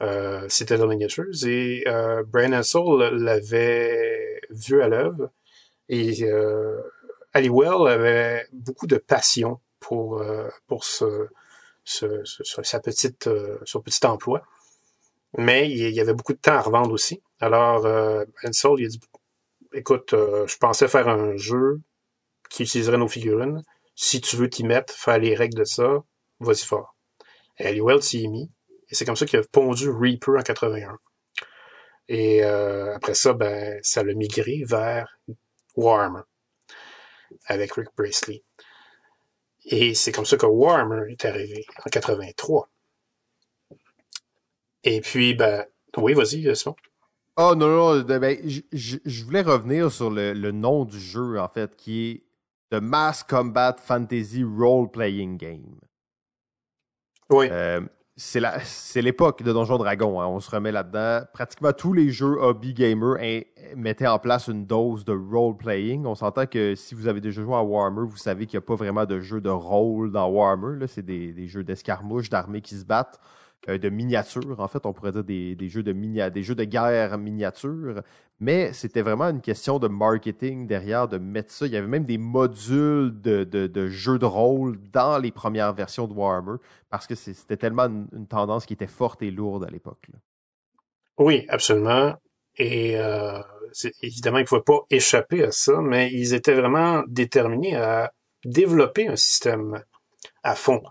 euh, 0.02 0.48
Citadel 0.48 0.88
Miniatures 0.88 1.46
et 1.46 1.84
euh, 1.86 2.24
Brian 2.26 2.52
Ansel 2.52 3.14
l'avait 3.16 4.40
vu 4.50 4.82
à 4.82 4.88
l'œuvre 4.88 5.30
et 5.88 6.24
euh, 6.24 6.80
Halliwell 7.34 7.86
avait 7.86 8.46
beaucoup 8.52 8.86
de 8.86 8.96
passion 8.96 9.60
pour 9.78 10.22
euh, 10.22 10.48
pour 10.66 10.84
ce, 10.84 11.28
ce, 11.84 12.22
ce, 12.24 12.62
sa 12.62 12.80
petite 12.80 13.28
son 13.64 13.80
petit 13.82 14.04
emploi 14.06 14.42
mais 15.36 15.70
il 15.70 15.90
y 15.90 16.00
avait 16.00 16.14
beaucoup 16.14 16.32
de 16.32 16.38
temps 16.38 16.54
à 16.54 16.62
revendre 16.62 16.92
aussi. 16.92 17.22
Alors, 17.40 17.86
euh, 17.86 18.24
Ansel, 18.44 18.72
il 18.78 18.84
a 18.84 18.88
dit, 18.88 19.00
écoute, 19.72 20.12
euh, 20.12 20.46
je 20.46 20.56
pensais 20.58 20.88
faire 20.88 21.08
un 21.08 21.36
jeu 21.36 21.80
qui 22.50 22.64
utiliserait 22.64 22.98
nos 22.98 23.08
figurines. 23.08 23.62
Si 23.94 24.20
tu 24.20 24.36
veux 24.36 24.50
t'y 24.50 24.64
mettre, 24.64 24.92
faire 24.92 25.18
les 25.18 25.34
règles 25.34 25.58
de 25.58 25.64
ça, 25.64 26.02
vas-y 26.40 26.64
fort. 26.66 26.96
Et 27.58 27.66
Halliwell 27.66 28.02
s'y 28.02 28.24
est 28.24 28.28
mis. 28.28 28.50
Et 28.90 28.94
c'est 28.94 29.04
comme 29.06 29.16
ça 29.16 29.24
qu'il 29.24 29.38
a 29.38 29.42
pondu 29.52 29.88
Reaper 29.88 30.38
en 30.38 30.42
81. 30.42 30.98
Et 32.08 32.44
euh, 32.44 32.94
après 32.94 33.14
ça, 33.14 33.32
ben, 33.32 33.78
ça 33.82 34.02
l'a 34.02 34.14
migré 34.14 34.62
vers 34.66 35.18
Warhammer 35.76 36.22
avec 37.46 37.72
Rick 37.72 37.88
Bracely. 37.96 38.42
Et 39.64 39.94
c'est 39.94 40.12
comme 40.12 40.26
ça 40.26 40.36
que 40.36 40.46
Warhammer 40.46 41.10
est 41.10 41.24
arrivé 41.24 41.64
en 41.86 41.88
83. 41.88 42.68
Et 44.82 45.00
puis, 45.00 45.34
ben, 45.34 45.64
oui, 45.96 46.14
vas-y, 46.14 46.54
Simon. 46.56 46.74
Oh 47.36 47.54
non, 47.56 47.68
non, 47.96 48.02
ben, 48.02 48.38
je 48.72 49.24
voulais 49.24 49.42
revenir 49.42 49.90
sur 49.90 50.10
le, 50.10 50.50
nom 50.50 50.84
du 50.84 50.98
jeu, 50.98 51.40
en 51.40 51.48
fait, 51.48 51.76
qui 51.76 52.10
est 52.10 52.24
The 52.70 52.82
Mass 52.82 53.22
Combat 53.22 53.76
Fantasy 53.78 54.44
Role 54.44 54.90
Playing 54.90 55.36
Game. 55.36 55.78
Oui. 57.30 57.48
Euh, 57.50 57.80
c'est 58.16 59.00
l'époque 59.00 59.42
de 59.42 59.50
Donjon 59.52 59.78
Dragon, 59.78 60.20
hein, 60.20 60.26
on 60.26 60.40
se 60.40 60.50
remet 60.50 60.72
là-dedans. 60.72 61.24
Pratiquement 61.32 61.72
tous 61.72 61.94
les 61.94 62.10
jeux 62.10 62.36
hobby 62.38 62.74
gamer 62.74 63.16
mettaient 63.76 64.06
en 64.06 64.18
place 64.18 64.48
une 64.48 64.66
dose 64.66 65.06
de 65.06 65.12
role-playing. 65.12 66.04
On 66.04 66.14
s'entend 66.14 66.44
que 66.46 66.74
si 66.74 66.94
vous 66.94 67.08
avez 67.08 67.22
déjà 67.22 67.40
joué 67.40 67.54
à 67.54 67.62
Warhammer, 67.62 68.06
vous 68.06 68.18
savez 68.18 68.46
qu'il 68.46 68.58
n'y 68.58 68.64
a 68.64 68.66
pas 68.66 68.74
vraiment 68.74 69.06
de 69.06 69.20
jeu 69.20 69.40
de 69.40 69.48
rôle 69.48 70.12
dans 70.12 70.28
Warhammer. 70.28 70.86
C'est 70.86 71.04
des, 71.04 71.32
des, 71.32 71.48
jeux 71.48 71.64
d'escarmouche, 71.64 72.28
d'armées 72.28 72.60
qui 72.60 72.74
se 72.74 72.84
battent. 72.84 73.18
Euh, 73.68 73.76
de 73.76 73.90
miniatures. 73.90 74.58
En 74.58 74.68
fait, 74.68 74.86
on 74.86 74.94
pourrait 74.94 75.12
dire 75.12 75.22
des, 75.22 75.68
jeux 75.68 75.82
de 75.82 75.92
des 76.30 76.42
jeux 76.42 76.54
de 76.54 76.64
guerre 76.64 77.18
miniatures. 77.18 78.02
Mais 78.38 78.72
c'était 78.72 79.02
vraiment 79.02 79.26
une 79.26 79.42
question 79.42 79.78
de 79.78 79.86
marketing 79.86 80.66
derrière, 80.66 81.08
de 81.08 81.18
mettre 81.18 81.50
ça. 81.50 81.66
Il 81.66 81.72
y 81.72 81.76
avait 81.76 81.86
même 81.86 82.06
des 82.06 82.16
modules 82.16 83.20
de, 83.20 83.86
jeux 83.88 84.18
de 84.18 84.24
rôle 84.24 84.78
dans 84.92 85.18
les 85.18 85.30
premières 85.30 85.74
versions 85.74 86.06
de 86.06 86.14
Warhammer, 86.14 86.56
parce 86.88 87.06
que 87.06 87.14
c'était 87.14 87.58
tellement 87.58 87.84
une, 87.84 88.26
tendance 88.26 88.64
qui 88.64 88.72
était 88.72 88.86
forte 88.86 89.20
et 89.20 89.30
lourde 89.30 89.64
à 89.64 89.70
l'époque. 89.70 90.06
Oui, 91.18 91.44
absolument. 91.50 92.14
Et 92.56 92.98
euh, 92.98 93.40
évidemment, 94.00 94.38
il 94.38 94.42
ne 94.42 94.46
pouvaient 94.46 94.62
pas 94.62 94.86
échapper 94.88 95.44
à 95.44 95.52
ça, 95.52 95.82
mais 95.82 96.10
ils 96.10 96.32
étaient 96.32 96.54
vraiment 96.54 97.02
déterminés 97.08 97.76
à 97.76 98.10
développer 98.42 99.06
un 99.06 99.16
système 99.16 99.82
à 100.42 100.54
fond 100.54 100.82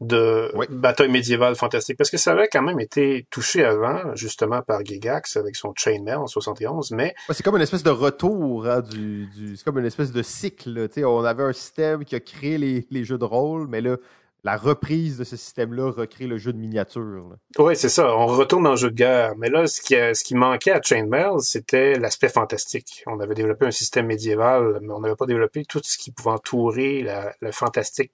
de 0.00 0.52
bataille 0.70 1.08
médiévale 1.08 1.54
fantastique, 1.54 1.96
parce 1.96 2.10
que 2.10 2.18
ça 2.18 2.32
avait 2.32 2.48
quand 2.48 2.62
même 2.62 2.80
été 2.80 3.26
touché 3.30 3.64
avant, 3.64 4.14
justement, 4.14 4.60
par 4.60 4.84
Gigax 4.84 5.36
avec 5.36 5.56
son 5.56 5.72
Chainmail 5.74 6.16
en 6.16 6.26
71, 6.26 6.90
mais... 6.90 7.14
c'est 7.30 7.42
comme 7.42 7.56
une 7.56 7.62
espèce 7.62 7.82
de 7.82 7.90
retour, 7.90 8.66
hein, 8.66 8.80
du, 8.80 9.26
du 9.28 9.56
c'est 9.56 9.64
comme 9.64 9.78
une 9.78 9.86
espèce 9.86 10.12
de 10.12 10.22
cycle, 10.22 10.88
tu 10.88 11.00
sais, 11.00 11.04
on 11.04 11.24
avait 11.24 11.44
un 11.44 11.52
système 11.52 12.04
qui 12.04 12.14
a 12.14 12.20
créé 12.20 12.58
les, 12.58 12.86
les, 12.90 13.04
jeux 13.04 13.16
de 13.16 13.24
rôle, 13.24 13.68
mais 13.68 13.80
là, 13.80 13.96
la 14.44 14.56
reprise 14.56 15.16
de 15.16 15.24
ce 15.24 15.36
système-là 15.36 15.90
recrée 15.90 16.26
le 16.26 16.36
jeu 16.36 16.52
de 16.52 16.58
miniature. 16.58 17.36
Oui, 17.58 17.74
c'est 17.74 17.88
ça, 17.88 18.14
on 18.14 18.26
retourne 18.26 18.64
dans 18.64 18.72
le 18.72 18.76
jeu 18.76 18.90
de 18.90 18.94
guerre, 18.94 19.32
mais 19.38 19.48
là, 19.48 19.66
ce 19.66 19.80
qui, 19.80 19.94
ce 19.94 20.22
qui 20.22 20.34
manquait 20.34 20.72
à 20.72 20.82
Chainmail, 20.82 21.40
c'était 21.40 21.98
l'aspect 21.98 22.28
fantastique. 22.28 23.02
On 23.06 23.18
avait 23.18 23.34
développé 23.34 23.66
un 23.66 23.70
système 23.70 24.06
médiéval, 24.06 24.78
mais 24.82 24.92
on 24.92 25.00
n'avait 25.00 25.16
pas 25.16 25.26
développé 25.26 25.64
tout 25.64 25.80
ce 25.82 25.96
qui 25.96 26.12
pouvait 26.12 26.30
entourer 26.30 27.02
la, 27.02 27.34
le 27.40 27.50
fantastique 27.50 28.12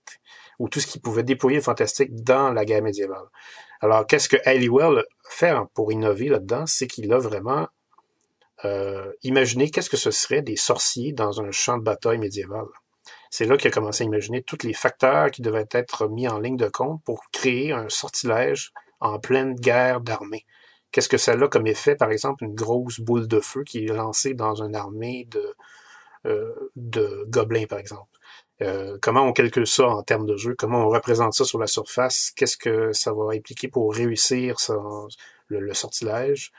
ou 0.63 0.69
tout 0.69 0.79
ce 0.79 0.87
qui 0.87 1.01
pouvait 1.01 1.25
déployer 1.25 1.57
le 1.57 1.63
fantastique 1.63 2.15
dans 2.15 2.53
la 2.53 2.65
guerre 2.65 2.83
médiévale. 2.83 3.27
Alors, 3.81 4.07
qu'est-ce 4.07 4.29
que 4.29 4.37
Halliwell 4.45 5.05
fait 5.29 5.53
pour 5.75 5.91
innover 5.91 6.29
là-dedans? 6.29 6.67
C'est 6.67 6.87
qu'il 6.87 7.13
a 7.13 7.19
vraiment 7.19 7.67
euh, 8.65 9.13
imaginé 9.25 9.71
qu'est-ce 9.71 9.91
que 9.91 9.97
ce 9.97 10.13
serait 10.13 10.41
des 10.41 10.55
sorciers 10.55 11.13
dans 11.13 11.41
un 11.41 11.51
champ 11.51 11.79
de 11.79 11.83
bataille 11.83 12.19
médiéval. 12.19 12.67
C'est 13.29 13.45
là 13.45 13.57
qu'il 13.57 13.67
a 13.67 13.71
commencé 13.73 14.05
à 14.05 14.07
imaginer 14.07 14.41
tous 14.41 14.59
les 14.63 14.73
facteurs 14.73 15.33
qui 15.33 15.43
devaient 15.43 15.67
être 15.73 16.07
mis 16.07 16.29
en 16.29 16.39
ligne 16.39 16.57
de 16.57 16.69
compte 16.69 17.03
pour 17.05 17.25
créer 17.33 17.73
un 17.73 17.89
sortilège 17.89 18.73
en 19.01 19.19
pleine 19.19 19.57
guerre 19.57 20.01
d'armée. 20.01 20.47
Qu'est-ce 20.93 21.09
que 21.09 21.19
ça 21.19 21.33
a 21.33 21.49
comme 21.49 21.67
effet, 21.67 21.97
par 21.97 22.13
exemple, 22.13 22.45
une 22.45 22.55
grosse 22.55 23.01
boule 23.01 23.27
de 23.27 23.41
feu 23.41 23.65
qui 23.65 23.87
est 23.87 23.93
lancée 23.93 24.35
dans 24.35 24.63
une 24.63 24.77
armée 24.77 25.27
de, 25.29 25.57
euh, 26.27 26.71
de 26.77 27.25
gobelins, 27.27 27.67
par 27.67 27.81
exemple? 27.81 28.07
Euh, 28.63 28.97
comment 29.01 29.23
on 29.23 29.33
calcule 29.33 29.67
ça 29.67 29.89
en 29.89 30.03
termes 30.03 30.27
de 30.27 30.37
jeu, 30.37 30.55
comment 30.57 30.87
on 30.87 30.89
représente 30.89 31.35
ça 31.35 31.45
sur 31.45 31.59
la 31.59 31.67
surface, 31.67 32.33
qu'est-ce 32.37 32.57
que 32.57 32.93
ça 32.93 33.13
va 33.13 33.35
impliquer 33.35 33.69
pour 33.69 33.93
réussir 33.95 34.57
le, 35.49 35.75
sortilège? 35.75 36.53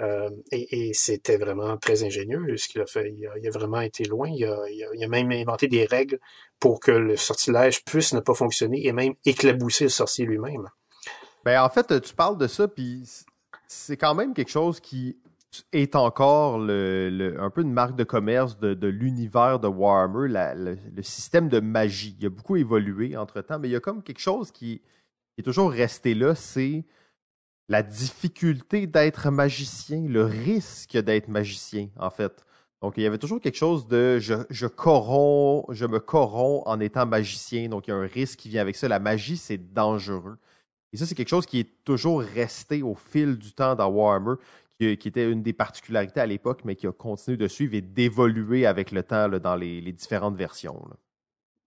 Euh, 0.00 0.30
et, 0.50 0.92
c'était 0.94 1.36
vraiment 1.36 1.76
très 1.76 2.02
ingénieux 2.04 2.56
ce 2.56 2.68
qu'il 2.68 2.80
a 2.80 2.86
fait. 2.86 3.14
Il 3.16 3.46
a, 3.46 3.50
vraiment 3.50 3.80
été 3.80 4.04
loin. 4.04 4.30
Il 4.30 4.44
a, 4.44 5.08
même 5.08 5.30
inventé 5.30 5.68
des 5.68 5.84
règles 5.84 6.18
pour 6.58 6.80
que 6.80 6.90
le 6.90 7.16
sortilège 7.16 7.84
puisse 7.84 8.12
ne 8.14 8.20
pas 8.20 8.34
fonctionner 8.34 8.86
et 8.86 8.92
même 8.92 9.14
éclabousser 9.24 9.84
le 9.84 9.90
sorcier 9.90 10.24
lui-même. 10.24 10.68
Ben, 11.44 11.62
en 11.62 11.68
fait, 11.68 12.00
tu 12.00 12.14
parles 12.14 12.38
de 12.38 12.46
ça, 12.46 12.66
puis 12.68 13.04
c'est 13.68 13.96
quand 13.96 14.14
même 14.14 14.32
quelque 14.32 14.50
chose 14.50 14.80
qui 14.80 15.18
est 15.72 15.96
encore 15.96 16.56
un 16.56 17.50
peu 17.50 17.62
une 17.62 17.72
marque 17.72 17.96
de 17.96 18.04
commerce 18.04 18.58
de, 18.58 18.86
l'univers 18.86 19.58
de 19.60 19.68
Warhammer, 19.68 20.28
le, 20.56 21.02
système 21.02 21.48
de 21.48 21.60
magie. 21.60 22.16
Il 22.18 22.26
a 22.26 22.30
beaucoup 22.30 22.56
évolué 22.56 23.16
entre-temps, 23.16 23.58
mais 23.58 23.68
il 23.68 23.72
y 23.72 23.76
a 23.76 23.80
comme 23.80 24.02
quelque 24.02 24.20
chose 24.20 24.50
qui, 24.50 24.80
est 25.38 25.42
toujours 25.42 25.70
resté 25.70 26.14
là, 26.14 26.34
c'est 26.34 26.84
la 27.68 27.82
difficulté 27.82 28.86
d'être 28.86 29.30
magicien, 29.30 30.06
le 30.06 30.24
risque 30.24 30.96
d'être 30.98 31.28
magicien, 31.28 31.88
en 31.98 32.10
fait. 32.10 32.44
Donc, 32.82 32.94
il 32.96 33.02
y 33.02 33.06
avait 33.06 33.18
toujours 33.18 33.40
quelque 33.40 33.56
chose 33.56 33.86
de 33.86 34.18
je, 34.18 34.34
je 34.50 34.66
corromps, 34.66 35.66
je 35.70 35.86
me 35.86 36.00
corromps 36.00 36.64
en 36.66 36.80
étant 36.80 37.06
magicien. 37.06 37.68
Donc, 37.68 37.86
il 37.86 37.90
y 37.90 37.94
a 37.94 37.96
un 37.96 38.06
risque 38.06 38.40
qui 38.40 38.48
vient 38.48 38.60
avec 38.60 38.76
ça. 38.76 38.88
La 38.88 38.98
magie, 38.98 39.36
c'est 39.36 39.72
dangereux. 39.72 40.36
Et 40.92 40.96
ça, 40.98 41.06
c'est 41.06 41.14
quelque 41.14 41.28
chose 41.28 41.46
qui 41.46 41.60
est 41.60 41.84
toujours 41.84 42.20
resté 42.20 42.82
au 42.82 42.94
fil 42.94 43.38
du 43.38 43.52
temps 43.52 43.74
dans 43.74 43.88
Warhammer 43.88 44.34
qui, 44.96 45.08
était 45.08 45.30
une 45.30 45.42
des 45.42 45.52
particularités 45.52 46.20
à 46.20 46.26
l'époque, 46.26 46.60
mais 46.64 46.76
qui 46.76 46.86
a 46.86 46.92
continué 46.92 47.36
de 47.36 47.48
suivre 47.48 47.74
et 47.74 47.80
d'évoluer 47.80 48.66
avec 48.66 48.90
le 48.90 49.02
temps 49.02 49.28
dans 49.28 49.56
les, 49.56 49.80
différentes 49.92 50.36
versions. 50.36 50.82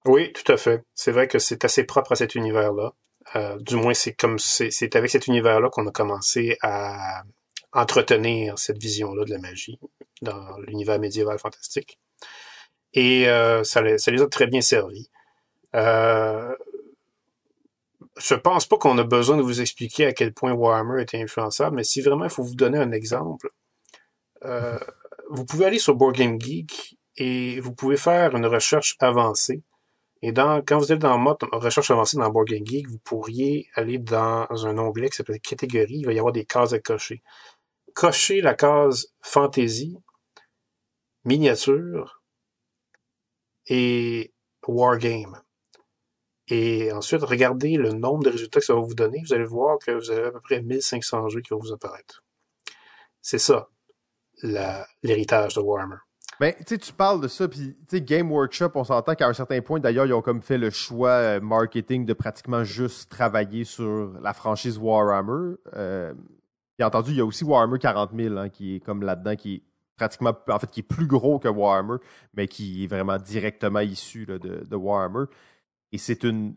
Oui, 0.05 0.31
tout 0.33 0.51
à 0.51 0.57
fait. 0.57 0.83
C'est 0.93 1.11
vrai 1.11 1.27
que 1.27 1.39
c'est 1.39 1.65
assez 1.65 1.83
propre 1.83 2.11
à 2.11 2.15
cet 2.15 2.35
univers-là. 2.35 2.93
Euh, 3.35 3.57
du 3.57 3.75
moins, 3.75 3.93
c'est 3.93 4.13
comme 4.13 4.37
c'est 4.37 4.95
avec 4.95 5.09
cet 5.09 5.27
univers-là 5.27 5.69
qu'on 5.69 5.87
a 5.87 5.91
commencé 5.91 6.57
à 6.61 7.23
entretenir 7.73 8.57
cette 8.59 8.77
vision-là 8.77 9.25
de 9.25 9.31
la 9.31 9.39
magie 9.39 9.79
dans 10.21 10.57
l'univers 10.59 10.99
médiéval 10.99 11.39
fantastique. 11.39 11.99
Et 12.93 13.27
euh, 13.27 13.63
ça, 13.63 13.81
ça, 13.97 14.11
les, 14.11 14.21
a 14.21 14.27
très 14.27 14.47
bien 14.47 14.61
servis. 14.61 15.09
Euh, 15.75 16.55
je 18.17 18.35
pense 18.35 18.65
pas 18.65 18.77
qu'on 18.77 18.97
a 18.97 19.03
besoin 19.03 19.37
de 19.37 19.41
vous 19.41 19.61
expliquer 19.61 20.05
à 20.05 20.13
quel 20.13 20.33
point 20.33 20.53
Warhammer 20.53 21.01
était 21.01 21.21
influençable, 21.21 21.75
mais 21.75 21.83
si 21.83 22.01
vraiment 22.01 22.25
il 22.25 22.29
faut 22.29 22.43
vous 22.43 22.55
donner 22.55 22.77
un 22.77 22.91
exemple, 22.91 23.49
euh, 24.43 24.79
vous 25.29 25.45
pouvez 25.45 25.65
aller 25.65 25.79
sur 25.79 25.95
Board 25.95 26.15
Game 26.15 26.39
Geek 26.39 26.97
et 27.17 27.59
vous 27.59 27.73
pouvez 27.73 27.97
faire 27.97 28.35
une 28.35 28.45
recherche 28.45 28.95
avancée. 28.99 29.63
Et 30.21 30.33
quand 30.33 30.77
vous 30.77 30.91
êtes 30.91 30.99
dans 30.99 31.17
mode 31.17 31.37
recherche 31.51 31.91
avancée 31.91 32.17
dans 32.17 32.29
Board 32.29 32.47
Game 32.47 32.65
Geek, 32.65 32.87
vous 32.87 32.99
pourriez 32.99 33.69
aller 33.75 33.97
dans 33.97 34.47
un 34.65 34.77
onglet 34.77 35.09
qui 35.09 35.17
s'appelle 35.17 35.39
catégorie. 35.39 35.97
Il 35.97 36.05
va 36.05 36.13
y 36.13 36.19
avoir 36.19 36.33
des 36.33 36.45
cases 36.45 36.73
à 36.73 36.79
cocher. 36.79 37.21
Cochez 37.93 38.41
la 38.41 38.55
case 38.55 39.13
fantasy, 39.21 39.97
miniature 41.25 42.23
et 43.67 44.33
wargame. 44.67 45.41
Et 46.47 46.91
ensuite, 46.91 47.23
regardez 47.23 47.75
le 47.77 47.91
nombre 47.91 48.23
de 48.23 48.29
résultats 48.29 48.59
que 48.59 48.65
ça 48.65 48.75
va 48.75 48.81
vous 48.81 48.93
donner. 48.93 49.21
Vous 49.25 49.33
allez 49.33 49.45
voir 49.45 49.77
que 49.79 49.91
vous 49.91 50.11
avez 50.11 50.27
à 50.27 50.31
peu 50.31 50.41
près 50.41 50.61
1500 50.61 51.29
jeux 51.29 51.41
qui 51.41 51.53
vont 51.53 51.59
vous 51.59 51.73
apparaître. 51.73 52.23
C'est 53.21 53.39
ça, 53.39 53.69
l'héritage 55.03 55.55
de 55.55 55.61
Warhammer. 55.61 55.97
Ben, 56.39 56.53
tu 56.67 56.77
tu 56.77 56.91
parles 56.91 57.21
de 57.21 57.29
ça, 57.29 57.47
puis 57.47 57.75
Game 57.93 58.29
Workshop, 58.29 58.71
on 58.75 58.83
s'entend 58.83 59.15
qu'à 59.15 59.27
un 59.27 59.33
certain 59.33 59.61
point, 59.61 59.79
d'ailleurs, 59.79 60.05
ils 60.05 60.13
ont 60.13 60.21
comme 60.21 60.41
fait 60.41 60.57
le 60.57 60.69
choix 60.69 61.11
euh, 61.11 61.39
marketing 61.39 62.05
de 62.05 62.13
pratiquement 62.13 62.65
juste 62.65 63.09
travailler 63.09 63.63
sur 63.63 64.11
la 64.21 64.33
franchise 64.33 64.77
Warhammer. 64.77 65.55
Euh, 65.75 66.13
bien 66.77 66.87
entendu, 66.87 67.11
il 67.11 67.17
y 67.17 67.21
a 67.21 67.25
aussi 67.25 67.45
Warhammer 67.45 67.79
40 67.79 68.11
000 68.13 68.37
hein, 68.37 68.49
qui 68.49 68.75
est 68.75 68.79
comme 68.81 69.01
là-dedans, 69.01 69.37
qui 69.37 69.55
est 69.55 69.63
pratiquement, 69.95 70.33
en 70.49 70.59
fait, 70.59 70.69
qui 70.69 70.81
est 70.81 70.83
plus 70.83 71.07
gros 71.07 71.39
que 71.39 71.47
Warhammer, 71.47 71.97
mais 72.33 72.47
qui 72.47 72.83
est 72.83 72.87
vraiment 72.87 73.17
directement 73.17 73.79
issu 73.79 74.25
de, 74.25 74.37
de, 74.37 74.75
Warhammer. 74.75 75.25
Et 75.95 75.97
c'est 75.97 76.25
une, 76.25 76.55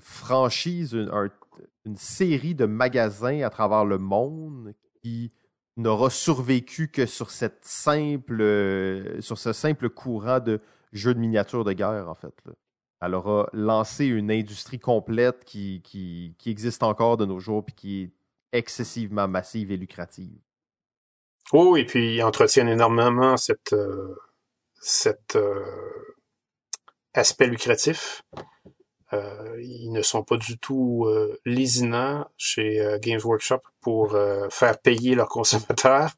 franchise, 0.00 0.94
une, 0.94 1.96
série 1.96 2.54
de 2.54 2.64
magasins 2.64 3.42
à 3.42 3.50
travers 3.50 3.84
le 3.84 3.98
monde 3.98 4.72
qui 5.02 5.32
n'aura 5.76 6.10
survécu 6.10 6.86
que 6.86 7.04
sur 7.04 7.32
cette 7.32 7.64
simple, 7.64 8.36
sur 9.18 9.36
ce 9.36 9.52
simple 9.52 9.88
courant 9.90 10.38
de 10.38 10.60
jeux 10.92 11.12
de 11.12 11.18
miniatures 11.18 11.64
de 11.64 11.72
guerre, 11.72 12.08
en 12.08 12.14
fait. 12.14 12.32
Elle 13.00 13.16
aura 13.16 13.50
lancé 13.52 14.06
une 14.06 14.30
industrie 14.30 14.78
complète 14.78 15.44
qui, 15.44 16.36
existe 16.46 16.84
encore 16.84 17.16
de 17.16 17.24
nos 17.24 17.40
jours 17.40 17.64
et 17.66 17.72
qui 17.72 18.02
est 18.02 18.12
excessivement 18.52 19.26
massive 19.26 19.72
et 19.72 19.76
lucrative. 19.76 20.38
Oh, 21.52 21.76
et 21.76 21.84
puis 21.84 22.14
ils 22.14 22.22
entretiennent 22.22 22.68
énormément 22.68 23.36
cette, 23.36 23.72
euh, 23.72 24.14
cet 24.80 25.34
euh, 25.34 25.64
aspect 27.14 27.46
lucratif. 27.46 28.22
Euh, 29.12 29.58
ils 29.62 29.90
ne 29.90 30.02
sont 30.02 30.22
pas 30.22 30.36
du 30.36 30.58
tout 30.58 31.06
euh, 31.06 31.38
lésinants 31.46 32.26
chez 32.36 32.80
euh, 32.80 32.98
Games 32.98 33.20
Workshop 33.24 33.62
pour 33.80 34.16
faire 34.50 34.78
payer 34.80 35.14
leurs 35.14 35.28
consommateurs, 35.28 36.10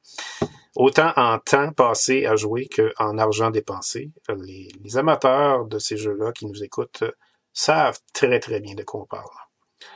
autant 0.75 1.13
en 1.17 1.39
temps 1.39 1.73
passé 1.73 2.27
à 2.27 2.35
jouer 2.35 2.69
qu'en 2.69 3.17
argent 3.19 3.51
dépensé. 3.51 4.11
Les, 4.29 4.69
les, 4.83 4.97
amateurs 4.97 5.67
de 5.67 5.79
ces 5.79 5.97
jeux-là 5.97 6.33
qui 6.33 6.47
nous 6.47 6.65
écoutent 6.65 7.05
savent 7.53 8.01
très 8.13 8.41
très 8.41 8.61
bien 8.61 8.75
de 8.75 8.83
quoi 8.83 9.03
on 9.03 9.07
parle. 9.07 9.29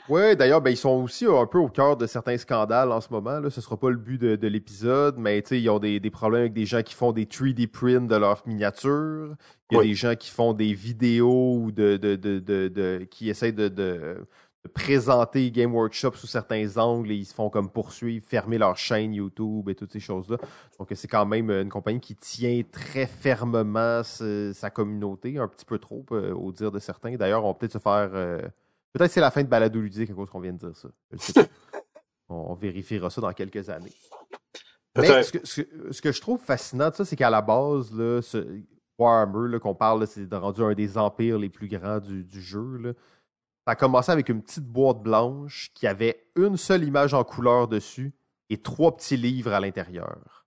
Oui, 0.08 0.36
d'ailleurs, 0.36 0.60
ben, 0.60 0.70
ils 0.70 0.76
sont 0.76 1.02
aussi 1.02 1.26
un 1.26 1.46
peu 1.46 1.58
au 1.58 1.68
cœur 1.68 1.96
de 1.96 2.06
certains 2.06 2.36
scandales 2.36 2.92
en 2.92 3.00
ce 3.00 3.08
moment. 3.10 3.40
Là. 3.40 3.50
Ce 3.50 3.60
ne 3.60 3.62
sera 3.62 3.78
pas 3.78 3.90
le 3.90 3.96
but 3.96 4.20
de, 4.20 4.36
de 4.36 4.48
l'épisode, 4.48 5.16
mais 5.18 5.38
ils 5.38 5.70
ont 5.70 5.78
des, 5.78 6.00
des, 6.00 6.10
problèmes 6.10 6.42
avec 6.42 6.52
des 6.52 6.66
gens 6.66 6.82
qui 6.82 6.94
font 6.94 7.12
des 7.12 7.24
3D 7.24 7.68
prints 7.68 8.06
de 8.06 8.16
leurs 8.16 8.42
miniatures. 8.46 9.34
Il 9.70 9.76
y 9.76 9.80
a 9.80 9.82
des 9.82 9.94
gens 9.94 10.14
qui 10.14 10.30
font 10.30 10.52
des 10.52 10.74
vidéos 10.74 11.58
ou 11.58 11.72
de, 11.72 11.96
de, 11.96 12.16
de 12.16 13.06
qui 13.10 13.30
essayent 13.30 13.52
de, 13.52 14.26
présenter 14.72 15.50
Game 15.50 15.74
Workshop 15.74 16.12
sous 16.14 16.26
certains 16.26 16.78
angles 16.78 17.10
et 17.12 17.16
ils 17.16 17.26
se 17.26 17.34
font 17.34 17.50
comme 17.50 17.70
poursuivre, 17.70 18.24
fermer 18.26 18.56
leur 18.56 18.76
chaîne 18.76 19.12
YouTube 19.12 19.68
et 19.68 19.74
toutes 19.74 19.92
ces 19.92 20.00
choses-là. 20.00 20.38
Donc 20.78 20.88
c'est 20.94 21.08
quand 21.08 21.26
même 21.26 21.50
une 21.50 21.68
compagnie 21.68 22.00
qui 22.00 22.14
tient 22.14 22.62
très 22.72 23.06
fermement 23.06 24.02
sa, 24.02 24.70
communauté, 24.70 25.38
un 25.38 25.48
petit 25.48 25.66
peu 25.66 25.78
trop 25.78 26.04
euh, 26.12 26.32
au 26.32 26.50
dire 26.52 26.72
de 26.72 26.78
certains. 26.78 27.16
D'ailleurs, 27.16 27.44
on 27.44 27.48
va 27.48 27.54
peut-être 27.54 27.72
se 27.72 27.78
faire... 27.78 28.10
Euh, 28.14 28.40
Peut-être 28.94 29.08
que 29.08 29.14
c'est 29.14 29.20
la 29.20 29.32
fin 29.32 29.42
de 29.42 29.48
balado 29.48 29.80
ludique 29.80 30.08
à 30.08 30.14
cause 30.14 30.30
qu'on 30.30 30.38
vient 30.38 30.52
de 30.52 30.58
dire 30.58 30.76
ça. 30.76 30.88
on, 32.28 32.54
vérifiera 32.54 33.10
ça 33.10 33.20
dans 33.20 33.32
quelques 33.32 33.68
années. 33.68 33.92
Mais 34.96 35.24
ce 35.24 35.32
que, 35.32 35.44
ce, 35.44 36.00
que, 36.00 36.12
je 36.12 36.20
trouve 36.20 36.40
fascinant 36.40 36.90
de 36.90 36.94
ça, 36.94 37.04
c'est 37.04 37.16
qu'à 37.16 37.28
la 37.28 37.42
base, 37.42 37.92
là, 37.92 38.22
ce 38.22 38.62
Warhammer 38.96 39.58
qu'on 39.58 39.74
parle, 39.74 40.06
c'est 40.06 40.32
rendu 40.32 40.62
un 40.62 40.74
des 40.74 40.96
empires 40.96 41.38
les 41.38 41.48
plus 41.48 41.66
grands 41.66 41.98
du, 41.98 42.40
jeu. 42.40 42.76
Là. 42.76 42.92
Ça 43.66 43.72
a 43.72 43.74
commencé 43.74 44.12
avec 44.12 44.28
une 44.28 44.40
petite 44.40 44.64
boîte 44.64 45.02
blanche 45.02 45.72
qui 45.74 45.88
avait 45.88 46.28
une 46.36 46.56
seule 46.56 46.84
image 46.84 47.14
en 47.14 47.24
couleur 47.24 47.66
dessus 47.66 48.14
et 48.48 48.58
trois 48.58 48.94
petits 48.96 49.16
livres 49.16 49.52
à 49.52 49.58
l'intérieur. 49.58 50.43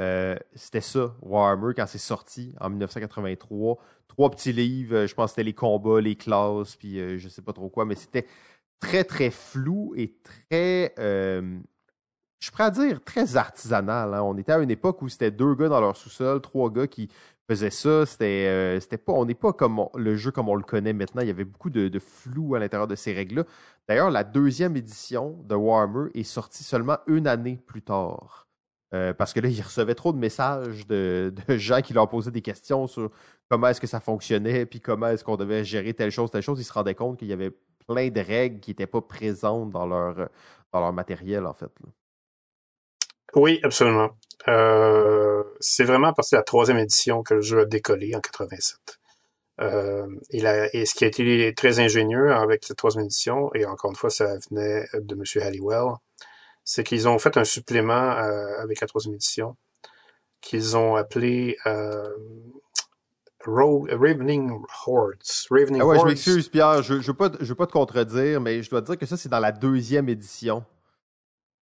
Euh, 0.00 0.36
c'était 0.54 0.80
ça, 0.80 1.14
Warhammer, 1.22 1.74
quand 1.76 1.86
c'est 1.86 1.98
sorti 1.98 2.54
en 2.60 2.70
1983. 2.70 3.78
Trois 4.08 4.30
petits 4.30 4.52
livres, 4.52 4.96
euh, 4.96 5.06
je 5.06 5.14
pense 5.14 5.26
que 5.26 5.30
c'était 5.32 5.44
les 5.44 5.54
combats, 5.54 6.00
les 6.00 6.16
classes, 6.16 6.76
puis 6.76 6.98
euh, 6.98 7.18
je 7.18 7.28
sais 7.28 7.42
pas 7.42 7.52
trop 7.52 7.68
quoi, 7.68 7.84
mais 7.84 7.94
c'était 7.94 8.26
très, 8.80 9.04
très 9.04 9.30
flou 9.30 9.92
et 9.96 10.16
très, 10.48 10.94
je 10.96 12.50
pourrais 12.50 12.70
dire, 12.70 13.04
très 13.04 13.36
artisanal. 13.36 14.14
Hein. 14.14 14.22
On 14.22 14.36
était 14.38 14.52
à 14.52 14.58
une 14.58 14.70
époque 14.70 15.02
où 15.02 15.08
c'était 15.08 15.30
deux 15.30 15.54
gars 15.54 15.68
dans 15.68 15.80
leur 15.80 15.96
sous-sol, 15.96 16.40
trois 16.40 16.70
gars 16.70 16.86
qui 16.86 17.10
faisaient 17.48 17.70
ça. 17.70 18.06
C'était, 18.06 18.80
c'était 18.80 18.96
pas, 18.98 19.12
on 19.12 19.26
n'est 19.26 19.34
pas 19.34 19.52
comme 19.52 19.84
le 19.94 20.16
jeu 20.16 20.30
comme 20.30 20.48
on 20.48 20.54
le 20.54 20.62
connaît 20.62 20.94
maintenant. 20.94 21.22
Il 21.22 21.28
y 21.28 21.30
avait 21.30 21.44
beaucoup 21.44 21.70
de, 21.70 21.88
de 21.88 21.98
flou 21.98 22.54
à 22.54 22.58
l'intérieur 22.58 22.88
de 22.88 22.94
ces 22.96 23.12
règles-là. 23.12 23.44
D'ailleurs, 23.88 24.10
la 24.10 24.24
deuxième 24.24 24.76
édition 24.76 25.36
de 25.44 25.54
Warhammer 25.54 26.10
est 26.14 26.22
sortie 26.22 26.64
seulement 26.64 26.98
une 27.06 27.26
année 27.26 27.58
plus 27.66 27.82
tard. 27.82 28.49
Euh, 28.92 29.14
parce 29.14 29.32
que 29.32 29.40
là, 29.40 29.48
ils 29.48 29.62
recevaient 29.62 29.94
trop 29.94 30.12
de 30.12 30.18
messages 30.18 30.86
de, 30.88 31.32
gens 31.48 31.80
qui 31.80 31.92
leur 31.92 32.08
posaient 32.08 32.30
des 32.30 32.42
questions 32.42 32.86
sur 32.86 33.10
comment 33.48 33.68
est-ce 33.68 33.80
que 33.80 33.86
ça 33.86 34.00
fonctionnait, 34.00 34.66
puis 34.66 34.80
comment 34.80 35.08
est-ce 35.08 35.24
qu'on 35.24 35.36
devait 35.36 35.64
gérer 35.64 35.94
telle 35.94 36.10
chose, 36.10 36.30
telle 36.30 36.42
chose. 36.42 36.60
Ils 36.60 36.64
se 36.64 36.72
rendaient 36.72 36.94
compte 36.94 37.18
qu'il 37.18 37.28
y 37.28 37.32
avait 37.32 37.52
plein 37.86 38.08
de 38.08 38.20
règles 38.20 38.60
qui 38.60 38.70
n'étaient 38.70 38.86
pas 38.86 39.00
présentes 39.00 39.70
dans 39.70 39.86
leur, 39.86 40.28
dans 40.72 40.80
leur 40.80 40.92
matériel, 40.92 41.46
en 41.46 41.54
fait. 41.54 41.70
Oui, 43.34 43.60
absolument. 43.62 44.10
Euh, 44.48 45.44
c'est 45.60 45.84
vraiment 45.84 46.08
à 46.08 46.12
partir 46.12 46.36
de 46.36 46.40
la 46.40 46.44
troisième 46.44 46.78
édition 46.78 47.22
que 47.22 47.34
le 47.34 47.42
jeu 47.42 47.60
a 47.60 47.64
décollé 47.64 48.14
en 48.16 48.20
87. 48.20 48.98
Euh, 49.60 50.06
et, 50.30 50.42
et, 50.72 50.86
ce 50.86 50.94
qui 50.94 51.04
a 51.04 51.08
été 51.08 51.54
très 51.54 51.80
ingénieux 51.80 52.32
avec 52.32 52.64
cette 52.64 52.78
troisième 52.78 53.04
édition, 53.04 53.52
et 53.54 53.66
encore 53.66 53.90
une 53.90 53.96
fois, 53.96 54.08
ça 54.08 54.36
venait 54.50 54.86
de 54.94 55.14
M. 55.14 55.46
Halliwell, 55.46 55.96
c'est 56.70 56.84
qu'ils 56.84 57.08
ont 57.08 57.18
fait 57.18 57.36
un 57.36 57.42
supplément 57.42 58.12
euh, 58.12 58.62
avec 58.62 58.80
la 58.80 58.86
troisième 58.86 59.14
édition 59.14 59.56
qu'ils 60.40 60.76
ont 60.76 60.94
appelé 60.94 61.56
euh, 61.66 62.08
Ravening 63.44 64.52
Hordes. 64.86 65.16
Ravening 65.50 65.80
ah 65.80 65.86
ouais, 65.86 65.98
je 65.98 66.04
m'excuse, 66.04 66.48
Pierre, 66.48 66.82
je 66.82 66.94
ne 66.94 67.00
veux, 67.00 67.12
pas, 67.12 67.28
veux 67.28 67.54
pas 67.56 67.66
te 67.66 67.72
contredire, 67.72 68.40
mais 68.40 68.62
je 68.62 68.70
dois 68.70 68.82
te 68.82 68.86
dire 68.86 68.98
que 68.98 69.04
ça, 69.04 69.16
c'est 69.16 69.28
dans 69.28 69.40
la 69.40 69.50
deuxième 69.50 70.08
édition. 70.08 70.64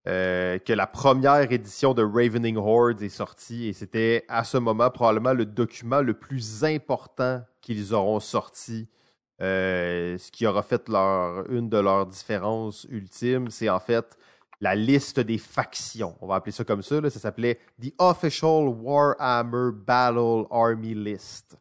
Euh, 0.07 0.59
que 0.59 0.73
la 0.73 0.87
première 0.87 1.51
édition 1.51 1.95
de 1.95 2.05
Ravening 2.05 2.57
Hordes 2.57 3.03
est 3.03 3.09
sortie 3.09 3.69
et 3.69 3.73
c'était 3.73 4.25
à 4.29 4.45
ce 4.45 4.59
moment 4.59 4.91
probablement 4.91 5.33
le 5.33 5.47
document 5.47 6.01
le 6.01 6.15
plus 6.15 6.63
important 6.63 7.43
qu'ils 7.61 7.93
auront 7.93 8.21
sorti. 8.21 8.89
ce 9.41 10.31
qui 10.31 10.47
aura 10.47 10.63
fait 10.63 10.89
leur, 10.89 11.51
une 11.51 11.69
de 11.69 11.79
leurs 11.79 12.07
différences 12.07 12.87
ultimes, 12.89 13.51
c'est 13.51 13.69
en 13.69 13.81
fait 13.81 14.17
la 14.63 14.77
liste 14.77 15.19
des 15.19 15.39
factions. 15.39 16.15
On 16.21 16.29
va 16.29 16.37
appeler 16.37 16.53
ça 16.53 16.63
comme 16.63 16.83
ça. 16.83 17.11
Ça 17.11 17.19
s'appelait 17.19 17.59
The 17.83 17.93
Official 17.99 18.69
Warhammer 18.69 19.73
Battle 19.75 20.47
Army 20.53 20.95
List. 20.95 21.59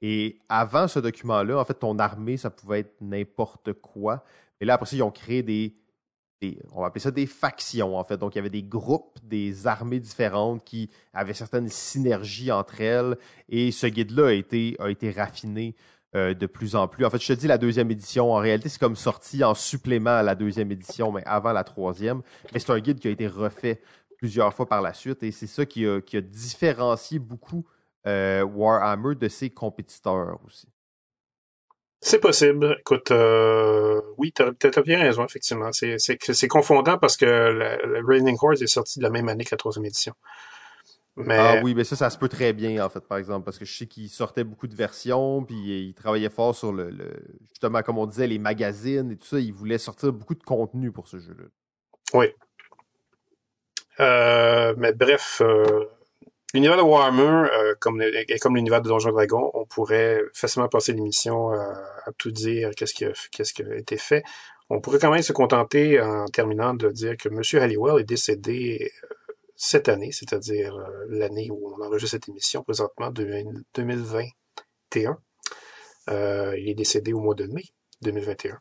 Et 0.00 0.38
avant 0.48 0.88
ce 0.88 0.98
document-là, 0.98 1.58
en 1.58 1.64
fait, 1.66 1.74
ton 1.74 1.98
armée, 1.98 2.38
ça 2.38 2.48
pouvait 2.48 2.80
être 2.80 2.96
n'importe 3.02 3.74
quoi. 3.74 4.24
Mais 4.58 4.66
là, 4.66 4.74
après 4.74 4.86
ça, 4.86 4.96
ils 4.96 5.02
ont 5.02 5.10
créé 5.10 5.42
des, 5.42 5.76
on 6.72 6.80
va 6.80 6.86
appeler 6.86 7.02
ça 7.02 7.10
des 7.10 7.26
factions, 7.26 7.98
en 7.98 8.04
fait. 8.04 8.16
Donc, 8.16 8.34
il 8.34 8.38
y 8.38 8.40
avait 8.40 8.48
des 8.48 8.62
groupes, 8.62 9.18
des 9.22 9.66
armées 9.66 10.00
différentes 10.00 10.64
qui 10.64 10.88
avaient 11.12 11.34
certaines 11.34 11.68
synergies 11.68 12.50
entre 12.50 12.80
elles. 12.80 13.18
Et 13.50 13.72
ce 13.72 13.86
guide-là 13.88 14.28
a 14.28 14.88
été 14.88 15.10
raffiné 15.14 15.74
euh, 16.16 16.34
de 16.34 16.46
plus 16.46 16.74
en 16.74 16.88
plus. 16.88 17.04
En 17.04 17.10
fait, 17.10 17.20
je 17.20 17.28
te 17.28 17.38
dis 17.38 17.46
la 17.46 17.58
deuxième 17.58 17.90
édition. 17.90 18.32
En 18.32 18.38
réalité, 18.38 18.68
c'est 18.68 18.80
comme 18.80 18.96
sorti 18.96 19.44
en 19.44 19.54
supplément 19.54 20.16
à 20.18 20.22
la 20.22 20.34
deuxième 20.34 20.72
édition, 20.72 21.12
mais 21.12 21.22
avant 21.26 21.52
la 21.52 21.64
troisième. 21.64 22.22
Mais 22.52 22.60
c'est 22.60 22.70
un 22.70 22.80
guide 22.80 22.98
qui 22.98 23.08
a 23.08 23.10
été 23.10 23.26
refait 23.26 23.80
plusieurs 24.16 24.52
fois 24.52 24.66
par 24.66 24.82
la 24.82 24.92
suite 24.94 25.22
et 25.22 25.30
c'est 25.30 25.46
ça 25.46 25.64
qui 25.64 25.86
a, 25.86 26.00
qui 26.00 26.16
a, 26.16 26.20
différencié 26.20 27.18
beaucoup 27.18 27.64
euh, 28.06 28.42
Warhammer 28.42 29.14
de 29.14 29.28
ses 29.28 29.50
compétiteurs 29.50 30.38
aussi. 30.44 30.68
C'est 32.00 32.20
possible. 32.20 32.76
Écoute, 32.80 33.10
euh, 33.10 34.00
oui, 34.18 34.32
t'as 34.32 34.50
as 34.62 34.82
bien 34.82 35.00
raison, 35.00 35.24
effectivement. 35.24 35.70
C'est 35.72 36.48
confondant 36.48 36.96
parce 36.96 37.16
que 37.16 37.26
le, 37.26 38.06
Raining 38.06 38.36
Horse 38.40 38.62
est 38.62 38.68
sorti 38.68 39.00
de 39.00 39.04
la 39.04 39.10
même 39.10 39.28
année 39.28 39.44
que 39.44 39.50
la 39.52 39.56
troisième 39.56 39.84
édition. 39.84 40.14
Mais... 41.18 41.36
Ah 41.36 41.60
oui, 41.62 41.74
mais 41.74 41.84
ça, 41.84 41.96
ça 41.96 42.10
se 42.10 42.18
peut 42.18 42.28
très 42.28 42.52
bien, 42.52 42.84
en 42.84 42.88
fait, 42.88 43.00
par 43.00 43.18
exemple, 43.18 43.44
parce 43.44 43.58
que 43.58 43.64
je 43.64 43.76
sais 43.76 43.86
qu'il 43.86 44.08
sortait 44.08 44.44
beaucoup 44.44 44.68
de 44.68 44.74
versions, 44.74 45.42
puis 45.44 45.88
il 45.88 45.94
travaillait 45.94 46.30
fort 46.30 46.54
sur 46.54 46.72
le, 46.72 46.90
justement, 47.48 47.82
comme 47.82 47.98
on 47.98 48.06
disait, 48.06 48.26
les 48.26 48.38
magazines 48.38 49.10
et 49.10 49.16
tout 49.16 49.26
ça. 49.26 49.40
Il 49.40 49.52
voulait 49.52 49.78
sortir 49.78 50.12
beaucoup 50.12 50.34
de 50.34 50.42
contenu 50.42 50.92
pour 50.92 51.08
ce 51.08 51.18
jeu-là. 51.18 51.44
Oui. 52.14 52.26
Euh, 54.00 54.74
mais 54.76 54.92
bref, 54.92 55.42
euh, 55.44 55.86
l'univers 56.54 56.76
de 56.76 56.82
Warhammer, 56.82 57.48
euh, 57.52 57.74
comme, 57.80 58.00
comme 58.40 58.54
l'univers 58.54 58.80
de 58.80 58.88
Donjon 58.88 59.10
Dragon, 59.10 59.50
on 59.54 59.64
pourrait 59.66 60.22
facilement 60.32 60.68
passer 60.68 60.92
l'émission 60.92 61.50
à, 61.50 61.74
à, 62.06 62.12
tout 62.16 62.30
dire, 62.30 62.70
qu'est-ce 62.76 62.94
qui, 62.94 63.04
a, 63.04 63.12
qu'est-ce 63.32 63.52
qui 63.52 63.64
a 63.64 63.74
été 63.74 63.96
fait. 63.96 64.22
On 64.70 64.80
pourrait 64.80 65.00
quand 65.00 65.10
même 65.10 65.22
se 65.22 65.32
contenter, 65.32 66.00
en 66.00 66.26
terminant, 66.26 66.74
de 66.74 66.90
dire 66.90 67.16
que 67.16 67.28
M. 67.28 67.42
Halliwell 67.60 68.00
est 68.00 68.04
décédé 68.04 68.92
cette 69.58 69.88
année, 69.88 70.12
c'est-à-dire 70.12 70.76
euh, 70.76 71.04
l'année 71.08 71.50
où 71.50 71.74
on 71.74 71.84
enregistre 71.84 72.12
cette 72.12 72.28
émission 72.28 72.62
présentement, 72.62 73.10
2021. 73.10 75.18
Euh, 76.08 76.56
il 76.56 76.70
est 76.70 76.74
décédé 76.74 77.12
au 77.12 77.18
mois 77.18 77.34
de 77.34 77.46
mai 77.46 77.64
2021. 78.00 78.60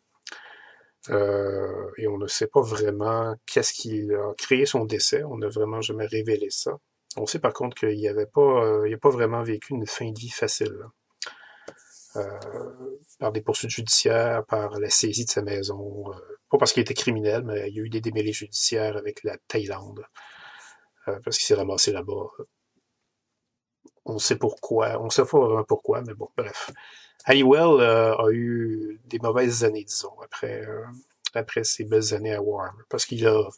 Euh, 1.09 1.91
et 1.97 2.07
on 2.07 2.17
ne 2.17 2.25
sait 2.25 2.47
pas 2.47 2.61
vraiment 2.61 3.35
qu'est-ce 3.45 3.73
qui 3.73 4.11
a 4.11 4.33
créé 4.39 4.65
son 4.65 4.85
décès. 4.85 5.23
On 5.23 5.37
n'a 5.37 5.49
vraiment 5.49 5.81
jamais 5.81 6.07
révélé 6.07 6.49
ça. 6.49 6.71
On 7.15 7.27
sait 7.27 7.39
par 7.39 7.53
contre 7.53 7.77
qu'il 7.77 7.95
n'y 7.95 8.07
avait 8.07 8.25
pas, 8.25 8.81
il 8.85 8.91
n'a 8.91 8.97
pas 8.97 9.11
vraiment 9.11 9.43
vécu 9.43 9.73
une 9.73 9.85
fin 9.85 10.11
de 10.11 10.19
vie 10.19 10.29
facile. 10.29 10.75
par 13.19 13.31
des 13.31 13.41
poursuites 13.41 13.69
judiciaires, 13.69 14.43
par 14.45 14.79
la 14.79 14.89
saisie 14.89 15.25
de 15.25 15.29
sa 15.29 15.43
maison, 15.43 16.05
pas 16.49 16.57
parce 16.57 16.73
qu'il 16.73 16.81
était 16.81 16.95
criminel, 16.95 17.43
mais 17.43 17.69
il 17.69 17.75
y 17.75 17.79
a 17.79 17.83
eu 17.83 17.89
des 17.89 18.01
démêlés 18.01 18.33
judiciaires 18.33 18.97
avec 18.97 19.23
la 19.23 19.37
Thaïlande. 19.47 20.03
Euh, 21.07 21.19
parce 21.23 21.37
qu'il 21.37 21.45
s'est 21.45 21.55
ramassé 21.55 21.91
là-bas. 21.91 22.27
On 24.05 24.19
sait 24.19 24.37
pourquoi, 24.37 25.01
on 25.01 25.09
sait 25.09 25.25
pas 25.25 25.39
vraiment 25.39 25.63
pourquoi, 25.63 26.01
mais 26.01 26.13
bon, 26.13 26.29
bref. 26.35 26.71
Halliwell 27.25 27.81
euh, 27.81 28.15
a 28.15 28.31
eu 28.31 29.01
des 29.05 29.19
mauvaises 29.19 29.63
années, 29.63 29.83
disons, 29.83 30.17
après, 30.23 30.61
euh, 30.65 30.85
après 31.33 31.63
ses 31.63 31.83
belles 31.83 32.13
années 32.13 32.33
à 32.33 32.41
Warhammer, 32.41 32.83
parce 32.89 33.05
qu'il 33.05 33.25
a, 33.27 33.49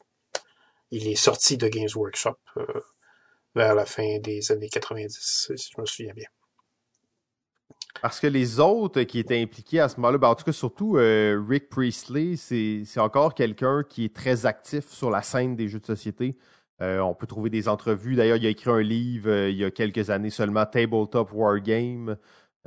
il 0.91 1.07
est 1.07 1.15
sorti 1.15 1.57
de 1.57 1.67
Games 1.67 1.89
Workshop 1.95 2.37
vers 3.55 3.75
la 3.75 3.85
fin 3.85 4.19
des 4.19 4.51
années 4.51 4.69
90, 4.69 5.51
si 5.55 5.71
je 5.75 5.81
me 5.81 5.85
souviens 5.85 6.13
bien. 6.13 6.27
Parce 8.01 8.19
que 8.19 8.27
les 8.27 8.59
autres 8.59 9.01
qui 9.03 9.19
étaient 9.19 9.41
impliqués 9.41 9.81
à 9.81 9.89
ce 9.89 9.97
moment-là, 9.97 10.17
ben, 10.17 10.29
en 10.29 10.35
tout 10.35 10.45
cas 10.45 10.51
surtout 10.51 10.93
Rick 10.93 11.69
Priestley, 11.69 12.37
c'est 12.37 12.99
encore 12.99 13.35
quelqu'un 13.35 13.83
qui 13.87 14.05
est 14.05 14.15
très 14.15 14.45
actif 14.45 14.89
sur 14.89 15.11
la 15.11 15.21
scène 15.21 15.55
des 15.55 15.67
jeux 15.67 15.79
de 15.79 15.85
société. 15.85 16.37
Euh, 16.81 16.99
on 16.99 17.13
peut 17.13 17.27
trouver 17.27 17.49
des 17.49 17.67
entrevues. 17.67 18.15
D'ailleurs, 18.15 18.37
il 18.37 18.45
a 18.45 18.49
écrit 18.49 18.69
un 18.69 18.81
livre 18.81 19.29
euh, 19.29 19.49
il 19.49 19.57
y 19.57 19.65
a 19.65 19.71
quelques 19.71 20.09
années 20.09 20.29
seulement, 20.29 20.65
Tabletop 20.65 21.33
Wargame. 21.33 22.15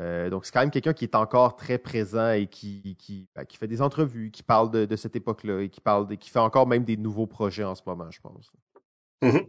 Euh, 0.01 0.29
donc, 0.29 0.45
c'est 0.45 0.53
quand 0.53 0.61
même 0.61 0.71
quelqu'un 0.71 0.93
qui 0.93 1.05
est 1.05 1.15
encore 1.15 1.57
très 1.57 1.79
présent 1.79 2.33
et 2.33 2.47
qui, 2.47 2.97
qui, 2.99 3.29
ben, 3.35 3.47
fait 3.51 3.69
des 3.69 3.81
entrevues, 3.81 4.31
qui 4.31 4.43
parle 4.43 4.71
de, 4.71 4.97
cette 4.97 5.17
époque-là 5.17 5.61
et 5.61 5.71
qui, 5.71 5.81
parle 5.81 6.15
qui 6.17 6.29
fait 6.31 6.39
encore 6.39 6.67
même 6.67 6.85
des 6.85 6.97
nouveaux 6.97 7.27
projets 7.27 7.65
en 7.65 7.75
ce 7.75 7.83
moment, 7.87 8.11
je 8.11 8.21
pense. 8.21 8.53
Mm-hmm. 9.23 9.49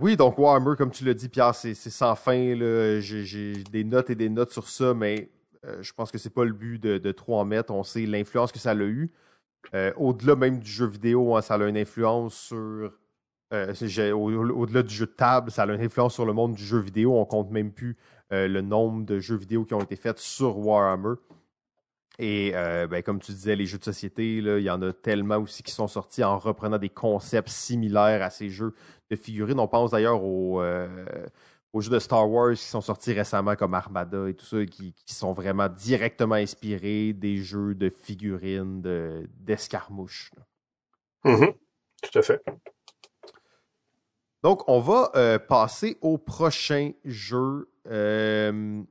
oui, 0.00 0.16
donc 0.16 0.38
Warhammer, 0.38 0.76
comme 0.76 0.90
tu 0.90 1.04
l'as 1.04 1.14
dit, 1.14 1.28
Pierre, 1.28 1.54
c'est 1.54 1.74
sans 1.74 2.16
fin. 2.16 3.00
J'ai 3.00 3.64
des 3.70 3.84
notes 3.84 4.10
et 4.10 4.14
des 4.14 4.28
notes 4.28 4.50
sur 4.50 4.68
ça, 4.68 4.92
mais 4.92 5.30
je 5.80 5.92
pense 5.92 6.10
que 6.10 6.18
c'est 6.18 6.30
pas 6.30 6.44
le 6.44 6.52
but 6.52 6.78
de, 6.82 6.98
de, 6.98 7.12
trop 7.12 7.38
en 7.38 7.44
mettre. 7.44 7.72
On 7.72 7.82
sait 7.82 8.04
l'influence 8.04 8.52
que 8.52 8.58
ça 8.58 8.72
a 8.72 8.74
eu. 8.74 9.10
Euh, 9.74 9.92
au-delà 9.96 10.36
même 10.36 10.58
du 10.58 10.70
jeu 10.70 10.86
vidéo, 10.86 11.36
hein, 11.36 11.42
ça 11.42 11.54
a 11.54 11.66
une 11.66 11.76
influence 11.76 12.34
sur. 12.34 12.92
Euh, 13.52 14.12
au-delà 14.12 14.82
du 14.82 14.92
jeu 14.92 15.06
de 15.06 15.12
table, 15.12 15.50
ça 15.50 15.62
a 15.62 15.66
une 15.66 15.80
influence 15.80 16.14
sur 16.14 16.24
le 16.24 16.32
monde 16.32 16.54
du 16.54 16.64
jeu 16.64 16.78
vidéo. 16.78 17.16
On 17.16 17.24
compte 17.24 17.50
même 17.50 17.70
plus 17.70 17.96
euh, 18.32 18.48
le 18.48 18.60
nombre 18.60 19.04
de 19.04 19.20
jeux 19.20 19.36
vidéo 19.36 19.64
qui 19.64 19.74
ont 19.74 19.80
été 19.80 19.94
faits 19.96 20.18
sur 20.18 20.58
Warhammer. 20.58 21.14
Et 22.18 22.52
ben, 22.52 23.02
comme 23.02 23.20
tu 23.20 23.30
disais, 23.32 23.54
les 23.56 23.66
jeux 23.66 23.76
de 23.76 23.84
société, 23.84 24.38
il 24.38 24.62
y 24.62 24.70
en 24.70 24.80
a 24.80 24.94
tellement 24.94 25.36
aussi 25.36 25.62
qui 25.62 25.70
sont 25.70 25.86
sortis 25.86 26.24
en 26.24 26.38
reprenant 26.38 26.78
des 26.78 26.88
concepts 26.88 27.50
similaires 27.50 28.22
à 28.22 28.30
ces 28.30 28.48
jeux 28.48 28.72
de 29.10 29.16
figurines. 29.16 29.60
On 29.60 29.68
pense 29.68 29.90
d'ailleurs 29.90 30.24
au 30.24 30.62
aux 31.76 31.80
jeux 31.82 31.90
de 31.90 31.98
Star 31.98 32.28
Wars 32.30 32.54
qui 32.54 32.64
sont 32.64 32.80
sortis 32.80 33.12
récemment 33.12 33.54
comme 33.54 33.74
Armada 33.74 34.28
et 34.28 34.34
tout 34.34 34.46
ça, 34.46 34.64
qui, 34.64 34.94
sont 35.06 35.32
vraiment 35.34 35.68
directement 35.68 36.36
inspirés 36.36 37.12
des 37.12 37.36
jeux 37.36 37.74
de 37.74 37.90
figurines, 37.90 38.80
d'escarmouches. 39.40 40.30
Mm-hmm. 41.24 41.54
Tout 42.02 42.18
à 42.18 42.22
fait. 42.22 42.42
Donc, 44.42 44.66
on 44.68 44.80
va 44.80 45.10
euh, 45.16 45.38
passer 45.38 45.98
au 46.00 46.16
prochain 46.16 46.92
jeu, 47.04 47.68
euh, 47.88 48.82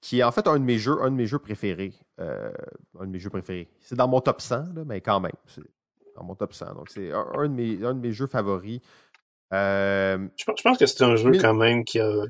qui 0.00 0.18
est 0.18 0.24
en 0.24 0.32
fait 0.32 0.48
un 0.48 0.58
de 0.58 0.64
mes 0.64 0.78
jeux, 0.78 1.00
un 1.02 1.10
de 1.10 1.16
mes 1.16 1.26
jeux 1.26 1.38
préférés. 1.38 1.92
Euh, 2.18 2.50
un 2.98 3.06
de 3.06 3.12
mes 3.12 3.20
jeux 3.20 3.30
préférés. 3.30 3.70
C'est 3.78 3.94
dans 3.94 4.08
mon 4.08 4.20
top 4.20 4.40
100, 4.40 4.84
mais 4.86 5.00
quand 5.00 5.20
même. 5.20 5.32
C'est 5.46 5.62
dans 6.16 6.24
mon 6.24 6.34
top 6.34 6.52
100. 6.52 6.74
Donc, 6.74 6.88
c'est 6.88 7.12
un, 7.12 7.48
de 7.48 7.54
mes, 7.54 7.84
un 7.84 7.94
de 7.94 8.00
mes 8.00 8.12
jeux 8.12 8.26
favoris. 8.26 8.80
Euh, 9.52 10.28
je, 10.36 10.44
pense, 10.44 10.78
que 10.78 10.86
c'est 10.86 11.02
un 11.02 11.16
jeu 11.16 11.32
quand 11.40 11.54
même 11.54 11.84
qui 11.84 12.00
a. 12.00 12.24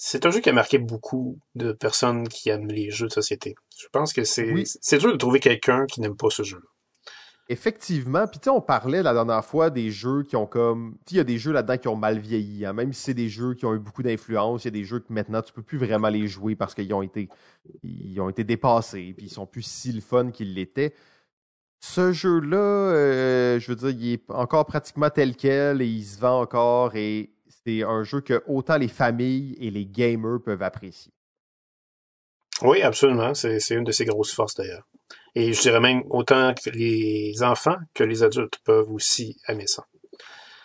C'est 0.00 0.26
un 0.26 0.30
jeu 0.30 0.40
qui 0.40 0.48
a 0.48 0.52
marqué 0.52 0.78
beaucoup 0.78 1.38
de 1.56 1.72
personnes 1.72 2.28
qui 2.28 2.50
aiment 2.50 2.68
les 2.68 2.90
jeux 2.90 3.08
de 3.08 3.12
société. 3.12 3.56
Je 3.80 3.86
pense 3.92 4.12
que 4.12 4.22
c'est 4.22 4.52
c'est 4.64 4.98
dur 4.98 5.10
de 5.12 5.16
trouver 5.16 5.40
quelqu'un 5.40 5.86
qui 5.86 6.00
n'aime 6.00 6.16
pas 6.16 6.30
ce 6.30 6.44
jeu-là. 6.44 6.66
Effectivement. 7.50 8.26
Puis 8.28 8.38
tu 8.38 8.44
sais, 8.44 8.50
on 8.50 8.60
parlait 8.60 9.02
la 9.02 9.14
dernière 9.14 9.44
fois 9.44 9.70
des 9.70 9.90
jeux 9.90 10.22
qui 10.22 10.36
ont 10.36 10.46
comme. 10.46 10.98
Tu 11.06 11.14
il 11.14 11.16
y 11.16 11.20
a 11.20 11.24
des 11.24 11.38
jeux 11.38 11.52
là-dedans 11.52 11.78
qui 11.78 11.88
ont 11.88 11.96
mal 11.96 12.18
vieilli. 12.18 12.66
Hein. 12.66 12.74
Même 12.74 12.92
si 12.92 13.04
c'est 13.04 13.14
des 13.14 13.30
jeux 13.30 13.54
qui 13.54 13.64
ont 13.64 13.74
eu 13.74 13.78
beaucoup 13.78 14.02
d'influence, 14.02 14.64
il 14.64 14.66
y 14.66 14.68
a 14.68 14.72
des 14.72 14.84
jeux 14.84 15.00
que 15.00 15.12
maintenant 15.12 15.40
tu 15.40 15.52
peux 15.54 15.62
plus 15.62 15.78
vraiment 15.78 16.10
les 16.10 16.28
jouer 16.28 16.56
parce 16.56 16.74
qu'ils 16.74 16.92
ont 16.92 17.02
été 17.02 17.28
ils 17.82 18.20
ont 18.20 18.28
été 18.28 18.44
dépassés. 18.44 19.14
Puis 19.16 19.26
ils 19.26 19.32
sont 19.32 19.46
plus 19.46 19.62
si 19.62 19.92
le 19.92 20.02
fun 20.02 20.30
qu'ils 20.30 20.54
l'étaient. 20.54 20.94
Ce 21.80 22.12
jeu-là, 22.12 22.56
euh, 22.56 23.60
je 23.60 23.70
veux 23.70 23.76
dire, 23.76 23.90
il 23.90 24.12
est 24.14 24.30
encore 24.30 24.66
pratiquement 24.66 25.10
tel 25.10 25.36
quel 25.36 25.80
et 25.80 25.86
il 25.86 26.04
se 26.04 26.18
vend 26.18 26.40
encore 26.40 26.96
et 26.96 27.30
c'est 27.64 27.82
un 27.82 28.02
jeu 28.02 28.20
que 28.20 28.42
autant 28.46 28.78
les 28.78 28.88
familles 28.88 29.56
et 29.60 29.70
les 29.70 29.86
gamers 29.86 30.40
peuvent 30.44 30.62
apprécier. 30.62 31.12
Oui, 32.62 32.82
absolument. 32.82 33.34
C'est 33.34 33.70
une 33.70 33.84
de 33.84 33.92
ses 33.92 34.04
grosses 34.04 34.32
forces 34.32 34.56
d'ailleurs. 34.56 34.88
Et 35.36 35.52
je 35.52 35.60
dirais 35.60 35.80
même 35.80 36.02
autant 36.10 36.52
que 36.54 36.70
les 36.70 37.42
enfants 37.42 37.76
que 37.94 38.02
les 38.02 38.24
adultes 38.24 38.58
peuvent 38.64 38.90
aussi 38.90 39.36
aimer 39.46 39.68
ça. 39.68 39.84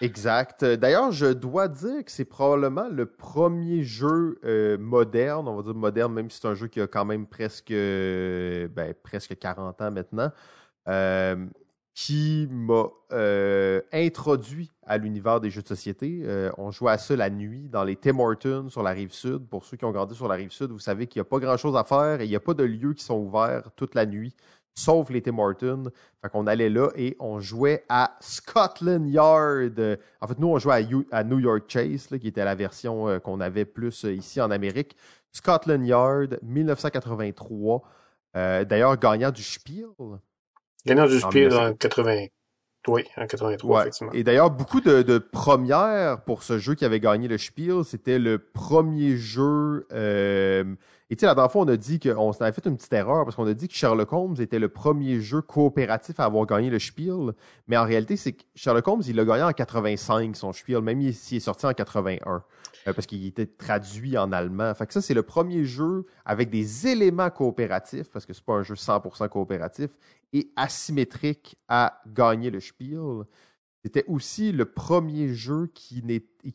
Exact. 0.02 0.66
D'ailleurs, 0.66 1.12
je 1.12 1.28
dois 1.28 1.68
dire 1.68 2.04
que 2.04 2.12
c'est 2.12 2.26
probablement 2.26 2.90
le 2.90 3.06
premier 3.06 3.84
jeu 3.84 4.40
euh, 4.44 4.78
moderne, 4.78 5.48
on 5.48 5.56
va 5.56 5.64
dire 5.64 5.76
moderne, 5.76 6.14
même 6.14 6.30
si 6.30 6.40
c'est 6.42 6.48
un 6.48 6.56
jeu 6.56 6.68
qui 6.68 6.82
a 6.82 6.88
quand 6.88 7.06
même 7.06 7.28
presque, 7.28 7.72
ben, 7.72 8.94
presque 9.04 9.38
40 9.38 9.82
ans 9.82 9.92
maintenant, 9.92 10.24
euh, 10.24 10.30
qui 11.96 12.48
m'a 12.50 12.88
euh, 13.12 13.82
introduit 13.92 14.72
à 14.86 14.98
l'univers 14.98 15.40
des 15.40 15.50
jeux 15.52 15.62
de 15.62 15.68
société. 15.68 16.22
Euh, 16.24 16.50
on 16.58 16.72
jouait 16.72 16.92
à 16.92 16.98
ça 16.98 17.16
la 17.16 17.30
nuit 17.30 17.70
dans 17.70 17.84
les 17.84 17.96
Tim 17.96 18.20
Hortons 18.20 18.70
sur 18.70 18.82
la 18.82 18.92
rive 18.92 19.14
sud. 19.14 19.48
Pour 19.48 19.64
ceux 19.66 19.78
qui 19.78 19.86
ont 19.86 19.92
grandi 19.92 20.16
sur 20.16 20.28
la 20.28 20.36
rive 20.36 20.52
sud, 20.52 20.72
vous 20.72 20.80
savez 20.80 21.06
qu'il 21.06 21.20
n'y 21.20 21.28
a 21.28 21.30
pas 21.30 21.40
grand-chose 21.40 21.76
à 21.76 21.84
faire 21.84 22.22
et 22.22 22.26
il 22.26 22.30
n'y 22.30 22.36
a 22.36 22.40
pas 22.40 22.56
de 22.56 22.64
lieux 22.64 22.94
qui 22.94 23.04
sont 23.04 23.20
ouverts 23.20 23.70
toute 23.76 23.94
la 23.94 24.08
nuit, 24.08 24.36
sauf 24.74 25.12
les 25.12 25.22
Tim 25.22 25.38
Hortons. 25.38 25.92
Fait 26.22 26.30
qu'on 26.30 26.48
allait 26.48 26.70
là 26.70 26.90
et 26.96 27.16
on 27.20 27.40
jouait 27.40 27.86
à 27.90 28.18
Scotland 28.22 29.08
Yard. 29.08 30.00
En 30.20 30.28
fait, 30.28 30.40
nous, 30.40 30.48
on 30.48 30.58
jouait 30.58 30.88
à, 31.12 31.24
New 31.24 31.40
York 31.40 31.66
Chase, 31.68 32.08
qui 32.08 32.28
était 32.28 32.44
la 32.44 32.56
version 32.56 33.20
qu'on 33.20 33.40
avait 33.40 33.66
plus 33.66 34.04
ici 34.06 34.42
en 34.42 34.50
Amérique. 34.50 34.98
Scotland 35.32 35.86
Yard, 35.86 36.40
1983. 36.42 37.84
D'ailleurs, 38.34 38.98
gagnant 38.98 39.30
du 39.30 39.44
Spiel. 39.44 39.86
Gagnant 40.86 41.08
du 41.08 41.20
Spiel 41.20 41.54
en 41.54 41.74
80. 41.74 42.28
Oui, 42.88 43.04
en 43.16 43.26
83, 43.28 43.82
effectivement. 43.82 44.12
Et 44.12 44.24
d'ailleurs, 44.24 44.52
beaucoup 44.52 44.82
de, 44.82 45.18
premières 45.18 46.22
pour 46.24 46.44
ce 46.44 46.60
jeu 46.60 46.76
qui 46.76 46.84
avait 46.84 47.00
gagné 47.00 47.28
le 47.28 47.38
Spiel. 47.38 47.84
C'était 47.86 48.20
le 48.20 48.40
premier 48.40 49.16
jeu. 49.16 49.88
Euh, 49.94 50.76
et 51.14 51.16
tu 51.16 51.20
sais, 51.20 51.26
la 51.28 51.36
dernière 51.36 51.52
fois, 51.52 51.62
on 51.62 51.68
a 51.68 51.78
dit 51.78 52.00
qu'on 52.00 52.32
avait 52.32 52.52
fait 52.52 52.66
une 52.66 52.76
petite 52.76 52.92
erreur 52.92 53.24
parce 53.24 53.36
qu'on 53.36 53.46
a 53.46 53.54
dit 53.54 53.68
que 53.68 53.76
Sherlock 53.76 54.12
Holmes 54.12 54.36
était 54.40 54.58
le 54.58 54.68
premier 54.68 55.22
jeu 55.22 55.44
coopératif 55.44 56.20
à 56.20 56.26
avoir 56.26 56.48
gagné 56.48 56.72
le 56.72 56.80
Spiel. 56.80 57.34
Mais 57.68 57.78
en 57.78 57.86
réalité, 57.86 58.18
c'est 58.18 58.32
que 58.32 58.42
Sherlock 58.56 58.88
Holmes, 58.88 59.04
il 59.06 59.16
l'a 59.16 59.24
gagné 59.24 59.44
en 59.44 59.52
85, 59.52 60.36
son 60.36 60.52
Spiel, 60.54 60.82
même 60.82 61.12
s'il 61.12 61.38
est 61.38 61.40
sorti 61.40 61.68
en 61.68 61.74
81. 61.74 62.44
Euh, 62.88 62.94
parce 62.94 63.06
qu'il 63.06 63.28
était 63.28 63.46
traduit 63.46 64.18
en 64.18 64.32
allemand. 64.32 64.74
Fait 64.74 64.88
que 64.88 64.94
ça, 64.94 65.04
c'est 65.04 65.14
le 65.14 65.22
premier 65.22 65.66
jeu 65.66 66.08
avec 66.26 66.50
des 66.50 66.88
éléments 66.88 67.30
coopératifs, 67.30 68.12
parce 68.12 68.26
que 68.26 68.34
c'est 68.34 68.44
pas 68.44 68.54
un 68.54 68.64
jeu 68.64 68.74
100% 68.74 69.30
coopératif, 69.30 69.92
et 70.34 70.50
asymétrique 70.56 71.58
à 71.68 72.02
gagner 72.08 72.50
le 72.50 72.60
Spiel. 72.60 73.26
C'était 73.84 74.06
aussi 74.08 74.52
le 74.52 74.66
premier 74.66 75.32
jeu 75.36 75.70
qui, 75.76 76.04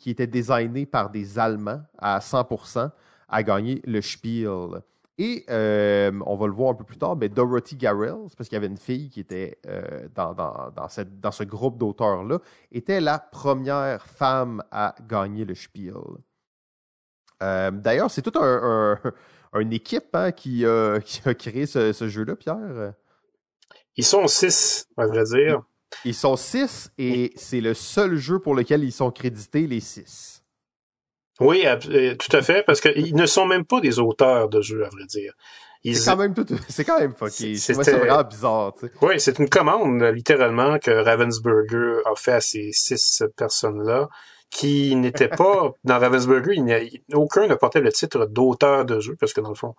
qui 0.01 0.11
était 0.11 0.27
designé 0.27 0.85
par 0.85 1.11
des 1.11 1.39
Allemands 1.39 1.83
à 1.97 2.19
100%, 2.19 2.91
à 3.29 3.43
gagner 3.43 3.83
le 3.85 4.01
Spiel. 4.01 4.83
Et 5.21 5.45
euh, 5.51 6.13
on 6.27 6.37
va 6.37 6.47
le 6.47 6.53
voir 6.53 6.71
un 6.71 6.75
peu 6.75 6.85
plus 6.85 6.97
tard, 6.97 7.17
mais 7.17 7.29
Dorothy 7.29 7.75
Garrels, 7.75 8.29
parce 8.37 8.49
qu'il 8.49 8.55
y 8.55 8.57
avait 8.57 8.69
une 8.69 8.79
fille 8.79 9.11
qui 9.11 9.19
était 9.19 9.59
euh, 9.67 10.07
dans, 10.15 10.33
dans, 10.33 10.71
dans, 10.75 10.89
cette, 10.89 11.19
dans, 11.19 11.33
ce 11.33 11.43
groupe 11.43 11.77
d'auteurs-là, 11.77 12.39
était 12.71 13.01
la 13.01 13.19
première 13.19 14.07
femme 14.07 14.63
à 14.71 14.95
gagner 15.09 15.45
le 15.45 15.57
Spiel. 15.57 15.95
Euh, 17.43 17.73
D'ailleurs, 17.73 18.13
c'est 18.13 18.23
toute 18.23 18.37
un, 18.37 18.99
un, 19.03 19.13
une 19.61 19.73
équipe 19.73 20.15
hein, 20.15 20.31
qui, 20.31 20.65
qui, 21.05 21.29
a 21.29 21.35
créé 21.35 21.67
ce, 21.67 21.93
ce 21.93 22.09
jeu-là, 22.09 22.37
Pierre. 22.37 22.93
Ils 23.97 24.05
sont 24.05 24.29
six, 24.29 24.87
à 24.97 25.07
vrai 25.07 25.25
dire. 25.25 25.63
Ils 26.05 26.15
sont 26.15 26.37
six 26.37 26.93
et 26.99 27.33
c'est 27.35 27.61
le 27.61 27.75
seul 27.75 28.17
jeu 28.17 28.39
pour 28.39 28.55
lequel 28.55 28.85
ils 28.85 28.93
sont 28.93 29.11
crédités, 29.11 29.67
les 29.67 29.81
six. 29.81 30.38
Oui, 31.41 31.65
euh, 31.67 32.15
tout 32.17 32.37
à 32.37 32.43
fait, 32.43 32.65
parce 32.65 32.81
qu'ils 32.81 33.15
ne 33.15 33.27
sont 33.27 33.47
même 33.47 33.65
pas 33.65 33.81
des 33.81 33.99
auteurs 33.99 34.49
de 34.49 34.61
jeux, 34.61 34.85
à 34.85 34.89
vrai 34.89 35.05
dire. 35.05 35.35
C'est 35.85 36.05
quand 36.05 36.17
même 36.17 36.35
tout, 36.35 36.47
c'est 36.69 36.85
quand 36.85 36.99
même 36.99 37.15
fucké. 37.15 37.57
C'est 37.57 37.73
vraiment 37.75 38.25
bizarre, 38.25 38.75
tu 38.79 38.87
sais. 38.87 38.93
Oui, 39.01 39.21
c'est 39.21 39.39
une 39.39 39.49
commande, 39.49 40.03
littéralement, 40.03 40.79
que 40.79 40.91
Ravensburger 40.91 42.01
a 42.05 42.15
fait 42.17 42.33
à 42.33 42.41
ces 42.41 42.71
six 42.73 43.23
personnes-là, 43.37 44.09
qui 44.51 44.97
n'étaient 44.97 45.29
pas, 45.29 45.73
dans 45.85 45.99
Ravensburger, 45.99 46.55
il 46.57 47.03
aucun 47.15 47.47
ne 47.47 47.55
portait 47.55 47.81
le 47.81 47.93
titre 47.93 48.27
d'auteur 48.27 48.85
de 48.85 48.99
jeu, 49.01 49.17
parce 49.19 49.33
que 49.33 49.41
dans 49.41 49.51
le 49.51 49.55
fond, 49.55 49.75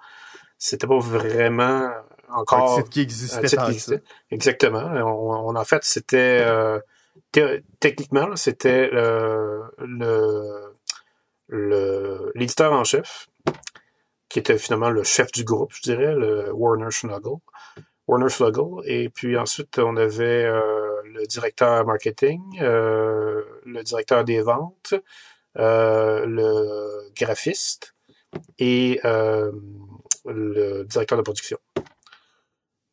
c'était 0.57 0.87
pas 0.87 0.99
vraiment 0.99 1.89
encore 2.29 2.73
un 2.73 2.75
titre 2.77 2.89
qui 2.89 3.01
existait. 3.01 3.37
Un 3.37 3.47
titre 3.47 3.65
qui 3.65 3.71
existait. 3.71 4.03
Exactement. 4.31 4.83
On, 5.05 5.55
en 5.55 5.63
fait, 5.65 5.83
c'était, 5.83 6.41
euh, 6.41 6.79
techniquement, 7.79 8.35
c'était 8.35 8.89
euh, 8.93 9.61
le 9.79 10.75
l'éditeur 11.49 12.73
en 12.73 12.83
chef, 12.83 13.27
qui 14.29 14.39
était 14.39 14.57
finalement 14.57 14.89
le 14.89 15.03
chef 15.03 15.31
du 15.31 15.43
groupe, 15.43 15.73
je 15.73 15.81
dirais, 15.81 16.13
le 16.13 16.51
Warner 16.53 16.91
Schnuggle. 16.91 17.39
Warner 18.07 18.29
Schnuggle. 18.29 18.81
Et 18.85 19.09
puis 19.09 19.37
ensuite, 19.37 19.79
on 19.79 19.97
avait 19.97 20.45
euh, 20.45 20.61
le 21.05 21.25
directeur 21.25 21.85
marketing, 21.85 22.41
euh, 22.61 23.43
le 23.65 23.83
directeur 23.83 24.23
des 24.23 24.41
ventes, 24.41 24.93
euh, 25.57 26.25
le 26.25 27.11
graphiste 27.15 27.95
et 28.59 28.99
le 29.03 30.83
directeur 30.83 31.17
de 31.17 31.23
production. 31.23 31.57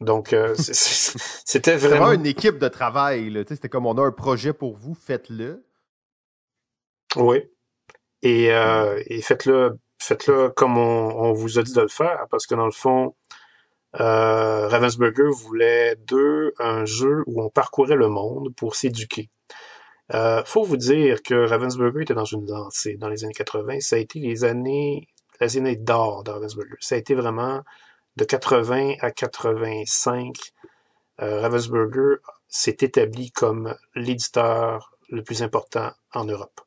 Donc, 0.01 0.35
c'était 0.57 1.77
vraiment... 1.77 2.05
vraiment 2.07 2.13
une 2.13 2.27
équipe 2.27 2.59
de 2.59 2.69
travail. 2.69 3.45
C'était 3.49 3.69
comme 3.69 3.87
on 3.87 3.97
a 3.97 4.03
un 4.03 4.13
projet 4.13 4.53
pour 4.53 4.77
vous, 4.77 4.95
faites-le. 4.95 5.65
Oui. 7.17 7.45
Et, 8.27 8.51
euh, 8.51 9.01
et 9.07 9.23
faites-le 9.23 9.79
faites-le 9.99 10.51
comme 10.51 10.77
on, 10.79 11.15
on, 11.17 11.33
vous 11.33 11.61
a 11.61 11.63
dit 11.63 11.73
de 11.73 11.81
le 11.81 11.89
faire, 11.89 12.27
parce 12.29 12.45
que 12.49 12.57
dans 12.57 12.65
le 12.67 12.73
fond, 12.73 13.15
euh, 14.01 14.67
Ravensburger 14.67 15.31
voulait 15.31 15.95
deux, 15.95 16.53
un 16.59 16.85
jeu 16.85 17.23
où 17.29 17.41
on 17.41 17.51
parcourait 17.51 17.95
le 17.95 18.09
monde 18.09 18.53
pour 18.57 18.75
s'éduquer. 18.75 19.31
Euh, 20.13 20.43
faut 20.45 20.65
vous 20.65 20.77
dire 20.77 21.23
que 21.23 21.35
Ravensburger 21.49 22.03
était 22.03 22.15
dans 22.15 22.25
une 22.25 22.49
lancée 22.51 22.97
dans 22.97 23.09
les 23.09 23.23
années 23.25 23.33
80. 23.33 23.79
Ça 23.79 23.95
a 23.95 24.01
été 24.01 24.19
les 24.19 24.43
années, 24.43 25.07
les 25.41 25.57
années 25.57 25.77
d'or 25.77 26.25
de 26.25 26.33
Ravensburger. 26.33 26.77
Ça 26.81 26.97
a 26.97 26.99
été 26.99 27.15
vraiment 27.15 27.63
de 28.17 28.25
80 28.25 28.95
à 29.03 29.13
85. 29.13 30.35
Euh, 31.23 31.43
Ravensburger 31.43 32.17
s'est 32.49 32.79
établi 32.81 33.31
comme 33.31 33.77
l'éditeur 33.95 34.97
le 35.11 35.23
plus 35.23 35.45
important 35.45 35.93
en 36.13 36.25
Europe 36.25 36.61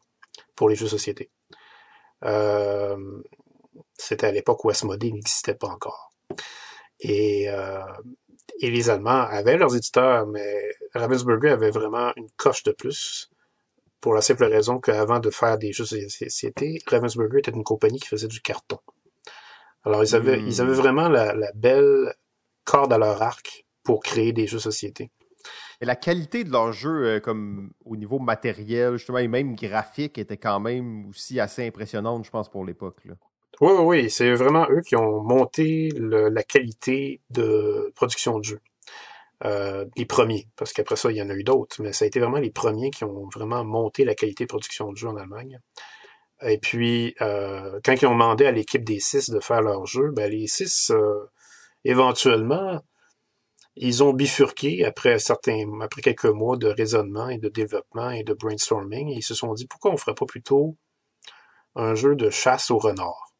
pour 0.55 0.69
les 0.69 0.75
jeux 0.75 0.85
de 0.85 0.91
société. 0.91 1.29
Euh, 2.23 3.21
c'était 3.97 4.27
à 4.27 4.31
l'époque 4.31 4.63
où 4.65 4.69
Asmodee 4.69 5.13
n'existait 5.13 5.55
pas 5.55 5.67
encore. 5.67 6.11
Et, 6.99 7.49
euh, 7.49 7.83
et 8.59 8.69
les 8.69 8.89
Allemands 8.89 9.23
avaient 9.23 9.57
leurs 9.57 9.75
éditeurs, 9.75 10.27
mais 10.27 10.69
Ravensburger 10.93 11.49
avait 11.49 11.71
vraiment 11.71 12.11
une 12.15 12.29
coche 12.37 12.63
de 12.63 12.71
plus 12.71 13.29
pour 14.01 14.13
la 14.13 14.21
simple 14.21 14.45
raison 14.45 14.79
qu'avant 14.79 15.19
de 15.19 15.29
faire 15.29 15.57
des 15.57 15.73
jeux 15.73 15.83
de 15.83 16.07
société, 16.07 16.79
Ravensburger 16.87 17.39
était 17.39 17.51
une 17.51 17.63
compagnie 17.63 17.99
qui 17.99 18.07
faisait 18.07 18.27
du 18.27 18.41
carton. 18.41 18.79
Alors, 19.83 20.03
ils 20.03 20.15
avaient, 20.15 20.39
ils 20.39 20.61
avaient 20.61 20.71
hmm. 20.71 20.81
vraiment 20.81 21.09
la, 21.09 21.33
la, 21.33 21.51
belle 21.53 22.13
corde 22.63 22.93
à 22.93 22.97
leur 22.97 23.21
arc 23.21 23.65
pour 23.83 24.01
créer 24.01 24.33
des 24.33 24.47
jeux 24.47 24.57
de 24.57 24.63
société. 24.63 25.11
La 25.81 25.95
qualité 25.95 26.43
de 26.43 26.51
leur 26.51 26.73
jeu, 26.73 27.05
euh, 27.05 27.19
comme 27.21 27.71
au 27.85 27.95
niveau 27.95 28.19
matériel, 28.19 28.97
justement, 28.97 29.19
et 29.19 29.29
même 29.29 29.55
graphique, 29.55 30.17
était 30.17 30.37
quand 30.37 30.59
même 30.59 31.07
aussi 31.07 31.39
assez 31.39 31.65
impressionnante, 31.65 32.25
je 32.25 32.29
pense, 32.31 32.49
pour 32.49 32.65
l'époque. 32.65 32.97
Oui, 33.05 33.13
oui, 33.61 33.83
oui. 33.83 34.09
C'est 34.09 34.33
vraiment 34.33 34.67
eux 34.69 34.81
qui 34.81 34.97
ont 34.97 35.21
monté 35.23 35.89
la 35.95 36.43
qualité 36.43 37.21
de 37.29 37.91
production 37.95 38.39
de 38.39 38.43
jeu. 38.43 38.59
Euh, 39.45 39.85
les 39.95 40.05
premiers, 40.05 40.49
parce 40.57 40.73
qu'après 40.73 40.97
ça, 40.97 41.11
il 41.11 41.17
y 41.17 41.21
en 41.21 41.29
a 41.29 41.33
eu 41.33 41.43
d'autres, 41.43 41.81
mais 41.81 41.93
ça 41.93 42.03
a 42.03 42.09
été 42.09 42.19
vraiment 42.19 42.39
les 42.39 42.51
premiers 42.51 42.89
qui 42.89 43.05
ont 43.05 43.29
vraiment 43.33 43.63
monté 43.63 44.03
la 44.03 44.15
qualité 44.15 44.43
de 44.43 44.49
production 44.49 44.91
de 44.91 44.97
jeu 44.97 45.07
en 45.07 45.15
Allemagne. 45.15 45.61
Et 46.41 46.57
puis, 46.57 47.15
euh, 47.21 47.79
quand 47.85 47.93
ils 47.93 48.05
ont 48.05 48.11
demandé 48.11 48.45
à 48.45 48.51
l'équipe 48.51 48.83
des 48.83 48.99
six 48.99 49.29
de 49.29 49.39
faire 49.39 49.61
leur 49.61 49.85
jeu, 49.85 50.11
ben, 50.11 50.29
les 50.29 50.47
six, 50.47 50.91
éventuellement, 51.85 52.81
ils 53.81 54.03
ont 54.03 54.13
bifurqué 54.13 54.83
après 54.85 55.19
certains, 55.19 55.63
après 55.81 56.01
quelques 56.01 56.25
mois 56.25 56.57
de 56.57 56.67
raisonnement 56.67 57.29
et 57.29 57.37
de 57.37 57.47
développement 57.47 58.09
et 58.09 58.23
de 58.23 58.33
brainstorming, 58.33 59.09
et 59.09 59.15
ils 59.15 59.23
se 59.23 59.33
sont 59.33 59.53
dit 59.53 59.67
pourquoi 59.67 59.91
on 59.91 59.97
ferait 59.97 60.15
pas 60.15 60.25
plutôt 60.25 60.75
un 61.75 61.95
jeu 61.95 62.15
de 62.15 62.29
chasse 62.29 62.71
au 62.71 62.77
renard? 62.77 63.33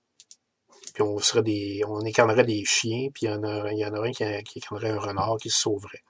Puis 0.93 1.03
on 1.03 1.19
serait 1.19 1.43
des, 1.43 1.81
on 1.87 2.05
incarnerait 2.05 2.45
des 2.45 2.63
chiens, 2.63 3.09
puis 3.13 3.25
il 3.25 3.29
y 3.29 3.33
en 3.33 3.43
a, 3.43 3.71
il 3.71 3.79
y 3.79 3.85
en 3.85 3.93
a 3.93 3.99
un 3.99 4.11
qui, 4.11 4.23
qui 4.43 4.61
un 4.71 4.99
renard 4.99 5.37
qui 5.41 5.49
se 5.49 5.59
sauverait. 5.59 6.03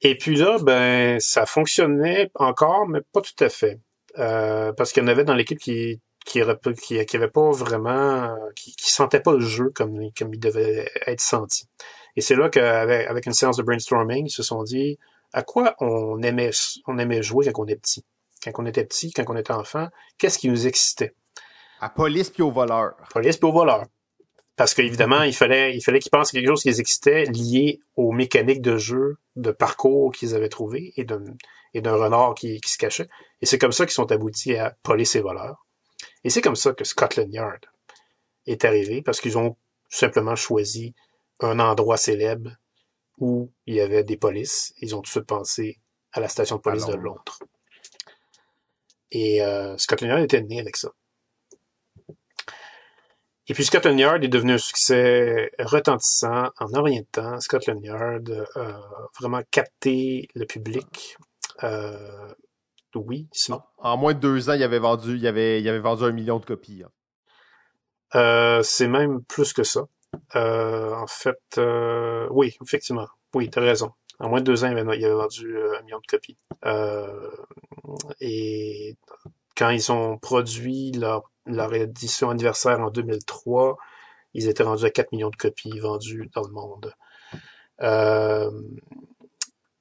Et 0.00 0.16
puis 0.16 0.36
là, 0.36 0.58
ben, 0.62 1.18
ça 1.18 1.44
fonctionnait 1.44 2.30
encore, 2.36 2.86
mais 2.88 3.00
pas 3.12 3.20
tout 3.20 3.44
à 3.44 3.48
fait. 3.48 3.80
Euh, 4.18 4.72
parce 4.72 4.92
qu'il 4.92 5.02
y 5.02 5.06
en 5.06 5.08
avait 5.08 5.24
dans 5.24 5.34
l'équipe 5.34 5.58
qui 5.58 6.00
qui, 6.24 6.40
qui, 6.82 7.06
qui 7.06 7.16
avait 7.16 7.30
pas 7.30 7.50
vraiment, 7.50 8.36
qui, 8.54 8.74
qui 8.76 8.92
sentait 8.92 9.20
pas 9.20 9.32
le 9.32 9.40
jeu 9.40 9.70
comme, 9.74 9.98
comme 10.16 10.34
il 10.34 10.40
devait 10.40 10.90
être 11.06 11.20
senti. 11.20 11.66
Et 12.18 12.20
c'est 12.20 12.34
là 12.34 12.48
qu'avec 12.48 13.06
avec 13.06 13.26
une 13.26 13.32
séance 13.32 13.58
de 13.58 13.62
brainstorming, 13.62 14.26
ils 14.26 14.30
se 14.30 14.42
sont 14.42 14.64
dit 14.64 14.98
à 15.32 15.44
quoi 15.44 15.76
on 15.78 16.20
aimait, 16.22 16.50
on 16.88 16.98
aimait 16.98 17.22
jouer 17.22 17.46
quand 17.52 17.62
on 17.62 17.66
était 17.66 17.76
petit? 17.76 18.04
Quand 18.42 18.50
on 18.56 18.66
était 18.66 18.84
petit, 18.84 19.12
quand 19.12 19.22
on 19.28 19.36
était 19.36 19.52
enfant, 19.52 19.86
qu'est-ce 20.18 20.40
qui 20.40 20.48
nous 20.48 20.66
excitait? 20.66 21.14
À 21.78 21.88
police 21.88 22.30
puis 22.30 22.42
au 22.42 22.50
voleur. 22.50 22.96
Police 23.12 23.36
puis 23.36 23.48
au 23.48 23.52
voleur. 23.52 23.84
Parce 24.56 24.74
qu'évidemment, 24.74 25.22
il 25.22 25.32
fallait, 25.32 25.76
il 25.76 25.80
fallait 25.80 26.00
qu'ils 26.00 26.10
pensent 26.10 26.32
quelque 26.32 26.48
chose 26.48 26.62
qui 26.62 26.70
les 26.70 26.80
excitait 26.80 27.26
lié 27.26 27.78
aux 27.94 28.10
mécaniques 28.10 28.62
de 28.62 28.78
jeu, 28.78 29.18
de 29.36 29.52
parcours 29.52 30.10
qu'ils 30.10 30.34
avaient 30.34 30.48
trouvé 30.48 30.92
et 30.96 31.04
d'un, 31.04 31.22
et 31.72 31.80
d'un 31.82 31.94
renard 31.94 32.34
qui, 32.34 32.60
qui 32.60 32.72
se 32.72 32.78
cachait. 32.78 33.08
Et 33.42 33.46
c'est 33.46 33.58
comme 33.58 33.70
ça 33.70 33.86
qu'ils 33.86 33.94
sont 33.94 34.10
aboutis 34.10 34.56
à 34.56 34.76
police 34.82 35.14
et 35.14 35.20
voleur. 35.20 35.68
Et 36.24 36.30
c'est 36.30 36.42
comme 36.42 36.56
ça 36.56 36.72
que 36.72 36.82
Scotland 36.82 37.32
Yard 37.32 37.60
est 38.48 38.64
arrivé 38.64 39.02
parce 39.02 39.20
qu'ils 39.20 39.38
ont 39.38 39.54
simplement 39.88 40.34
choisi 40.34 40.96
un 41.40 41.58
endroit 41.58 41.96
célèbre 41.96 42.50
où 43.18 43.50
il 43.66 43.74
y 43.74 43.80
avait 43.80 44.04
des 44.04 44.16
polices. 44.16 44.74
Ils 44.80 44.94
ont 44.94 44.98
tout 44.98 45.08
de 45.08 45.08
suite 45.08 45.26
pensé 45.26 45.80
à 46.12 46.20
la 46.20 46.28
station 46.28 46.56
de 46.56 46.60
police 46.60 46.86
de 46.86 46.94
Londres. 46.94 47.38
Et 49.10 49.42
euh, 49.42 49.76
Scotland 49.78 50.10
Yard 50.10 50.22
était 50.22 50.42
né 50.42 50.60
avec 50.60 50.76
ça. 50.76 50.90
Et 53.50 53.54
puis 53.54 53.64
Scotland 53.64 53.98
Yard 53.98 54.22
est 54.22 54.28
devenu 54.28 54.52
un 54.52 54.58
succès 54.58 55.50
retentissant 55.58 56.50
en 56.58 56.74
un 56.74 56.82
rien 56.82 57.00
de 57.00 57.06
temps. 57.10 57.40
Scotland 57.40 57.82
Yard 57.82 58.46
a 58.54 58.58
euh, 58.58 58.72
vraiment 59.18 59.40
capté 59.50 60.28
le 60.34 60.44
public. 60.44 61.16
Euh, 61.62 62.28
oui, 62.94 63.28
sinon. 63.32 63.62
En 63.78 63.96
moins 63.96 64.12
de 64.12 64.18
deux 64.18 64.50
ans, 64.50 64.54
il 64.54 64.62
avait 64.62 64.78
vendu, 64.78 65.16
il 65.16 65.26
avait, 65.26 65.60
il 65.60 65.68
avait 65.68 65.78
vendu 65.78 66.04
un 66.04 66.12
million 66.12 66.38
de 66.38 66.44
copies. 66.44 66.82
Hein. 66.84 66.90
Euh, 68.14 68.62
c'est 68.62 68.88
même 68.88 69.22
plus 69.24 69.52
que 69.52 69.62
ça. 69.62 69.86
Euh, 70.36 70.94
en 70.94 71.06
fait, 71.06 71.40
euh, 71.58 72.26
oui, 72.30 72.56
effectivement. 72.62 73.08
Oui, 73.34 73.50
tu 73.50 73.58
as 73.58 73.62
raison. 73.62 73.92
En 74.20 74.28
moins 74.28 74.40
de 74.40 74.46
deux 74.46 74.64
ans, 74.64 74.70
il 74.70 74.78
avait, 74.78 75.10
vendu 75.10 75.56
euh, 75.56 75.78
un 75.78 75.82
million 75.82 75.98
de 75.98 76.06
copies. 76.06 76.38
et 78.20 78.96
quand 79.56 79.70
ils 79.70 79.92
ont 79.92 80.18
produit 80.18 80.92
leur, 80.92 81.30
édition 81.74 82.30
anniversaire 82.30 82.80
en 82.80 82.90
2003, 82.90 83.76
ils 84.34 84.48
étaient 84.48 84.62
rendus 84.62 84.84
à 84.84 84.90
4 84.90 85.12
millions 85.12 85.30
de 85.30 85.36
copies 85.36 85.78
vendues 85.78 86.30
dans 86.34 86.42
le 86.42 86.52
monde. 86.52 86.94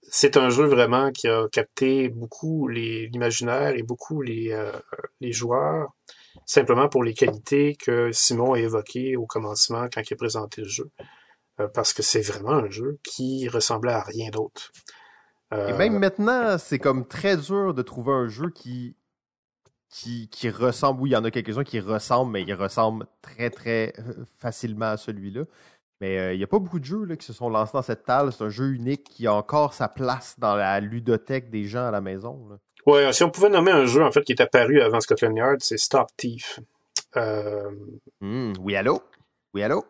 c'est 0.02 0.38
un 0.38 0.50
jeu 0.50 0.66
vraiment 0.66 1.12
qui 1.12 1.28
a 1.28 1.48
capté 1.52 2.10
beaucoup 2.10 2.68
l'imaginaire 2.68 3.76
et 3.76 3.84
beaucoup 3.84 4.22
les 4.22 4.54
joueurs 5.22 5.90
simplement 6.48 6.88
pour 6.88 7.04
les 7.04 7.14
qualités 7.14 7.76
que 7.76 8.12
Simon 8.12 8.54
a 8.54 8.60
évoquées 8.60 9.16
au 9.16 9.28
commencement 9.28 9.88
quand 9.94 10.02
il 10.10 10.14
a 10.14 10.18
présenté 10.18 10.62
le 10.62 10.68
jeu. 10.68 10.90
Euh, 11.60 11.68
parce 11.68 11.94
que 11.94 12.02
c'est 12.02 12.22
vraiment 12.22 12.52
un 12.52 12.70
jeu 12.70 13.00
qui 13.04 13.48
ressemblait 13.50 13.92
à 13.92 14.02
rien 14.02 14.30
d'autre. 14.30 14.72
Et 15.52 15.74
même 15.74 15.96
euh, 15.96 16.00
maintenant, 16.00 16.58
c'est 16.58 16.80
comme 16.80 17.08
très 17.08 17.38
dur 17.38 17.74
de 17.74 17.82
trouver 17.82 18.14
un 18.14 18.28
jeu 18.28 18.50
qui 18.50 18.96
qui, 19.90 20.28
qui 20.28 20.50
ressemble, 20.50 21.02
oui, 21.02 21.12
il 21.12 21.14
y 21.14 21.16
en 21.16 21.24
a 21.24 21.32
quelques-uns 21.32 21.64
qui 21.64 21.80
ressemblent, 21.80 22.30
mais 22.30 22.44
ils 22.44 22.54
ressemblent 22.54 23.08
très, 23.22 23.50
très 23.50 23.94
facilement 24.38 24.88
à 24.88 24.98
celui-là. 24.98 25.46
Mais 26.02 26.36
il 26.36 26.38
n'y 26.38 26.44
a 26.44 26.48
pas 26.48 26.60
beaucoup 26.60 26.80
de 26.80 26.86
jeux 26.86 27.06
là, 27.06 27.16
qui 27.16 27.26
se 27.26 27.32
sont 27.32 27.50
lancés 27.50 27.72
dans 27.74 27.82
cette 27.82 28.04
table. 28.04 28.34
C'est 28.34 28.44
un 28.44 28.50
jeu 28.50 28.74
unique 28.74 29.06
qui 29.06 29.28
a 29.28 29.34
encore 29.34 29.74
sa 29.74 29.88
place 29.88 30.38
dans 30.40 30.56
la 30.56 30.82
ludothèque 30.82 31.50
des 31.50 31.64
gens 31.64 31.88
à 31.88 31.92
la 31.92 32.02
maison. 32.02 32.60
Ouais, 32.88 33.12
si 33.12 33.22
on 33.26 33.30
pouvait 33.30 33.50
nommer 33.50 33.72
un 33.72 33.86
jeu 33.86 34.02
en 34.02 34.12
fait 34.14 34.24
qui 34.24 34.32
est 34.32 34.42
apparu 34.42 34.80
avant 34.82 35.02
Scotland 35.02 35.36
Yard, 35.36 35.58
c'est 35.60 35.78
Stop 35.78 36.08
Thief. 36.16 36.62
Euh... 37.18 37.70
Hmm, 38.22 38.54
oui, 38.62 38.78
allô? 38.78 39.02
Oui, 39.54 39.62
allô? 39.62 39.84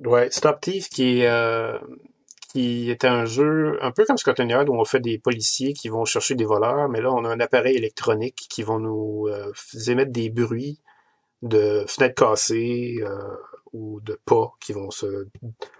Ouais, 0.00 0.30
Stop 0.30 0.60
Thief 0.60 0.90
qui 0.90 1.20
est, 1.20 1.26
euh, 1.26 1.78
qui 2.52 2.90
était 2.90 3.06
un 3.08 3.24
jeu 3.24 3.78
un 3.80 3.92
peu 3.92 4.04
comme 4.04 4.18
Scotland 4.18 4.50
Yard 4.50 4.68
où 4.68 4.74
on 4.74 4.84
fait 4.84 5.00
des 5.00 5.18
policiers 5.18 5.72
qui 5.72 5.88
vont 5.88 6.04
chercher 6.04 6.34
des 6.34 6.44
voleurs, 6.44 6.90
mais 6.90 7.00
là 7.00 7.10
on 7.14 7.24
a 7.24 7.30
un 7.30 7.40
appareil 7.40 7.76
électronique 7.76 8.46
qui 8.50 8.62
vont 8.62 8.78
nous 8.78 9.26
euh, 9.28 9.50
émettre 9.88 10.12
des 10.12 10.28
bruits 10.28 10.82
de 11.40 11.86
fenêtres 11.88 12.26
cassées 12.26 12.96
euh, 13.00 13.36
ou 13.74 14.00
de 14.00 14.18
pas 14.24 14.52
qui 14.60 14.72
vont 14.72 14.90
se, 14.90 15.26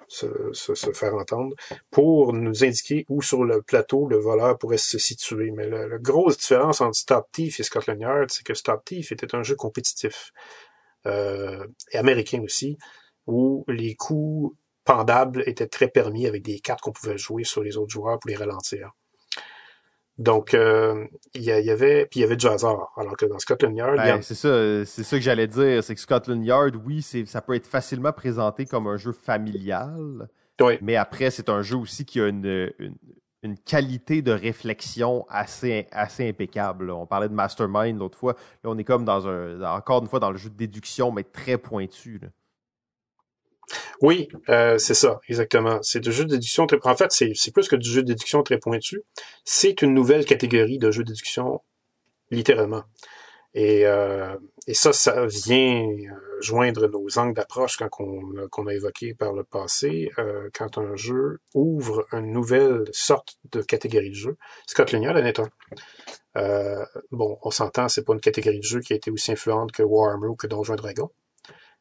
se, 0.08 0.26
se, 0.52 0.92
faire 0.92 1.14
entendre 1.14 1.54
pour 1.90 2.32
nous 2.32 2.64
indiquer 2.64 3.06
où 3.08 3.22
sur 3.22 3.44
le 3.44 3.62
plateau 3.62 4.06
le 4.08 4.18
voleur 4.18 4.58
pourrait 4.58 4.76
se 4.78 4.98
situer. 4.98 5.52
Mais 5.52 5.68
la, 5.68 5.98
grosse 5.98 6.36
différence 6.36 6.80
entre 6.80 6.96
Stop 6.96 7.28
Thief 7.32 7.60
et 7.60 7.62
Scotland 7.62 8.00
Yard, 8.00 8.30
c'est 8.30 8.44
que 8.44 8.54
Stop 8.54 8.84
Thief 8.84 9.12
était 9.12 9.34
un 9.34 9.42
jeu 9.42 9.54
compétitif 9.54 10.32
euh, 11.06 11.66
et 11.92 11.98
américain 11.98 12.42
aussi, 12.42 12.76
où 13.26 13.64
les 13.68 13.94
coups 13.94 14.56
pendables 14.84 15.44
étaient 15.46 15.68
très 15.68 15.88
permis 15.88 16.26
avec 16.26 16.42
des 16.42 16.58
cartes 16.60 16.80
qu'on 16.80 16.92
pouvait 16.92 17.16
jouer 17.16 17.44
sur 17.44 17.62
les 17.62 17.76
autres 17.76 17.92
joueurs 17.92 18.18
pour 18.18 18.28
les 18.28 18.36
ralentir. 18.36 18.92
Donc, 20.18 20.54
euh, 20.54 21.06
il 21.34 21.42
y, 21.42 21.50
avait, 21.50 22.06
puis 22.06 22.20
il 22.20 22.22
y 22.22 22.24
avait 22.24 22.36
du 22.36 22.46
hasard. 22.46 22.92
Alors 22.96 23.16
que 23.16 23.26
dans 23.26 23.38
Scotland 23.40 23.76
Yard, 23.76 23.96
ben, 23.96 24.22
c'est 24.22 24.36
ça, 24.36 24.84
c'est 24.84 25.02
ça 25.02 25.16
que 25.16 25.22
j'allais 25.22 25.48
dire, 25.48 25.82
c'est 25.82 25.94
que 25.94 26.00
Scotland 26.00 26.44
Yard, 26.44 26.76
oui, 26.84 27.02
c'est, 27.02 27.26
ça 27.26 27.40
peut 27.40 27.54
être 27.54 27.66
facilement 27.66 28.12
présenté 28.12 28.64
comme 28.64 28.86
un 28.86 28.96
jeu 28.96 29.10
familial, 29.10 30.28
oui. 30.60 30.78
mais 30.82 30.94
après, 30.94 31.30
c'est 31.30 31.48
un 31.48 31.62
jeu 31.62 31.76
aussi 31.76 32.04
qui 32.04 32.20
a 32.20 32.28
une, 32.28 32.70
une, 33.42 33.58
qualité 33.58 34.22
de 34.22 34.30
réflexion 34.30 35.26
assez, 35.28 35.88
assez 35.90 36.28
impeccable. 36.28 36.90
On 36.92 37.06
parlait 37.06 37.28
de 37.28 37.34
Mastermind 37.34 37.98
l'autre 37.98 38.16
fois, 38.16 38.34
là, 38.62 38.70
on 38.70 38.78
est 38.78 38.84
comme 38.84 39.04
dans 39.04 39.26
un, 39.26 39.60
encore 39.62 40.00
une 40.00 40.08
fois 40.08 40.20
dans 40.20 40.30
le 40.30 40.38
jeu 40.38 40.48
de 40.48 40.56
déduction, 40.56 41.10
mais 41.10 41.24
très 41.24 41.58
pointu. 41.58 42.20
Là. 42.22 42.28
Oui, 44.00 44.28
euh, 44.48 44.78
c'est 44.78 44.94
ça, 44.94 45.20
exactement. 45.28 45.78
C'est 45.82 46.00
du 46.00 46.12
jeu 46.12 46.24
d'éducation 46.24 46.66
très... 46.66 46.78
En 46.84 46.96
fait, 46.96 47.10
c'est 47.10 47.52
plus 47.52 47.68
que 47.68 47.76
du 47.76 47.88
jeu 47.88 48.02
d'éduction 48.02 48.42
très 48.42 48.58
pointu. 48.58 49.02
C'est 49.44 49.82
une 49.82 49.94
nouvelle 49.94 50.24
catégorie 50.24 50.78
de 50.78 50.90
jeu 50.90 51.04
d'éducation, 51.04 51.62
littéralement. 52.30 52.82
Et, 53.54 53.86
euh, 53.86 54.36
ça, 54.72 54.92
ça 54.92 55.26
vient 55.26 55.86
euh, 55.86 56.40
joindre 56.40 56.88
nos 56.88 57.18
angles 57.18 57.34
d'approche 57.34 57.76
quand 57.76 57.88
on, 58.00 58.48
qu'on 58.50 58.66
a 58.66 58.74
évoqué 58.74 59.14
par 59.14 59.32
le 59.32 59.44
passé, 59.44 60.10
quand 60.52 60.78
un 60.78 60.96
jeu 60.96 61.38
ouvre 61.54 62.06
une 62.12 62.32
nouvelle 62.32 62.84
sorte 62.92 63.38
de 63.52 63.62
catégorie 63.62 64.10
de 64.10 64.14
jeu. 64.14 64.36
Scotland 64.66 65.04
Yard 65.04 65.16
en 65.16 65.24
est 65.24 65.38
un. 65.38 66.84
Bon, 67.12 67.38
on 67.42 67.50
s'entend, 67.50 67.88
c'est 67.88 68.04
pas 68.04 68.14
une 68.14 68.20
catégorie 68.20 68.58
de 68.58 68.64
jeu 68.64 68.80
qui 68.80 68.92
a 68.92 68.96
été 68.96 69.10
aussi 69.10 69.30
influente 69.30 69.70
que 69.70 69.82
Warhammer 69.82 70.26
ou 70.26 70.34
que 70.34 70.48
Donjons 70.48 70.74
Dragons 70.74 71.10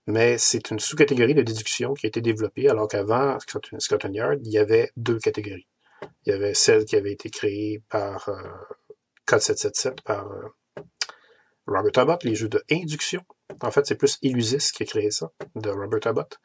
mais 0.07 0.37
c'est 0.37 0.69
une 0.71 0.79
sous-catégorie 0.79 1.33
de 1.33 1.41
déduction 1.41 1.93
qui 1.93 2.05
a 2.05 2.09
été 2.09 2.21
développée, 2.21 2.69
alors 2.69 2.87
qu'avant 2.87 3.37
Scotland 3.39 4.15
Yard, 4.15 4.39
il 4.43 4.51
y 4.51 4.57
avait 4.57 4.91
deux 4.97 5.17
catégories. 5.17 5.67
Il 6.25 6.31
y 6.31 6.33
avait 6.33 6.53
celle 6.53 6.85
qui 6.85 6.95
avait 6.95 7.13
été 7.13 7.29
créée 7.29 7.81
par 7.89 8.27
euh, 8.29 8.41
Code 9.25 9.39
777, 9.39 10.01
par 10.01 10.29
euh, 10.29 10.81
Robert 11.67 11.97
Abbott, 11.97 12.23
les 12.25 12.35
jeux 12.35 12.49
de 12.49 12.61
induction. 12.69 13.21
En 13.61 13.71
fait, 13.71 13.85
c'est 13.85 13.95
plus 13.95 14.17
Illusis 14.21 14.71
qui 14.73 14.83
a 14.83 14.85
créé 14.85 15.11
ça, 15.11 15.31
de 15.55 15.69
Robert 15.69 16.05
Abbott. 16.05 16.39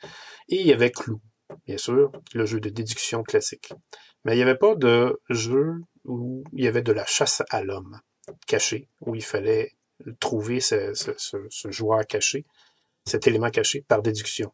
Et 0.49 0.61
il 0.61 0.67
y 0.67 0.73
avait 0.73 0.93
Clou, 0.93 1.21
bien 1.67 1.79
sûr, 1.79 2.13
le 2.35 2.47
jeu 2.47 2.61
de 2.61 2.69
déduction 2.69 3.25
classique. 3.25 3.73
Mais 4.25 4.35
il 4.35 4.37
n'y 4.37 4.43
avait 4.43 4.59
pas 4.59 4.77
de 4.77 5.19
jeu 5.29 5.75
où 6.05 6.45
il 6.53 6.65
y 6.65 6.69
avait 6.69 6.83
de 6.83 6.93
la 6.93 7.07
chasse 7.07 7.43
à 7.51 7.63
l'homme 7.63 8.01
caché, 8.47 8.89
où 9.01 9.15
il 9.15 9.25
fallait 9.25 9.73
trouver 10.21 10.61
ce, 10.61 10.93
ce, 10.95 11.13
ce 11.49 11.71
joueur 11.71 12.07
caché 12.07 12.45
cet 13.07 13.27
élément 13.27 13.51
caché 13.51 13.85
par 13.87 14.03
déduction. 14.03 14.53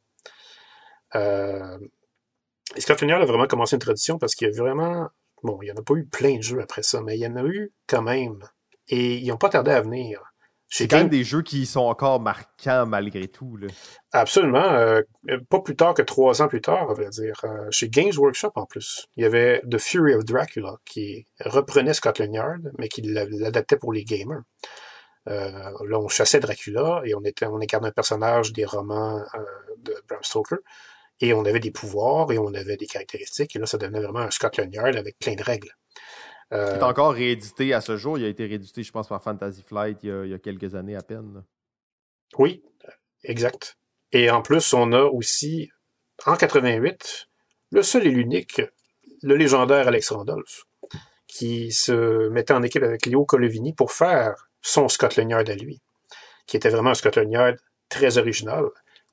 Euh, 1.14 1.78
et 2.76 2.80
Scott 2.80 3.02
a 3.02 3.24
vraiment 3.24 3.46
commencé 3.46 3.76
une 3.76 3.80
tradition 3.80 4.18
parce 4.18 4.34
qu'il 4.34 4.48
y 4.48 4.50
a 4.50 4.62
vraiment, 4.62 5.08
bon, 5.42 5.58
il 5.62 5.66
n'y 5.66 5.72
en 5.72 5.76
a 5.76 5.82
pas 5.82 5.94
eu 5.94 6.06
plein 6.06 6.36
de 6.36 6.42
jeux 6.42 6.60
après 6.60 6.82
ça, 6.82 7.00
mais 7.02 7.16
il 7.16 7.20
y 7.20 7.26
en 7.26 7.36
a 7.36 7.44
eu 7.44 7.72
quand 7.86 8.02
même. 8.02 8.38
Et 8.88 9.16
ils 9.16 9.28
n'ont 9.28 9.36
pas 9.36 9.48
tardé 9.48 9.70
à 9.70 9.80
venir. 9.80 10.20
C'est 10.68 10.88
quand 10.88 10.96
même 10.96 11.08
des 11.08 11.22
jeux 11.22 11.42
qui 11.42 11.66
sont 11.66 11.82
encore 11.82 12.20
marquants 12.20 12.84
malgré 12.86 13.28
tout. 13.28 13.56
Là. 13.56 13.68
Absolument. 14.10 14.72
Euh, 14.72 15.02
pas 15.48 15.60
plus 15.60 15.76
tard 15.76 15.94
que 15.94 16.02
trois 16.02 16.42
ans 16.42 16.48
plus 16.48 16.62
tard, 16.62 16.86
on 16.88 16.94
va 16.94 17.08
dire. 17.10 17.40
Euh, 17.44 17.68
chez 17.70 17.88
Games 17.88 18.12
Workshop, 18.16 18.50
en 18.56 18.66
plus. 18.66 19.06
Il 19.16 19.22
y 19.22 19.24
avait 19.24 19.62
The 19.70 19.78
Fury 19.78 20.14
of 20.14 20.24
Dracula, 20.24 20.78
qui 20.84 21.26
reprenait 21.38 21.94
Scotland 21.94 22.34
Yard, 22.34 22.72
mais 22.78 22.88
qui 22.88 23.02
l'adaptait 23.02 23.76
pour 23.76 23.92
les 23.92 24.02
gamers. 24.02 24.42
Euh, 25.28 25.70
là, 25.86 25.98
on 25.98 26.09
chassait 26.09 26.40
Dracula 26.40 27.02
et 27.05 27.14
on, 27.14 27.22
était, 27.22 27.46
on 27.46 27.60
incarnait 27.60 27.88
un 27.88 27.92
personnage 27.92 28.52
des 28.52 28.64
romans 28.64 29.24
euh, 29.34 29.38
de 29.78 29.94
Bram 30.09 30.22
Stoker. 30.22 30.59
Et 31.20 31.32
on 31.32 31.44
avait 31.44 31.60
des 31.60 31.70
pouvoirs 31.70 32.30
et 32.32 32.38
on 32.38 32.52
avait 32.55 32.76
des 32.76 32.86
caractéristiques. 32.86 33.55
Et 33.56 33.59
là, 33.59 33.66
ça 33.66 33.78
devenait 33.78 34.01
vraiment 34.01 34.20
un 34.20 34.30
Scotland 34.30 34.72
Yard 34.72 34.96
avec 34.96 35.18
plein 35.18 35.34
de 35.34 35.42
règles. 35.42 35.70
Euh, 36.52 36.72
il 36.74 36.80
est 36.80 36.82
encore 36.82 37.14
réédité 37.14 37.72
à 37.72 37.80
ce 37.80 37.96
jour. 37.96 38.18
Il 38.18 38.24
a 38.24 38.28
été 38.28 38.44
réédité, 38.46 38.82
je 38.82 38.92
pense, 38.92 39.09
par 39.09 39.22
Fantasy 39.22 39.62
Flight 39.62 39.98
il 40.02 40.28
y 40.28 40.34
a, 40.34 40.38
quelques 40.38 40.74
années 40.74 40.96
à 40.96 41.02
peine. 41.02 41.44
Oui, 42.36 42.62
exact. 43.22 43.78
Et 44.12 44.30
en 44.30 44.42
plus, 44.42 44.74
on 44.74 44.92
a 44.92 45.02
aussi, 45.02 45.70
en 46.26 46.36
88, 46.36 47.28
le 47.70 47.82
seul 47.82 48.06
et 48.06 48.10
l'unique, 48.10 48.60
le 49.22 49.36
légendaire 49.36 49.88
Alex 49.88 50.10
Randolph, 50.10 50.64
qui 51.26 51.72
se 51.72 52.28
mettait 52.28 52.52
en 52.52 52.62
équipe 52.62 52.82
avec 52.82 53.06
Léo 53.06 53.24
Colovini 53.24 53.72
pour 53.72 53.92
faire 53.92 54.43
son 54.64 54.88
Scotland 54.88 55.30
Yard 55.30 55.48
à 55.48 55.54
lui, 55.54 55.80
qui 56.46 56.56
était 56.56 56.70
vraiment 56.70 56.90
un 56.90 56.94
Scotland 56.94 57.30
Yard 57.30 57.56
très 57.88 58.18
original, 58.18 58.64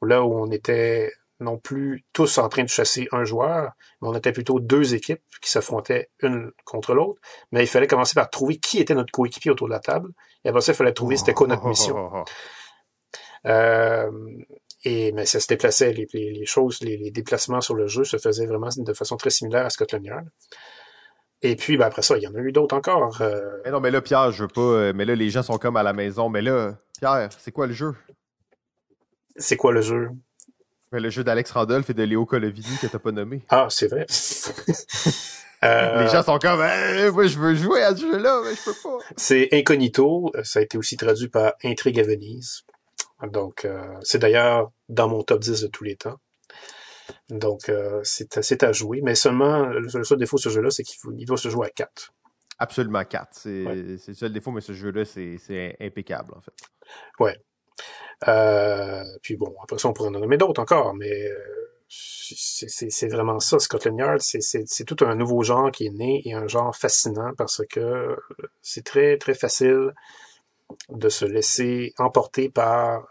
là 0.02 0.24
où 0.24 0.34
on 0.34 0.50
était 0.50 1.12
non 1.42 1.58
plus 1.58 2.06
tous 2.14 2.38
en 2.38 2.48
train 2.50 2.64
de 2.64 2.70
chasser 2.70 3.08
un 3.12 3.26
joueur, 3.26 3.72
mais 4.02 4.08
on 4.08 4.16
était 4.16 4.32
plutôt 4.32 4.60
deux 4.60 4.96
équipes 4.96 5.22
qui 5.42 5.50
s'affrontaient 5.50 6.10
une 6.22 6.52
contre 6.64 6.94
l'autre, 6.94 7.20
mais 7.52 7.64
il 7.64 7.68
fallait 7.68 7.88
commencer 7.88 8.14
par 8.14 8.30
trouver 8.30 8.58
qui 8.58 8.80
était 8.80 8.96
notre 8.96 9.12
coéquipier 9.12 9.52
autour 9.52 9.68
de 9.68 9.74
la 9.74 9.80
table, 9.80 10.10
et 10.46 10.50
après 10.50 10.62
ça, 10.62 10.72
il 10.72 10.76
fallait 10.76 10.94
trouver 10.94 11.18
c'était 11.18 11.34
quoi 11.34 11.48
notre 11.48 11.68
mission. 11.68 12.24
Euh, 13.48 14.12
et 14.84 15.12
mais 15.14 15.26
ça 15.26 15.40
se 15.40 15.48
déplaçait, 15.48 15.94
les, 15.94 16.08
les, 16.14 16.46
choses, 16.46 16.80
les, 16.82 16.96
les, 16.96 17.10
déplacements 17.10 17.60
sur 17.60 17.74
le 17.74 17.88
jeu 17.88 18.04
se 18.04 18.18
faisaient 18.18 18.46
vraiment 18.46 18.70
de 18.78 18.94
façon 18.94 19.18
très 19.18 19.32
similaire 19.32 19.66
à 19.66 19.72
Scotland 19.72 20.06
Yard. 20.06 20.28
Et 21.44 21.56
puis, 21.56 21.78
ben, 21.78 21.86
après 21.86 22.02
ça, 22.02 22.18
il 22.18 22.24
y 22.24 22.28
en 22.28 22.36
a 22.36 22.40
eu 22.40 22.52
d'autres 22.52 22.76
encore. 22.76 23.22
Euh. 23.22 23.40
Mais 23.66 23.72
non, 23.72 23.80
mais 23.80 23.92
là, 23.92 24.02
Pierre, 24.02 24.32
je 24.32 24.44
veux 24.44 24.48
pas. 24.48 24.62
Euh, 24.62 24.94
mais 24.96 25.06
là, 25.06 25.16
les 25.16 25.30
gens 25.30 25.44
sont 25.44 25.58
comme 25.58 25.76
à 25.76 25.84
la 25.84 25.94
maison. 25.94 26.30
Mais 26.30 26.42
là, 26.42 26.76
Pierre, 27.00 27.30
c'est 27.38 27.52
quoi 27.52 27.68
le 27.68 27.74
jeu? 27.74 27.96
C'est 29.38 29.58
quoi 29.58 29.72
le 29.72 29.82
jeu? 29.82 30.10
le 30.94 31.10
jeu 31.10 31.24
d'Alex 31.24 31.52
Randolph 31.52 31.90
et 31.90 31.94
de 31.94 32.04
Léo 32.04 32.26
Colovini 32.26 32.78
que 32.82 32.86
t'as 32.86 33.00
pas 33.00 33.14
nommé. 33.14 33.44
Ah, 33.48 33.68
c'est 33.70 33.88
vrai. 33.88 34.06
Euh, 35.64 36.02
les 36.04 36.10
gens 36.10 36.22
sont 36.22 36.38
comme, 36.38 36.62
eh, 36.62 37.10
moi, 37.12 37.28
je 37.28 37.40
veux 37.40 37.56
jouer 37.56 37.82
à 37.82 37.96
ce 37.96 38.02
jeu-là, 38.02 38.42
mais 38.44 38.54
je 38.54 38.66
peux 38.66 38.76
pas. 38.84 38.98
C'est 39.16 39.48
Incognito. 39.54 40.34
Ça 40.44 40.60
a 40.60 40.64
été 40.64 40.78
aussi 40.78 40.98
traduit 40.98 41.30
par 41.30 41.54
Intrigue 41.64 41.98
à 41.98 42.04
Venise. 42.04 42.64
Donc, 43.32 43.66
c'est 44.02 44.20
d'ailleurs 44.20 44.72
dans 44.90 45.08
mon 45.08 45.24
top 45.24 45.40
10 45.40 45.62
de 45.62 45.68
tous 45.68 45.86
les 45.86 45.96
temps. 45.96 46.18
Donc, 47.30 47.70
euh, 47.70 48.02
c'est 48.04 48.64
à 48.64 48.72
jouer. 48.72 49.02
Mais 49.04 49.16
seulement, 49.16 49.66
le 49.66 50.04
seul 50.04 50.18
défaut 50.18 50.38
de 50.38 50.42
ce 50.42 50.50
jeu-là, 50.50 50.70
c'est 50.70 50.84
qu'il 50.84 51.26
doit 51.26 51.38
se 51.38 51.50
jouer 51.50 51.68
à 51.68 51.70
4. 51.70 52.14
Absolument 52.60 53.04
4. 53.04 53.28
C'est 53.32 53.64
le 53.64 53.98
seul 53.98 54.32
défaut, 54.32 54.52
mais 54.52 54.62
ce 54.62 54.74
jeu-là, 54.74 55.04
c'est 55.06 55.76
impeccable, 55.80 56.34
en 56.36 56.42
fait. 56.42 56.54
Ouais. 57.20 57.36
Euh, 58.28 59.04
puis 59.24 59.36
bon, 59.36 59.54
après 59.64 59.80
ça, 59.80 59.90
on 59.90 59.94
pourrait 59.94 60.10
en 60.10 60.12
nommer 60.12 60.38
d'autres 60.38 60.62
encore, 60.62 60.94
mais 60.94 61.28
euh, 61.28 61.38
c'est 61.88 63.08
vraiment 63.08 63.40
ça, 63.40 63.58
Scotland 63.58 63.98
Yard. 63.98 64.20
C'est 64.22 64.86
tout 64.86 65.04
un 65.04 65.16
nouveau 65.16 65.42
genre 65.42 65.72
qui 65.72 65.88
est 65.88 65.92
né 65.92 66.22
et 66.26 66.34
un 66.34 66.48
genre 66.48 66.76
fascinant 66.76 67.32
parce 67.38 67.62
que 67.68 68.16
c'est 68.62 68.86
très, 68.86 69.18
très 69.18 69.34
facile 69.34 69.94
de 70.90 71.10
se 71.10 71.26
laisser 71.26 71.94
emporter 71.98 72.50
par 72.50 73.08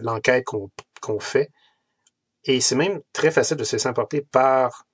l'enquête 0.00 0.44
qu'on 0.44 1.20
fait 1.20 1.50
et 2.46 2.60
c'est 2.60 2.76
même 2.76 3.00
très 3.12 3.30
facile 3.30 3.56
de 3.56 3.64
se 3.64 3.76
laisser 3.76 3.88
emporter 3.88 4.22
par, 4.22 4.86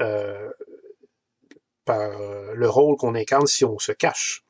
euh, 0.00 0.50
par 1.84 1.98
euh, 1.98 2.54
le 2.54 2.68
rôle 2.68 2.96
qu'on 2.96 3.14
incarne 3.14 3.46
si 3.46 3.64
on 3.64 3.78
se 3.78 3.92
cache. 3.92 4.44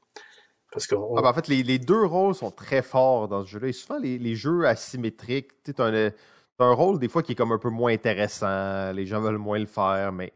Parce 0.72 0.86
que 0.86 0.94
ah, 0.94 1.22
ben, 1.22 1.28
en 1.28 1.34
fait, 1.34 1.48
les, 1.48 1.78
deux 1.78 2.04
rôles 2.04 2.34
sont 2.34 2.50
très 2.50 2.82
forts 2.82 3.28
dans 3.28 3.44
ce 3.44 3.50
jeu-là. 3.50 3.68
Et 3.68 3.72
souvent, 3.72 3.98
les, 3.98 4.34
jeux 4.34 4.66
asymétriques, 4.66 5.50
tu 5.64 5.72
un 5.78 6.74
rôle 6.74 6.98
des 6.98 7.08
fois 7.08 7.22
qui 7.22 7.32
est 7.32 7.34
comme 7.34 7.52
un 7.52 7.58
peu 7.58 7.70
moins 7.70 7.92
intéressant. 7.92 8.92
Les 8.92 9.04
gens 9.04 9.20
veulent 9.20 9.36
moins 9.36 9.58
le 9.58 9.66
faire, 9.66 10.12
mais 10.12 10.32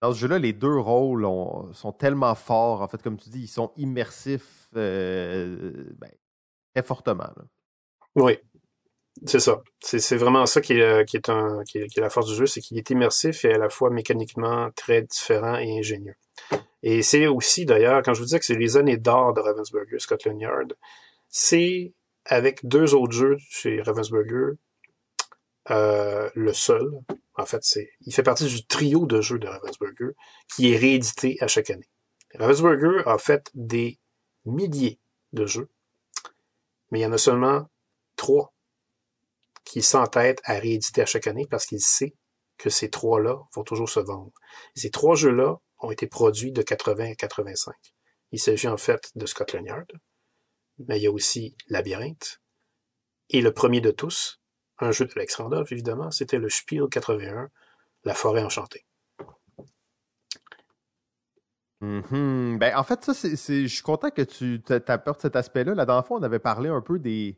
dans 0.00 0.12
ce 0.12 0.18
jeu-là, 0.18 0.38
les 0.38 0.52
deux 0.52 0.78
rôles 0.78 1.26
sont 1.72 1.92
tellement 1.92 2.34
forts. 2.34 2.80
En 2.80 2.88
fait, 2.88 3.02
comme 3.02 3.16
tu 3.16 3.28
dis, 3.28 3.42
ils 3.42 3.48
sont 3.48 3.72
immersifs. 3.76 4.68
Euh, 4.76 5.84
ben, 5.98 6.10
très 6.74 6.82
fortement. 6.82 7.30
Oui, 8.14 8.38
c'est 9.26 9.40
ça. 9.40 9.62
C'est 9.80 10.16
vraiment 10.16 10.44
ça 10.46 10.60
qui 10.60 10.74
est, 10.74 11.14
est 11.14 11.28
un, 11.28 11.62
qui, 11.64 11.78
est, 11.78 11.96
la 11.98 12.10
force 12.10 12.28
du 12.28 12.34
jeu, 12.34 12.46
c'est 12.46 12.60
qu'il 12.60 12.76
est 12.78 12.90
immersif 12.90 13.44
et 13.44 13.52
à 13.52 13.58
la 13.58 13.68
fois 13.68 13.90
mécaniquement 13.90 14.70
très 14.72 15.02
différent 15.02 15.56
et 15.56 15.78
ingénieux. 15.78 16.16
Et 16.82 17.02
c'est 17.02 17.26
aussi, 17.26 17.64
d'ailleurs, 17.64 18.02
quand 18.02 18.12
je 18.12 18.18
vous 18.18 18.26
disais 18.26 18.38
que 18.38 18.44
c'est 18.44 18.56
les 18.56 18.76
années 18.76 18.96
d'or 18.96 19.32
de 19.32 19.40
Ravensburger, 19.40 19.98
Scotland 19.98 20.40
Yard, 20.40 20.76
c'est 21.28 21.94
avec 22.26 22.66
deux 22.66 22.94
autres 22.94 23.12
jeux 23.12 23.36
chez 23.48 23.80
Ravensburger, 23.80 24.56
euh, 25.70 26.28
le 26.34 26.52
seul, 26.52 26.90
en 27.36 27.46
fait, 27.46 27.62
c'est, 27.62 27.90
il 28.02 28.12
fait 28.12 28.22
partie 28.22 28.46
du 28.46 28.66
trio 28.66 29.06
de 29.06 29.20
jeux 29.20 29.38
de 29.38 29.46
Ravensburger 29.46 30.12
qui 30.54 30.72
est 30.72 30.76
réédité 30.76 31.38
à 31.40 31.46
chaque 31.46 31.70
année. 31.70 31.88
Ravensburger 32.34 33.02
a 33.06 33.16
fait 33.18 33.50
des 33.54 33.98
milliers 34.44 34.98
de 35.32 35.46
jeux, 35.46 35.68
mais 36.90 37.00
il 37.00 37.02
y 37.02 37.06
en 37.06 37.12
a 37.12 37.18
seulement 37.18 37.68
trois 38.16 38.53
qui 39.64 39.82
s'entête 39.82 40.40
à 40.44 40.58
rééditer 40.58 41.02
à 41.02 41.06
chaque 41.06 41.26
année 41.26 41.46
parce 41.48 41.66
qu'il 41.66 41.80
sait 41.80 42.14
que 42.58 42.70
ces 42.70 42.90
trois-là 42.90 43.38
vont 43.54 43.64
toujours 43.64 43.88
se 43.88 44.00
vendre. 44.00 44.32
ces 44.74 44.90
trois 44.90 45.16
jeux-là 45.16 45.56
ont 45.80 45.90
été 45.90 46.06
produits 46.06 46.52
de 46.52 46.62
80 46.62 47.12
à 47.12 47.14
85. 47.14 47.74
Il 48.32 48.38
s'agit 48.38 48.68
en 48.68 48.76
fait 48.76 49.10
de 49.14 49.26
Scotland 49.26 49.66
Yard, 49.66 49.92
mais 50.78 50.98
il 50.98 51.02
y 51.02 51.06
a 51.06 51.12
aussi 51.12 51.56
Labyrinthe, 51.68 52.40
et 53.30 53.40
le 53.40 53.52
premier 53.52 53.80
de 53.80 53.90
tous, 53.90 54.40
un 54.78 54.92
jeu 54.92 55.06
d'Alex 55.06 55.36
Randolph, 55.36 55.72
évidemment, 55.72 56.10
c'était 56.10 56.38
le 56.38 56.48
Spiel 56.48 56.88
81, 56.90 57.48
La 58.04 58.14
forêt 58.14 58.42
enchantée. 58.42 58.84
Mm-hmm. 61.80 62.58
ben, 62.58 62.76
en 62.76 62.84
fait, 62.84 63.04
ça, 63.04 63.14
c'est, 63.14 63.36
je 63.36 63.66
suis 63.66 63.82
content 63.82 64.10
que 64.10 64.22
tu 64.22 64.62
t'apportes 64.62 65.20
cet 65.20 65.36
aspect-là. 65.36 65.74
Là, 65.74 65.84
dans 65.84 65.96
le 65.96 66.02
fond, 66.02 66.16
on 66.16 66.22
avait 66.22 66.38
parlé 66.38 66.68
un 66.68 66.80
peu 66.80 66.98
des, 66.98 67.36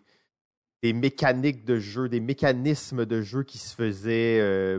des 0.83 0.93
mécaniques 0.93 1.65
de 1.65 1.79
jeu, 1.79 2.09
des 2.09 2.21
mécanismes 2.21 3.07
de 3.07 3.23
jeu 3.23 3.43
qui 3.43 3.59
se 3.59 3.75
faisaient, 3.75 4.39
euh, 4.41 4.79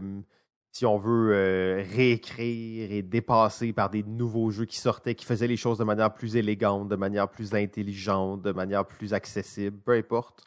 si 0.71 0.85
on 0.85 0.97
veut, 0.97 1.33
euh, 1.33 1.83
réécrire 1.95 2.91
et 2.91 3.01
dépasser 3.01 3.73
par 3.73 3.89
des 3.89 4.03
nouveaux 4.03 4.51
jeux 4.51 4.65
qui 4.65 4.77
sortaient, 4.77 5.15
qui 5.15 5.25
faisaient 5.25 5.47
les 5.47 5.57
choses 5.57 5.79
de 5.79 5.83
manière 5.83 6.13
plus 6.13 6.35
élégante, 6.35 6.87
de 6.89 6.95
manière 6.95 7.29
plus 7.29 7.53
intelligente, 7.55 8.41
de 8.41 8.51
manière 8.51 8.85
plus 8.85 9.13
accessible, 9.13 9.77
peu 9.79 9.93
importe. 9.93 10.43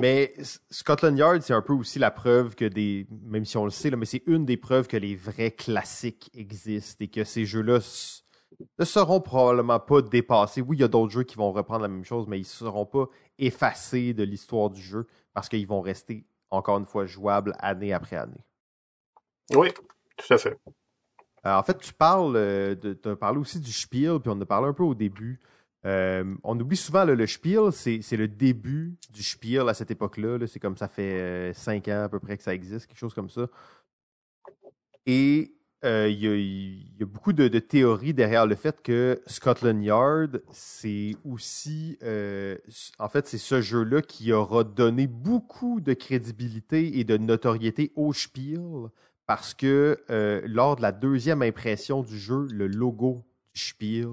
Mais 0.00 0.34
Scotland 0.70 1.16
Yard, 1.16 1.42
c'est 1.42 1.52
un 1.52 1.62
peu 1.62 1.72
aussi 1.72 1.98
la 1.98 2.10
preuve 2.10 2.54
que 2.56 2.64
des, 2.64 3.06
même 3.10 3.44
si 3.44 3.56
on 3.56 3.64
le 3.64 3.70
sait, 3.70 3.90
là, 3.90 3.96
mais 3.96 4.06
c'est 4.06 4.22
une 4.26 4.44
des 4.44 4.56
preuves 4.56 4.88
que 4.88 4.96
les 4.96 5.14
vrais 5.14 5.52
classiques 5.52 6.30
existent 6.34 7.04
et 7.04 7.08
que 7.08 7.22
ces 7.22 7.44
jeux-là 7.44 7.80
ne 8.78 8.84
seront 8.84 9.20
probablement 9.20 9.80
pas 9.80 10.02
dépassés. 10.02 10.60
Oui, 10.60 10.76
il 10.76 10.80
y 10.80 10.84
a 10.84 10.88
d'autres 10.88 11.12
jeux 11.12 11.22
qui 11.22 11.36
vont 11.36 11.52
reprendre 11.52 11.82
la 11.82 11.88
même 11.88 12.04
chose, 12.04 12.26
mais 12.26 12.38
ils 12.38 12.42
ne 12.42 12.46
seront 12.46 12.86
pas 12.86 13.06
effacés 13.38 14.14
de 14.14 14.22
l'histoire 14.22 14.70
du 14.70 14.80
jeu 14.80 15.06
parce 15.32 15.48
qu'ils 15.48 15.66
vont 15.66 15.80
rester, 15.80 16.24
encore 16.50 16.78
une 16.78 16.86
fois, 16.86 17.06
jouables 17.06 17.54
année 17.58 17.92
après 17.92 18.16
année. 18.16 18.44
Oui, 19.54 19.70
tout 20.16 20.32
à 20.32 20.38
fait. 20.38 20.56
Euh, 21.46 21.54
en 21.54 21.62
fait, 21.62 21.78
tu 21.78 21.92
parles, 21.92 22.36
euh, 22.36 22.74
de, 22.74 22.94
tu 22.94 23.08
as 23.08 23.16
parlé 23.16 23.38
aussi 23.38 23.60
du 23.60 23.72
Spiel, 23.72 24.18
puis 24.20 24.30
on 24.34 24.40
a 24.40 24.46
parlé 24.46 24.68
un 24.68 24.72
peu 24.72 24.84
au 24.84 24.94
début. 24.94 25.40
Euh, 25.84 26.34
on 26.42 26.58
oublie 26.58 26.78
souvent 26.78 27.04
le 27.04 27.26
Spiel, 27.26 27.70
c'est 27.72 28.16
le 28.16 28.26
début 28.26 28.96
du 29.10 29.22
Spiel 29.22 29.68
à 29.68 29.74
cette 29.74 29.90
époque-là. 29.90 30.38
c'est 30.46 30.58
comme 30.60 30.78
ça 30.78 30.88
fait 30.88 31.52
cinq 31.52 31.88
ans 31.88 32.04
à 32.04 32.08
peu 32.08 32.20
près 32.20 32.38
que 32.38 32.42
ça 32.42 32.54
existe, 32.54 32.86
quelque 32.86 32.98
chose 32.98 33.12
comme 33.12 33.28
ça. 33.28 33.48
Et 35.04 35.54
euh, 35.84 36.08
il 36.08 36.98
y, 36.98 37.02
a 37.02 37.06
beaucoup 37.06 37.32
de, 37.32 37.46
théories 37.58 38.14
derrière 38.14 38.46
le 38.46 38.54
fait 38.54 38.80
que 38.82 39.20
Scotland 39.26 39.82
Yard, 39.82 40.42
c'est 40.50 41.14
aussi, 41.24 41.98
euh, 42.02 42.56
en 42.98 43.08
fait, 43.08 43.26
c'est 43.26 43.38
ce 43.38 43.60
jeu-là 43.60 44.00
qui 44.00 44.32
aura 44.32 44.64
donné 44.64 45.06
beaucoup 45.06 45.80
de 45.80 45.92
crédibilité 45.92 46.98
et 46.98 47.04
de 47.04 47.16
notoriété 47.18 47.92
au 47.96 48.12
Spiel 48.12 48.88
parce 49.26 49.54
que 49.54 50.02
euh, 50.10 50.42
lors 50.46 50.76
de 50.76 50.82
la 50.82 50.92
deuxième 50.92 51.42
impression 51.42 52.02
du 52.02 52.18
jeu, 52.18 52.46
le 52.50 52.66
logo 52.66 53.24
du 53.54 53.60
Spiel 53.60 54.08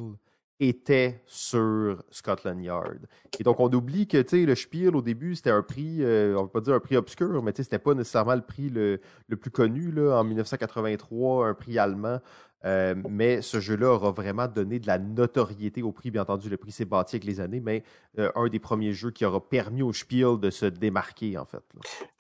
était 0.62 1.24
sur 1.26 2.04
Scotland 2.12 2.64
Yard. 2.64 3.00
Et 3.40 3.44
donc, 3.44 3.60
on 3.60 3.70
oublie 3.74 4.08
que 4.08 4.24
le 4.46 4.56
Spiel, 4.56 4.96
au 4.96 5.02
début, 5.02 5.36
c'était 5.36 5.50
un 5.50 5.64
prix, 5.64 6.04
euh, 6.04 6.36
on 6.38 6.42
ne 6.42 6.46
va 6.46 6.50
pas 6.50 6.62
dire 6.62 6.76
un 6.76 6.80
prix 6.80 6.96
obscur, 6.96 7.42
mais 7.42 7.52
c'était 7.56 7.80
pas 7.80 7.96
nécessairement 7.96 8.36
le 8.36 8.42
prix 8.42 8.70
le, 8.70 9.02
le 9.28 9.36
plus 9.36 9.50
connu. 9.50 9.92
Là, 9.92 10.20
en 10.20 10.24
1983, 10.24 11.48
un 11.48 11.54
prix 11.56 11.80
allemand. 11.80 12.20
Euh, 12.64 12.94
mais 13.10 13.42
ce 13.42 13.60
jeu-là 13.60 13.88
aura 13.88 14.12
vraiment 14.12 14.48
donné 14.48 14.80
de 14.80 14.88
la 14.88 15.00
notoriété 15.00 15.82
au 15.82 15.92
prix. 15.92 16.12
Bien 16.12 16.22
entendu, 16.22 16.50
le 16.50 16.58
prix 16.58 16.72
s'est 16.72 16.86
bâti 16.86 17.16
avec 17.16 17.26
les 17.26 17.40
années, 17.40 17.60
mais 17.60 17.84
euh, 18.20 18.32
un 18.36 18.48
des 18.50 18.60
premiers 18.60 18.94
jeux 18.94 19.12
qui 19.12 19.26
aura 19.26 19.42
permis 19.42 19.82
au 19.82 19.94
Spiel 19.94 20.40
de 20.40 20.50
se 20.50 20.66
démarquer, 20.66 21.38
en 21.38 21.46
fait. 21.46 21.64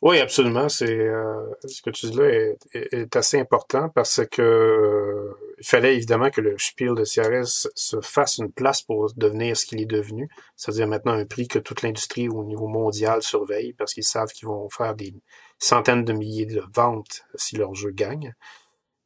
Oui, 0.02 0.20
absolument. 0.20 0.68
C'est 0.70 0.98
euh, 0.98 1.46
ce 1.66 1.82
que 1.82 1.92
tu 1.92 2.08
dis 2.08 2.18
là 2.18 2.56
est, 2.74 3.16
assez 3.16 3.40
important 3.40 3.90
parce 3.90 4.22
que 4.26 5.32
il 5.60 5.66
fallait 5.66 5.96
évidemment 5.96 6.32
que 6.32 6.42
le 6.42 6.58
Spiel 6.58 6.96
de 6.96 7.04
CRS 7.04 7.68
se 7.76 8.02
fasse 8.02 8.38
une 8.38 8.52
place 8.52 8.82
pour 8.82 9.12
devenir 9.16 9.56
ce 9.56 9.66
qu'il 9.66 9.80
est 9.80 9.86
devenu, 9.86 10.28
c'est-à-dire 10.56 10.88
maintenant 10.88 11.14
un 11.14 11.26
prix 11.26 11.48
que 11.48 11.60
toute 11.60 11.84
l'industrie 11.84 12.30
au 12.30 12.44
niveau 12.44 12.68
mondial 12.68 13.22
surveille 13.22 13.74
parce 13.74 13.94
qu'ils 13.94 14.04
savent 14.04 14.32
qu'ils 14.32 14.48
vont 14.48 14.70
faire 14.70 14.96
des 14.96 15.14
centaines 15.60 16.04
de 16.04 16.14
milliers 16.14 16.48
de 16.48 16.64
ventes 16.74 17.26
si 17.36 17.58
leur 17.58 17.76
jeu 17.76 17.92
gagne 17.92 18.34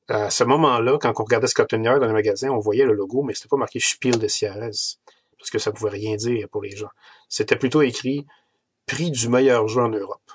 à 0.07 0.30
ce 0.30 0.44
moment-là, 0.44 0.98
quand 0.99 1.14
on 1.19 1.23
regardait 1.23 1.48
Scotland 1.48 1.84
Yard 1.84 1.99
dans 1.99 2.07
le 2.07 2.14
magasin, 2.14 2.49
on 2.49 2.60
voyait 2.60 2.86
le 2.86 2.94
logo, 2.94 3.23
mais 3.23 3.34
c'était 3.34 3.49
pas 3.49 3.57
marqué 3.57 3.80
Spiel 3.80 4.19
de 4.19 4.27
CRS, 4.27 4.99
parce 5.38 5.49
que 5.52 5.60
ça 5.60 5.72
pouvait 5.72 5.90
rien 5.90 6.15
dire 6.15 6.48
pour 6.49 6.61
les 6.61 6.76
gens. 6.76 6.90
C'était 7.27 7.56
plutôt 7.56 7.82
écrit 7.82 8.26
prix 8.86 9.11
du 9.11 9.30
meilleur 9.30 9.68
jeu 9.68 9.82
en 9.82 9.90
Europe 9.90 10.32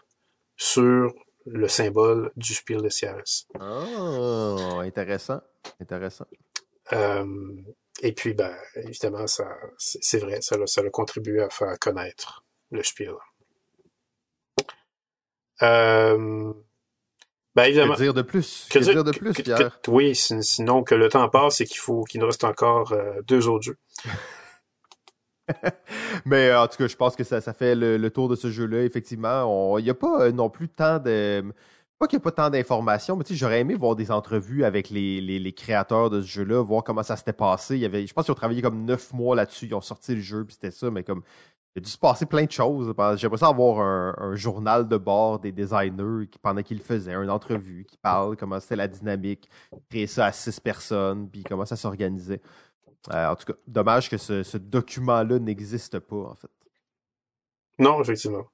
sur 0.56 1.14
le 1.46 1.68
symbole 1.68 2.32
du 2.36 2.54
Spiel 2.54 2.82
de 2.82 2.88
CRS. 2.88 3.46
Oh, 3.60 4.80
intéressant, 4.80 5.40
intéressant. 5.80 6.26
Euh, 6.92 7.54
et 8.02 8.12
puis, 8.12 8.34
ben, 8.34 8.54
évidemment, 8.76 9.26
ça, 9.26 9.46
c'est 9.78 10.18
vrai, 10.18 10.40
ça, 10.40 10.56
ça 10.66 10.80
a 10.80 10.90
contribué 10.90 11.42
à 11.42 11.50
faire 11.50 11.78
connaître 11.78 12.44
le 12.70 12.82
Spiel. 12.82 13.14
Euh, 15.62 16.52
ben, 17.54 17.64
évidemment. 17.64 17.94
Que 17.94 18.00
dire 18.00 18.14
de 18.14 18.22
plus? 18.22 18.68
Que, 18.70 18.78
dire, 18.78 19.04
de 19.04 19.10
plus, 19.10 19.32
Pierre? 19.32 19.80
oui, 19.88 20.14
sinon 20.14 20.82
que 20.82 20.94
le 20.94 21.08
temps 21.08 21.28
passe 21.28 21.60
et 21.60 21.66
qu'il 21.66 21.78
faut 21.78 22.04
qu'il 22.04 22.20
nous 22.20 22.26
reste 22.26 22.44
encore 22.44 22.92
euh, 22.92 23.20
deux 23.26 23.48
autres 23.48 23.64
jeux. 23.64 23.78
Mais 26.24 26.50
euh, 26.50 26.62
en 26.62 26.68
tout 26.68 26.76
cas, 26.76 26.86
je 26.86 26.96
pense 26.96 27.16
que 27.16 27.24
ça, 27.24 27.40
ça 27.40 27.52
fait 27.52 27.74
le, 27.74 28.08
tour 28.10 28.28
de 28.28 28.36
ce 28.36 28.50
jeu-là. 28.50 28.84
Effectivement, 28.84 29.78
il 29.78 29.84
n'y 29.84 29.90
a 29.90 29.94
pas 29.94 30.22
euh, 30.22 30.32
non 30.32 30.48
plus 30.48 30.68
tant 30.68 30.98
de. 30.98 31.44
Pas 31.98 32.06
qu'il 32.06 32.16
n'y 32.16 32.22
a 32.22 32.24
pas 32.24 32.32
tant 32.32 32.48
d'informations, 32.48 33.14
mais 33.14 33.24
j'aurais 33.28 33.60
aimé 33.60 33.74
voir 33.74 33.94
des 33.94 34.10
entrevues 34.10 34.64
avec 34.64 34.88
les, 34.88 35.20
les, 35.20 35.38
les 35.38 35.52
créateurs 35.52 36.08
de 36.08 36.22
ce 36.22 36.26
jeu-là, 36.26 36.62
voir 36.62 36.82
comment 36.82 37.02
ça 37.02 37.14
s'était 37.14 37.34
passé. 37.34 37.74
Il 37.74 37.80
y 37.80 37.84
avait, 37.84 38.06
je 38.06 38.14
pense 38.14 38.24
qu'ils 38.24 38.32
ont 38.32 38.36
travaillé 38.36 38.62
comme 38.62 38.86
neuf 38.86 39.12
mois 39.12 39.36
là-dessus, 39.36 39.66
ils 39.66 39.74
ont 39.74 39.82
sorti 39.82 40.14
le 40.14 40.22
jeu, 40.22 40.46
puis 40.46 40.54
c'était 40.54 40.70
ça, 40.70 40.90
mais 40.90 41.04
comme 41.04 41.22
il 41.76 41.78
a 41.78 41.82
dû 41.82 41.90
se 41.90 41.98
passer 41.98 42.26
plein 42.26 42.44
de 42.44 42.50
choses. 42.50 42.92
J'aimerais 43.16 43.38
ça 43.38 43.48
avoir 43.48 43.80
un, 43.80 44.34
journal 44.34 44.88
de 44.88 44.96
bord 44.96 45.38
des 45.38 45.52
designers 45.52 46.26
qui, 46.28 46.38
pendant 46.38 46.62
qu'ils 46.62 46.78
le 46.78 46.82
faisaient, 46.82 47.14
une 47.14 47.30
entrevue 47.30 47.84
qui 47.84 47.96
parle 47.96 48.36
comment 48.36 48.58
c'était 48.58 48.76
la 48.76 48.88
dynamique, 48.88 49.48
créer 49.88 50.08
ça 50.08 50.26
à 50.26 50.32
six 50.32 50.58
personnes, 50.58 51.28
puis 51.28 51.44
comment 51.44 51.64
ça 51.64 51.76
s'organisait. 51.76 52.40
Euh, 53.12 53.28
en 53.28 53.36
tout 53.36 53.46
cas, 53.46 53.58
dommage 53.66 54.10
que 54.10 54.16
ce, 54.16 54.56
document-là 54.56 55.38
n'existe 55.38 56.00
pas, 56.00 56.16
en 56.16 56.34
fait. 56.34 56.50
Non, 57.78 58.02
effectivement. 58.02 58.46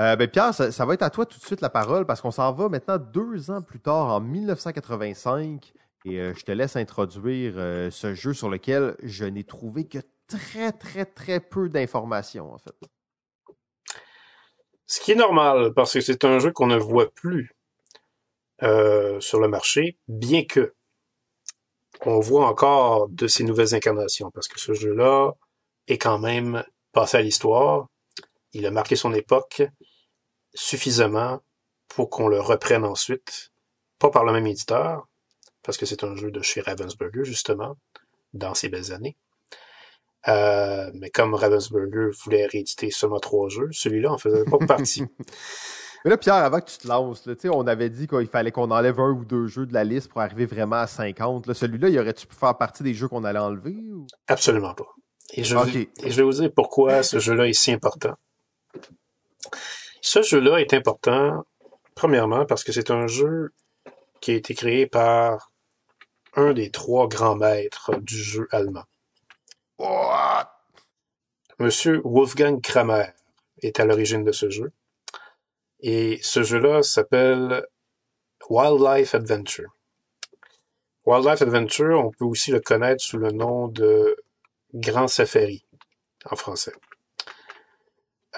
Euh, 0.00 0.16
ben 0.16 0.28
Pierre, 0.28 0.54
ça, 0.54 0.86
va 0.86 0.94
être 0.94 1.02
à 1.02 1.10
toi 1.10 1.26
tout 1.26 1.38
de 1.38 1.44
suite 1.44 1.60
la 1.60 1.68
parole 1.68 2.06
parce 2.06 2.22
qu'on 2.22 2.30
s'en 2.30 2.50
va 2.52 2.68
maintenant 2.68 2.98
deux 2.98 3.50
ans 3.50 3.60
plus 3.60 3.80
tard, 3.80 4.06
en 4.06 4.20
1985, 4.20 5.74
et 6.04 6.18
euh, 6.18 6.34
je 6.34 6.44
te 6.44 6.52
laisse 6.52 6.76
introduire 6.76 7.54
ce 7.92 8.14
jeu 8.14 8.32
sur 8.32 8.48
lequel 8.48 8.96
je 9.02 9.24
n'ai 9.24 9.44
trouvé 9.44 9.86
que 9.86 9.98
très, 10.32 10.72
très, 10.72 11.04
très 11.04 11.40
peu 11.40 11.68
d'informations, 11.68 12.52
en 12.52 12.58
fait. 12.58 12.74
Ce 14.86 15.00
qui 15.00 15.12
est 15.12 15.16
normal, 15.16 15.72
parce 15.74 15.92
que 15.94 16.00
c'est 16.00 16.24
un 16.24 16.38
jeu 16.38 16.52
qu'on 16.52 16.66
ne 16.66 16.76
voit 16.76 17.10
plus 17.10 17.54
euh, 18.62 19.20
sur 19.20 19.40
le 19.40 19.48
marché, 19.48 19.96
bien 20.08 20.44
que 20.44 20.74
on 22.04 22.18
voit 22.20 22.46
encore 22.46 23.08
de 23.08 23.26
ces 23.26 23.44
nouvelles 23.44 23.74
incarnations, 23.74 24.30
parce 24.30 24.48
que 24.48 24.60
ce 24.60 24.74
jeu-là 24.74 25.34
est 25.86 25.98
quand 25.98 26.18
même 26.18 26.64
passé 26.92 27.16
à 27.16 27.22
l'histoire. 27.22 27.86
Il 28.52 28.66
a 28.66 28.70
marqué 28.70 28.96
son 28.96 29.14
époque 29.14 29.62
suffisamment 30.54 31.40
pour 31.88 32.10
qu'on 32.10 32.28
le 32.28 32.40
reprenne 32.40 32.84
ensuite, 32.84 33.52
pas 33.98 34.10
par 34.10 34.24
le 34.24 34.32
même 34.32 34.46
éditeur, 34.46 35.06
parce 35.62 35.78
que 35.78 35.86
c'est 35.86 36.04
un 36.04 36.16
jeu 36.16 36.30
de 36.30 36.42
chez 36.42 36.60
Ravensburger, 36.60 37.24
justement, 37.24 37.76
dans 38.32 38.54
ces 38.54 38.68
belles 38.68 38.92
années. 38.92 39.16
Euh, 40.28 40.90
mais 40.94 41.10
comme 41.10 41.34
Ravensburger 41.34 42.10
voulait 42.24 42.46
rééditer 42.46 42.90
seulement 42.90 43.18
trois 43.18 43.48
jeux, 43.48 43.68
celui-là 43.72 44.12
en 44.12 44.18
faisait 44.18 44.44
pas 44.44 44.58
partie. 44.58 45.02
mais 46.04 46.10
là, 46.10 46.16
Pierre, 46.16 46.34
avant 46.36 46.60
que 46.60 46.70
tu 46.70 46.78
te 46.78 46.86
lances, 46.86 47.26
là, 47.26 47.34
on 47.52 47.66
avait 47.66 47.90
dit 47.90 48.06
qu'il 48.06 48.28
fallait 48.28 48.52
qu'on 48.52 48.70
enlève 48.70 49.00
un 49.00 49.10
ou 49.10 49.24
deux 49.24 49.46
jeux 49.48 49.66
de 49.66 49.74
la 49.74 49.84
liste 49.84 50.08
pour 50.08 50.20
arriver 50.20 50.46
vraiment 50.46 50.76
à 50.76 50.86
50. 50.86 51.52
Celui-là, 51.52 51.88
il 51.88 51.98
aurait-tu 51.98 52.26
pu 52.26 52.36
faire 52.36 52.56
partie 52.56 52.82
des 52.82 52.94
jeux 52.94 53.08
qu'on 53.08 53.24
allait 53.24 53.40
enlever? 53.40 53.76
Absolument 54.28 54.74
pas. 54.74 54.86
Et 55.34 55.44
je, 55.44 55.56
et 55.56 56.10
je 56.10 56.16
vais 56.16 56.22
vous 56.22 56.32
dire 56.32 56.50
pourquoi 56.54 57.02
ce 57.02 57.18
jeu-là 57.18 57.48
est 57.48 57.54
si 57.54 57.72
important. 57.72 58.14
Ce 60.02 60.22
jeu-là 60.22 60.58
est 60.58 60.74
important, 60.74 61.44
premièrement, 61.94 62.44
parce 62.44 62.64
que 62.64 62.72
c'est 62.72 62.90
un 62.90 63.06
jeu 63.06 63.52
qui 64.20 64.32
a 64.32 64.34
été 64.34 64.54
créé 64.54 64.86
par 64.86 65.52
un 66.34 66.52
des 66.52 66.70
trois 66.70 67.08
grands 67.08 67.36
maîtres 67.36 67.92
du 68.00 68.16
jeu 68.16 68.46
allemand. 68.50 68.84
Monsieur 71.58 72.00
Wolfgang 72.04 72.60
Kramer 72.60 73.06
est 73.62 73.78
à 73.78 73.84
l'origine 73.84 74.24
de 74.24 74.32
ce 74.32 74.50
jeu. 74.50 74.72
Et 75.80 76.18
ce 76.22 76.42
jeu-là 76.42 76.82
s'appelle 76.82 77.64
Wildlife 78.48 79.14
Adventure. 79.14 79.70
Wildlife 81.04 81.42
Adventure, 81.42 82.04
on 82.04 82.10
peut 82.10 82.24
aussi 82.24 82.50
le 82.50 82.60
connaître 82.60 83.02
sous 83.02 83.18
le 83.18 83.30
nom 83.30 83.68
de 83.68 84.16
Grand 84.74 85.08
Safari 85.08 85.64
en 86.30 86.36
français. 86.36 86.72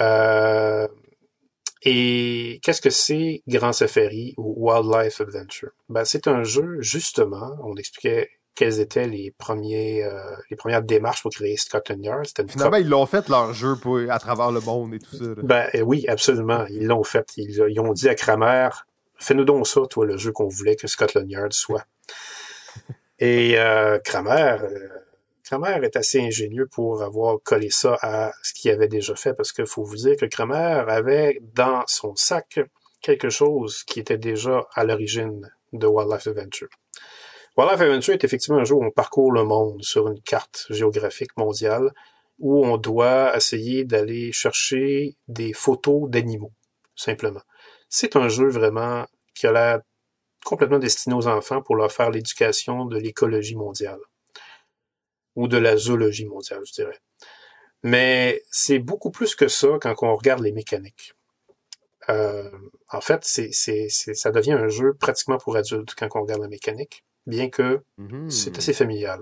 Euh, 0.01 0.89
et 1.83 2.61
qu'est-ce 2.63 2.81
que 2.81 2.91
c'est 2.91 3.43
Grand 3.47 3.73
Safari 3.73 4.35
ou 4.39 4.55
Wildlife 4.57 5.21
Adventure? 5.21 5.73
Ben, 5.89 6.05
c'est 6.05 6.27
un 6.27 6.43
jeu, 6.43 6.81
justement, 6.81 7.57
on 7.63 7.77
expliquait 7.77 8.31
quelles 8.55 8.81
étaient 8.81 9.07
les 9.07 9.33
premiers, 9.37 10.05
euh, 10.05 10.37
les 10.51 10.57
premières 10.57 10.83
démarches 10.83 11.23
pour 11.23 11.33
créer 11.33 11.57
Scotland 11.57 12.03
Yard. 12.03 12.27
Une 12.39 12.49
Finalement, 12.49 12.77
ils 12.77 12.89
l'ont 12.89 13.07
fait 13.07 13.29
leur 13.29 13.53
jeu 13.53 13.77
pour, 13.77 13.99
à 14.09 14.19
travers 14.19 14.53
le 14.53 14.61
monde 14.61 14.95
et 14.95 14.99
tout 14.99 15.17
ça. 15.17 15.25
là. 15.25 15.35
Ben 15.43 15.69
euh, 15.75 15.81
oui, 15.81 16.05
absolument. 16.09 16.65
Ils 16.71 16.87
l'ont 16.87 17.05
fait. 17.05 17.27
Ils, 17.37 17.65
ils 17.69 17.81
ont 17.81 17.93
dit 17.93 18.09
à 18.09 18.15
Kramer, 18.15 18.69
fais-nous 19.17 19.45
donc 19.45 19.67
ça, 19.67 19.81
toi, 19.91 20.07
le 20.07 20.17
jeu 20.17 20.33
qu'on 20.33 20.49
voulait 20.49 20.77
que 20.77 20.87
Scotland 20.87 21.29
Yard 21.31 21.53
soit. 21.53 21.85
Et 23.19 23.59
euh, 23.59 23.99
Kramer, 24.01 24.59
euh, 24.63 24.89
Kramer 25.45 25.79
est 25.83 25.97
assez 25.97 26.21
ingénieux 26.21 26.67
pour 26.67 27.03
avoir 27.03 27.39
collé 27.43 27.71
ça 27.71 27.97
à 28.03 28.33
ce 28.43 28.53
qu'il 28.53 28.71
avait 28.71 28.89
déjà 28.89 29.15
fait, 29.15 29.35
parce 29.35 29.53
qu'il 29.53 29.67
faut 29.67 29.85
vous 29.85 29.97
dire 29.97 30.17
que 30.17 30.27
Kramer 30.27 30.85
avait 30.89 31.41
dans 31.55 31.85
son 31.87 32.17
sac 32.17 32.61
quelque 33.01 33.29
chose 33.29 33.85
qui 33.85 34.01
était 34.01 34.19
déjà 34.19 34.67
à 34.75 34.85
l'origine 34.85 35.51
de 35.73 35.87
Wildlife 35.87 36.27
Adventure. 36.27 36.69
Adventure 37.57 38.15
est 38.15 38.25
effectivement 38.25 38.59
un 38.59 38.65
jeu 38.65 38.75
où 38.75 38.85
on 38.85 38.91
parcourt 38.91 39.33
le 39.33 39.45
monde 39.45 39.83
sur 39.83 40.09
une 40.09 40.21
carte 40.21 40.67
géographique 40.71 41.37
mondiale 41.37 41.93
où 42.39 42.67
on 42.67 42.77
doit 42.77 43.37
essayer 43.37 43.85
d'aller 43.85 44.33
chercher 44.33 45.17
des 45.29 45.53
photos 45.53 46.11
d'animaux, 46.11 46.53
simplement. 46.97 47.43
C'est 47.89 48.17
un 48.17 48.29
jeu 48.29 48.49
vraiment 48.49 49.07
qui 49.35 49.47
a 49.47 49.53
l'air 49.53 49.81
complètement 50.45 50.81
destiné 50.81 51.15
aux 51.15 51.29
enfants 51.29 51.63
pour 51.63 51.77
leur 51.77 51.93
faire 51.93 52.11
l'éducation 52.11 52.87
de 52.87 52.99
l'écologie 52.99 53.55
mondiale. 53.57 54.01
Ou 55.37 55.49
de 55.49 55.57
la 55.57 55.77
zoologie 55.77 56.27
mondiale, 56.27 56.63
je 56.67 56.73
dirais. 56.73 56.99
Mais 57.83 58.43
c'est 58.51 58.79
beaucoup 58.79 59.11
plus 59.11 59.35
que 59.35 59.49
ça 59.49 59.69
quand 59.81 59.95
on 60.03 60.15
regarde 60.17 60.43
les 60.43 60.53
mécaniques. 60.53 61.15
Euh, 62.09 62.51
en 62.91 63.01
fait, 63.01 63.25
c'est- 63.25 63.89
ça 63.89 64.31
devient 64.31 64.53
un 64.53 64.69
jeu 64.69 64.95
pratiquement 64.95 65.39
pour 65.39 65.57
adultes 65.57 65.95
quand 65.97 66.09
on 66.15 66.23
regarde 66.23 66.43
la 66.43 66.49
mécanique, 66.49 67.05
bien 67.27 67.49
que 67.51 67.83
c'est 68.31 68.57
assez 68.59 68.73
familial. 68.73 69.21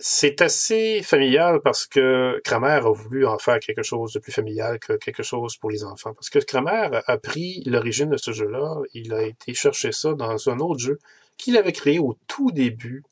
C'est 0.00 0.42
assez 0.42 1.02
familial 1.02 1.60
parce 1.62 1.86
que 1.86 2.40
Kramer 2.44 2.80
a 2.84 2.90
voulu 2.90 3.26
en 3.26 3.38
faire 3.38 3.60
quelque 3.60 3.82
chose 3.82 4.12
de 4.12 4.18
plus 4.18 4.32
familial 4.32 4.78
que 4.80 4.94
quelque 4.94 5.22
chose 5.22 5.56
pour 5.56 5.70
les 5.70 5.84
enfants. 5.84 6.12
Parce 6.14 6.30
que 6.30 6.40
Kramer 6.40 6.88
a 7.06 7.16
pris 7.18 7.62
l'origine 7.64 8.10
de 8.10 8.16
ce 8.16 8.32
jeu-là, 8.32 8.76
il 8.92 9.14
a 9.14 9.22
été 9.22 9.54
chercher 9.54 9.92
ça 9.92 10.12
dans 10.14 10.48
un 10.50 10.58
autre 10.58 10.80
jeu 10.80 10.98
qu'il 11.36 11.56
avait 11.56 11.72
créé 11.72 11.98
au 12.00 12.18
tout 12.26 12.50
début 12.50 13.04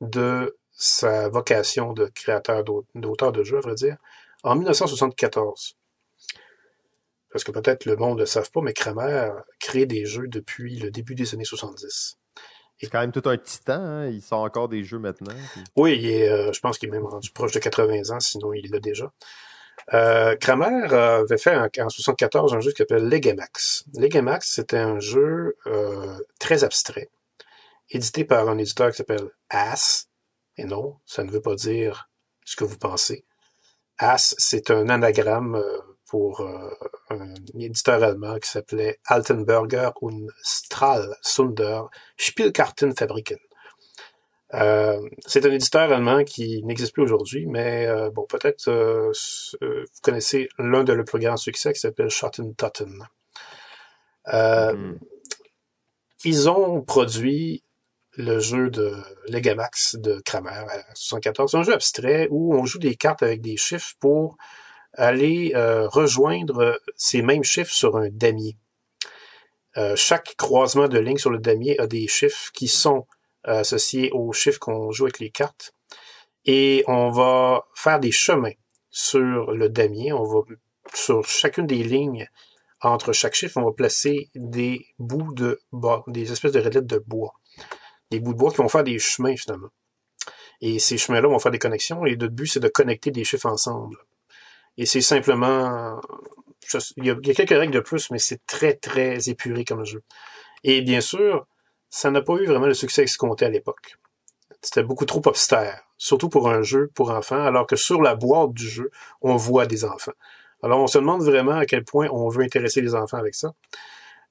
de 0.00 0.56
sa 0.72 1.28
vocation 1.28 1.92
de 1.92 2.06
créateur 2.06 2.64
d'aut- 2.64 2.86
d'auteur 2.94 3.32
de 3.32 3.44
jeux, 3.44 3.58
à 3.58 3.60
vrai 3.60 3.74
dire, 3.74 3.96
en 4.42 4.56
1974. 4.56 5.76
Parce 7.32 7.44
que 7.44 7.52
peut-être 7.52 7.84
le 7.84 7.96
monde 7.96 8.16
ne 8.16 8.20
le 8.22 8.26
savent 8.26 8.50
pas, 8.50 8.60
mais 8.60 8.72
Kramer 8.72 9.30
crée 9.60 9.86
des 9.86 10.04
jeux 10.04 10.26
depuis 10.28 10.78
le 10.78 10.90
début 10.90 11.14
des 11.14 11.32
années 11.34 11.44
70. 11.44 12.16
C'est 12.80 12.88
quand 12.90 13.00
même 13.00 13.12
tout 13.12 13.22
un 13.28 13.36
titan. 13.36 13.74
Hein? 13.74 14.06
Ils 14.08 14.22
sont 14.22 14.36
encore 14.36 14.68
des 14.68 14.82
jeux 14.84 14.98
maintenant. 14.98 15.34
puis- 15.52 15.64
Oui, 15.76 15.98
il 16.00 16.10
est, 16.10 16.28
euh, 16.28 16.52
je 16.52 16.60
pense 16.60 16.78
qu'il 16.78 16.88
est 16.88 16.92
même 16.92 17.06
rendu 17.06 17.30
proche 17.30 17.52
de 17.52 17.58
80 17.58 18.10
ans, 18.10 18.20
sinon 18.20 18.52
il 18.54 18.70
l'a 18.70 18.80
déjà. 18.80 19.12
Euh, 19.94 20.34
Kramer 20.36 20.88
euh, 20.92 21.20
avait 21.22 21.38
fait 21.38 21.54
en, 21.56 21.66
en 21.84 21.88
74 21.88 22.54
un 22.54 22.60
jeu 22.60 22.70
qui 22.70 22.78
s'appelle 22.78 23.08
Legamax. 23.08 23.84
Legamax, 23.94 24.50
c'était 24.54 24.78
un 24.78 24.98
jeu 24.98 25.56
euh, 25.66 26.18
très 26.38 26.64
abstrait, 26.64 27.10
édité 27.90 28.24
par 28.24 28.48
un 28.48 28.58
éditeur 28.58 28.90
qui 28.90 28.96
s'appelle 28.98 29.28
As. 29.50 30.06
Et 30.56 30.64
non, 30.64 30.96
ça 31.06 31.22
ne 31.24 31.30
veut 31.30 31.40
pas 31.40 31.54
dire 31.54 32.08
ce 32.44 32.56
que 32.56 32.64
vous 32.64 32.76
pensez. 32.78 33.24
As, 33.98 34.34
c'est 34.38 34.70
un 34.70 34.88
anagramme 34.88 35.56
euh, 35.56 35.78
pour 36.10 36.40
euh, 36.40 36.70
un 37.10 37.34
éditeur 37.56 38.02
allemand 38.02 38.38
qui 38.40 38.50
s'appelait 38.50 38.98
Altenberger 39.06 39.90
und 40.02 40.28
Stralsunder 40.42 41.82
Spielkartenfabriken. 42.16 43.38
Euh, 44.54 45.00
c'est 45.24 45.46
un 45.46 45.52
éditeur 45.52 45.92
allemand 45.92 46.24
qui 46.24 46.64
n'existe 46.64 46.92
plus 46.92 47.04
aujourd'hui, 47.04 47.46
mais 47.46 47.86
euh, 47.86 48.10
bon, 48.10 48.26
peut-être 48.28 48.68
euh, 48.68 49.12
vous 49.60 50.00
connaissez 50.02 50.48
l'un 50.58 50.82
de 50.82 50.92
leurs 50.92 51.04
plus 51.04 51.20
grands 51.20 51.36
succès 51.36 51.72
qui 51.72 51.78
s'appelle 51.78 52.10
Schotten 52.10 52.56
Totten. 52.56 53.06
Mhm. 54.26 54.98
Ils 56.24 56.50
ont 56.50 56.82
produit 56.82 57.62
le 58.16 58.40
jeu 58.40 58.68
de 58.68 58.96
Legamax 59.28 59.94
de 59.96 60.20
Kramer 60.24 60.64
à 60.68 60.84
74. 60.94 61.52
C'est 61.52 61.56
un 61.56 61.62
jeu 61.62 61.72
abstrait 61.72 62.26
où 62.30 62.54
on 62.54 62.66
joue 62.66 62.80
des 62.80 62.96
cartes 62.96 63.22
avec 63.22 63.40
des 63.40 63.56
chiffres 63.56 63.94
pour 64.00 64.36
aller 64.94 65.52
euh, 65.54 65.88
rejoindre 65.88 66.80
ces 66.96 67.22
mêmes 67.22 67.44
chiffres 67.44 67.72
sur 67.72 67.96
un 67.96 68.08
damier. 68.10 68.56
Euh, 69.76 69.94
chaque 69.96 70.34
croisement 70.36 70.88
de 70.88 70.98
lignes 70.98 71.18
sur 71.18 71.30
le 71.30 71.38
damier 71.38 71.78
a 71.78 71.86
des 71.86 72.08
chiffres 72.08 72.50
qui 72.52 72.66
sont 72.66 73.06
euh, 73.46 73.60
associés 73.60 74.10
aux 74.12 74.32
chiffres 74.32 74.58
qu'on 74.58 74.90
joue 74.90 75.04
avec 75.04 75.20
les 75.20 75.30
cartes. 75.30 75.74
Et 76.44 76.84
on 76.88 77.10
va 77.10 77.64
faire 77.74 78.00
des 78.00 78.10
chemins 78.10 78.52
sur 78.90 79.52
le 79.52 79.68
damier. 79.68 80.12
On 80.12 80.24
va, 80.24 80.40
sur 80.94 81.24
chacune 81.24 81.66
des 81.66 81.82
lignes 81.84 82.28
entre 82.82 83.12
chaque 83.12 83.34
chiffre, 83.34 83.58
on 83.58 83.64
va 83.64 83.72
placer 83.72 84.30
des 84.34 84.86
bouts 84.98 85.34
de 85.34 85.60
bois, 85.70 86.02
des 86.06 86.32
espèces 86.32 86.52
de 86.52 86.60
rillettes 86.60 86.86
de 86.86 86.98
bois. 86.98 87.34
Des 88.10 88.20
bouts 88.20 88.32
de 88.32 88.38
bois 88.38 88.50
qui 88.50 88.56
vont 88.56 88.68
faire 88.68 88.84
des 88.84 88.98
chemins, 88.98 89.36
finalement. 89.36 89.68
Et 90.62 90.78
ces 90.78 90.98
chemins-là 90.98 91.28
vont 91.28 91.38
faire 91.38 91.52
des 91.52 91.58
connexions. 91.58 92.06
Et 92.06 92.16
le 92.16 92.28
but, 92.28 92.46
c'est 92.46 92.60
de 92.60 92.68
connecter 92.68 93.10
des 93.10 93.24
chiffres 93.24 93.46
ensemble. 93.46 93.96
Et 94.78 94.86
c'est 94.86 95.00
simplement... 95.00 96.00
Il 96.96 97.04
y, 97.04 97.10
a, 97.10 97.16
il 97.20 97.26
y 97.26 97.30
a 97.30 97.34
quelques 97.34 97.50
règles 97.58 97.72
de 97.72 97.80
plus, 97.80 98.10
mais 98.10 98.18
c'est 98.18 98.44
très, 98.46 98.74
très 98.74 99.28
épuré 99.28 99.64
comme 99.64 99.84
jeu. 99.84 100.02
Et 100.62 100.82
bien 100.82 101.00
sûr, 101.00 101.46
ça 101.88 102.10
n'a 102.12 102.22
pas 102.22 102.34
eu 102.34 102.46
vraiment 102.46 102.66
le 102.66 102.74
succès 102.74 103.02
escompté 103.02 103.44
à 103.44 103.48
l'époque. 103.48 103.96
C'était 104.62 104.82
beaucoup 104.84 105.06
trop 105.06 105.22
austère, 105.26 105.82
surtout 105.96 106.28
pour 106.28 106.48
un 106.48 106.62
jeu 106.62 106.90
pour 106.94 107.10
enfants, 107.10 107.42
alors 107.42 107.66
que 107.66 107.76
sur 107.76 108.02
la 108.02 108.14
boîte 108.14 108.52
du 108.52 108.68
jeu, 108.68 108.90
on 109.22 109.36
voit 109.36 109.66
des 109.66 109.84
enfants. 109.84 110.12
Alors 110.62 110.78
on 110.80 110.86
se 110.86 110.98
demande 110.98 111.22
vraiment 111.22 111.56
à 111.56 111.66
quel 111.66 111.82
point 111.84 112.08
on 112.12 112.28
veut 112.28 112.44
intéresser 112.44 112.82
les 112.82 112.94
enfants 112.94 113.16
avec 113.16 113.34
ça. 113.34 113.52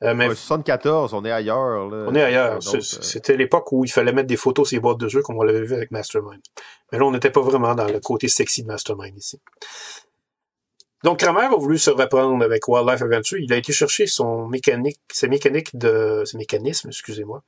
Euh, 0.03 0.13
mais 0.13 0.29
Ouais, 0.29 0.35
74, 0.35 1.13
on 1.13 1.25
est 1.25 1.31
ailleurs. 1.31 1.89
Là. 1.89 2.05
on 2.07 2.15
est 2.15 2.21
ailleurs. 2.21 2.59
Euh, 2.73 2.79
C'était 2.79 3.35
l'époque 3.35 3.71
où 3.73 3.83
il 3.83 3.91
fallait 3.91 4.13
mettre 4.13 4.27
des 4.27 4.37
photos 4.37 4.69
sur 4.69 4.75
les 4.77 4.79
boîtes 4.79 4.99
de 4.99 5.09
jeu, 5.09 5.21
comme 5.23 5.37
on 5.37 5.43
l'avait 5.43 5.63
vu 5.63 5.73
avec 5.73 5.91
Mastermind. 5.91 6.39
Mais 6.91 6.99
là, 6.99 7.05
on 7.05 7.11
n'était 7.11 7.31
pas 7.31 7.41
vraiment 7.41 7.75
dans 7.75 7.87
le 7.87 7.99
côté 7.99 8.29
sexy 8.29 8.61
de 8.63 8.67
Mastermind 8.67 9.17
ici. 9.17 9.41
Donc, 11.03 11.19
Kramer 11.19 11.45
a 11.45 11.55
voulu 11.55 11.77
se 11.77 11.89
reprendre 11.89 12.43
avec 12.43 12.67
Wildlife 12.67 13.01
Adventure. 13.01 13.37
Il 13.39 13.53
a 13.53 13.57
été 13.57 13.71
chercher 13.71 14.05
son 14.05 14.47
mécanique, 14.47 14.99
ses 15.11 15.29
mécaniques 15.29 15.75
de, 15.77 16.23
ses 16.25 16.37
mécanismes, 16.37 16.89
excusez-moi, 16.89 17.41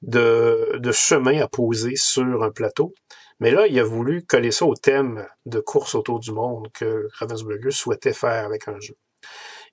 de, 0.00 0.78
de 0.78 0.92
chemin 0.92 1.40
à 1.40 1.48
poser 1.48 1.96
sur 1.96 2.42
un 2.42 2.50
plateau. 2.50 2.94
Mais 3.40 3.50
là, 3.50 3.66
il 3.66 3.78
a 3.78 3.84
voulu 3.84 4.24
coller 4.24 4.50
ça 4.50 4.64
au 4.64 4.74
thème 4.74 5.26
de 5.44 5.60
course 5.60 5.94
autour 5.94 6.18
du 6.20 6.32
monde 6.32 6.68
que 6.72 7.08
Ravensburger 7.18 7.72
souhaitait 7.72 8.14
faire 8.14 8.46
avec 8.46 8.68
un 8.68 8.80
jeu. 8.80 8.96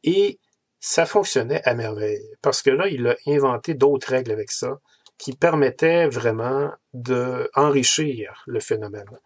Et 0.04 0.40
ça 0.82 1.06
fonctionnait 1.06 1.62
à 1.64 1.74
merveille. 1.74 2.28
Parce 2.42 2.62
que 2.62 2.72
là, 2.72 2.88
il 2.88 3.08
a 3.08 3.16
inventé 3.28 3.76
d'autres 3.76 4.10
règles 4.10 4.32
avec 4.32 4.52
ça 4.52 4.80
qui 5.18 5.34
permettaient 5.34 6.08
vraiment 6.08 6.72
de 6.94 7.50
enrichir 7.54 8.44
le 8.48 8.60
phénomène. 8.60 9.20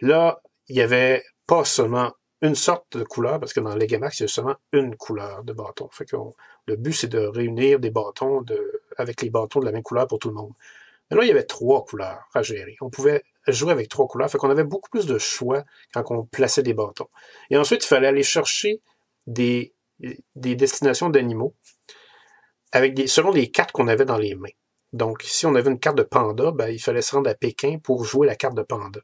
Là, 0.00 0.42
il 0.66 0.76
y 0.76 0.82
avait 0.82 1.22
pas 1.46 1.64
seulement 1.64 2.12
une 2.42 2.54
sorte 2.54 2.96
de 2.96 3.04
couleur, 3.04 3.38
parce 3.38 3.52
que 3.52 3.60
dans 3.60 3.74
Legamax, 3.74 4.20
il 4.20 4.22
y 4.22 4.24
a 4.24 4.28
seulement 4.28 4.56
une 4.72 4.96
couleur 4.96 5.44
de 5.44 5.52
bâton. 5.52 5.88
Fait 5.92 6.06
le 6.66 6.76
but, 6.76 6.92
c'est 6.92 7.08
de 7.08 7.18
réunir 7.18 7.80
des 7.80 7.90
bâtons 7.90 8.44
avec 8.96 9.22
les 9.22 9.30
bâtons 9.30 9.60
de 9.60 9.66
la 9.66 9.72
même 9.72 9.82
couleur 9.82 10.06
pour 10.06 10.18
tout 10.18 10.28
le 10.28 10.34
monde. 10.34 10.52
Mais 11.10 11.16
là, 11.16 11.24
il 11.24 11.28
y 11.28 11.32
avait 11.32 11.44
trois 11.44 11.84
couleurs 11.84 12.28
à 12.34 12.42
gérer. 12.42 12.76
On 12.80 12.88
pouvait 12.88 13.22
jouer 13.46 13.72
avec 13.72 13.88
trois 13.88 14.06
couleurs, 14.06 14.30
fait 14.30 14.38
qu'on 14.38 14.50
avait 14.50 14.64
beaucoup 14.64 14.90
plus 14.90 15.06
de 15.06 15.18
choix 15.18 15.64
quand 15.92 16.04
on 16.10 16.24
plaçait 16.24 16.62
des 16.62 16.74
bâtons. 16.74 17.08
Et 17.50 17.56
ensuite, 17.56 17.84
il 17.84 17.88
fallait 17.88 18.06
aller 18.08 18.22
chercher 18.22 18.80
des, 19.26 19.74
des 20.34 20.54
destinations 20.56 21.10
d'animaux 21.10 21.54
avec 22.72 23.08
selon 23.08 23.32
les 23.32 23.50
cartes 23.50 23.72
qu'on 23.72 23.88
avait 23.88 24.04
dans 24.04 24.18
les 24.18 24.34
mains. 24.34 24.48
Donc, 24.92 25.22
si 25.22 25.46
on 25.46 25.54
avait 25.54 25.70
une 25.70 25.78
carte 25.78 25.98
de 25.98 26.02
panda, 26.02 26.50
ben, 26.52 26.68
il 26.68 26.80
fallait 26.80 27.02
se 27.02 27.14
rendre 27.14 27.30
à 27.30 27.34
Pékin 27.34 27.78
pour 27.82 28.04
jouer 28.04 28.26
la 28.26 28.36
carte 28.36 28.56
de 28.56 28.62
panda. 28.62 29.00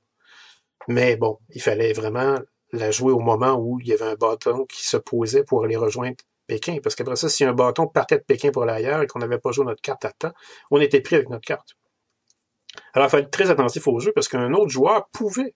Mais 0.88 1.16
bon, 1.16 1.38
il 1.50 1.62
fallait 1.62 1.92
vraiment 1.92 2.38
la 2.72 2.90
jouer 2.90 3.12
au 3.12 3.20
moment 3.20 3.54
où 3.54 3.80
il 3.80 3.88
y 3.88 3.92
avait 3.92 4.04
un 4.04 4.14
bâton 4.14 4.64
qui 4.66 4.86
se 4.86 4.96
posait 4.96 5.44
pour 5.44 5.64
aller 5.64 5.76
rejoindre 5.76 6.16
Pékin. 6.46 6.78
Parce 6.82 6.94
qu'après 6.94 7.16
ça, 7.16 7.28
si 7.28 7.44
un 7.44 7.52
bâton 7.52 7.86
partait 7.86 8.18
de 8.18 8.24
Pékin 8.24 8.50
pour 8.50 8.64
l'ailleurs 8.64 9.02
et 9.02 9.06
qu'on 9.06 9.18
n'avait 9.18 9.38
pas 9.38 9.52
joué 9.52 9.64
notre 9.64 9.82
carte 9.82 10.04
à 10.04 10.12
temps, 10.12 10.32
on 10.70 10.80
était 10.80 11.00
pris 11.00 11.16
avec 11.16 11.28
notre 11.28 11.46
carte. 11.46 11.76
Alors, 12.92 13.08
il 13.08 13.10
fallait 13.10 13.22
être 13.24 13.30
très 13.30 13.50
attentif 13.50 13.86
au 13.88 13.98
jeu 14.00 14.12
parce 14.12 14.28
qu'un 14.28 14.52
autre 14.52 14.68
joueur 14.68 15.08
pouvait 15.08 15.54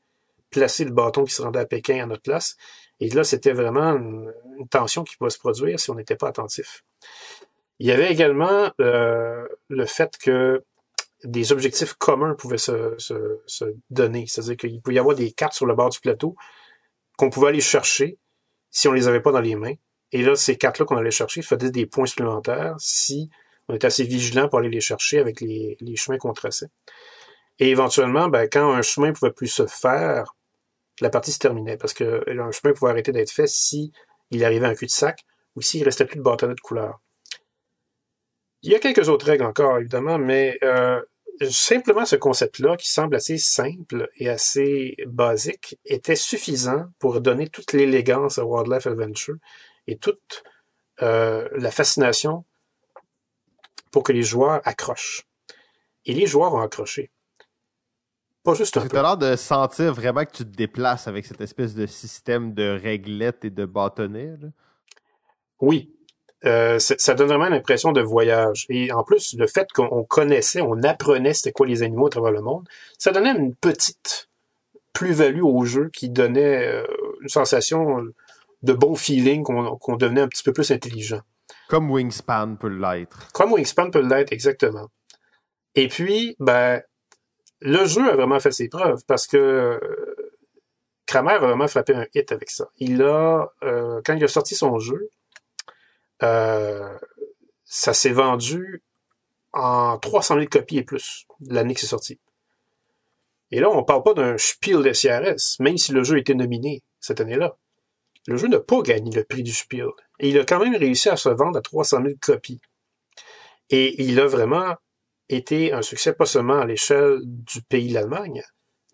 placer 0.51 0.85
le 0.85 0.91
bâton 0.91 1.25
qui 1.25 1.35
se 1.35 1.43
rendait 1.43 1.61
à 1.61 1.67
Pékin 1.67 2.03
à 2.03 2.07
notre 2.07 2.23
place. 2.23 2.57
Et 2.99 3.09
là, 3.11 3.25
c'était 3.25 3.53
vraiment 3.53 3.95
une, 3.95 4.33
tension 4.71 5.05
qui 5.05 5.17
pouvait 5.17 5.31
se 5.31 5.39
produire 5.39 5.81
si 5.81 5.91
on 5.91 5.95
n'était 5.95 6.17
pas 6.17 6.29
attentif. 6.29 6.85
Il 7.79 7.87
y 7.87 7.93
avait 7.93 8.13
également 8.13 8.71
euh, 8.81 9.47
le 9.69 9.87
fait 9.87 10.19
que 10.19 10.63
des 11.25 11.53
objectifs 11.53 11.95
communs 11.95 12.35
pouvaient 12.35 12.59
se, 12.59 12.95
se 12.99 13.65
donner. 13.89 14.27
C'est-à-dire 14.27 14.57
qu'il 14.57 14.83
pouvait 14.83 14.97
y 14.97 14.99
avoir 14.99 15.17
des 15.17 15.33
cartes 15.33 15.55
sur 15.55 15.65
le 15.65 15.75
bord 15.75 15.89
du 15.89 16.01
plateau 16.01 16.37
qu'on 17.21 17.29
pouvait 17.29 17.49
aller 17.49 17.61
chercher 17.61 18.19
si 18.71 18.89
on 18.89 18.93
les 18.93 19.07
avait 19.07 19.21
pas 19.21 19.31
dans 19.31 19.43
les 19.43 19.55
mains. 19.55 19.75
Et 20.11 20.23
là, 20.23 20.35
ces 20.37 20.57
cartes-là 20.57 20.87
qu'on 20.87 20.97
allait 20.97 21.11
chercher 21.11 21.43
faisaient 21.43 21.71
des 21.71 21.85
points 21.85 22.07
supplémentaires 22.07 22.77
si 22.79 23.29
on 23.69 23.75
était 23.75 23.89
assez 23.89 24.05
vigilant 24.05 24.49
pour 24.49 24.59
aller 24.59 24.71
les 24.71 24.81
chercher 24.81 25.19
avec 25.19 25.43
les, 25.43 25.77
les 25.81 25.97
chemins 25.97 26.17
qu'on 26.17 26.33
traçait. 26.33 26.69
Et 27.59 27.69
éventuellement, 27.69 28.29
ben, 28.29 28.49
quand 28.51 28.73
un 28.73 28.81
chemin 28.81 29.13
pouvait 29.13 29.33
plus 29.33 29.49
se 29.49 29.67
faire, 29.67 30.35
la 31.03 31.11
partie 31.11 31.31
se 31.31 31.39
terminait 31.39 31.77
parce 31.77 31.93
que 31.93 32.25
un 32.27 32.53
chemin 32.53 32.73
pouvait 32.73 32.91
arrêter 32.91 33.13
d'être 33.13 33.31
fait 33.31 33.47
si 33.47 33.93
il 34.31 34.43
arrivait 34.43 34.67
un 34.67 34.75
cul-de-sac 34.75 35.27
ou 35.57 35.61
s'il 35.61 35.85
restait 35.85 36.07
plus 36.07 36.17
de 36.17 36.23
bâtonnet 36.23 36.55
de 36.55 36.61
couleur. 36.61 37.03
Il 38.63 38.73
y 38.73 38.75
a 38.75 38.79
quelques 38.79 39.11
autres 39.11 39.27
règles 39.27 39.45
encore, 39.45 39.77
évidemment, 39.77 40.17
mais 40.17 40.57
euh, 40.65 41.03
simplement 41.49 42.05
ce 42.05 42.17
concept-là, 42.17 42.77
qui 42.77 42.91
semble 42.91 43.17
assez 43.17 43.39
simple 43.39 44.11
et 44.17 44.29
assez 44.29 44.97
basique, 45.07 45.79
était 45.85 46.17
suffisant 46.17 46.87
pour 46.99 47.21
donner 47.21 47.49
toute 47.49 47.73
l'élégance 47.73 48.39
à 48.39 48.45
Wildlife 48.45 48.87
Adventure 48.87 49.37
et 49.87 49.97
toute 49.97 50.43
euh, 51.03 51.49
la 51.53 51.71
fascination 51.71 52.45
pour 53.91 54.03
que 54.03 54.13
les 54.13 54.23
joueurs 54.23 54.61
accrochent. 54.65 55.27
Et 56.05 56.15
les 56.15 56.27
joueurs 56.27 56.55
ont 56.55 56.61
accroché. 56.61 57.11
Pas 58.43 58.55
juste 58.55 58.77
un 58.77 58.87
peu. 58.87 58.97
l'air 58.97 59.17
de 59.19 59.37
sentir 59.37 59.93
vraiment 59.93 60.25
que 60.25 60.33
tu 60.33 60.45
te 60.45 60.57
déplaces 60.57 61.07
avec 61.09 61.27
cette 61.27 61.41
espèce 61.41 61.75
de 61.75 61.87
système 61.87 62.55
de 62.55 62.79
réglettes 62.83 63.45
et 63.45 63.51
de 63.51 63.67
bâtonnets. 63.67 64.37
Oui, 65.61 65.95
euh, 66.47 66.79
ça 66.79 67.15
donne 67.15 67.29
vraiment 67.29 67.49
l'impression 67.49 67.93
de 67.93 68.01
voyage. 68.01 68.67
Et 68.71 68.93
en 68.93 69.03
plus, 69.05 69.35
le 69.39 69.47
fait 69.47 69.71
qu'on 69.73 70.05
connaissait, 70.05 70.63
on 70.63 70.83
apprenait 70.83 71.35
c'était 71.35 71.53
quoi 71.53 71.67
les 71.67 71.83
animaux 71.83 72.07
à 72.07 72.11
travers 72.11 72.33
le 72.33 72.41
monde, 72.41 72.67
ça 72.99 73.13
donnait 73.13 73.33
une 73.33 73.55
petite 73.55 74.29
plus-value 74.93 75.43
au 75.43 75.65
jeu 75.65 75.91
qui 75.93 76.09
donnait 76.09 76.67
euh, 76.67 76.87
une 77.21 77.29
sensation 77.29 78.03
de 78.63 78.73
bon 78.73 78.95
feeling, 78.95 79.43
qu'on 79.43 79.97
devenait 79.97 80.23
un 80.23 80.29
petit 80.29 80.43
peu 80.43 80.53
plus 80.53 80.71
intelligent. 80.71 81.21
Comme 81.69 81.91
Wingspan 81.91 82.57
peut 82.57 82.69
l'être. 82.69 83.31
Comme 83.33 83.53
Wingspan 83.53 83.91
peut 83.91 84.07
l'être, 84.07 84.33
exactement. 84.33 84.89
Et 85.75 85.89
puis, 85.89 86.37
ben, 86.41 86.83
le 87.61 87.85
jeu 87.85 88.11
a 88.11 88.17
vraiment 88.17 88.41
fait 88.41 88.51
ses 88.51 88.69
preuves 88.69 89.03
parce 89.07 89.27
que 89.27 89.37
euh, 89.37 89.79
Kramer 91.07 91.33
a 91.33 91.39
vraiment 91.39 91.69
frappé 91.69 91.95
un 91.95 92.07
hit 92.15 92.33
avec 92.33 92.51
ça. 92.51 92.69
Il 92.79 93.03
a, 93.03 93.53
quand 94.05 94.15
il 94.15 94.25
a 94.25 94.29
sorti 94.29 94.55
son 94.55 94.79
jeu, 94.79 95.11
euh, 96.23 96.99
ça 97.65 97.95
s'est 97.95 98.13
vendu 98.13 98.83
en 99.53 99.99
300 99.99 100.37
000 100.37 100.47
copies 100.47 100.79
et 100.79 100.85
plus 100.85 101.27
l'année 101.41 101.75
que 101.75 101.81
c'est 101.81 101.87
sorti. 101.87 102.21
Et 103.51 103.61
là, 103.61 103.69
on 103.71 103.83
parle 103.83 104.03
pas 104.03 104.15
d'un 104.15 104.39
Spiel 104.39 104.83
des 104.83 104.93
CRS, 104.93 105.61
même 105.61 105.77
si 105.77 105.93
le 105.93 106.05
jeu 106.05 106.19
était 106.19 106.35
nominé 106.35 106.83
cette 107.01 107.21
année-là. 107.21 107.57
Le 108.27 108.37
jeu 108.37 108.49
n'a 108.49 108.61
pas 108.61 108.81
gagné 108.83 109.11
le 109.11 109.25
prix 109.25 109.43
du 109.43 109.53
Spiel. 109.53 109.89
Et 110.21 110.29
il 110.29 110.39
a 110.39 110.45
quand 110.45 110.61
même 110.61 110.77
réussi 110.77 111.09
à 111.09 111.17
se 111.17 111.29
vendre 111.29 111.59
à 111.59 111.63
300 111.63 112.03
000 112.03 112.15
copies. 112.21 112.61
Et 113.71 114.03
il 114.03 114.21
a 114.21 114.27
vraiment 114.27 114.77
été 115.29 115.73
un 115.73 115.83
succès 115.83 116.13
pas 116.13 116.27
seulement 116.27 116.61
à 116.61 116.67
l'échelle 116.67 117.21
du 117.25 117.63
pays 117.63 117.89
de 117.89 117.95
l'Allemagne, 117.95 118.43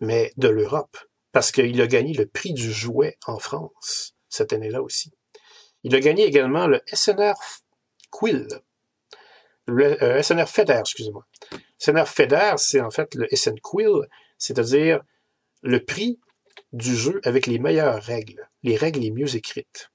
mais 0.01 0.31
de 0.37 0.47
l'Europe. 0.47 0.97
Parce 1.31 1.51
qu'il 1.51 1.79
a 1.81 1.87
gagné 1.87 2.13
le 2.13 2.25
prix 2.25 2.53
du 2.53 2.71
jouet 2.71 3.17
en 3.25 3.37
France 3.37 4.15
cette 4.29 4.53
année-là 4.53 4.81
aussi. 4.81 5.11
Il 5.87 5.95
a 5.95 6.01
gagné 6.01 6.25
également 6.25 6.67
le 6.67 6.81
SNR 6.91 7.35
Quill. 8.09 8.45
Le 9.67 10.03
euh, 10.03 10.21
SNR 10.21 10.49
FEDER, 10.49 10.79
excusez-moi. 10.81 11.25
SNR 11.77 12.05
FEDER, 12.05 12.55
c'est 12.57 12.81
en 12.81 12.91
fait 12.91 13.15
le 13.15 13.25
SN 13.33 13.57
Quill, 13.61 14.05
c'est-à-dire 14.37 14.99
le 15.61 15.81
prix 15.81 16.19
du 16.73 16.93
jeu 16.93 17.21
avec 17.23 17.47
les 17.47 17.57
meilleures 17.57 18.03
règles, 18.03 18.49
les 18.63 18.75
règles 18.75 18.99
les 18.99 19.11
mieux 19.11 19.33
écrites. 19.37 19.89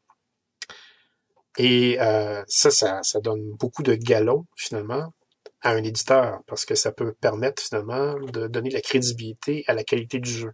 Et 1.59 2.01
euh, 2.01 2.43
ça, 2.49 2.71
ça, 2.71 3.03
ça 3.03 3.21
donne 3.21 3.53
beaucoup 3.57 3.83
de 3.83 3.95
galons, 3.95 4.47
finalement, 4.57 5.13
à 5.61 5.73
un 5.73 5.85
éditeur, 5.85 6.41
parce 6.47 6.65
que 6.65 6.75
ça 6.75 6.91
peut 6.91 7.13
permettre, 7.13 7.63
finalement, 7.63 8.15
de 8.19 8.47
donner 8.47 8.71
la 8.71 8.81
crédibilité 8.81 9.63
à 9.67 9.75
la 9.75 9.85
qualité 9.85 10.21
du 10.21 10.31
jeu. 10.31 10.53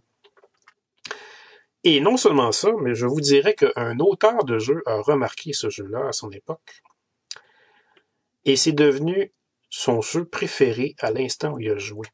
Et 1.83 2.01
non 2.01 2.17
seulement 2.17 2.51
ça, 2.51 2.71
mais 2.81 2.93
je 2.93 3.05
vous 3.05 3.21
dirais 3.21 3.55
qu'un 3.55 3.99
auteur 3.99 4.43
de 4.43 4.59
jeu 4.59 4.83
a 4.85 5.01
remarqué 5.01 5.53
ce 5.53 5.69
jeu-là 5.69 6.07
à 6.09 6.11
son 6.11 6.29
époque. 6.31 6.81
Et 8.43 8.55
c'est 8.55 8.73
devenu 8.73 9.33
son 9.69 10.01
jeu 10.01 10.25
préféré 10.25 10.95
à 10.99 11.11
l'instant 11.11 11.53
où 11.53 11.59
il 11.59 11.69
a 11.69 11.77
joué. 11.77 12.07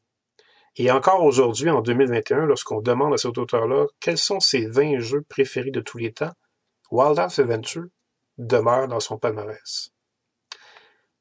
Et 0.75 0.91
encore 0.91 1.23
aujourd'hui, 1.23 1.69
en 1.69 1.81
2021, 1.81 2.45
lorsqu'on 2.45 2.81
demande 2.81 3.13
à 3.13 3.17
cet 3.17 3.37
auteur-là 3.37 3.87
quels 3.99 4.17
sont 4.17 4.39
ses 4.39 4.67
20 4.67 4.99
jeux 4.99 5.21
préférés 5.21 5.71
de 5.71 5.79
tous 5.79 5.97
les 5.97 6.11
temps, 6.11 6.33
Wild 6.91 7.17
House 7.17 7.39
Adventure 7.39 7.85
demeure 8.37 8.87
dans 8.87 8.99
son 8.99 9.17
palmarès. 9.17 9.91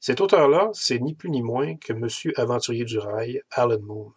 Cet 0.01 0.21
auteur-là, 0.21 0.71
c'est 0.75 0.99
ni 0.99 1.15
plus 1.15 1.31
ni 1.31 1.41
moins 1.41 1.77
que 1.77 1.93
Monsieur 1.93 2.39
Aventurier 2.39 2.85
du 2.85 2.99
Rail, 2.99 3.41
Alan 3.51 3.81
Moon. 3.81 4.12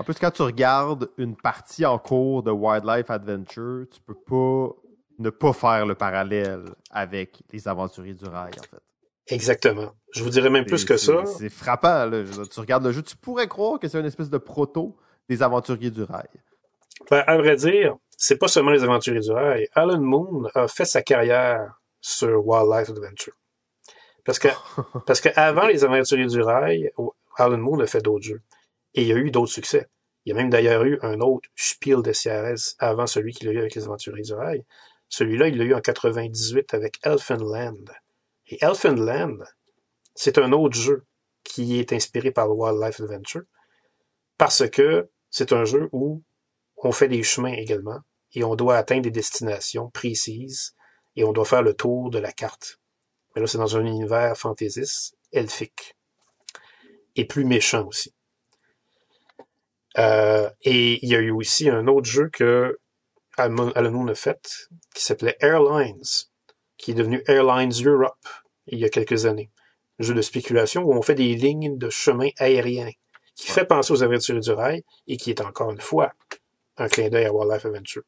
En 0.00 0.04
plus, 0.04 0.14
quand 0.14 0.30
tu 0.30 0.42
regardes 0.42 1.08
une 1.18 1.36
partie 1.36 1.86
en 1.86 1.98
cours 1.98 2.42
de 2.42 2.50
Wildlife 2.50 3.10
Adventure, 3.10 3.86
tu 3.90 4.00
peux 4.00 4.14
pas 4.14 4.74
ne 5.18 5.30
pas 5.30 5.52
faire 5.52 5.86
le 5.86 5.94
parallèle 5.94 6.64
avec 6.90 7.42
les 7.52 7.68
aventuriers 7.68 8.14
du 8.14 8.24
rail, 8.24 8.52
en 8.58 8.62
fait. 8.62 8.82
Exactement. 9.28 9.92
Je 10.12 10.22
vous 10.22 10.30
dirais 10.30 10.50
même 10.50 10.66
plus 10.66 10.84
que 10.84 10.96
ça. 10.96 11.24
C'est 11.24 11.48
frappant. 11.48 12.06
Là. 12.06 12.24
Tu 12.50 12.60
regardes 12.60 12.84
le 12.84 12.92
jeu, 12.92 13.02
tu 13.02 13.16
pourrais 13.16 13.46
croire 13.46 13.78
que 13.78 13.88
c'est 13.88 13.98
une 13.98 14.06
espèce 14.06 14.28
de 14.28 14.38
proto 14.38 14.96
des 15.28 15.42
aventuriers 15.42 15.90
du 15.90 16.02
rail. 16.02 16.28
Ben, 17.10 17.24
à 17.26 17.36
vrai 17.36 17.56
dire, 17.56 17.96
c'est 18.16 18.36
pas 18.36 18.48
seulement 18.48 18.70
les 18.70 18.82
aventuriers 18.82 19.20
du 19.20 19.30
rail. 19.30 19.68
Alan 19.74 20.00
Moon 20.00 20.48
a 20.54 20.68
fait 20.68 20.84
sa 20.84 21.02
carrière 21.02 21.80
sur 22.00 22.46
Wildlife 22.46 22.90
Adventure. 22.90 23.34
Parce 24.24 24.38
que, 24.38 24.48
parce 25.06 25.20
que 25.20 25.30
avant 25.36 25.66
les 25.66 25.84
aventuriers 25.84 26.26
du 26.26 26.42
rail, 26.42 26.90
Alan 27.36 27.58
Moon 27.58 27.80
a 27.80 27.86
fait 27.86 28.02
d'autres 28.02 28.24
jeux. 28.24 28.42
Et 28.94 29.02
il 29.02 29.08
y 29.08 29.12
a 29.12 29.16
eu 29.16 29.30
d'autres 29.30 29.52
succès. 29.52 29.88
Il 30.24 30.30
y 30.30 30.32
a 30.32 30.36
même 30.36 30.50
d'ailleurs 30.50 30.84
eu 30.84 30.98
un 31.02 31.20
autre 31.20 31.48
Spiel 31.54 32.02
de 32.02 32.12
CRS 32.12 32.76
avant 32.78 33.06
celui 33.06 33.32
qu'il 33.32 33.48
a 33.48 33.52
eu 33.52 33.58
avec 33.58 33.74
les 33.74 33.84
Aventuriers 33.84 34.22
du 34.22 34.34
Rail. 34.34 34.64
Celui-là, 35.08 35.48
il 35.48 35.58
l'a 35.58 35.64
eu 35.64 35.74
en 35.74 35.80
98 35.80 36.72
avec 36.74 36.98
Elfenland. 37.02 37.92
Et 38.46 38.58
Elfenland, 38.64 39.44
c'est 40.14 40.38
un 40.38 40.52
autre 40.52 40.76
jeu 40.76 41.04
qui 41.42 41.78
est 41.78 41.92
inspiré 41.92 42.30
par 42.30 42.50
Wildlife 42.50 43.00
Adventure 43.00 43.42
parce 44.38 44.68
que 44.68 45.10
c'est 45.30 45.52
un 45.52 45.64
jeu 45.64 45.88
où 45.92 46.22
on 46.76 46.92
fait 46.92 47.08
des 47.08 47.22
chemins 47.22 47.52
également 47.52 48.00
et 48.32 48.44
on 48.44 48.56
doit 48.56 48.76
atteindre 48.76 49.02
des 49.02 49.10
destinations 49.10 49.90
précises 49.90 50.74
et 51.16 51.24
on 51.24 51.32
doit 51.32 51.44
faire 51.44 51.62
le 51.62 51.74
tour 51.74 52.10
de 52.10 52.18
la 52.18 52.32
carte. 52.32 52.80
Mais 53.34 53.40
là, 53.40 53.46
c'est 53.46 53.58
dans 53.58 53.76
un 53.76 53.84
univers 53.84 54.36
fantaisiste, 54.36 55.16
elfique 55.32 55.96
et 57.16 57.24
plus 57.24 57.44
méchant 57.44 57.86
aussi. 57.86 58.13
Euh, 59.98 60.50
et 60.62 61.04
il 61.04 61.08
y 61.08 61.14
a 61.14 61.20
eu 61.20 61.30
aussi 61.30 61.68
un 61.68 61.86
autre 61.86 62.08
jeu 62.10 62.28
que 62.28 62.78
Alan 63.36 64.06
a 64.08 64.14
fait, 64.14 64.68
qui 64.94 65.02
s'appelait 65.02 65.36
Airlines, 65.40 66.02
qui 66.76 66.92
est 66.92 66.94
devenu 66.94 67.22
Airlines 67.26 67.72
Europe 67.84 68.26
il 68.66 68.78
y 68.78 68.84
a 68.84 68.88
quelques 68.88 69.26
années. 69.26 69.50
Un 70.00 70.04
jeu 70.04 70.14
de 70.14 70.22
spéculation 70.22 70.82
où 70.82 70.92
on 70.92 71.02
fait 71.02 71.14
des 71.14 71.34
lignes 71.34 71.78
de 71.78 71.90
chemin 71.90 72.28
aérien, 72.38 72.90
qui 73.34 73.48
fait 73.48 73.64
penser 73.64 73.92
aux 73.92 74.02
aventures 74.02 74.40
du 74.40 74.50
rail 74.50 74.84
et 75.06 75.16
qui 75.16 75.30
est 75.30 75.40
encore 75.40 75.70
une 75.70 75.80
fois 75.80 76.12
un 76.76 76.88
clin 76.88 77.08
d'œil 77.08 77.26
à 77.26 77.32
Wildlife 77.32 77.66
Adventure. 77.66 78.02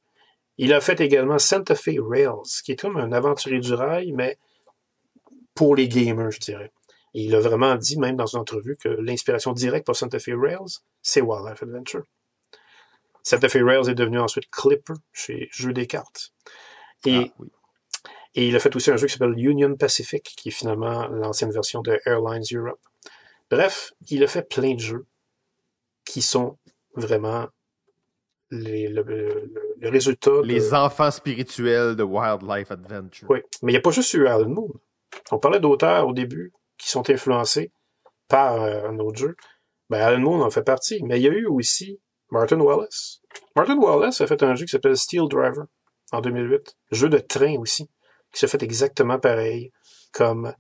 Il 0.58 0.72
a 0.72 0.80
fait 0.80 1.00
également 1.00 1.38
Santa 1.38 1.74
Fe 1.74 1.98
Rails, 2.00 2.62
qui 2.64 2.72
est 2.72 2.80
comme 2.80 2.96
un 2.96 3.12
aventurier 3.12 3.60
du 3.60 3.74
rail, 3.74 4.12
mais 4.12 4.38
pour 5.54 5.76
les 5.76 5.88
gamers, 5.88 6.30
je 6.30 6.40
dirais. 6.40 6.72
Et 7.16 7.22
il 7.24 7.34
a 7.34 7.40
vraiment 7.40 7.74
dit, 7.76 7.98
même 7.98 8.14
dans 8.16 8.26
une 8.26 8.40
entrevue, 8.40 8.76
que 8.76 8.88
l'inspiration 8.90 9.54
directe 9.54 9.86
pour 9.86 9.96
Santa 9.96 10.18
Fe 10.18 10.32
Rails, 10.36 10.80
c'est 11.00 11.22
Wildlife 11.22 11.62
Adventure. 11.62 12.04
Santa 13.22 13.48
Fe 13.48 13.62
Rails 13.64 13.88
est 13.88 13.94
devenu 13.94 14.18
ensuite 14.20 14.50
Clipper 14.50 14.92
chez 15.14 15.48
Jeux 15.50 15.72
des 15.72 15.86
cartes. 15.86 16.32
Et, 17.06 17.32
ah, 17.38 17.44
et 18.34 18.48
il 18.48 18.54
a 18.54 18.58
fait 18.60 18.76
aussi 18.76 18.90
un 18.90 18.98
jeu 18.98 19.06
qui 19.06 19.14
s'appelle 19.14 19.32
Union 19.38 19.74
Pacific, 19.76 20.22
qui 20.36 20.50
est 20.50 20.52
finalement 20.52 21.06
l'ancienne 21.08 21.50
version 21.50 21.80
de 21.80 21.98
Airlines 22.04 22.44
Europe. 22.52 22.80
Bref, 23.50 23.92
il 24.10 24.22
a 24.22 24.26
fait 24.26 24.46
plein 24.46 24.74
de 24.74 24.80
jeux 24.80 25.06
qui 26.04 26.20
sont 26.20 26.58
vraiment 26.96 27.46
les, 28.50 28.88
le, 28.88 29.02
le, 29.02 29.50
le 29.80 29.88
résultat. 29.88 30.30
de- 30.30 30.42
Les 30.42 30.74
enfants 30.74 31.10
spirituels 31.10 31.96
de 31.96 32.02
Wildlife 32.02 32.70
Adventure. 32.70 33.26
Oui, 33.30 33.38
mais 33.62 33.72
il 33.72 33.74
n'y 33.74 33.78
a 33.78 33.80
pas 33.80 33.90
juste 33.90 34.12
eu 34.12 34.26
Alan 34.26 34.48
Moon. 34.50 34.70
On 35.30 35.38
parlait 35.38 35.60
d'auteurs 35.60 36.06
au 36.06 36.12
début 36.12 36.52
qui 36.78 36.88
sont 36.88 37.08
influencés 37.10 37.72
par 38.28 38.60
euh, 38.62 38.88
un 38.88 38.98
autre 38.98 39.18
jeu. 39.18 39.36
Ben, 39.90 40.00
Alan 40.00 40.20
Moon 40.20 40.42
en 40.42 40.50
fait 40.50 40.62
partie, 40.62 41.02
mais 41.04 41.18
il 41.20 41.22
y 41.22 41.28
a 41.28 41.32
eu 41.32 41.46
aussi 41.46 42.00
Martin 42.30 42.60
Wallace. 42.60 43.20
Martin 43.54 43.78
Wallace 43.78 44.20
a 44.20 44.26
fait 44.26 44.42
un 44.42 44.54
jeu 44.54 44.64
qui 44.64 44.72
s'appelle 44.72 44.96
Steel 44.96 45.28
Driver 45.28 45.66
en 46.12 46.20
2008. 46.20 46.76
Jeu 46.90 47.08
de 47.08 47.18
train 47.18 47.56
aussi, 47.58 47.88
qui 48.32 48.40
se 48.40 48.46
fait 48.46 48.62
exactement 48.62 49.18
pareil 49.18 49.72
comme, 50.12 50.52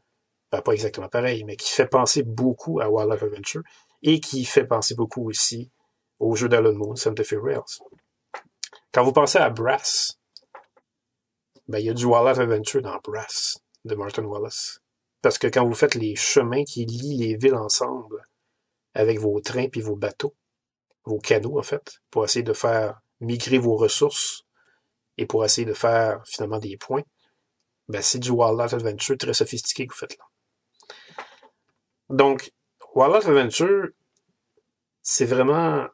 ben, 0.52 0.60
pas 0.62 0.72
exactement 0.72 1.08
pareil, 1.08 1.44
mais 1.44 1.56
qui 1.56 1.72
fait 1.72 1.86
penser 1.88 2.22
beaucoup 2.22 2.80
à 2.80 2.88
Wildlife 2.88 3.22
Adventure 3.22 3.62
et 4.02 4.20
qui 4.20 4.44
fait 4.44 4.64
penser 4.64 4.94
beaucoup 4.94 5.28
aussi 5.28 5.70
au 6.18 6.34
jeu 6.36 6.48
d'Alan 6.48 6.74
Moon, 6.74 6.94
Santa 6.94 7.24
Fe 7.24 7.34
Rails. 7.42 7.80
Quand 8.92 9.04
vous 9.04 9.12
pensez 9.12 9.38
à 9.38 9.50
Brass, 9.50 10.18
ben, 11.68 11.78
il 11.78 11.86
y 11.86 11.90
a 11.90 11.94
du 11.94 12.06
Wildlife 12.06 12.38
Adventure 12.38 12.82
dans 12.82 12.98
Brass 13.02 13.58
de 13.84 13.94
Martin 13.94 14.24
Wallace. 14.24 14.80
Parce 15.22 15.38
que 15.38 15.46
quand 15.46 15.66
vous 15.66 15.74
faites 15.74 15.94
les 15.94 16.14
chemins 16.14 16.64
qui 16.64 16.84
lient 16.84 17.18
les 17.18 17.36
villes 17.36 17.54
ensemble 17.54 18.22
avec 18.94 19.18
vos 19.18 19.40
trains 19.40 19.68
puis 19.68 19.80
vos 19.80 19.96
bateaux, 19.96 20.34
vos 21.04 21.18
canaux 21.18 21.58
en 21.58 21.62
fait, 21.62 22.00
pour 22.10 22.24
essayer 22.24 22.42
de 22.42 22.52
faire 22.52 23.00
migrer 23.20 23.58
vos 23.58 23.76
ressources 23.76 24.44
et 25.16 25.26
pour 25.26 25.44
essayer 25.44 25.66
de 25.66 25.74
faire 25.74 26.22
finalement 26.26 26.58
des 26.58 26.76
points, 26.76 27.02
ben 27.88 28.02
c'est 28.02 28.18
du 28.18 28.30
Wildlife 28.30 28.74
Adventure 28.74 29.16
très 29.16 29.34
sophistiqué 29.34 29.86
que 29.86 29.92
vous 29.92 29.98
faites 29.98 30.18
là. 30.18 30.24
Donc, 32.08 32.52
Wildlife 32.94 33.26
Adventure, 33.26 33.88
c'est 35.02 35.24
vraiment 35.24 35.86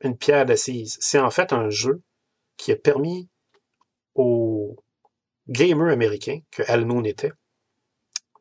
une 0.00 0.16
pierre 0.16 0.46
d'assise. 0.46 0.98
C'est 1.00 1.18
en 1.18 1.30
fait 1.30 1.52
un 1.52 1.70
jeu 1.70 2.02
qui 2.56 2.72
a 2.72 2.76
permis 2.76 3.28
aux 4.14 4.76
gamers 5.48 5.92
américains, 5.92 6.40
que 6.50 6.62
Alan 6.66 6.86
Moon 6.86 7.04
était, 7.04 7.32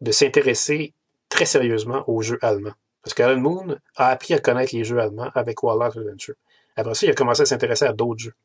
de 0.02 0.12
s'intéresser 0.12 0.94
très 1.30 1.46
sérieusement 1.46 2.04
aux 2.08 2.22
jeux 2.22 2.40
allemands. 2.42 2.74
Parce 3.04 3.14
qu'Alan 3.14 3.40
Moon 3.40 3.78
a 3.96 4.10
appris 4.10 4.34
à 4.34 4.40
connaître 4.40 4.76
les 4.76 4.84
jeux 4.84 5.00
allemands 5.00 5.32
avec 5.34 5.64
Wildlife 5.64 5.98
Adventure. 5.98 6.36
Après 6.76 6.94
ça, 6.94 7.06
il 7.06 7.12
a 7.12 7.16
commencé 7.16 7.42
à 7.42 7.46
s'intéresser 7.46 7.86
à 7.86 7.94
d'autres 7.94 8.20
jeux. 8.20 8.36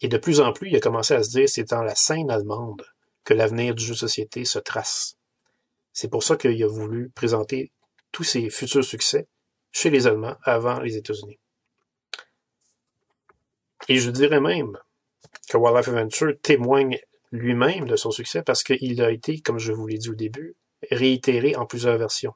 Et 0.00 0.08
de 0.08 0.18
plus 0.18 0.40
en 0.40 0.52
plus, 0.52 0.68
il 0.70 0.76
a 0.76 0.80
commencé 0.80 1.14
à 1.14 1.22
se 1.22 1.30
dire 1.30 1.48
c'est 1.48 1.70
dans 1.70 1.82
la 1.82 1.94
scène 1.94 2.30
allemande 2.30 2.84
que 3.24 3.34
l'avenir 3.34 3.74
du 3.74 3.84
jeu 3.84 3.94
de 3.94 3.98
société 3.98 4.44
se 4.44 4.58
trace. 4.58 5.16
C'est 5.92 6.08
pour 6.08 6.22
ça 6.22 6.36
qu'il 6.36 6.62
a 6.62 6.66
voulu 6.66 7.10
présenter 7.10 7.72
tous 8.12 8.24
ses 8.24 8.50
futurs 8.50 8.84
succès 8.84 9.26
chez 9.72 9.90
les 9.90 10.06
Allemands 10.06 10.36
avant 10.42 10.80
les 10.80 10.96
États-Unis. 10.96 11.38
Et 13.88 13.96
je 13.96 14.10
dirais 14.10 14.40
même 14.40 14.78
que 15.48 15.56
Wildlife 15.56 15.88
Adventure 15.88 16.32
témoigne 16.42 16.98
lui-même 17.32 17.86
de 17.86 17.96
son 17.96 18.10
succès 18.10 18.42
parce 18.42 18.62
qu'il 18.62 19.02
a 19.02 19.10
été, 19.10 19.40
comme 19.40 19.58
je 19.58 19.72
vous 19.72 19.86
l'ai 19.86 19.98
dit 19.98 20.10
au 20.10 20.14
début, 20.14 20.54
réitéré 20.90 21.56
en 21.56 21.66
plusieurs 21.66 21.98
versions. 21.98 22.34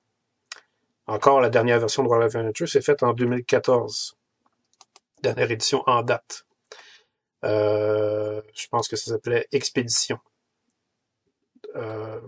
Encore, 1.07 1.41
la 1.41 1.49
dernière 1.49 1.81
version 1.81 2.03
de 2.03 2.09
Wildlife 2.09 2.37
Adventure 2.37 2.69
s'est 2.69 2.83
faite 2.83 3.03
en 3.03 3.13
2014. 3.15 4.17
Dernière 5.23 5.51
édition 5.51 5.83
en 5.87 6.03
date. 6.03 6.47
Euh, 7.45 8.43
je 8.55 8.67
pense 8.69 8.89
que 8.89 8.97
ça 8.97 9.13
s'appelait 9.13 9.47
Expédition. 9.53 10.19
Euh, 11.77 12.21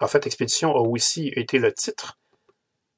en 0.00 0.06
fait, 0.06 0.26
Expédition 0.26 0.74
a 0.74 0.80
aussi 0.80 1.28
été 1.34 1.58
le 1.58 1.72
titre 1.72 2.18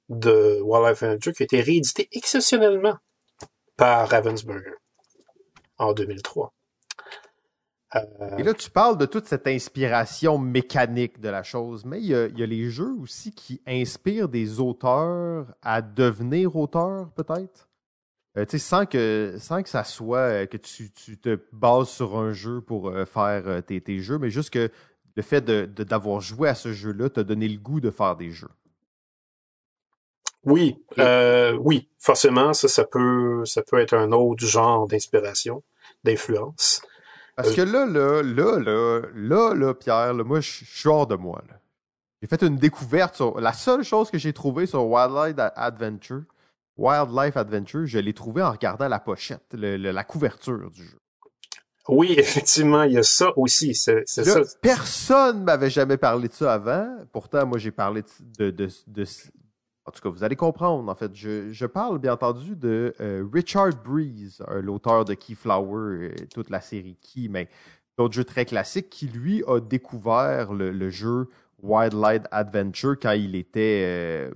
de 0.08 0.60
Wildlife 0.62 1.02
Adventure 1.02 1.32
qui 1.32 1.42
a 1.42 1.44
été 1.44 1.60
réédité 1.60 2.08
exceptionnellement 2.12 2.98
par 3.76 4.08
Ravensburger 4.10 4.74
en 5.78 5.92
2003. 5.92 6.52
Euh, 7.94 8.38
Et 8.38 8.42
là, 8.42 8.54
tu 8.54 8.70
parles 8.70 8.96
de 8.96 9.06
toute 9.06 9.26
cette 9.26 9.46
inspiration 9.46 10.38
mécanique 10.38 11.20
de 11.20 11.28
la 11.28 11.42
chose, 11.42 11.84
mais 11.84 12.00
il 12.00 12.06
y 12.06 12.14
a, 12.14 12.26
il 12.26 12.38
y 12.38 12.42
a 12.42 12.46
les 12.46 12.70
jeux 12.70 12.94
aussi 13.00 13.32
qui 13.32 13.60
inspirent 13.66 14.28
des 14.28 14.60
auteurs 14.60 15.54
à 15.62 15.82
devenir 15.82 16.56
auteurs, 16.56 17.10
peut-être? 17.12 17.68
Euh, 18.38 18.46
tu 18.46 18.52
sais, 18.52 18.58
sans 18.58 18.86
que, 18.86 19.36
sans 19.38 19.62
que 19.62 19.68
ça 19.68 19.84
soit 19.84 20.18
euh, 20.18 20.46
que 20.46 20.56
tu, 20.56 20.90
tu 20.92 21.18
te 21.18 21.38
bases 21.52 21.88
sur 21.90 22.16
un 22.16 22.32
jeu 22.32 22.62
pour 22.62 22.88
euh, 22.88 23.04
faire 23.04 23.62
tes, 23.64 23.80
tes 23.82 23.98
jeux, 23.98 24.18
mais 24.18 24.30
juste 24.30 24.50
que 24.50 24.70
le 25.16 25.22
fait 25.22 25.42
de, 25.42 25.66
de- 25.66 25.84
d'avoir 25.84 26.20
joué 26.20 26.48
à 26.48 26.54
ce 26.54 26.72
jeu-là 26.72 27.10
t'a 27.10 27.24
donné 27.24 27.46
le 27.48 27.58
goût 27.58 27.80
de 27.80 27.90
faire 27.90 28.16
des 28.16 28.30
jeux. 28.30 28.48
Oui, 30.44 30.76
euh, 30.98 31.52
oui, 31.60 31.88
forcément, 31.98 32.52
ça, 32.52 32.66
ça 32.68 32.84
peut, 32.84 33.44
ça 33.44 33.62
peut 33.62 33.78
être 33.78 33.94
un 33.94 34.10
autre 34.12 34.44
genre 34.44 34.88
d'inspiration, 34.88 35.62
d'influence. 36.02 36.82
Parce 37.42 37.58
Euh, 37.58 37.64
que 37.64 37.70
là, 37.70 37.86
là, 37.86 38.22
là, 38.22 38.58
là, 38.60 39.00
là, 39.14 39.54
là, 39.54 39.74
Pierre, 39.74 40.14
là, 40.14 40.24
moi, 40.24 40.40
je 40.40 40.64
suis 40.64 40.88
hors 40.88 41.06
de 41.06 41.14
moi. 41.16 41.42
J'ai 42.20 42.28
fait 42.28 42.42
une 42.42 42.56
découverte 42.56 43.16
sur. 43.16 43.40
La 43.40 43.52
seule 43.52 43.82
chose 43.82 44.10
que 44.10 44.18
j'ai 44.18 44.32
trouvée 44.32 44.66
sur 44.66 44.84
Wildlife 44.86 45.36
Adventure, 45.56 46.22
Wildlife 46.76 47.36
Adventure, 47.36 47.86
je 47.86 47.98
l'ai 47.98 48.12
trouvée 48.14 48.42
en 48.42 48.50
regardant 48.52 48.88
la 48.88 49.00
pochette, 49.00 49.44
le- 49.52 49.76
le- 49.76 49.90
la 49.90 50.04
couverture 50.04 50.70
du 50.70 50.84
jeu. 50.84 50.98
Oui, 51.88 52.14
effectivement, 52.18 52.84
il 52.84 52.92
y 52.92 52.98
a 52.98 53.02
ça 53.02 53.36
aussi. 53.36 53.74
C'est 53.74 54.04
ça. 54.06 54.40
personne 54.60 55.42
m'avait 55.42 55.68
jamais 55.70 55.96
parlé 55.96 56.28
de 56.28 56.32
ça 56.32 56.54
avant. 56.54 56.88
Pourtant, 57.12 57.44
moi, 57.44 57.58
j'ai 57.58 57.72
parlé 57.72 58.02
de, 58.38 58.50
de, 58.50 58.66
de- 58.66 58.72
de- 58.86 59.04
En 59.84 59.90
tout 59.90 60.00
cas, 60.00 60.08
vous 60.08 60.22
allez 60.22 60.36
comprendre. 60.36 60.90
En 60.90 60.94
fait, 60.94 61.14
je, 61.14 61.52
je 61.52 61.66
parle 61.66 61.98
bien 61.98 62.12
entendu 62.12 62.54
de 62.54 62.94
euh, 63.00 63.26
Richard 63.32 63.70
Breeze, 63.84 64.42
l'auteur 64.60 65.04
de 65.04 65.14
Keyflower 65.14 66.06
et 66.06 66.26
toute 66.28 66.50
la 66.50 66.60
série 66.60 66.96
Key, 67.00 67.28
mais 67.28 67.48
d'autres 67.98 68.14
jeux 68.14 68.24
très 68.24 68.44
classiques, 68.44 68.90
qui 68.90 69.08
lui 69.08 69.42
a 69.46 69.60
découvert 69.60 70.52
le, 70.52 70.90
jeu 70.90 71.28
Wildlife 71.62 72.22
Adventure 72.30 72.96
quand 73.00 73.12
il 73.12 73.34
était. 73.34 73.82
euh, 73.84 74.30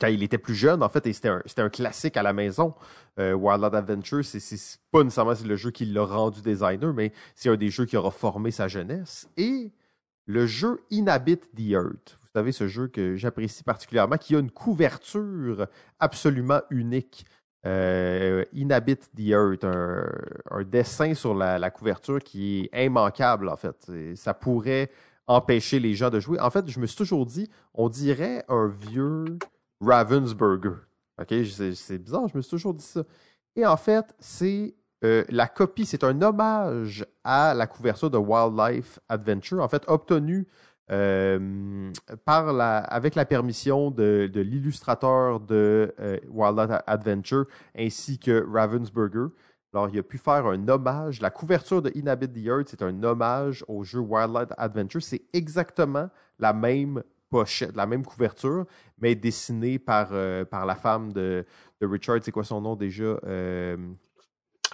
quand 0.00 0.08
il 0.08 0.22
était 0.22 0.38
plus 0.38 0.54
jeune, 0.54 0.82
en 0.82 0.88
fait, 0.88 1.06
et 1.06 1.12
c'était 1.12 1.28
un, 1.28 1.42
un 1.58 1.68
classique 1.68 2.16
à 2.16 2.22
la 2.22 2.32
maison. 2.32 2.74
Euh, 3.18 3.38
Adventure, 3.46 4.24
c'est, 4.24 4.78
pas 4.90 5.04
nécessairement 5.04 5.34
le 5.44 5.56
jeu 5.56 5.70
qui 5.70 5.84
l'a 5.84 6.04
rendu 6.04 6.40
designer, 6.42 6.92
mais 6.92 7.12
c'est 7.34 7.48
un 7.48 7.56
des 7.56 7.70
jeux 7.70 7.84
qui 7.84 7.96
aura 7.96 8.10
formé 8.10 8.50
sa 8.50 8.66
jeunesse. 8.66 9.28
Et 9.36 9.72
le 10.26 10.46
jeu 10.46 10.80
Inhabit 10.90 11.38
the 11.54 11.70
Earth, 11.70 12.16
vous 12.34 12.40
savez, 12.40 12.52
ce 12.52 12.66
jeu 12.66 12.88
que 12.88 13.14
j'apprécie 13.14 13.62
particulièrement, 13.62 14.16
qui 14.16 14.34
a 14.34 14.40
une 14.40 14.50
couverture 14.50 15.68
absolument 16.00 16.60
unique. 16.68 17.24
Euh, 17.64 18.44
Inhabit 18.52 18.98
the 19.16 19.28
Earth, 19.28 19.64
un, 19.64 20.64
dessin 20.64 21.14
sur 21.14 21.32
la, 21.32 21.70
couverture 21.70 22.18
qui 22.18 22.68
est 22.72 22.86
immanquable, 22.86 23.48
en 23.48 23.56
fait. 23.56 23.88
Ça 24.16 24.34
pourrait 24.34 24.90
empêcher 25.28 25.78
les 25.78 25.94
gens 25.94 26.10
de 26.10 26.18
jouer. 26.18 26.40
En 26.40 26.50
fait, 26.50 26.68
je 26.68 26.80
me 26.80 26.86
suis 26.86 26.96
toujours 26.96 27.24
dit, 27.24 27.48
on 27.72 27.88
dirait 27.88 28.44
un 28.48 28.66
vieux 28.66 29.38
Ravensburger. 29.80 30.88
C'est 31.30 31.98
bizarre, 31.98 32.26
je 32.26 32.36
me 32.36 32.42
suis 32.42 32.50
toujours 32.50 32.74
dit 32.74 32.84
ça. 32.84 33.04
Et 33.54 33.64
en 33.64 33.76
fait, 33.76 34.12
c'est 34.18 34.74
euh, 35.04 35.22
la 35.28 35.46
copie, 35.46 35.86
c'est 35.86 36.02
un 36.02 36.20
hommage 36.20 37.06
à 37.22 37.54
la 37.54 37.68
couverture 37.68 38.10
de 38.10 38.18
Wildlife 38.18 38.98
Adventure, 39.08 39.62
en 39.62 39.68
fait, 39.68 39.84
obtenue 39.86 40.48
euh, 40.90 41.92
avec 42.34 43.14
la 43.14 43.24
permission 43.24 43.90
de, 43.90 44.30
l'illustrateur 44.34 45.40
de 45.40 45.94
euh, 45.98 46.18
Wildlife 46.28 46.78
Adventure 46.86 47.46
ainsi 47.76 48.18
que 48.18 48.44
Ravensburger. 48.50 49.28
Alors, 49.72 49.88
il 49.88 49.98
a 49.98 50.02
pu 50.02 50.18
faire 50.18 50.46
un 50.46 50.68
hommage. 50.68 51.20
La 51.20 51.30
couverture 51.30 51.82
de 51.82 51.90
Inhabit 51.96 52.28
the 52.28 52.46
Earth, 52.46 52.68
c'est 52.68 52.82
un 52.82 53.02
hommage 53.02 53.64
au 53.66 53.82
jeu 53.82 53.98
Wildlife 53.98 54.52
Adventure. 54.56 55.02
C'est 55.02 55.22
exactement 55.32 56.08
la 56.38 56.52
même 56.52 57.02
pochette, 57.28 57.74
la 57.74 57.86
même 57.86 58.04
couverture, 58.04 58.66
mais 59.00 59.16
dessinée 59.16 59.80
par, 59.80 60.10
euh, 60.12 60.44
par 60.44 60.64
la 60.66 60.76
femme 60.76 61.12
de, 61.12 61.44
de 61.80 61.86
Richard. 61.86 62.18
C'est 62.22 62.30
quoi 62.30 62.44
son 62.44 62.60
nom 62.60 62.76
déjà? 62.76 63.16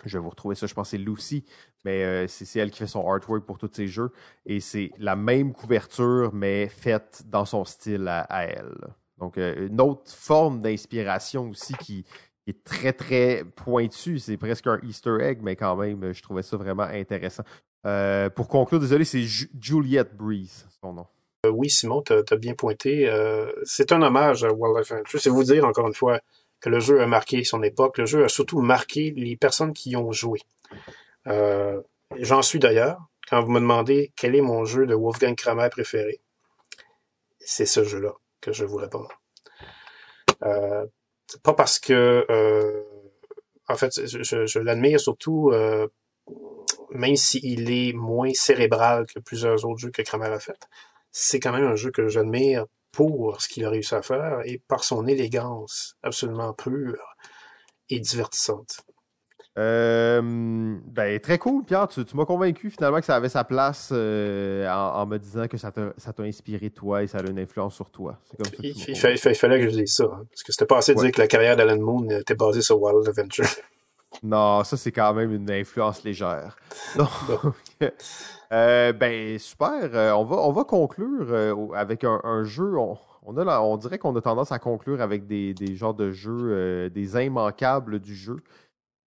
Je 0.05 0.19
vais 0.19 0.23
vous 0.23 0.31
retrouver 0.31 0.55
ça, 0.55 0.67
je 0.67 0.75
pense 0.75 0.89
que 0.89 0.91
c'est 0.97 1.03
Lucy, 1.03 1.45
mais 1.85 2.05
euh, 2.05 2.27
c'est 2.29 2.59
elle 2.59 2.71
qui 2.71 2.79
fait 2.79 2.87
son 2.87 3.07
artwork 3.07 3.45
pour 3.45 3.59
tous 3.59 3.71
ses 3.73 3.87
jeux. 3.87 4.13
Et 4.47 4.61
c'est 4.61 4.91
la 4.99 5.17
même 5.17 5.53
couverture, 5.53 6.33
mais 6.33 6.69
faite 6.69 7.23
dans 7.27 7.45
son 7.45 7.65
style 7.65 8.09
à, 8.09 8.45
elle. 8.45 8.75
Donc, 9.19 9.39
euh, 9.39 9.69
une 9.69 9.81
autre 9.81 10.11
forme 10.11 10.61
d'inspiration 10.61 11.51
aussi 11.51 11.75
qui, 11.75 12.05
est 12.47 12.65
très, 12.65 12.93
très 12.93 13.45
pointue. 13.45 14.19
C'est 14.19 14.37
presque 14.37 14.67
un 14.67 14.81
Easter 14.83 15.19
egg, 15.21 15.39
mais 15.43 15.55
quand 15.55 15.77
même, 15.77 16.13
je 16.13 16.23
trouvais 16.23 16.43
ça 16.43 16.57
vraiment 16.57 16.83
intéressant. 16.83 17.45
Euh, 17.87 18.29
pour 18.29 18.49
conclure, 18.49 18.81
désolé, 18.81 19.05
c'est 19.05 19.23
Ju- 19.23 19.51
Juliette 19.61 20.17
Breeze, 20.17 20.67
son 20.83 20.93
nom. 20.95 21.07
Oui, 21.49 21.71
Simon, 21.71 22.03
tu 22.03 22.13
as, 22.13 22.37
bien 22.37 22.55
pointé. 22.55 23.09
c'est 23.63 23.93
un 23.93 24.03
hommage 24.03 24.45
à 24.45 24.53
Wildlife 24.53 24.91
Adventure. 24.93 25.21
C'est 25.21 25.31
vous 25.31 25.45
dire, 25.45 25.65
encore 25.65 25.87
une 25.87 25.95
fois, 25.95 26.21
que 26.61 26.69
le 26.69 26.81
jeu 26.81 27.01
a 27.01 27.07
marqué 27.07 27.45
son 27.45 27.63
époque. 27.63 27.99
Le 27.99 28.07
jeu 28.07 28.25
a 28.25 28.29
surtout 28.29 28.61
marqué 28.61 29.13
les 29.17 29.37
personnes 29.37 29.73
qui 29.73 29.91
y 29.91 29.97
ont 29.97 30.13
joué. 30.13 30.41
Euh, 31.27 31.81
J'en 32.17 32.43
suis 32.43 32.59
d'ailleurs. 32.59 32.99
Quand 33.29 33.41
vous 33.43 33.53
me 33.53 33.61
demandez 33.61 34.13
quel 34.17 34.35
est 34.35 34.41
mon 34.41 34.65
jeu 34.65 34.87
de 34.87 34.95
Wolfgang 34.95 35.37
Kramer 35.37 35.69
préféré, 35.71 36.21
c'est 37.39 37.67
ce 37.67 37.85
jeu-là 37.85 38.15
que 38.41 38.53
je 38.53 38.65
vous 38.65 38.79
réponds. 38.79 39.07
Euh, 40.43 40.85
pas 41.45 41.55
parce 41.55 41.79
que... 41.79 42.27
euh, 42.29 42.83
en 43.69 43.77
fait, 43.77 44.05
je, 44.05 44.47
je 44.47 44.59
l'admire 44.59 44.99
surtout, 44.99 45.51
euh, 45.53 45.87
même 46.91 47.15
s'il 47.15 47.71
est 47.71 47.93
moins 47.93 48.33
cérébral 48.35 49.07
que 49.07 49.21
plusieurs 49.21 49.65
autres 49.65 49.79
jeux 49.79 49.93
que 49.93 50.03
Kramer 50.03 50.27
a 50.27 50.41
fait. 50.41 50.59
C'est 51.13 51.39
quand 51.39 51.53
même 51.53 51.67
un 51.67 51.77
jeu 51.77 51.93
que 51.93 52.09
j'admire 52.09 52.67
pour 52.93 53.41
ce 53.41 53.49
qu'il 53.49 53.65
a 53.65 53.71
réussi 53.71 53.95
à 53.95 54.03
faire 54.03 54.41
et 54.45 54.61
par 54.69 54.85
son 54.85 55.07
élégance 55.07 55.97
absolument 56.03 56.53
pure 56.53 57.17
et 57.89 58.01
divertissante. 58.01 58.85
Euh, 59.59 60.21
ben, 60.23 61.19
très 61.19 61.39
cool, 61.39 61.65
Pierre. 61.65 61.89
Tu, 61.89 62.05
m'as 62.15 62.25
convaincu 62.25 62.71
finalement 62.71 63.01
que 63.01 63.05
ça 63.05 63.17
avait 63.17 63.29
sa 63.29 63.45
place 63.45 63.91
euh, 63.93 64.69
en, 64.69 65.07
me 65.07 65.19
disant 65.19 65.49
que 65.49 65.57
ça 65.57 65.73
t'a 65.73 66.23
inspiré 66.23 66.71
toi 66.71 67.03
et 67.03 67.07
ça 67.09 67.19
a 67.19 67.23
une 67.23 67.39
influence 67.39 67.75
sur 67.75 67.91
toi. 67.91 68.19
Comme 68.37 68.47
ça 68.47 68.53
il, 68.63 68.75
il, 68.89 68.97
fallait, 68.97 69.61
que 69.61 69.69
je 69.69 69.77
dise 69.77 69.95
ça. 69.95 70.05
Hein, 70.05 70.25
parce 70.31 70.43
que 70.45 70.53
c'était 70.53 70.67
pas 70.67 70.79
assez 70.79 70.95
de 70.95 71.01
dire 71.01 71.11
que 71.11 71.21
la 71.21 71.27
carrière 71.27 71.57
d'Alan 71.57 71.79
Moon 71.79 72.09
était 72.11 72.35
basée 72.35 72.63
sur 72.63 72.81
Wild 72.81 73.09
Adventure. 73.09 73.47
Non, 74.25 74.65
ça 74.65 74.77
c'est 74.77 74.91
quand 74.91 75.15
même 75.15 75.33
une 75.33 75.49
influence 75.49 76.03
légère. 76.03 76.57
euh, 78.53 78.93
ben 78.93 79.39
super. 79.39 79.95
Euh, 79.95 80.13
on 80.13 80.25
va 80.25 80.37
on 80.37 80.53
va 80.53 80.65
conclure 80.65 81.73
avec 81.75 82.05
un, 82.05 82.45
jeu. 82.45 82.77
On, 82.77 83.77
dirait 83.79 83.99
qu'on 83.99 84.15
a 84.17 84.21
tendance 84.21 84.53
à 84.53 84.59
conclure 84.59 85.01
avec 85.01 85.27
des, 85.27 85.55
genres 85.75 85.95
de 85.95 86.11
jeux, 86.11 86.91
des 86.91 87.17
immanquables 87.25 88.01
du 88.01 88.15
jeu. 88.15 88.43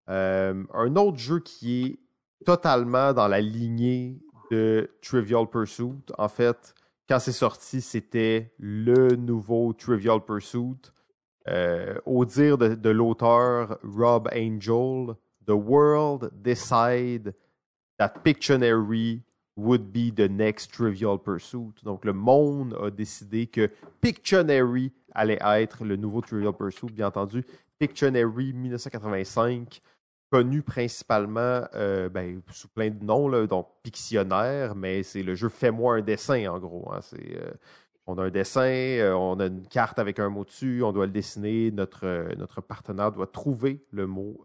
Euh, 0.10 0.64
un 0.74 0.96
autre 0.96 1.18
jeu 1.18 1.40
qui 1.40 1.86
est 1.86 2.46
totalement 2.46 3.14
dans 3.14 3.28
la 3.28 3.42
lignée 3.42 4.20
de 4.52 4.90
Trivial 5.02 5.48
Pursuit. 5.48 6.04
En 6.18 6.28
fait, 6.28 6.76
quand 7.08 7.20
c'est 7.20 7.32
sorti, 7.32 7.82
c'était 7.82 8.54
le 8.60 9.16
nouveau 9.16 9.74
Trivial 9.74 10.24
Pursuit. 10.24 10.92
Euh, 11.50 12.00
au 12.06 12.24
dire 12.24 12.58
de, 12.58 12.90
l'auteur 12.90 13.78
Rob 13.84 14.30
Angel, 14.34 15.16
The 15.46 15.52
world 15.52 16.32
decided 16.42 17.36
that 17.98 18.24
Pictionary 18.24 19.22
would 19.56 19.92
be 19.92 20.12
the 20.14 20.30
next 20.30 20.72
Trivial 20.74 21.18
Pursuit. 21.18 21.84
Donc, 21.84 22.06
le 22.06 22.14
monde 22.14 22.78
a 22.82 22.90
décidé 22.90 23.48
que 23.48 23.70
Pictionary 24.02 24.92
allait 25.14 25.40
être 25.42 25.86
le 25.86 25.96
nouveau 25.96 26.22
Trivial 26.22 26.54
Pursuit. 26.54 26.92
Bien 26.92 27.08
entendu, 27.08 27.46
Pictionary 27.80 28.54
1985 28.54 29.82
connu 30.34 30.64
principalement 30.64 31.62
euh, 31.76 32.10
ben, 32.10 32.42
sous 32.50 32.68
plein 32.68 32.90
de 32.90 33.04
noms, 33.04 33.46
donc 33.46 33.68
Pictionnaire, 33.84 34.74
mais 34.74 35.04
c'est 35.04 35.22
le 35.22 35.36
jeu 35.36 35.48
Fais-moi 35.48 35.98
un 35.98 36.02
dessin, 36.02 36.48
en 36.48 36.58
gros. 36.58 36.92
Hein. 36.92 37.02
euh, 37.20 37.52
on 38.08 38.18
a 38.18 38.24
un 38.24 38.30
dessin, 38.32 38.62
euh, 38.64 39.14
on 39.14 39.40
a 39.40 39.46
une 39.46 39.68
carte 39.68 40.00
avec 40.00 40.18
un 40.18 40.30
mot 40.30 40.44
dessus, 40.44 40.82
on 40.82 40.92
doit 40.92 41.06
le 41.06 41.12
dessiner, 41.12 41.70
notre, 41.70 42.34
notre 42.36 42.62
partenaire 42.62 43.12
doit 43.12 43.28
trouver 43.28 43.86
le 43.92 44.08
mot, 44.08 44.44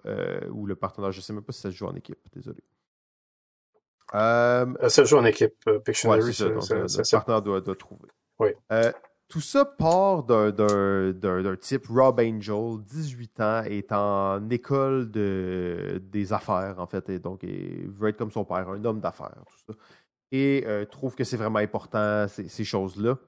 ou 0.51 0.66
le 0.66 0.76
partenaire, 0.76 1.10
je 1.10 1.20
ne 1.20 1.22
sais 1.22 1.32
même 1.32 1.43
pas 1.43 1.52
si 1.52 1.62
ça 1.62 1.70
se 1.70 1.76
joue 1.76 1.86
en 1.86 1.94
équipe, 1.94 2.18
désolé. 2.35 2.60
Ça 4.12 4.89
se 4.89 5.05
joue 5.05 5.16
en 5.16 5.24
équipe, 5.24 5.55
Pictionary. 5.85 6.22
Ouais, 6.22 6.32
ça, 6.32 6.47
le 6.47 7.10
partenaire 7.10 7.43
doit, 7.43 7.60
doit 7.60 7.76
trouver. 7.76 8.09
Oui. 8.39 8.51
Tout 9.28 9.43
ça 9.43 9.66
part 9.66 10.22
d'un 10.22 11.56
type 11.60 11.86
Rob 11.89 12.18
Angel, 12.18 12.78
18 12.82 13.40
ans, 13.40 13.62
est 13.64 13.93
en 13.93 14.48
école 14.48 15.10
de, 15.10 16.01
des 16.10 16.32
affaires, 16.32 16.76
en 16.78 16.86
fait, 16.86 17.10
et 17.10 17.18
donc 17.18 17.43
il 17.43 17.90
veut 17.90 18.09
être 18.09 18.16
comme 18.16 18.30
son 18.30 18.47
père, 18.47 18.70
un 18.70 18.82
homme 18.86 19.01
d'affaires, 19.01 19.44
tout 19.47 19.72
ça. 19.72 19.78
Et 20.32 20.64
euh, 20.66 20.86
trouve 20.86 21.14
que 21.14 21.24
c'est 21.24 21.36
vraiment 21.36 21.59
important, 21.59 22.26
ces, 22.28 22.64
choses-là. 22.64 23.18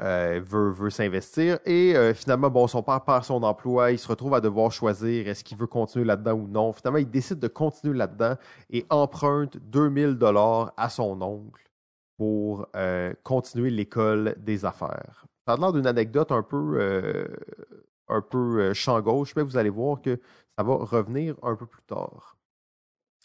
Euh, 0.00 0.40
veut, 0.42 0.70
veut 0.70 0.90
s'investir. 0.90 1.58
Et 1.66 1.94
euh, 1.94 2.14
finalement, 2.14 2.48
bon, 2.48 2.66
son 2.66 2.82
père 2.82 3.02
perd 3.04 3.24
son 3.24 3.42
emploi, 3.42 3.92
il 3.92 3.98
se 3.98 4.08
retrouve 4.08 4.34
à 4.34 4.40
devoir 4.40 4.72
choisir 4.72 5.28
est-ce 5.28 5.44
qu'il 5.44 5.58
veut 5.58 5.66
continuer 5.66 6.06
là-dedans 6.06 6.32
ou 6.32 6.48
non. 6.48 6.72
Finalement, 6.72 6.98
il 6.98 7.10
décide 7.10 7.38
de 7.38 7.48
continuer 7.48 7.96
là-dedans 7.98 8.36
et 8.70 8.86
emprunte 8.88 9.58
2000 9.58 10.14
dollars 10.14 10.72
à 10.78 10.88
son 10.88 11.20
oncle 11.20 11.68
pour 12.16 12.66
euh, 12.74 13.12
continuer 13.22 13.68
l'école 13.68 14.34
des 14.38 14.64
affaires. 14.64 15.26
Ça 15.46 15.54
a 15.54 15.56
l'air 15.58 15.72
d'une 15.72 15.86
anecdote 15.86 16.32
un 16.32 16.42
peu, 16.42 17.28
un 18.08 18.20
peu 18.22 18.72
champ 18.72 19.00
gauche, 19.00 19.34
mais 19.36 19.42
vous 19.42 19.58
allez 19.58 19.70
voir 19.70 20.00
que 20.00 20.18
ça 20.56 20.64
va 20.64 20.74
revenir 20.76 21.34
un 21.42 21.54
peu 21.56 21.66
plus 21.66 21.82
tard. 21.82 22.36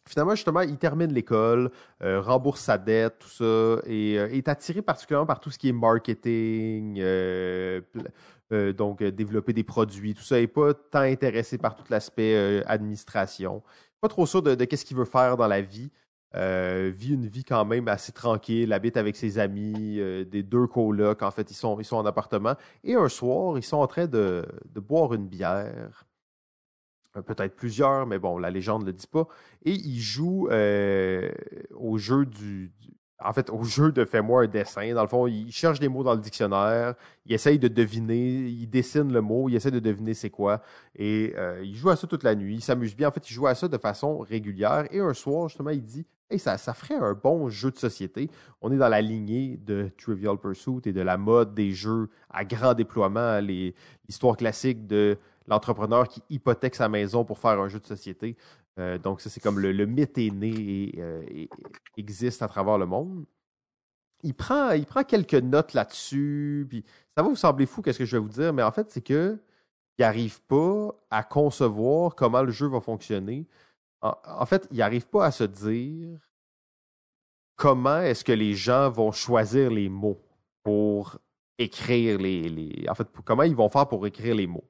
Finalement, 0.07 0.35
justement, 0.35 0.61
il 0.61 0.77
termine 0.77 1.13
l'école, 1.13 1.71
rembourse 2.01 2.61
sa 2.61 2.77
dette, 2.77 3.19
tout 3.19 3.29
ça, 3.29 3.81
et 3.85 4.13
est 4.13 4.47
attiré 4.47 4.81
particulièrement 4.81 5.25
par 5.25 5.39
tout 5.39 5.51
ce 5.51 5.57
qui 5.57 5.69
est 5.69 5.73
marketing, 5.73 7.01
donc 8.51 9.03
développer 9.03 9.53
des 9.53 9.63
produits, 9.63 10.13
tout 10.13 10.23
ça, 10.23 10.39
et 10.39 10.47
pas 10.47 10.73
tant 10.73 11.01
intéressé 11.01 11.57
par 11.57 11.75
tout 11.75 11.83
l'aspect 11.89 12.63
administration. 12.65 13.61
Pas 14.01 14.07
trop 14.07 14.25
sûr 14.25 14.41
de, 14.41 14.55
de 14.55 14.65
qu'est-ce 14.65 14.85
qu'il 14.85 14.97
veut 14.97 15.05
faire 15.05 15.37
dans 15.37 15.47
la 15.47 15.61
vie. 15.61 15.91
Euh, 16.35 16.91
vit 16.93 17.13
une 17.13 17.25
vie 17.25 17.43
quand 17.43 17.63
même 17.65 17.87
assez 17.87 18.11
tranquille, 18.11 18.73
habite 18.73 18.97
avec 18.97 19.15
ses 19.15 19.39
amis, 19.39 19.97
euh, 19.99 20.25
des 20.25 20.43
deux 20.43 20.67
colocs, 20.67 21.23
en 21.23 21.31
fait, 21.31 21.49
ils 21.49 21.55
sont, 21.55 21.79
ils 21.79 21.85
sont 21.85 21.95
en 21.95 22.05
appartement. 22.05 22.55
Et 22.83 22.95
un 22.95 23.07
soir, 23.09 23.57
ils 23.57 23.63
sont 23.63 23.77
en 23.77 23.87
train 23.87 24.07
de, 24.07 24.45
boire 24.75 25.13
une 25.13 25.27
bière. 25.27 26.05
Euh, 27.17 27.21
peut-être 27.21 27.55
plusieurs, 27.55 28.05
mais 28.05 28.19
bon, 28.19 28.37
la 28.37 28.49
légende 28.49 28.81
ne 28.81 28.87
le 28.87 28.93
dit 28.93 29.07
pas. 29.07 29.27
Et 29.65 29.71
ils 29.71 29.99
jouent 29.99 30.49
au 31.75 31.97
jeu 31.97 32.25
du, 32.25 32.71
en 33.23 33.33
fait, 33.33 33.49
au 33.49 33.63
jeu 33.63 33.91
de 33.91 34.05
fais-moi 34.05 34.43
un 34.43 34.47
dessin. 34.47 34.93
Dans 34.93 35.01
le 35.01 35.07
fond, 35.07 35.27
il 35.27 35.51
cherche 35.51 35.79
des 35.79 35.89
mots 35.89 36.03
dans 36.03 36.13
le 36.13 36.21
dictionnaire, 36.21 36.95
il 37.25 37.33
essaye 37.33 37.59
de 37.59 37.67
deviner, 37.67 38.47
il 38.47 38.67
dessine 38.67 39.11
le 39.11 39.21
mot, 39.21 39.49
il 39.49 39.55
essaie 39.55 39.71
de 39.71 39.79
deviner 39.79 40.13
c'est 40.13 40.29
quoi. 40.29 40.61
Et 40.95 41.33
il 41.63 41.75
joue 41.75 41.89
à 41.89 41.95
ça 41.95 42.07
toute 42.07 42.23
la 42.23 42.35
nuit, 42.35 42.55
il 42.55 42.61
s'amuse 42.61 42.95
bien. 42.95 43.09
En 43.09 43.11
fait, 43.11 43.29
il 43.29 43.33
joue 43.33 43.47
à 43.47 43.55
ça 43.55 43.67
de 43.67 43.77
façon 43.77 44.19
régulière. 44.19 44.85
Et 44.91 44.99
un 44.99 45.13
soir, 45.13 45.49
justement, 45.49 45.71
il 45.71 45.83
dit 45.83 46.05
Hey, 46.29 46.39
ça, 46.39 46.57
ça 46.57 46.73
ferait 46.73 46.95
un 46.95 47.13
bon 47.13 47.47
jeu 47.47 47.71
de 47.71 47.77
société. 47.77 48.29
On 48.61 48.69
est 48.73 48.77
dans 48.77 48.89
la 48.89 49.01
lignée 49.01 49.57
de 49.63 49.89
Trivial 49.97 50.37
Pursuit 50.37 50.81
et 50.85 50.91
de 50.91 50.99
la 50.99 51.15
mode 51.15 51.53
des 51.53 51.71
jeux 51.71 52.09
à 52.29 52.43
grand 52.43 52.73
déploiement, 52.73 53.39
l'histoire 53.39 54.35
classique 54.35 54.87
de 54.87 55.17
l'entrepreneur 55.47 56.07
qui 56.07 56.21
hypothèque 56.29 56.75
sa 56.75 56.89
maison 56.89 57.25
pour 57.25 57.39
faire 57.39 57.59
un 57.59 57.67
jeu 57.67 57.79
de 57.79 57.85
société. 57.85 58.35
Euh, 58.79 58.97
donc, 58.97 59.21
ça, 59.21 59.29
c'est 59.29 59.39
comme 59.39 59.59
le, 59.59 59.85
mythe 59.85 60.17
est 60.17 60.31
né 60.31 60.49
et, 60.49 61.01
euh, 61.01 61.23
existe 61.97 62.41
à 62.41 62.47
travers 62.47 62.77
le 62.77 62.85
monde. 62.85 63.25
Il 64.23 64.33
prend, 64.33 64.71
quelques 65.07 65.35
notes 65.35 65.73
là-dessus, 65.73 66.67
ça 67.15 67.21
va 67.23 67.29
vous 67.29 67.35
sembler 67.35 67.65
fou, 67.65 67.81
qu'est-ce 67.81 67.99
que 67.99 68.05
je 68.05 68.17
vais 68.17 68.21
vous 68.21 68.29
dire, 68.29 68.51
mais 68.51 68.63
en 68.63 68.71
fait, 68.71 68.89
c'est 68.89 69.01
que 69.01 69.39
il 69.97 70.03
n'arrive 70.03 70.41
pas 70.43 70.93
à 71.09 71.23
concevoir 71.23 72.15
comment 72.15 72.43
le 72.43 72.51
jeu 72.51 72.67
va 72.67 72.79
fonctionner 72.81 73.47
en, 74.01 74.45
fait, 74.45 74.67
il 74.71 74.77
n'arrive 74.77 75.07
pas 75.07 75.25
à 75.25 75.31
se 75.31 75.43
dire 75.43 76.19
comment 77.55 78.01
est-ce 78.01 78.23
que 78.23 78.31
les 78.31 78.53
gens 78.53 78.89
vont 78.89 79.11
choisir 79.11 79.71
les 79.71 79.89
mots 79.89 80.21
pour 80.63 81.17
écrire 81.57 82.19
les, 82.19 82.85
en 82.87 82.93
fait 82.93 83.07
comment 83.25 83.43
ils 83.43 83.55
vont 83.55 83.69
faire 83.69 83.87
pour 83.87 84.05
écrire 84.05 84.35
les 84.35 84.45
mots 84.45 84.69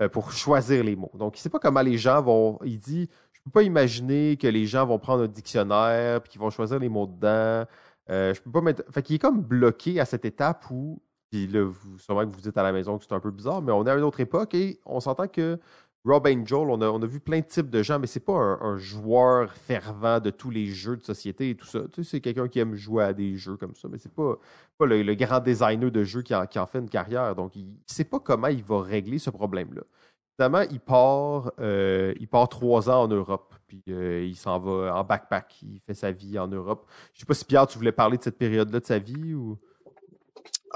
euh, 0.00 0.08
pour 0.08 0.32
choisir 0.32 0.84
les 0.84 0.96
mots. 0.96 1.10
Donc 1.14 1.36
il 1.36 1.40
ne 1.40 1.42
sait 1.42 1.50
pas 1.50 1.58
comment 1.58 1.80
les 1.80 1.98
gens 1.98 2.20
vont 2.22 2.58
il 2.64 2.78
dit 2.78 3.08
je 3.32 3.40
peux 3.42 3.50
pas 3.50 3.62
imaginer 3.62 4.36
que 4.36 4.46
les 4.46 4.66
gens 4.66 4.84
vont 4.86 4.98
prendre 4.98 5.22
un 5.22 5.28
dictionnaire 5.28 6.20
puis 6.20 6.32
qu'ils 6.32 6.40
vont 6.40 6.50
choisir 6.50 6.78
les 6.78 6.88
mots 6.88 7.06
dedans. 7.06 7.66
Euh, 8.10 8.34
je 8.34 8.40
peux 8.40 8.50
pas 8.50 8.60
mettre 8.60 8.82
fait 8.90 9.02
qu'il 9.02 9.16
est 9.16 9.20
comme 9.20 9.40
bloqué 9.40 9.98
à 9.98 10.04
cette 10.04 10.24
étape 10.24 10.64
où 10.70 11.00
puis 11.30 11.46
là 11.46 11.64
vous 11.64 11.98
sûrement 11.98 12.26
que 12.28 12.34
vous 12.34 12.40
dites 12.40 12.56
à 12.56 12.62
la 12.62 12.72
maison 12.72 12.98
que 12.98 13.04
c'est 13.04 13.14
un 13.14 13.20
peu 13.20 13.30
bizarre 13.30 13.62
mais 13.62 13.72
on 13.72 13.84
est 13.86 13.90
à 13.90 13.94
une 13.96 14.04
autre 14.04 14.20
époque 14.20 14.54
et 14.54 14.80
on 14.84 15.00
s'entend 15.00 15.28
que 15.28 15.58
Rob 16.06 16.26
Angel, 16.26 16.58
on 16.58 16.80
a, 16.82 16.88
on 16.88 17.02
a 17.02 17.06
vu 17.06 17.18
plein 17.18 17.40
de 17.40 17.46
types 17.46 17.68
de 17.68 17.82
gens, 17.82 17.98
mais 17.98 18.06
c'est 18.06 18.20
pas 18.20 18.32
un, 18.32 18.76
joueur 18.78 19.52
fervent 19.52 20.20
de 20.20 20.30
tous 20.30 20.50
les 20.50 20.66
jeux 20.66 20.96
de 20.96 21.02
société 21.02 21.50
et 21.50 21.54
tout 21.56 21.66
ça. 21.66 21.80
Tu 21.92 22.04
sais, 22.04 22.10
c'est 22.10 22.20
quelqu'un 22.20 22.46
qui 22.46 22.60
aime 22.60 22.76
jouer 22.76 23.02
à 23.02 23.12
des 23.12 23.36
jeux 23.36 23.56
comme 23.56 23.74
ça, 23.74 23.88
mais 23.90 23.98
c'est 23.98 24.12
pas, 24.12 24.38
pas 24.78 24.86
le, 24.86 25.14
grand 25.14 25.40
designer 25.40 25.90
de 25.90 26.04
jeux 26.04 26.22
qui 26.22 26.32
en, 26.34 26.46
fait 26.46 26.78
une 26.78 26.88
carrière. 26.88 27.34
Donc, 27.34 27.56
il 27.56 27.66
ne 27.66 27.74
sait 27.86 28.04
pas 28.04 28.20
comment 28.20 28.46
il 28.46 28.62
va 28.62 28.82
régler 28.82 29.18
ce 29.18 29.30
problème-là. 29.30 29.82
Finalement, 30.36 30.62
il 30.70 30.80
part, 30.80 31.50
euh, 31.58 32.14
il 32.20 32.28
part 32.28 32.48
trois 32.48 32.88
ans 32.88 33.02
en 33.04 33.08
Europe, 33.08 33.54
puis 33.66 33.82
euh, 33.88 34.24
il 34.24 34.36
s'en 34.36 34.60
va 34.60 34.94
en 34.94 35.02
backpack. 35.02 35.60
Il 35.62 35.80
fait 35.80 35.94
sa 35.94 36.12
vie 36.12 36.38
en 36.38 36.46
Europe. 36.46 36.86
Je 37.14 37.20
sais 37.20 37.26
pas 37.26 37.34
si 37.34 37.44
Pierre, 37.44 37.66
tu 37.66 37.78
voulais 37.78 37.90
parler 37.90 38.18
de 38.18 38.22
cette 38.22 38.38
période-là 38.38 38.78
de 38.78 38.84
sa 38.84 38.98
vie 38.98 39.34
ou? 39.34 39.58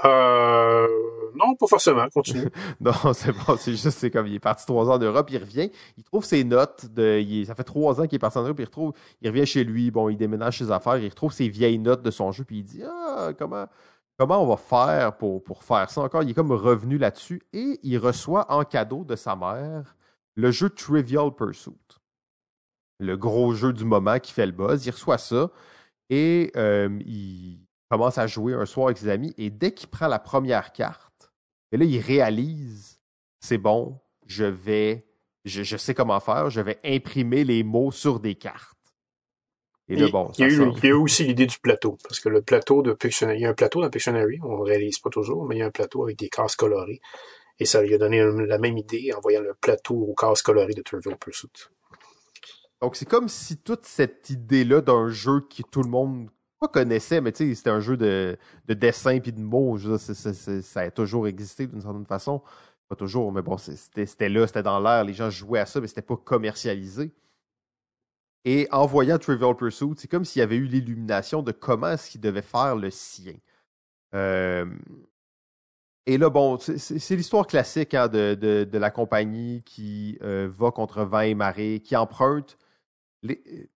Euh, 0.05 0.87
non, 1.35 1.55
pas 1.55 1.67
forcément. 1.67 2.07
Continue. 2.09 2.49
non, 2.79 2.93
c'est 3.13 3.31
bon. 3.31 3.55
C'est 3.57 3.71
juste, 3.71 3.91
c'est 3.91 4.11
comme 4.11 4.27
il 4.27 4.35
est 4.35 4.39
parti 4.39 4.65
trois 4.65 4.89
ans 4.89 4.95
en 4.95 4.99
Europe, 4.99 5.29
il 5.31 5.37
revient, 5.37 5.69
il 5.97 6.03
trouve 6.03 6.25
ses 6.25 6.43
notes. 6.43 6.85
De, 6.93 7.23
ça 7.45 7.55
fait 7.55 7.63
trois 7.63 7.99
ans 7.99 8.05
qu'il 8.05 8.15
est 8.15 8.19
parti 8.19 8.37
en 8.37 8.43
Europe, 8.43 8.59
il 8.59 8.65
retrouve, 8.65 8.93
il 9.21 9.29
revient 9.29 9.45
chez 9.45 9.63
lui. 9.63 9.91
Bon, 9.91 10.09
il 10.09 10.17
déménage 10.17 10.59
ses 10.59 10.71
affaires, 10.71 10.97
il 10.97 11.09
retrouve 11.09 11.33
ses 11.33 11.49
vieilles 11.49 11.79
notes 11.79 12.01
de 12.01 12.11
son 12.11 12.31
jeu, 12.31 12.43
puis 12.43 12.59
il 12.59 12.63
dit 12.63 12.83
ah 12.83 13.31
comment 13.37 13.65
comment 14.17 14.43
on 14.43 14.47
va 14.47 14.57
faire 14.57 15.17
pour, 15.17 15.43
pour 15.43 15.63
faire 15.63 15.89
ça 15.89 16.01
encore? 16.01 16.23
Il 16.23 16.29
est 16.29 16.33
comme 16.35 16.51
revenu 16.51 16.97
là-dessus 16.97 17.41
et 17.53 17.79
il 17.81 17.97
reçoit 17.97 18.51
en 18.51 18.63
cadeau 18.63 19.03
de 19.03 19.15
sa 19.15 19.35
mère 19.35 19.95
le 20.35 20.51
jeu 20.51 20.69
Trivial 20.69 21.33
Pursuit, 21.35 21.73
le 22.99 23.17
gros 23.17 23.53
jeu 23.53 23.73
du 23.73 23.83
moment 23.83 24.19
qui 24.19 24.31
fait 24.31 24.45
le 24.45 24.51
buzz. 24.51 24.85
Il 24.85 24.91
reçoit 24.91 25.17
ça 25.17 25.49
et 26.09 26.51
euh, 26.55 26.99
il 27.05 27.65
commence 27.91 28.17
à 28.17 28.25
jouer 28.25 28.53
un 28.53 28.65
soir 28.65 28.87
avec 28.87 28.99
ses 28.99 29.09
amis 29.09 29.33
et 29.37 29.49
dès 29.49 29.73
qu'il 29.73 29.89
prend 29.89 30.07
la 30.07 30.17
première 30.17 30.71
carte, 30.71 31.33
et 31.73 31.77
là, 31.77 31.83
il 31.83 31.99
réalise 31.99 33.01
c'est 33.41 33.57
bon, 33.57 33.99
je 34.25 34.45
vais 34.45 35.05
je, 35.43 35.75
sais 35.75 35.93
comment 35.93 36.21
faire, 36.21 36.49
je 36.49 36.61
vais 36.61 36.79
imprimer 36.85 37.43
les 37.43 37.63
mots 37.63 37.91
sur 37.91 38.21
des 38.21 38.35
cartes. 38.35 38.77
Et 39.89 39.97
là, 39.97 40.07
bon, 40.09 40.31
il, 40.37 40.41
y 40.41 40.43
a 40.45 40.47
eu, 40.47 40.71
il 40.83 40.89
y 40.89 40.91
a 40.91 40.97
aussi 40.97 41.25
l'idée 41.25 41.47
du 41.47 41.59
plateau, 41.59 41.97
parce 42.03 42.21
que 42.21 42.29
le 42.29 42.41
plateau 42.41 42.81
de 42.81 42.93
Pictionary, 42.93 43.39
il 43.39 43.41
y 43.41 43.45
a 43.45 43.49
un 43.49 43.53
plateau 43.53 43.81
dans 43.81 43.89
Pictionary, 43.89 44.39
on 44.41 44.59
ne 44.59 44.63
réalise 44.63 44.99
pas 44.99 45.09
toujours, 45.09 45.45
mais 45.45 45.57
il 45.57 45.59
y 45.59 45.61
a 45.63 45.65
un 45.65 45.71
plateau 45.71 46.03
avec 46.03 46.17
des 46.17 46.29
cases 46.29 46.55
colorées. 46.55 47.01
Et 47.59 47.65
ça 47.65 47.81
lui 47.81 47.93
a 47.93 47.97
donné 47.97 48.23
la 48.23 48.57
même 48.57 48.77
idée 48.77 49.11
en 49.13 49.19
voyant 49.19 49.41
le 49.41 49.53
plateau 49.59 49.95
aux 49.95 50.13
cases 50.13 50.43
colorées 50.43 50.75
de 50.75 50.81
Trivial 50.81 51.17
Pursuit. 51.17 51.49
Donc 52.81 52.95
c'est 52.95 53.07
comme 53.07 53.27
si 53.27 53.57
toute 53.57 53.85
cette 53.85 54.29
idée-là 54.29 54.79
d'un 54.81 55.09
jeu 55.09 55.41
que 55.41 55.61
tout 55.69 55.83
le 55.83 55.89
monde 55.89 56.29
pas 56.61 56.67
connaissait, 56.67 57.21
mais 57.21 57.31
tu 57.31 57.49
sais, 57.49 57.55
c'était 57.55 57.71
un 57.71 57.79
jeu 57.79 57.97
de, 57.97 58.37
de 58.67 58.73
dessin 58.73 59.19
puis 59.19 59.33
de 59.33 59.41
mots. 59.41 59.77
ça 59.79 60.81
a 60.81 60.91
toujours 60.91 61.27
existé 61.27 61.67
d'une 61.67 61.81
certaine 61.81 62.05
façon. 62.05 62.41
Pas 62.87 62.95
toujours, 62.95 63.31
mais 63.31 63.41
bon, 63.41 63.57
c'était 63.57 64.29
là, 64.29 64.45
c'était 64.47 64.63
dans 64.63 64.79
l'air, 64.79 65.03
les 65.03 65.13
gens 65.13 65.29
jouaient 65.29 65.61
à 65.61 65.65
ça, 65.65 65.81
mais 65.81 65.87
c'était 65.87 66.01
pas 66.03 66.17
commercialisé. 66.17 67.13
Et 68.45 68.67
en 68.71 68.85
voyant 68.85 69.17
Trivial 69.17 69.55
Pursuit, 69.55 69.93
c'est 69.97 70.07
comme 70.07 70.25
s'il 70.25 70.39
y 70.39 70.43
avait 70.43 70.55
eu 70.55 70.65
l'illumination 70.65 71.41
de 71.41 71.51
comment 71.51 71.91
est-ce 71.91 72.11
qu'il 72.11 72.21
devait 72.21 72.41
faire 72.41 72.75
le 72.75 72.91
sien. 72.91 73.35
Euh, 74.13 74.65
et 76.05 76.17
là, 76.17 76.29
bon, 76.29 76.57
c'est 76.59 77.15
l'histoire 77.15 77.47
classique 77.47 77.93
hein, 77.93 78.07
de, 78.07 78.35
de, 78.35 78.77
la 78.77 78.91
compagnie 78.91 79.63
qui 79.63 80.17
euh, 80.21 80.49
va 80.57 80.71
contre 80.71 81.03
vent 81.03 81.21
et 81.21 81.35
marée, 81.35 81.81
qui 81.83 81.95
emprunte. 81.95 82.57
Les... 83.23 83.69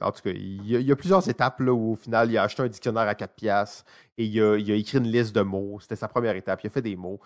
En 0.00 0.12
tout 0.12 0.22
cas, 0.22 0.30
il 0.30 0.66
y, 0.66 0.92
a, 0.92 0.96
plusieurs 0.96 1.28
étapes 1.28 1.58
là, 1.58 1.72
où 1.72 1.92
au 1.92 1.96
final, 1.96 2.30
il 2.30 2.38
a 2.38 2.44
acheté 2.44 2.62
un 2.62 2.68
dictionnaire 2.68 3.08
à 3.08 3.14
4 3.16 3.34
piastres 3.34 3.84
et 4.16 4.24
il 4.24 4.40
a, 4.40 4.56
il 4.56 4.70
écrit 4.70 4.98
une 4.98 5.08
liste 5.08 5.34
de 5.34 5.40
mots. 5.40 5.78
C'était 5.80 5.96
sa 5.96 6.06
première 6.06 6.36
étape. 6.36 6.62
Il 6.62 6.68
a 6.68 6.70
fait 6.70 6.82
des 6.82 6.94
mots. 6.94 7.18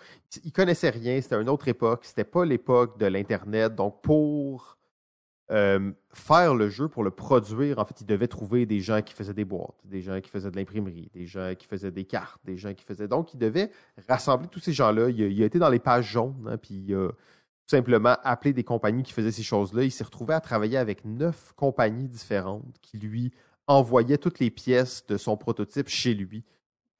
Il 0.43 0.51
connaissait 0.51 0.89
rien. 0.89 1.21
C'était 1.21 1.39
une 1.39 1.49
autre 1.49 1.67
époque. 1.67 2.05
C'était 2.05 2.23
pas 2.23 2.45
l'époque 2.45 2.97
de 2.97 3.05
l'Internet. 3.05 3.75
Donc, 3.75 4.01
pour 4.01 4.79
euh, 5.51 5.91
faire 6.11 6.53
le 6.53 6.69
jeu, 6.69 6.87
pour 6.87 7.03
le 7.03 7.09
produire, 7.09 7.79
en 7.79 7.85
fait, 7.85 8.01
il 8.01 8.05
devait 8.05 8.27
trouver 8.27 8.67
des 8.67 8.81
gens 8.81 9.01
qui 9.01 9.15
faisaient 9.15 9.33
des 9.33 9.45
boîtes, 9.45 9.75
des 9.83 10.01
gens 10.01 10.21
qui 10.21 10.29
faisaient 10.29 10.51
de 10.51 10.55
l'imprimerie, 10.55 11.09
des 11.13 11.25
gens 11.25 11.53
qui 11.57 11.65
faisaient 11.65 11.91
des 11.91 12.05
cartes, 12.05 12.39
des 12.45 12.55
gens 12.55 12.73
qui 12.73 12.83
faisaient. 12.83 13.07
Donc, 13.07 13.33
il 13.33 13.39
devait 13.39 13.71
rassembler 14.07 14.47
tous 14.47 14.59
ces 14.59 14.73
gens-là. 14.73 15.09
Il, 15.09 15.41
a 15.41 15.45
été 15.45 15.57
dans 15.57 15.69
les 15.69 15.79
pages 15.79 16.11
jaunes, 16.11 16.47
hein, 16.47 16.57
puis 16.57 16.75
il 16.75 16.95
a 16.95 17.09
simplement 17.69 18.17
appelé 18.23 18.51
des 18.51 18.63
compagnies 18.63 19.03
qui 19.03 19.13
faisaient 19.13 19.31
ces 19.31 19.43
choses-là. 19.43 19.83
Il 19.83 19.91
s'est 19.91 20.03
retrouvé 20.03 20.33
à 20.33 20.41
travailler 20.41 20.77
avec 20.77 21.05
neuf 21.05 21.53
compagnies 21.55 22.07
différentes 22.07 22.75
qui 22.81 22.97
lui 22.97 23.31
envoyaient 23.67 24.17
toutes 24.17 24.39
les 24.39 24.49
pièces 24.49 25.05
de 25.05 25.17
son 25.17 25.37
prototype 25.37 25.87
chez 25.87 26.15
lui. 26.15 26.43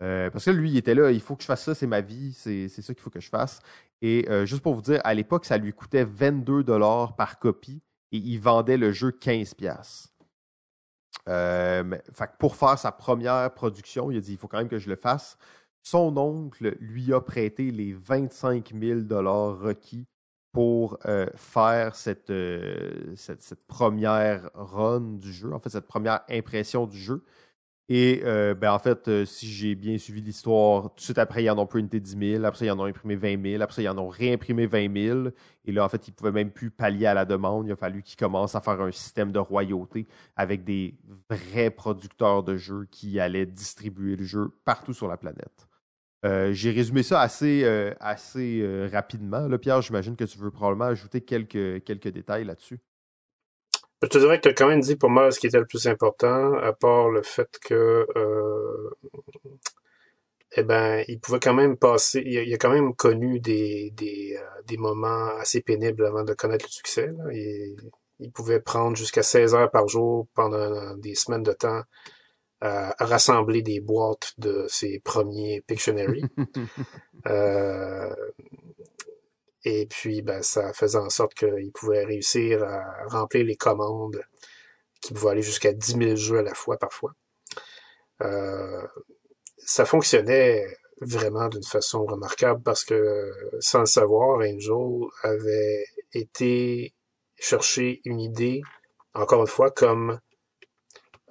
Euh, 0.01 0.29
parce 0.29 0.45
que 0.45 0.51
lui, 0.51 0.69
il 0.69 0.77
était 0.77 0.93
là, 0.93 1.11
il 1.11 1.21
faut 1.21 1.35
que 1.35 1.41
je 1.41 1.47
fasse 1.47 1.63
ça, 1.63 1.73
c'est 1.73 1.87
ma 1.87 2.01
vie, 2.01 2.33
c'est 2.33 2.69
ça 2.69 2.93
qu'il 2.93 3.01
faut 3.01 3.09
que 3.09 3.19
je 3.19 3.29
fasse. 3.29 3.59
Et 4.01 4.29
euh, 4.29 4.45
juste 4.45 4.61
pour 4.61 4.75
vous 4.75 4.81
dire, 4.81 5.01
à 5.03 5.13
l'époque, 5.13 5.45
ça 5.45 5.57
lui 5.57 5.73
coûtait 5.73 6.03
22 6.03 6.63
dollars 6.63 7.15
par 7.15 7.39
copie 7.39 7.81
et 8.11 8.17
il 8.17 8.39
vendait 8.39 8.77
le 8.77 8.91
jeu 8.91 9.09
15$. 9.09 10.05
Euh, 11.27 11.97
pour 12.37 12.55
faire 12.55 12.77
sa 12.77 12.91
première 12.91 13.51
production, 13.53 14.11
il 14.11 14.17
a 14.17 14.21
dit 14.21 14.33
il 14.33 14.37
faut 14.37 14.47
quand 14.47 14.59
même 14.59 14.69
que 14.69 14.77
je 14.77 14.89
le 14.89 14.95
fasse. 14.95 15.37
Son 15.81 16.15
oncle 16.17 16.77
lui 16.79 17.11
a 17.13 17.21
prêté 17.21 17.71
les 17.71 17.93
25 17.93 18.73
000 18.79 18.99
requis 19.09 20.05
pour 20.51 20.97
euh, 21.05 21.27
faire 21.35 21.93
euh, 22.29 23.13
cette, 23.15 23.41
cette, 23.41 23.67
première 23.67 24.49
run 24.55 25.01
du 25.01 25.31
jeu, 25.31 25.53
en 25.53 25.59
fait, 25.59 25.69
cette 25.69 25.87
première 25.87 26.21
impression 26.29 26.87
du 26.87 26.97
jeu. 26.97 27.23
Et 27.91 28.21
euh, 28.23 28.53
ben, 28.53 28.71
en 28.71 28.79
fait, 28.79 29.25
si 29.25 29.47
j'ai 29.47 29.73
bien 29.73 29.97
suivi 29.97 30.21
l'histoire, 30.21 30.89
tout 30.91 30.97
de 30.97 31.01
suite 31.01 31.17
après, 31.17 31.43
ils 31.43 31.49
en 31.49 31.57
ont 31.57 31.65
printé 31.65 31.99
10 31.99 32.33
000, 32.33 32.43
après, 32.43 32.67
ils 32.67 32.71
en 32.71 32.79
ont 32.79 32.85
imprimé 32.85 33.15
20 33.15 33.51
000, 33.51 33.63
après, 33.63 33.83
ils 33.83 33.89
en 33.89 33.97
ont 33.97 34.07
réimprimé 34.07 34.67
20 34.67 34.93
000. 34.95 35.27
Et 35.65 35.71
là, 35.71 35.85
en 35.85 35.89
fait, 35.89 36.07
ils 36.07 36.11
ne 36.11 36.15
pouvaient 36.15 36.31
même 36.31 36.51
plus 36.51 36.69
pallier 36.69 37.07
à 37.07 37.15
la 37.15 37.25
demande. 37.25 37.65
Il 37.65 37.71
a 37.71 37.75
fallu 37.75 38.03
qu'ils 38.03 38.17
commencent 38.17 38.55
à 38.55 38.61
faire 38.61 38.79
un 38.81 38.91
système 38.91 39.31
de 39.31 39.39
royauté 39.39 40.07
avec 40.35 40.63
des 40.63 40.95
vrais 41.29 41.71
producteurs 41.71 42.43
de 42.43 42.57
jeux 42.57 42.87
qui 42.91 43.19
allaient 43.19 43.47
distribuer 43.47 44.15
le 44.15 44.23
jeu 44.23 44.51
partout 44.65 44.93
sur 44.93 45.07
la 45.07 45.17
planète. 45.17 45.68
Euh, 46.25 46.51
j'ai 46.51 46.71
résumé 46.71 47.01
ça 47.03 47.21
assez, 47.21 47.65
assez 47.99 48.87
rapidement. 48.91 49.47
Là, 49.47 49.57
Pierre, 49.57 49.81
j'imagine 49.81 50.15
que 50.15 50.25
tu 50.25 50.37
veux 50.37 50.51
probablement 50.51 50.85
ajouter 50.85 51.21
quelques, 51.21 51.83
quelques 51.83 52.09
détails 52.09 52.43
là-dessus. 52.43 52.79
Je 54.01 54.07
te 54.07 54.17
dirais 54.17 54.37
que 54.37 54.43
tu 54.43 54.49
as 54.49 54.53
quand 54.53 54.67
même 54.67 54.79
dit 54.79 54.95
pour 54.95 55.09
moi 55.09 55.29
ce 55.29 55.39
qui 55.39 55.47
était 55.47 55.59
le 55.59 55.65
plus 55.65 55.87
important, 55.87 56.53
à 56.53 56.71
part 56.71 57.09
le 57.09 57.21
fait 57.21 57.59
que 57.59 58.07
euh, 58.15 58.89
eh 60.55 60.63
ben, 60.63 61.03
il 61.09 61.19
pouvait 61.19 61.39
quand 61.39 61.53
même 61.53 61.75
passer, 61.75 62.23
il 62.25 62.53
a, 62.53 62.57
quand 62.57 62.69
même 62.71 62.95
connu 62.95 63.41
des, 63.41 63.91
des, 63.91 64.37
euh, 64.39 64.61
des, 64.65 64.77
moments 64.77 65.27
assez 65.37 65.61
pénibles 65.61 66.05
avant 66.05 66.23
de 66.23 66.33
connaître 66.33 66.65
le 66.65 66.71
succès. 66.71 67.11
il 68.19 68.31
pouvait 68.31 68.61
prendre 68.61 68.95
jusqu'à 68.95 69.23
16 69.23 69.53
heures 69.55 69.71
par 69.71 69.87
jour 69.89 70.27
pendant 70.33 70.95
des 70.95 71.15
semaines 71.15 71.43
de 71.43 71.53
temps 71.53 71.83
à, 72.61 72.93
rassembler 72.99 73.61
des 73.61 73.79
boîtes 73.79 74.33
de 74.37 74.65
ses 74.67 74.99
premiers 74.99 75.61
Pictionary. 75.61 76.23
euh, 77.27 78.13
et 79.65 79.85
puis, 79.87 80.21
ben, 80.21 80.41
ça 80.41 80.73
faisait 80.73 80.97
en 80.97 81.09
sorte 81.09 81.33
qu'il 81.33 81.71
pouvait 81.73 82.05
réussir 82.05 82.63
à 82.63 83.07
remplir 83.07 83.45
les 83.45 83.55
commandes 83.55 84.21
qui 85.01 85.13
pouvaient 85.13 85.31
aller 85.31 85.41
jusqu'à 85.41 85.73
10 85.73 85.97
000 85.97 86.15
jeux 86.15 86.39
à 86.39 86.43
la 86.43 86.53
fois 86.53 86.77
parfois. 86.77 87.13
Euh, 88.21 88.85
ça 89.57 89.85
fonctionnait 89.85 90.65
vraiment 91.01 91.47
d'une 91.47 91.63
façon 91.63 92.05
remarquable 92.05 92.61
parce 92.63 92.83
que, 92.83 93.31
sans 93.59 93.79
le 93.81 93.85
savoir, 93.85 94.39
Angel 94.39 95.07
avait 95.23 95.85
été 96.13 96.93
chercher 97.37 98.01
une 98.03 98.19
idée, 98.19 98.61
encore 99.13 99.41
une 99.41 99.47
fois, 99.47 99.71
comme, 99.71 100.19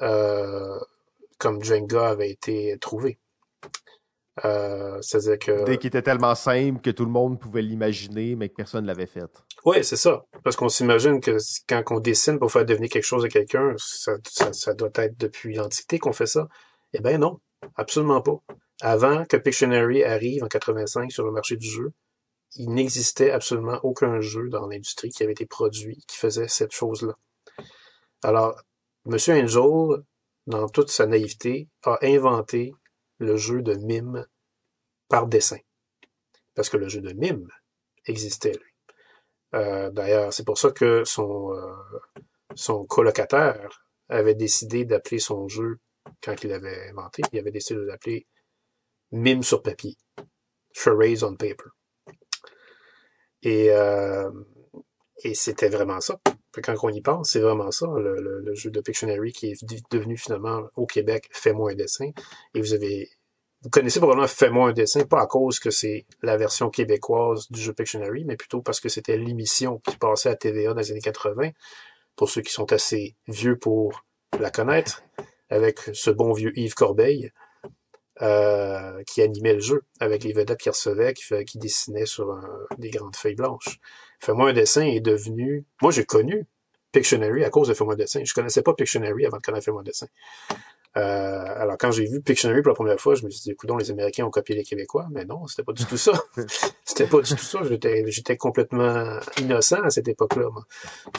euh, 0.01 0.79
comme 1.39 1.63
Jenga 1.63 2.09
avait 2.09 2.31
été 2.31 2.77
trouvé. 2.81 3.19
Euh, 4.45 5.01
c'est-à-dire 5.03 5.39
que. 5.39 5.65
Dès 5.65 5.79
qu'il 5.79 5.89
était 5.89 6.03
tellement 6.03 6.35
simple 6.35 6.81
que 6.81 6.91
tout 6.91 7.05
le 7.05 7.11
monde 7.11 7.41
pouvait 7.41 7.63
l'imaginer, 7.63 8.37
mais 8.37 8.49
que 8.49 8.55
personne 8.55 8.83
ne 8.83 8.87
l'avait 8.87 9.07
fait. 9.07 9.25
Oui, 9.65 9.83
c'est 9.83 9.97
ça. 9.97 10.25
Parce 10.45 10.57
qu'on 10.57 10.69
s'imagine 10.69 11.21
que 11.21 11.39
quand 11.69 11.83
on 11.91 12.01
dessine 12.01 12.39
pour 12.39 12.53
faire 12.53 12.65
devenir 12.65 12.89
quelque 12.89 13.05
chose 13.05 13.25
à 13.25 13.29
quelqu'un, 13.29 13.75
ça, 13.79 14.13
ça, 14.53 14.75
doit 14.75 14.91
être 14.95 15.19
depuis 15.19 15.55
l'Antiquité 15.55 15.99
qu'on 15.99 16.13
fait 16.13 16.27
ça. 16.27 16.49
Eh 16.93 17.01
bien 17.01 17.19
non, 17.19 17.41
absolument 17.77 18.21
pas. 18.21 18.37
Avant 18.81 19.25
que 19.25 19.37
Pictionary 19.37 20.05
arrive 20.05 20.45
en 20.45 20.49
85 20.49 21.11
sur 21.11 21.25
le 21.25 21.33
marché 21.33 21.57
du 21.57 21.69
jeu, 21.69 21.93
il 22.55 22.71
n'existait 22.71 23.31
absolument 23.31 23.79
aucun 23.83 24.21
jeu 24.21 24.49
dans 24.49 24.67
l'industrie 24.69 25.11
qui 25.11 25.23
avait 25.23 25.33
été 25.33 25.47
produit 25.47 26.05
qui 26.07 26.17
faisait 26.17 26.49
cette 26.49 26.73
chose-là. 26.73 27.15
Alors, 28.23 28.63
M. 29.07 29.17
Angel, 29.29 30.03
dans 30.49 30.67
toute 30.67 30.91
sa 30.91 31.07
naïveté, 31.07 31.69
a 31.83 31.99
inventé 32.03 32.73
le 33.19 33.37
jeu 33.37 33.61
de 33.61 33.75
mime 33.75 34.27
par 35.09 35.27
dessin. 35.27 35.59
Parce 36.55 36.71
que 36.71 36.79
le 36.79 36.89
jeu 36.89 37.03
de 37.03 37.13
mime 37.13 37.49
existait, 38.07 38.53
lui. 38.53 38.73
Euh, 39.55 39.91
d'ailleurs, 39.91 40.33
c'est 40.33 40.47
pour 40.47 40.57
ça 40.57 40.71
que 40.71 41.05
son, 41.05 41.53
euh, 41.53 41.99
son 42.55 42.87
colocataire 42.87 43.85
avait 44.09 44.35
décidé 44.35 44.87
d'appeler 44.87 45.19
son 45.19 45.49
jeu, 45.49 45.81
quand 46.23 46.43
il 46.43 46.49
l'avait 46.49 46.89
inventé, 46.89 47.23
il 47.31 47.39
avait 47.39 47.51
décidé 47.51 47.81
de 47.81 47.85
l'appeler 47.85 48.27
Mime 49.11 49.43
sur 49.43 49.63
papier. 49.63 49.97
Charades 50.73 51.25
on 51.25 51.37
paper. 51.37 51.71
Et, 53.43 53.71
euh, 53.71 54.31
et 55.25 55.35
c'était 55.35 55.69
vraiment 55.69 56.01
ça. 56.01 56.21
Quand 56.63 56.75
on 56.83 56.89
y 56.89 57.01
pense, 57.01 57.31
c'est 57.31 57.41
vraiment 57.41 57.71
ça, 57.71 57.87
le, 57.97 58.55
jeu 58.55 58.71
de 58.71 58.81
Pictionary 58.81 59.33
qui 59.33 59.53
est 59.53 59.91
devenu 59.91 60.17
finalement 60.17 60.63
au 60.77 60.87
Québec 60.87 61.29
Fais-moi 61.33 61.73
un 61.73 61.75
dessin. 61.75 62.11
Et 62.55 62.61
vous 62.61 62.73
avez 62.73 63.09
vous 63.63 63.71
connaissez 63.71 63.99
probablement 63.99 64.29
Fais-moi 64.29 64.69
un 64.69 64.73
dessin, 64.73 65.05
pas 65.05 65.21
à 65.21 65.27
cause 65.27 65.59
que 65.59 65.71
c'est 65.71 66.07
la 66.23 66.37
version 66.37 66.71
québécoise 66.71 67.51
du 67.51 67.61
jeu 67.61 67.73
Pictionary, 67.73 68.25
mais 68.25 68.37
plutôt 68.37 68.63
parce 68.63 68.81
que 68.81 68.89
c'était 68.89 69.17
l'émission 69.17 69.81
qui 69.89 69.97
passait 69.97 70.29
à 70.29 70.37
TVA 70.37 70.75
dans 70.75 70.81
les 70.81 70.93
années 70.93 71.01
80, 71.01 71.51
pour 72.15 72.31
ceux 72.31 72.43
qui 72.43 72.53
sont 72.53 72.73
assez 72.73 73.17
vieux 73.27 73.59
pour 73.59 74.05
la 74.39 74.51
connaître, 74.51 75.03
avec 75.51 75.81
ce 75.93 76.11
bon 76.11 76.33
vieux 76.33 76.57
Yves 76.57 76.75
Corbeil, 76.75 77.33
euh, 78.23 79.03
qui 79.07 79.23
animait 79.23 79.55
le 79.55 79.61
jeu, 79.61 79.83
avec 79.99 80.23
les 80.23 80.33
vedettes 80.33 80.59
qu'il 80.59 80.71
recevait, 80.71 81.15
qui, 81.15 81.45
qui 81.45 81.59
dessinaient 81.59 82.07
sur 82.07 82.37
des 82.77 82.91
grandes 82.91 83.17
feuilles 83.17 83.37
blanches. 83.37 83.81
Fais-moi 84.19 84.51
un 84.51 84.53
dessin 84.53 84.83
est 84.83 85.01
devenu... 85.01 85.65
Moi, 85.83 85.93
j'ai 85.93 86.05
connu 86.05 86.47
Pictionary 86.93 87.45
à 87.45 87.51
cause 87.51 87.69
de 87.69 87.75
Fais-moi 87.75 87.95
un 87.95 87.97
dessin. 87.97 88.23
Je 88.25 88.35
connaissais 88.35 88.63
pas 88.63 88.75
Pictionary 88.75 89.27
avant 89.27 89.39
de 89.39 89.43
connaître 89.43 89.65
Fais-moi 89.65 89.81
un 89.81 89.85
dessin. 89.85 90.07
Euh, 90.97 91.01
alors, 91.01 91.77
quand 91.79 91.91
j'ai 91.91 92.07
vu 92.07 92.21
Pictionary 92.21 92.63
pour 92.63 92.71
la 92.71 92.75
première 92.75 92.99
fois, 92.99 93.15
je 93.15 93.25
me 93.25 93.31
suis 93.31 93.43
dit, 93.43 93.51
écoute, 93.53 93.71
les 93.79 93.91
Américains 93.91 94.25
ont 94.25 94.31
copié 94.31 94.57
les 94.57 94.65
Québécois, 94.65 95.07
mais 95.11 95.25
non, 95.25 95.47
c'était 95.47 95.63
pas 95.63 95.73
du 95.73 95.85
tout 95.85 95.97
ça. 95.97 96.13
c'était 96.85 97.07
pas 97.07 97.21
du 97.21 97.35
tout 97.35 97.45
ça. 97.45 97.61
J'étais, 97.63 98.37
complètement 98.37 99.21
innocent 99.39 99.83
à 99.83 99.91
cette 99.91 100.09
époque-là. 100.09 100.49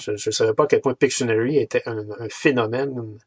Je, 0.01 0.11
ne 0.11 0.17
savais 0.17 0.53
pas 0.53 0.63
à 0.63 0.67
quel 0.67 0.81
point 0.81 0.93
Pictionary 0.95 1.57
était 1.57 1.83
un, 1.85 2.05
phénomène 2.29 3.19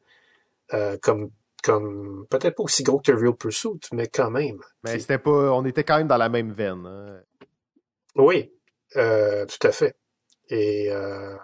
euh, 0.75 0.97
comme 1.01 1.31
comme 1.63 2.27
peut-être 2.29 2.57
pas 2.57 2.65
aussi 2.65 2.83
gros 2.83 2.99
que 2.99 3.13
Real 3.13 3.35
Pursuit, 3.35 3.79
mais 3.93 4.09
quand 4.09 4.33
même. 4.33 4.59
Mais 4.83 4.99
c'était 4.99 5.19
pas, 5.19 5.31
on 5.31 5.65
était 5.65 5.85
quand 5.85 5.97
même 5.97 6.09
dans 6.09 6.17
la 6.17 6.29
même 6.29 6.53
veine. 6.53 6.85
Hein. 6.85 7.21
Oui, 8.17 8.51
euh, 8.97 9.47
tout 9.47 9.67
à 9.67 9.73
fait. 9.73 9.97
Et, 10.49 10.91
euh, 10.91 11.37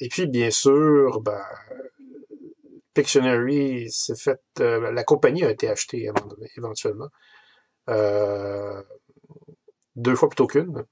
et 0.00 0.08
puis, 0.08 0.26
bien 0.26 0.50
sûr, 0.50 1.20
ben, 1.20 1.42
Pictionary 2.94 3.90
s'est 3.90 4.16
fait... 4.16 4.40
Euh, 4.60 4.90
la 4.92 5.04
compagnie 5.04 5.44
a 5.44 5.50
été 5.50 5.68
achetée 5.68 6.10
éventuellement. 6.56 7.08
Euh, 7.88 8.82
deux 9.96 10.14
fois 10.14 10.28
plutôt 10.28 10.46
qu'une. 10.46 10.84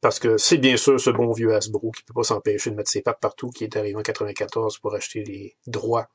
Parce 0.00 0.18
que 0.18 0.36
c'est 0.36 0.58
bien 0.58 0.76
sûr 0.76 1.00
ce 1.00 1.10
bon 1.10 1.32
vieux 1.32 1.54
Hasbro 1.54 1.90
qui 1.92 2.02
peut 2.02 2.12
pas 2.12 2.24
s'empêcher 2.24 2.70
de 2.70 2.76
mettre 2.76 2.90
ses 2.90 3.00
pattes 3.00 3.20
partout, 3.20 3.48
qui 3.50 3.64
est 3.64 3.76
arrivé 3.76 3.96
en 3.96 4.02
94 4.02 4.78
pour 4.78 4.94
acheter 4.94 5.24
les 5.24 5.56
droits 5.66 6.08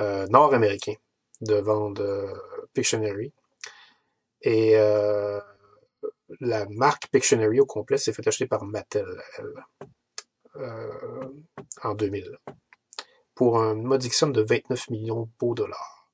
euh, 0.00 0.26
nord-américains 0.28 0.96
de 1.42 1.56
vendre 1.56 2.32
Pictionary. 2.72 3.32
Et 4.44 4.76
euh, 4.76 5.40
la 6.40 6.66
marque 6.66 7.08
Pictionary 7.10 7.60
au 7.60 7.66
complet 7.66 7.98
s'est 7.98 8.12
fait 8.12 8.26
acheter 8.26 8.46
par 8.46 8.64
Mattel 8.64 9.06
euh, 10.56 11.28
en 11.82 11.94
2000 11.94 12.38
pour 13.34 13.58
un 13.58 13.74
modique 13.74 14.14
somme 14.14 14.32
de 14.32 14.42
29 14.42 14.90
millions 14.90 15.28
de 15.42 15.54
dollars. 15.54 16.08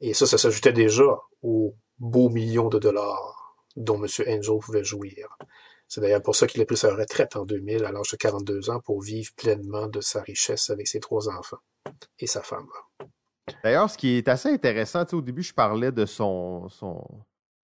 Et 0.00 0.14
ça, 0.14 0.26
ça 0.26 0.38
s'ajoutait 0.38 0.72
déjà 0.72 1.20
aux 1.42 1.74
beaux 1.98 2.28
millions 2.28 2.68
de 2.68 2.78
dollars 2.78 3.56
dont 3.74 3.96
M. 3.96 4.08
Angel 4.28 4.58
pouvait 4.60 4.84
jouir. 4.84 5.36
C'est 5.88 6.00
d'ailleurs 6.00 6.22
pour 6.22 6.34
ça 6.34 6.46
qu'il 6.46 6.60
a 6.62 6.64
pris 6.64 6.76
sa 6.76 6.94
retraite 6.94 7.36
en 7.36 7.44
2000 7.44 7.84
à 7.84 7.92
l'âge 7.92 8.10
de 8.10 8.16
42 8.16 8.70
ans 8.70 8.80
pour 8.80 9.00
vivre 9.00 9.32
pleinement 9.36 9.86
de 9.86 10.00
sa 10.00 10.20
richesse 10.20 10.70
avec 10.70 10.88
ses 10.88 11.00
trois 11.00 11.28
enfants 11.28 11.60
et 12.18 12.26
sa 12.26 12.42
femme. 12.42 12.68
D'ailleurs, 13.62 13.88
ce 13.88 13.96
qui 13.96 14.16
est 14.16 14.28
assez 14.28 14.48
intéressant, 14.48 15.04
au 15.12 15.20
début, 15.20 15.42
je 15.42 15.54
parlais 15.54 15.92
de 15.92 16.04
son, 16.04 16.68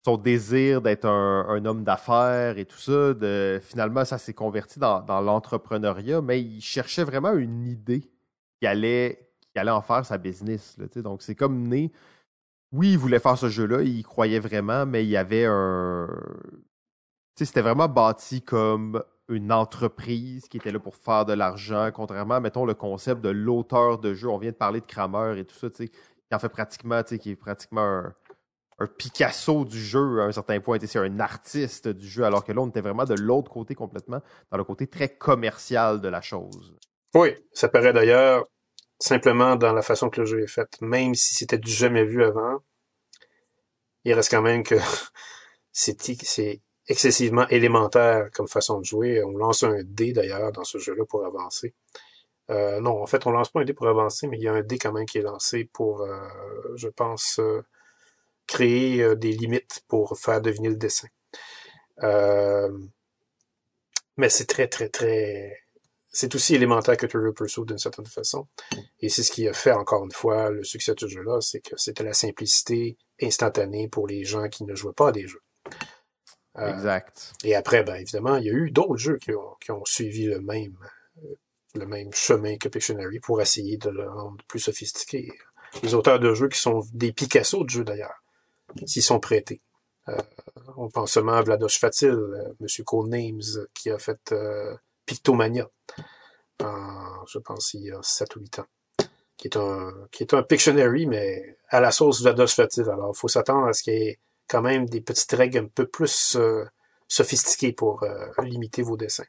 son 0.05 0.16
désir 0.16 0.83
d'être 0.83 1.07
un, 1.07 1.65
homme 1.65 1.85
d'affaires 1.85 2.59
et 2.59 2.65
tout 2.65 2.79
ça. 2.79 3.15
Finalement, 3.61 4.05
ça 4.05 4.19
s'est 4.19 4.35
converti 4.35 4.79
dans, 4.79 5.20
l'entrepreneuriat, 5.20 6.20
mais 6.20 6.41
il 6.41 6.61
cherchait 6.61 7.05
vraiment 7.05 7.33
une 7.35 7.66
idée 7.66 8.11
qui 8.61 8.66
allait, 8.66 9.29
en 9.57 9.83
faire 9.83 10.05
sa 10.05 10.19
business. 10.19 10.77
Donc, 10.97 11.23
c'est 11.23 11.35
comme 11.35 11.69
né. 11.69 11.93
Oui, 12.73 12.93
il 12.93 12.99
voulait 12.99 13.19
faire 13.19 13.37
ce 13.37 13.49
jeu-là, 13.49 13.83
il 13.83 14.03
croyait 14.03 14.41
vraiment, 14.41 14.87
mais 14.87 15.05
il 15.05 15.11
y 15.11 15.16
avait 15.16 15.45
un. 15.47 16.09
C'était 17.37 17.61
vraiment 17.61 17.89
bâti 17.89 18.41
comme 18.43 19.03
une 19.29 19.53
entreprise 19.53 20.49
qui 20.49 20.57
était 20.57 20.70
là 20.70 20.79
pour 20.79 20.97
faire 20.97 21.24
de 21.24 21.33
l'argent, 21.33 21.91
contrairement, 21.93 22.41
mettons, 22.41 22.65
le 22.65 22.74
concept 22.74 23.20
de 23.20 23.29
l'auteur 23.29 23.99
de 23.99 24.15
jeu. 24.15 24.29
On 24.29 24.39
vient 24.39 24.51
de 24.51 24.57
parler 24.57 24.81
de 24.81 24.87
Kramer 24.87 25.39
et 25.39 25.45
tout 25.45 25.55
ça, 25.55 25.69
qui 25.70 25.91
en 26.33 26.39
fait 26.39 26.49
pratiquement, 26.49 27.03
qui 27.03 27.31
est 27.31 27.37
pratiquement 27.37 27.83
un, 27.83 28.15
Picasso 28.87 29.65
du 29.65 29.79
jeu 29.79 30.21
à 30.21 30.25
un 30.25 30.33
certain 30.33 30.61
point. 30.61 30.79
C'est 30.85 30.99
un 30.99 31.21
artiste 31.21 31.89
du 31.89 32.09
jeu, 32.09 32.25
alors 32.25 32.45
que 32.45 32.53
là, 32.53 32.61
on 32.61 32.69
était 32.69 32.81
vraiment 32.81 33.05
de 33.05 33.15
l'autre 33.15 33.51
côté 33.51 33.75
complètement, 33.75 34.21
dans 34.51 34.59
le 34.59 34.65
côté 34.65 34.87
très 34.87 35.09
commercial 35.09 36.01
de 36.01 36.09
la 36.09 36.21
chose. 36.21 36.77
Oui, 37.15 37.37
ça 37.53 37.69
paraît 37.69 37.93
d'ailleurs 37.93 38.47
simplement 38.99 39.57
dans 39.57 39.73
la 39.73 39.83
façon 39.83 40.11
que 40.11 40.21
le 40.21 40.27
jeu 40.27 40.43
est 40.43 40.47
fait. 40.47 40.69
Même 40.81 41.15
si 41.15 41.35
c'était 41.35 41.59
du 41.59 41.71
jamais 41.71 42.05
vu 42.05 42.23
avant, 42.23 42.61
il 44.05 44.15
reste 44.15 44.31
quand 44.31 44.43
même 44.43 44.63
que 44.63 44.77
c'est 45.73 46.61
excessivement 46.89 47.47
élémentaire 47.49 48.31
comme 48.33 48.49
façon 48.49 48.81
de 48.81 48.85
jouer. 48.85 49.23
On 49.23 49.37
lance 49.37 49.63
un 49.63 49.83
dé 49.85 50.13
d'ailleurs 50.13 50.53
dans 50.53 50.65
ce 50.65 50.79
jeu-là 50.79 51.05
pour 51.07 51.25
avancer. 51.25 51.75
Euh, 52.51 52.81
non, 52.81 53.03
en 53.03 53.07
fait, 53.07 53.27
on 53.27 53.31
lance 53.31 53.51
pas 53.51 53.61
un 53.61 53.65
dé 53.65 53.73
pour 53.73 53.89
avancer, 53.89 54.27
mais 54.27 54.37
il 54.37 54.43
y 54.43 54.49
a 54.49 54.53
un 54.53 54.63
dé 54.63 54.79
quand 54.79 54.93
même 54.93 55.07
qui 55.07 55.19
est 55.19 55.23
lancé 55.23 55.65
pour, 55.73 56.03
euh, 56.03 56.19
je 56.77 56.89
pense, 56.89 57.39
euh, 57.39 57.63
créer 58.53 59.16
des 59.16 59.33
limites 59.33 59.83
pour 59.89 60.19
faire 60.19 60.41
deviner 60.41 60.69
le 60.69 60.77
dessin. 60.77 61.09
mais 64.16 64.29
c'est 64.29 64.47
très, 64.47 64.69
très, 64.69 64.89
très... 64.89 65.59
C'est 66.15 66.35
aussi 66.35 66.55
élémentaire 66.55 66.99
que 66.99 67.07
Trivial 67.07 67.33
Pursuit 67.33 67.65
d'une 67.65 67.79
certaine 67.79 68.07
façon. 68.07 68.47
Et 69.01 69.09
c'est 69.09 69.23
ce 69.23 69.33
qui 69.33 69.49
a 69.49 69.55
fait, 69.55 69.73
encore 69.73 70.05
une 70.05 70.12
fois, 70.12 70.51
le 70.51 70.62
succès 70.62 70.95
de 70.95 71.01
ce 71.01 71.07
jeu-là, 71.07 71.41
c'est 71.41 71.61
que 71.61 71.74
c'était 71.79 72.05
la 72.05 72.12
simplicité 72.12 72.99
instantanée 73.23 73.89
pour 73.89 74.07
les 74.07 74.24
gens 74.24 74.49
qui 74.49 74.65
ne 74.65 74.74
jouaient 74.74 74.93
pas 74.93 75.09
à 75.09 75.12
des 75.12 75.27
jeux. 75.27 75.43
Euh, 76.59 76.73
exact. 76.73 77.33
Et 77.45 77.55
après, 77.55 77.83
ben, 77.83 77.97
évidemment, 77.97 78.37
il 78.37 78.45
y 78.45 78.51
a 78.51 78.53
eu 78.53 78.70
d'autres 78.70 78.97
jeux 78.97 79.16
qui 79.16 79.33
ont, 79.33 79.57
qui 79.61 79.70
ont 79.70 79.85
suivi 79.85 80.27
le 80.27 80.41
même, 80.41 80.77
euh, 81.24 81.35
le 81.74 81.87
même 81.87 82.12
chemin 82.12 82.57
que 82.59 82.69
Pictionary 82.69 83.20
pour 83.20 83.41
essayer 83.41 83.79
de 83.79 83.89
le 83.89 84.09
rendre 84.09 84.45
plus 84.47 84.61
sophistiqué. 84.61 85.31
Les 85.83 85.95
auteurs 85.95 86.20
de 86.20 86.35
jeux 86.35 86.49
qui 86.49 86.59
sont 86.59 86.83
des 86.93 87.12
Picasso 87.12 87.65
de 87.65 87.70
jeux 87.70 87.85
d'ailleurs, 87.85 88.22
s'y 88.86 89.03
sont 89.03 89.20
prêtés. 89.20 89.61
Euh, 90.09 90.16
on 90.77 90.89
pense 90.89 91.12
seulement 91.12 91.35
à 91.35 91.43
Vlados 91.43 91.69
Fatil, 91.69 92.16
Monsieur 92.61 92.85
Codenames, 92.85 93.66
qui 93.74 93.90
a 93.90 93.99
fait 93.99 94.32
euh, 94.32 94.74
Pictomania, 95.07 95.69
je 96.61 97.39
pense, 97.39 97.74
il 97.74 97.85
y 97.85 97.90
a 97.90 97.99
7 98.03 98.36
ou 98.36 98.40
8 98.40 98.59
ans, 98.61 98.66
qui 99.36 99.49
est 99.49 99.57
un, 99.57 99.93
qui 100.11 100.23
est 100.23 100.35
un 100.35 100.43
Pictionary, 100.43 101.07
mais 101.07 101.57
à 101.69 101.81
la 101.81 101.90
sauce 101.90 102.23
Vlados 102.23 102.49
Fatil. 102.49 102.89
Alors, 102.89 103.12
il 103.15 103.19
faut 103.19 103.28
s'attendre 103.28 103.66
à 103.66 103.73
ce 103.73 103.82
qu'il 103.82 103.94
y 103.94 104.09
ait 104.09 104.19
quand 104.49 104.62
même 104.62 104.86
des 104.86 105.01
petites 105.01 105.32
règles 105.32 105.59
un 105.59 105.66
peu 105.66 105.86
plus 105.86 106.36
euh, 106.36 106.65
sophistiquées 107.09 107.73
pour 107.73 108.05
limiter 108.43 108.82
vos 108.82 108.97
dessins. 108.97 109.24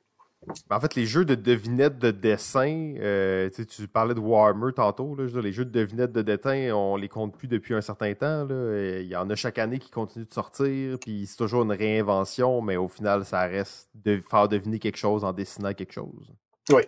Ben, 0.70 0.78
en 0.78 0.80
fait, 0.80 0.95
les 0.95 1.06
jeux 1.06 1.26
de 1.26 1.36
devinettes 1.36 1.99
de 1.99 2.11
dessin, 2.11 2.95
euh, 2.99 3.49
tu 3.49 3.88
parlais 3.88 4.14
de 4.14 4.20
Warhammer 4.20 4.74
tantôt, 4.74 5.15
là, 5.15 5.26
les 5.41 5.52
jeux 5.52 5.65
de 5.65 5.72
devinettes 5.72 6.11
de 6.11 6.22
dessin, 6.22 6.72
on 6.74 6.95
les 6.95 7.10
compte 7.10 7.38
plus 7.38 7.48
depuis 7.48 7.74
un 7.74 7.82
certain 7.82 8.14
temps. 8.14 8.48
Il 8.49 9.07
y 9.07 9.15
en 9.15 9.30
a 9.30 9.36
chaque 9.36 9.57
année 9.57 9.80
qui 9.80 9.90
continuent 9.90 10.28
de 10.28 10.34
sortir, 10.34 10.98
puis 10.99 11.26
c'est 11.28 11.38
toujours 11.38 11.64
une 11.64 11.72
réinvention, 11.72 12.61
mais 12.61 12.78
au 12.78 12.88
final, 12.88 13.26
ça 13.26 13.41
reste 13.41 13.90
de 13.95 14.22
faire 14.30 14.48
deviner 14.48 14.80
quelque 14.80 14.98
chose 14.98 15.24
en 15.24 15.34
dessinant 15.34 15.74
quelque 15.74 15.94
chose. 15.94 16.34
Oui, 16.70 16.84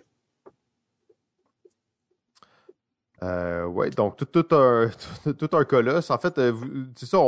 euh, 3.22 3.64
oui, 3.64 3.90
donc 3.90 4.16
tout, 4.16 4.46
un, 4.50 4.90
tout, 5.38 5.56
un 5.56 5.64
colosse. 5.64 6.10
En 6.10 6.18
fait, 6.18 6.36
euh, 6.38 6.52
c'est 6.94 7.06
ça, 7.06 7.18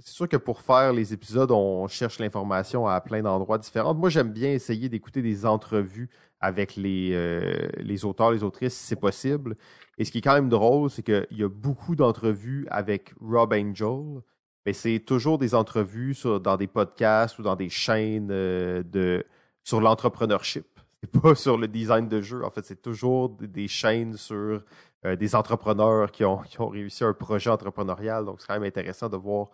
c'est 0.00 0.14
sûr 0.14 0.28
que 0.28 0.36
pour 0.36 0.60
faire 0.60 0.92
les 0.92 1.12
épisodes, 1.12 1.50
on 1.50 1.86
cherche 1.88 2.18
l'information 2.18 2.86
à 2.86 3.00
plein 3.00 3.22
d'endroits 3.22 3.58
différents. 3.58 3.94
Moi, 3.94 4.08
j'aime 4.08 4.32
bien 4.32 4.50
essayer 4.50 4.88
d'écouter 4.88 5.20
des 5.20 5.44
entrevues 5.44 6.08
avec 6.40 6.76
les, 6.76 7.10
euh, 7.12 7.68
les 7.78 8.04
auteurs, 8.04 8.30
les 8.32 8.42
autrices, 8.42 8.74
si 8.74 8.86
c'est 8.86 8.96
possible. 8.96 9.56
Et 9.98 10.04
ce 10.04 10.10
qui 10.10 10.18
est 10.18 10.22
quand 10.22 10.34
même 10.34 10.48
drôle, 10.48 10.90
c'est 10.90 11.02
qu'il 11.02 11.26
y 11.32 11.42
a 11.42 11.48
beaucoup 11.48 11.96
d'entrevues 11.96 12.66
avec 12.70 13.14
Rob 13.20 13.52
Angel, 13.52 14.22
mais 14.66 14.72
c'est 14.72 15.00
toujours 15.00 15.38
des 15.38 15.54
entrevues 15.54 16.16
dans 16.42 16.56
des 16.56 16.66
podcasts 16.66 17.38
ou 17.38 17.42
dans 17.42 17.56
des 17.56 17.68
chaînes 17.68 18.28
de, 18.28 19.24
sur 19.62 19.80
l'entrepreneurship. 19.80 20.66
C'est 21.02 21.20
pas 21.20 21.34
sur 21.34 21.58
le 21.58 21.68
design 21.68 22.08
de 22.08 22.22
jeu. 22.22 22.44
En 22.44 22.50
fait, 22.50 22.64
c'est 22.64 22.80
toujours 22.80 23.28
des 23.28 23.68
chaînes 23.68 24.16
sur 24.16 24.62
euh, 25.06 25.16
des 25.16 25.34
entrepreneurs 25.34 26.10
qui 26.10 26.24
ont, 26.24 26.38
qui 26.38 26.60
ont 26.60 26.68
réussi 26.68 27.04
un 27.04 27.12
projet 27.12 27.50
entrepreneurial. 27.50 28.24
Donc, 28.24 28.40
c'est 28.40 28.46
quand 28.46 28.54
même 28.54 28.64
intéressant 28.64 29.08
de 29.08 29.16
voir 29.16 29.48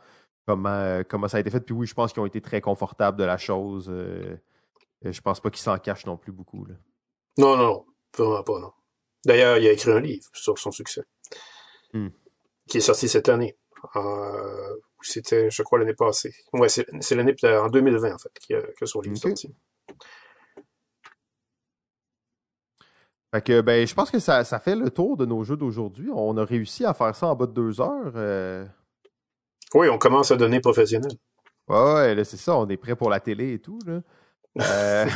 comment, 0.46 0.68
euh, 0.68 1.02
comment 1.08 1.26
ça 1.26 1.38
a 1.38 1.40
été 1.40 1.50
fait. 1.50 1.60
Puis 1.60 1.74
oui, 1.74 1.86
je 1.86 1.94
pense 1.94 2.12
qu'ils 2.12 2.22
ont 2.22 2.26
été 2.26 2.40
très 2.40 2.60
confortables 2.60 3.18
de 3.18 3.24
la 3.24 3.36
chose. 3.36 3.88
Euh, 3.90 4.36
je 5.02 5.20
pense 5.20 5.40
pas 5.40 5.50
qu'ils 5.50 5.62
s'en 5.62 5.76
cachent 5.78 6.06
non 6.06 6.16
plus 6.16 6.30
beaucoup. 6.30 6.64
Là. 6.66 6.74
Non, 7.38 7.56
non, 7.56 7.64
non. 7.64 7.86
Vraiment 8.16 8.42
pas, 8.44 8.60
non. 8.60 8.72
D'ailleurs, 9.24 9.58
il 9.58 9.66
a 9.66 9.72
écrit 9.72 9.90
un 9.90 10.00
livre 10.00 10.28
sur 10.32 10.58
son 10.58 10.70
succès. 10.70 11.02
Hmm. 11.92 12.08
Qui 12.68 12.78
est 12.78 12.80
sorti 12.80 13.08
cette 13.08 13.28
année. 13.28 13.56
C'était, 15.02 15.50
je 15.50 15.62
crois, 15.62 15.78
l'année 15.78 15.94
passée. 15.94 16.34
Ouais, 16.52 16.68
c'est 16.68 17.14
l'année 17.14 17.34
en 17.42 17.68
2020, 17.68 18.14
en 18.14 18.18
fait, 18.18 18.30
que, 18.78 18.86
son 18.86 19.00
livre 19.00 19.16
est 19.16 19.18
sorti. 19.18 19.54
Fait 23.32 23.42
que, 23.42 23.60
ben, 23.60 23.86
je 23.86 23.94
pense 23.94 24.10
que 24.10 24.18
ça, 24.18 24.42
ça 24.42 24.58
fait 24.58 24.74
le 24.74 24.90
tour 24.90 25.16
de 25.16 25.24
nos 25.24 25.44
jeux 25.44 25.56
d'aujourd'hui. 25.56 26.10
On 26.12 26.36
a 26.36 26.44
réussi 26.44 26.84
à 26.84 26.94
faire 26.94 27.14
ça 27.14 27.28
en 27.28 27.36
bas 27.36 27.46
de 27.46 27.52
deux 27.52 27.80
heures. 27.80 28.12
Euh. 28.16 28.66
Oui, 29.74 29.88
on 29.88 29.98
commence 29.98 30.32
à 30.32 30.36
donner 30.36 30.58
professionnel. 30.60 31.12
Ouais, 31.68 32.16
ouais 32.16 32.24
c'est 32.24 32.36
ça. 32.36 32.56
On 32.56 32.68
est 32.68 32.76
prêt 32.76 32.96
pour 32.96 33.08
la 33.08 33.20
télé 33.20 33.52
et 33.52 33.58
tout. 33.60 33.78
Là. 33.86 34.00
Euh, 34.60 35.06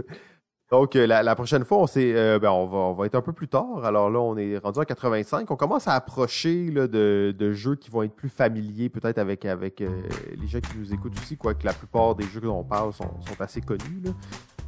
donc, 0.70 0.94
euh, 0.94 1.04
la, 1.04 1.34
prochaine 1.34 1.64
fois, 1.64 1.78
on, 1.78 1.86
ben, 1.86 2.48
on, 2.48 2.66
va, 2.66 2.78
on 2.78 2.92
va 2.92 3.06
être 3.06 3.16
un 3.16 3.22
peu 3.22 3.32
plus 3.32 3.48
tard. 3.48 3.84
Alors 3.84 4.08
là, 4.08 4.20
on 4.20 4.36
est 4.36 4.56
rendu 4.58 4.78
à 4.78 4.84
85. 4.84 5.50
On 5.50 5.56
commence 5.56 5.88
à 5.88 5.94
approcher 5.94 6.70
là, 6.70 6.86
de, 6.86 7.34
de 7.36 7.52
jeux 7.52 7.74
qui 7.74 7.90
vont 7.90 8.04
être 8.04 8.14
plus 8.14 8.28
familiers, 8.28 8.88
peut-être 8.88 9.18
avec, 9.18 9.44
avec 9.44 9.80
les 9.80 10.46
gens 10.46 10.60
qui 10.60 10.78
nous 10.78 10.94
écoutent 10.94 11.18
aussi, 11.20 11.36
quoique 11.36 11.66
la 11.66 11.72
plupart 11.72 12.14
des 12.14 12.24
jeux 12.24 12.40
dont 12.40 12.60
on 12.60 12.64
parle 12.64 12.92
sont, 12.92 13.20
sont 13.20 13.40
assez 13.40 13.62
connus. 13.62 14.00
Là. 14.04 14.12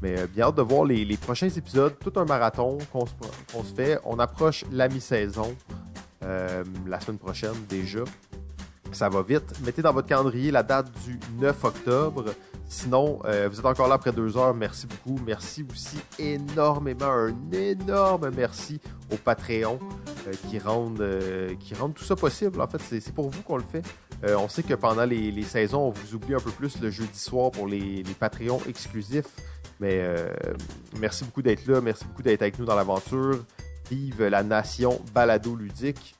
Mais 0.02 0.18
euh, 0.18 0.26
bien 0.26 0.46
hâte 0.46 0.56
de 0.56 0.62
voir 0.62 0.84
les, 0.84 1.16
prochains 1.16 1.48
épisodes, 1.48 1.94
tout 1.98 2.12
un 2.16 2.24
marathon 2.24 2.78
qu'on 2.92 3.06
se, 3.06 3.74
fait. 3.74 3.98
On 4.04 4.18
approche 4.18 4.64
la 4.70 4.88
mi-saison 4.88 5.54
euh, 6.24 6.64
la 6.86 7.00
semaine 7.00 7.18
prochaine 7.18 7.54
déjà. 7.68 8.00
Ça 8.92 9.08
va 9.08 9.22
vite. 9.22 9.60
Mettez 9.64 9.82
dans 9.82 9.92
votre 9.92 10.08
calendrier 10.08 10.50
la 10.50 10.62
date 10.62 10.90
du 11.04 11.18
9 11.38 11.64
octobre. 11.64 12.24
Sinon, 12.68 13.20
euh, 13.24 13.48
vous 13.50 13.58
êtes 13.58 13.66
encore 13.66 13.88
là 13.88 13.96
après 13.96 14.12
deux 14.12 14.36
heures. 14.36 14.54
Merci 14.54 14.86
beaucoup. 14.86 15.20
Merci 15.24 15.64
aussi 15.70 15.98
énormément, 16.18 17.10
un 17.10 17.34
énorme 17.52 18.30
merci 18.36 18.80
aux 19.12 19.16
Patreons 19.16 19.78
qui, 20.48 20.58
rendent, 20.58 21.04
qui 21.60 21.74
rendent 21.74 21.94
tout 21.94 22.04
ça 22.04 22.16
possible. 22.16 22.60
En 22.60 22.66
fait, 22.66 22.80
c'est 22.80 23.12
pour 23.12 23.30
vous 23.30 23.42
qu'on 23.42 23.56
le 23.56 23.64
fait. 23.64 23.82
on 24.36 24.48
sait 24.48 24.62
que 24.62 24.74
pendant 24.74 25.04
les, 25.04 25.42
saisons, 25.42 25.88
on 25.88 25.90
vous 25.90 26.14
oublie 26.14 26.34
un 26.34 26.40
peu 26.40 26.50
plus 26.50 26.80
le 26.80 26.90
jeudi 26.90 27.18
soir 27.18 27.50
pour 27.50 27.66
les, 27.66 28.02
les 28.02 28.14
Patreons 28.14 28.60
exclusifs 28.68 29.36
Mais 29.80 30.00
euh, 30.02 30.28
merci 30.98 31.24
beaucoup 31.24 31.42
d'être 31.42 31.66
là. 31.66 31.80
Merci 31.80 32.04
beaucoup 32.04 32.22
d'être 32.22 32.42
avec 32.42 32.58
nous 32.58 32.66
dans 32.66 32.76
l'aventure. 32.76 33.44
Vive 33.90 34.24
la 34.24 34.42
nation 34.42 35.00
balado 35.14 35.56
ludique. 35.56 36.14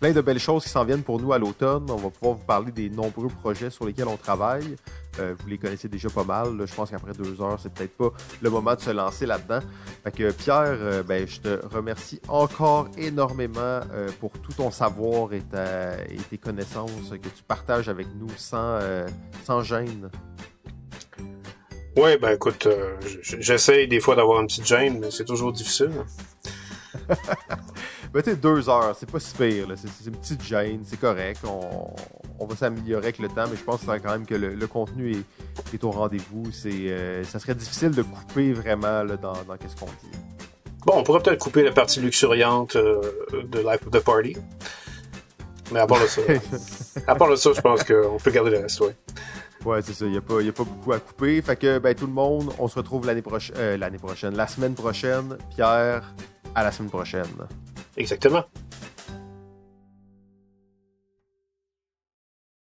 Plein 0.00 0.12
de 0.12 0.20
belles 0.20 0.40
choses 0.40 0.64
qui 0.64 0.68
s'en 0.68 0.84
viennent 0.84 1.04
pour 1.04 1.20
nous 1.20 1.32
à 1.32 1.38
l'automne. 1.38 1.86
On 1.88 1.96
va 1.96 2.10
pouvoir 2.10 2.36
vous 2.36 2.44
parler 2.44 2.70
des 2.70 2.90
nombreux 2.90 3.28
projets 3.28 3.70
sur 3.70 3.86
lesquels 3.86 4.08
on 4.08 4.16
travaille. 4.18 4.76
Euh, 5.18 5.34
vous 5.38 5.48
les 5.48 5.56
connaissez 5.56 5.88
déjà 5.88 6.10
pas 6.10 6.24
mal. 6.24 6.66
Je 6.66 6.74
pense 6.74 6.90
qu'après 6.90 7.14
deux 7.14 7.40
heures, 7.40 7.58
c'est 7.58 7.72
peut-être 7.72 7.96
pas 7.96 8.10
le 8.42 8.50
moment 8.50 8.74
de 8.74 8.80
se 8.80 8.90
lancer 8.90 9.24
là-dedans. 9.24 9.60
Fait 10.04 10.10
que 10.10 10.32
Pierre, 10.32 10.76
euh, 10.80 11.02
ben, 11.02 11.26
je 11.26 11.40
te 11.40 11.66
remercie 11.66 12.20
encore 12.28 12.88
énormément 12.98 13.80
pour 14.20 14.32
tout 14.32 14.52
ton 14.52 14.70
savoir 14.70 15.32
et, 15.32 15.38
et, 16.10 16.16
tes 16.28 16.36
connaissances 16.36 17.10
que 17.10 17.28
tu 17.28 17.42
partages 17.46 17.88
avec 17.88 18.08
nous 18.18 18.28
sans, 18.36 18.78
sans 19.44 19.62
gêne. 19.62 20.10
Oui, 21.96 22.16
ben 22.20 22.34
écoute, 22.34 22.68
j'essaye 23.22 23.88
des 23.88 24.00
fois 24.00 24.16
d'avoir 24.16 24.40
une 24.40 24.46
petite 24.46 24.66
gêne, 24.66 24.98
mais 25.00 25.10
c'est 25.10 25.24
toujours 25.24 25.52
difficile. 25.52 25.92
ben, 28.12 28.22
tu 28.22 28.36
deux 28.36 28.68
heures, 28.68 28.94
c'est 28.98 29.10
pas 29.10 29.18
si 29.18 29.34
pire. 29.34 29.66
C'est 29.76 30.06
une 30.06 30.16
petite 30.16 30.42
gêne, 30.42 30.82
c'est 30.84 31.00
correct. 31.00 31.40
On, 31.44 31.94
on 32.38 32.46
va 32.46 32.56
s'améliorer 32.56 33.04
avec 33.04 33.18
le 33.18 33.28
temps, 33.28 33.46
mais 33.50 33.56
je 33.56 33.64
pense 33.64 33.80
quand 33.86 34.10
même 34.10 34.26
que 34.26 34.34
le, 34.34 34.66
contenu 34.66 35.24
est, 35.72 35.84
au 35.84 35.90
rendez-vous. 35.90 36.44
C'est, 36.52 36.70
euh, 36.70 37.24
ça 37.24 37.38
serait 37.38 37.54
difficile 37.54 37.90
de 37.90 38.02
couper 38.02 38.52
vraiment 38.52 39.02
là, 39.02 39.16
dans, 39.16 39.32
dans 39.44 39.56
qu'est-ce 39.56 39.76
qu'on 39.76 39.86
dit. 39.86 40.18
Bon, 40.84 40.94
on 40.98 41.02
pourrait 41.02 41.20
peut-être 41.20 41.40
couper 41.40 41.62
la 41.62 41.72
partie 41.72 42.00
luxuriante 42.00 42.76
euh, 42.76 43.00
de 43.32 43.58
Life 43.58 43.86
of 43.86 43.90
the 43.90 44.04
Party. 44.04 44.36
Mais 45.72 45.80
à 45.80 45.86
part 45.86 46.00
de 46.00 46.06
ça, 46.06 46.22
à 47.06 47.14
part 47.14 47.30
de 47.30 47.36
ça, 47.36 47.50
je 47.54 47.60
pense 47.60 47.82
qu'on 47.82 48.18
peut 48.22 48.30
garder 48.30 48.50
le 48.50 48.58
reste, 48.58 48.80
ouais. 48.80 48.94
Ouais, 49.64 49.82
c'est 49.82 49.94
ça. 49.94 50.04
Il 50.04 50.12
n'y 50.12 50.18
a, 50.18 50.20
pas, 50.20 50.40
a 50.40 50.52
pas 50.52 50.64
beaucoup 50.64 50.92
à 50.92 51.00
couper. 51.00 51.40
Fait 51.42 51.56
que, 51.56 51.78
ben, 51.78 51.94
tout 51.94 52.06
le 52.06 52.12
monde, 52.12 52.52
on 52.58 52.68
se 52.68 52.76
retrouve 52.76 53.06
l'année 53.06 53.22
prochaine, 53.22 53.56
euh, 53.58 53.76
l'année 53.76 53.98
prochaine, 53.98 54.36
la 54.36 54.46
semaine 54.46 54.74
prochaine. 54.74 55.36
Pierre, 55.50 56.14
à 56.54 56.62
la 56.62 56.72
semaine 56.72 56.90
prochaine. 56.90 57.26
Exactement. 57.96 58.44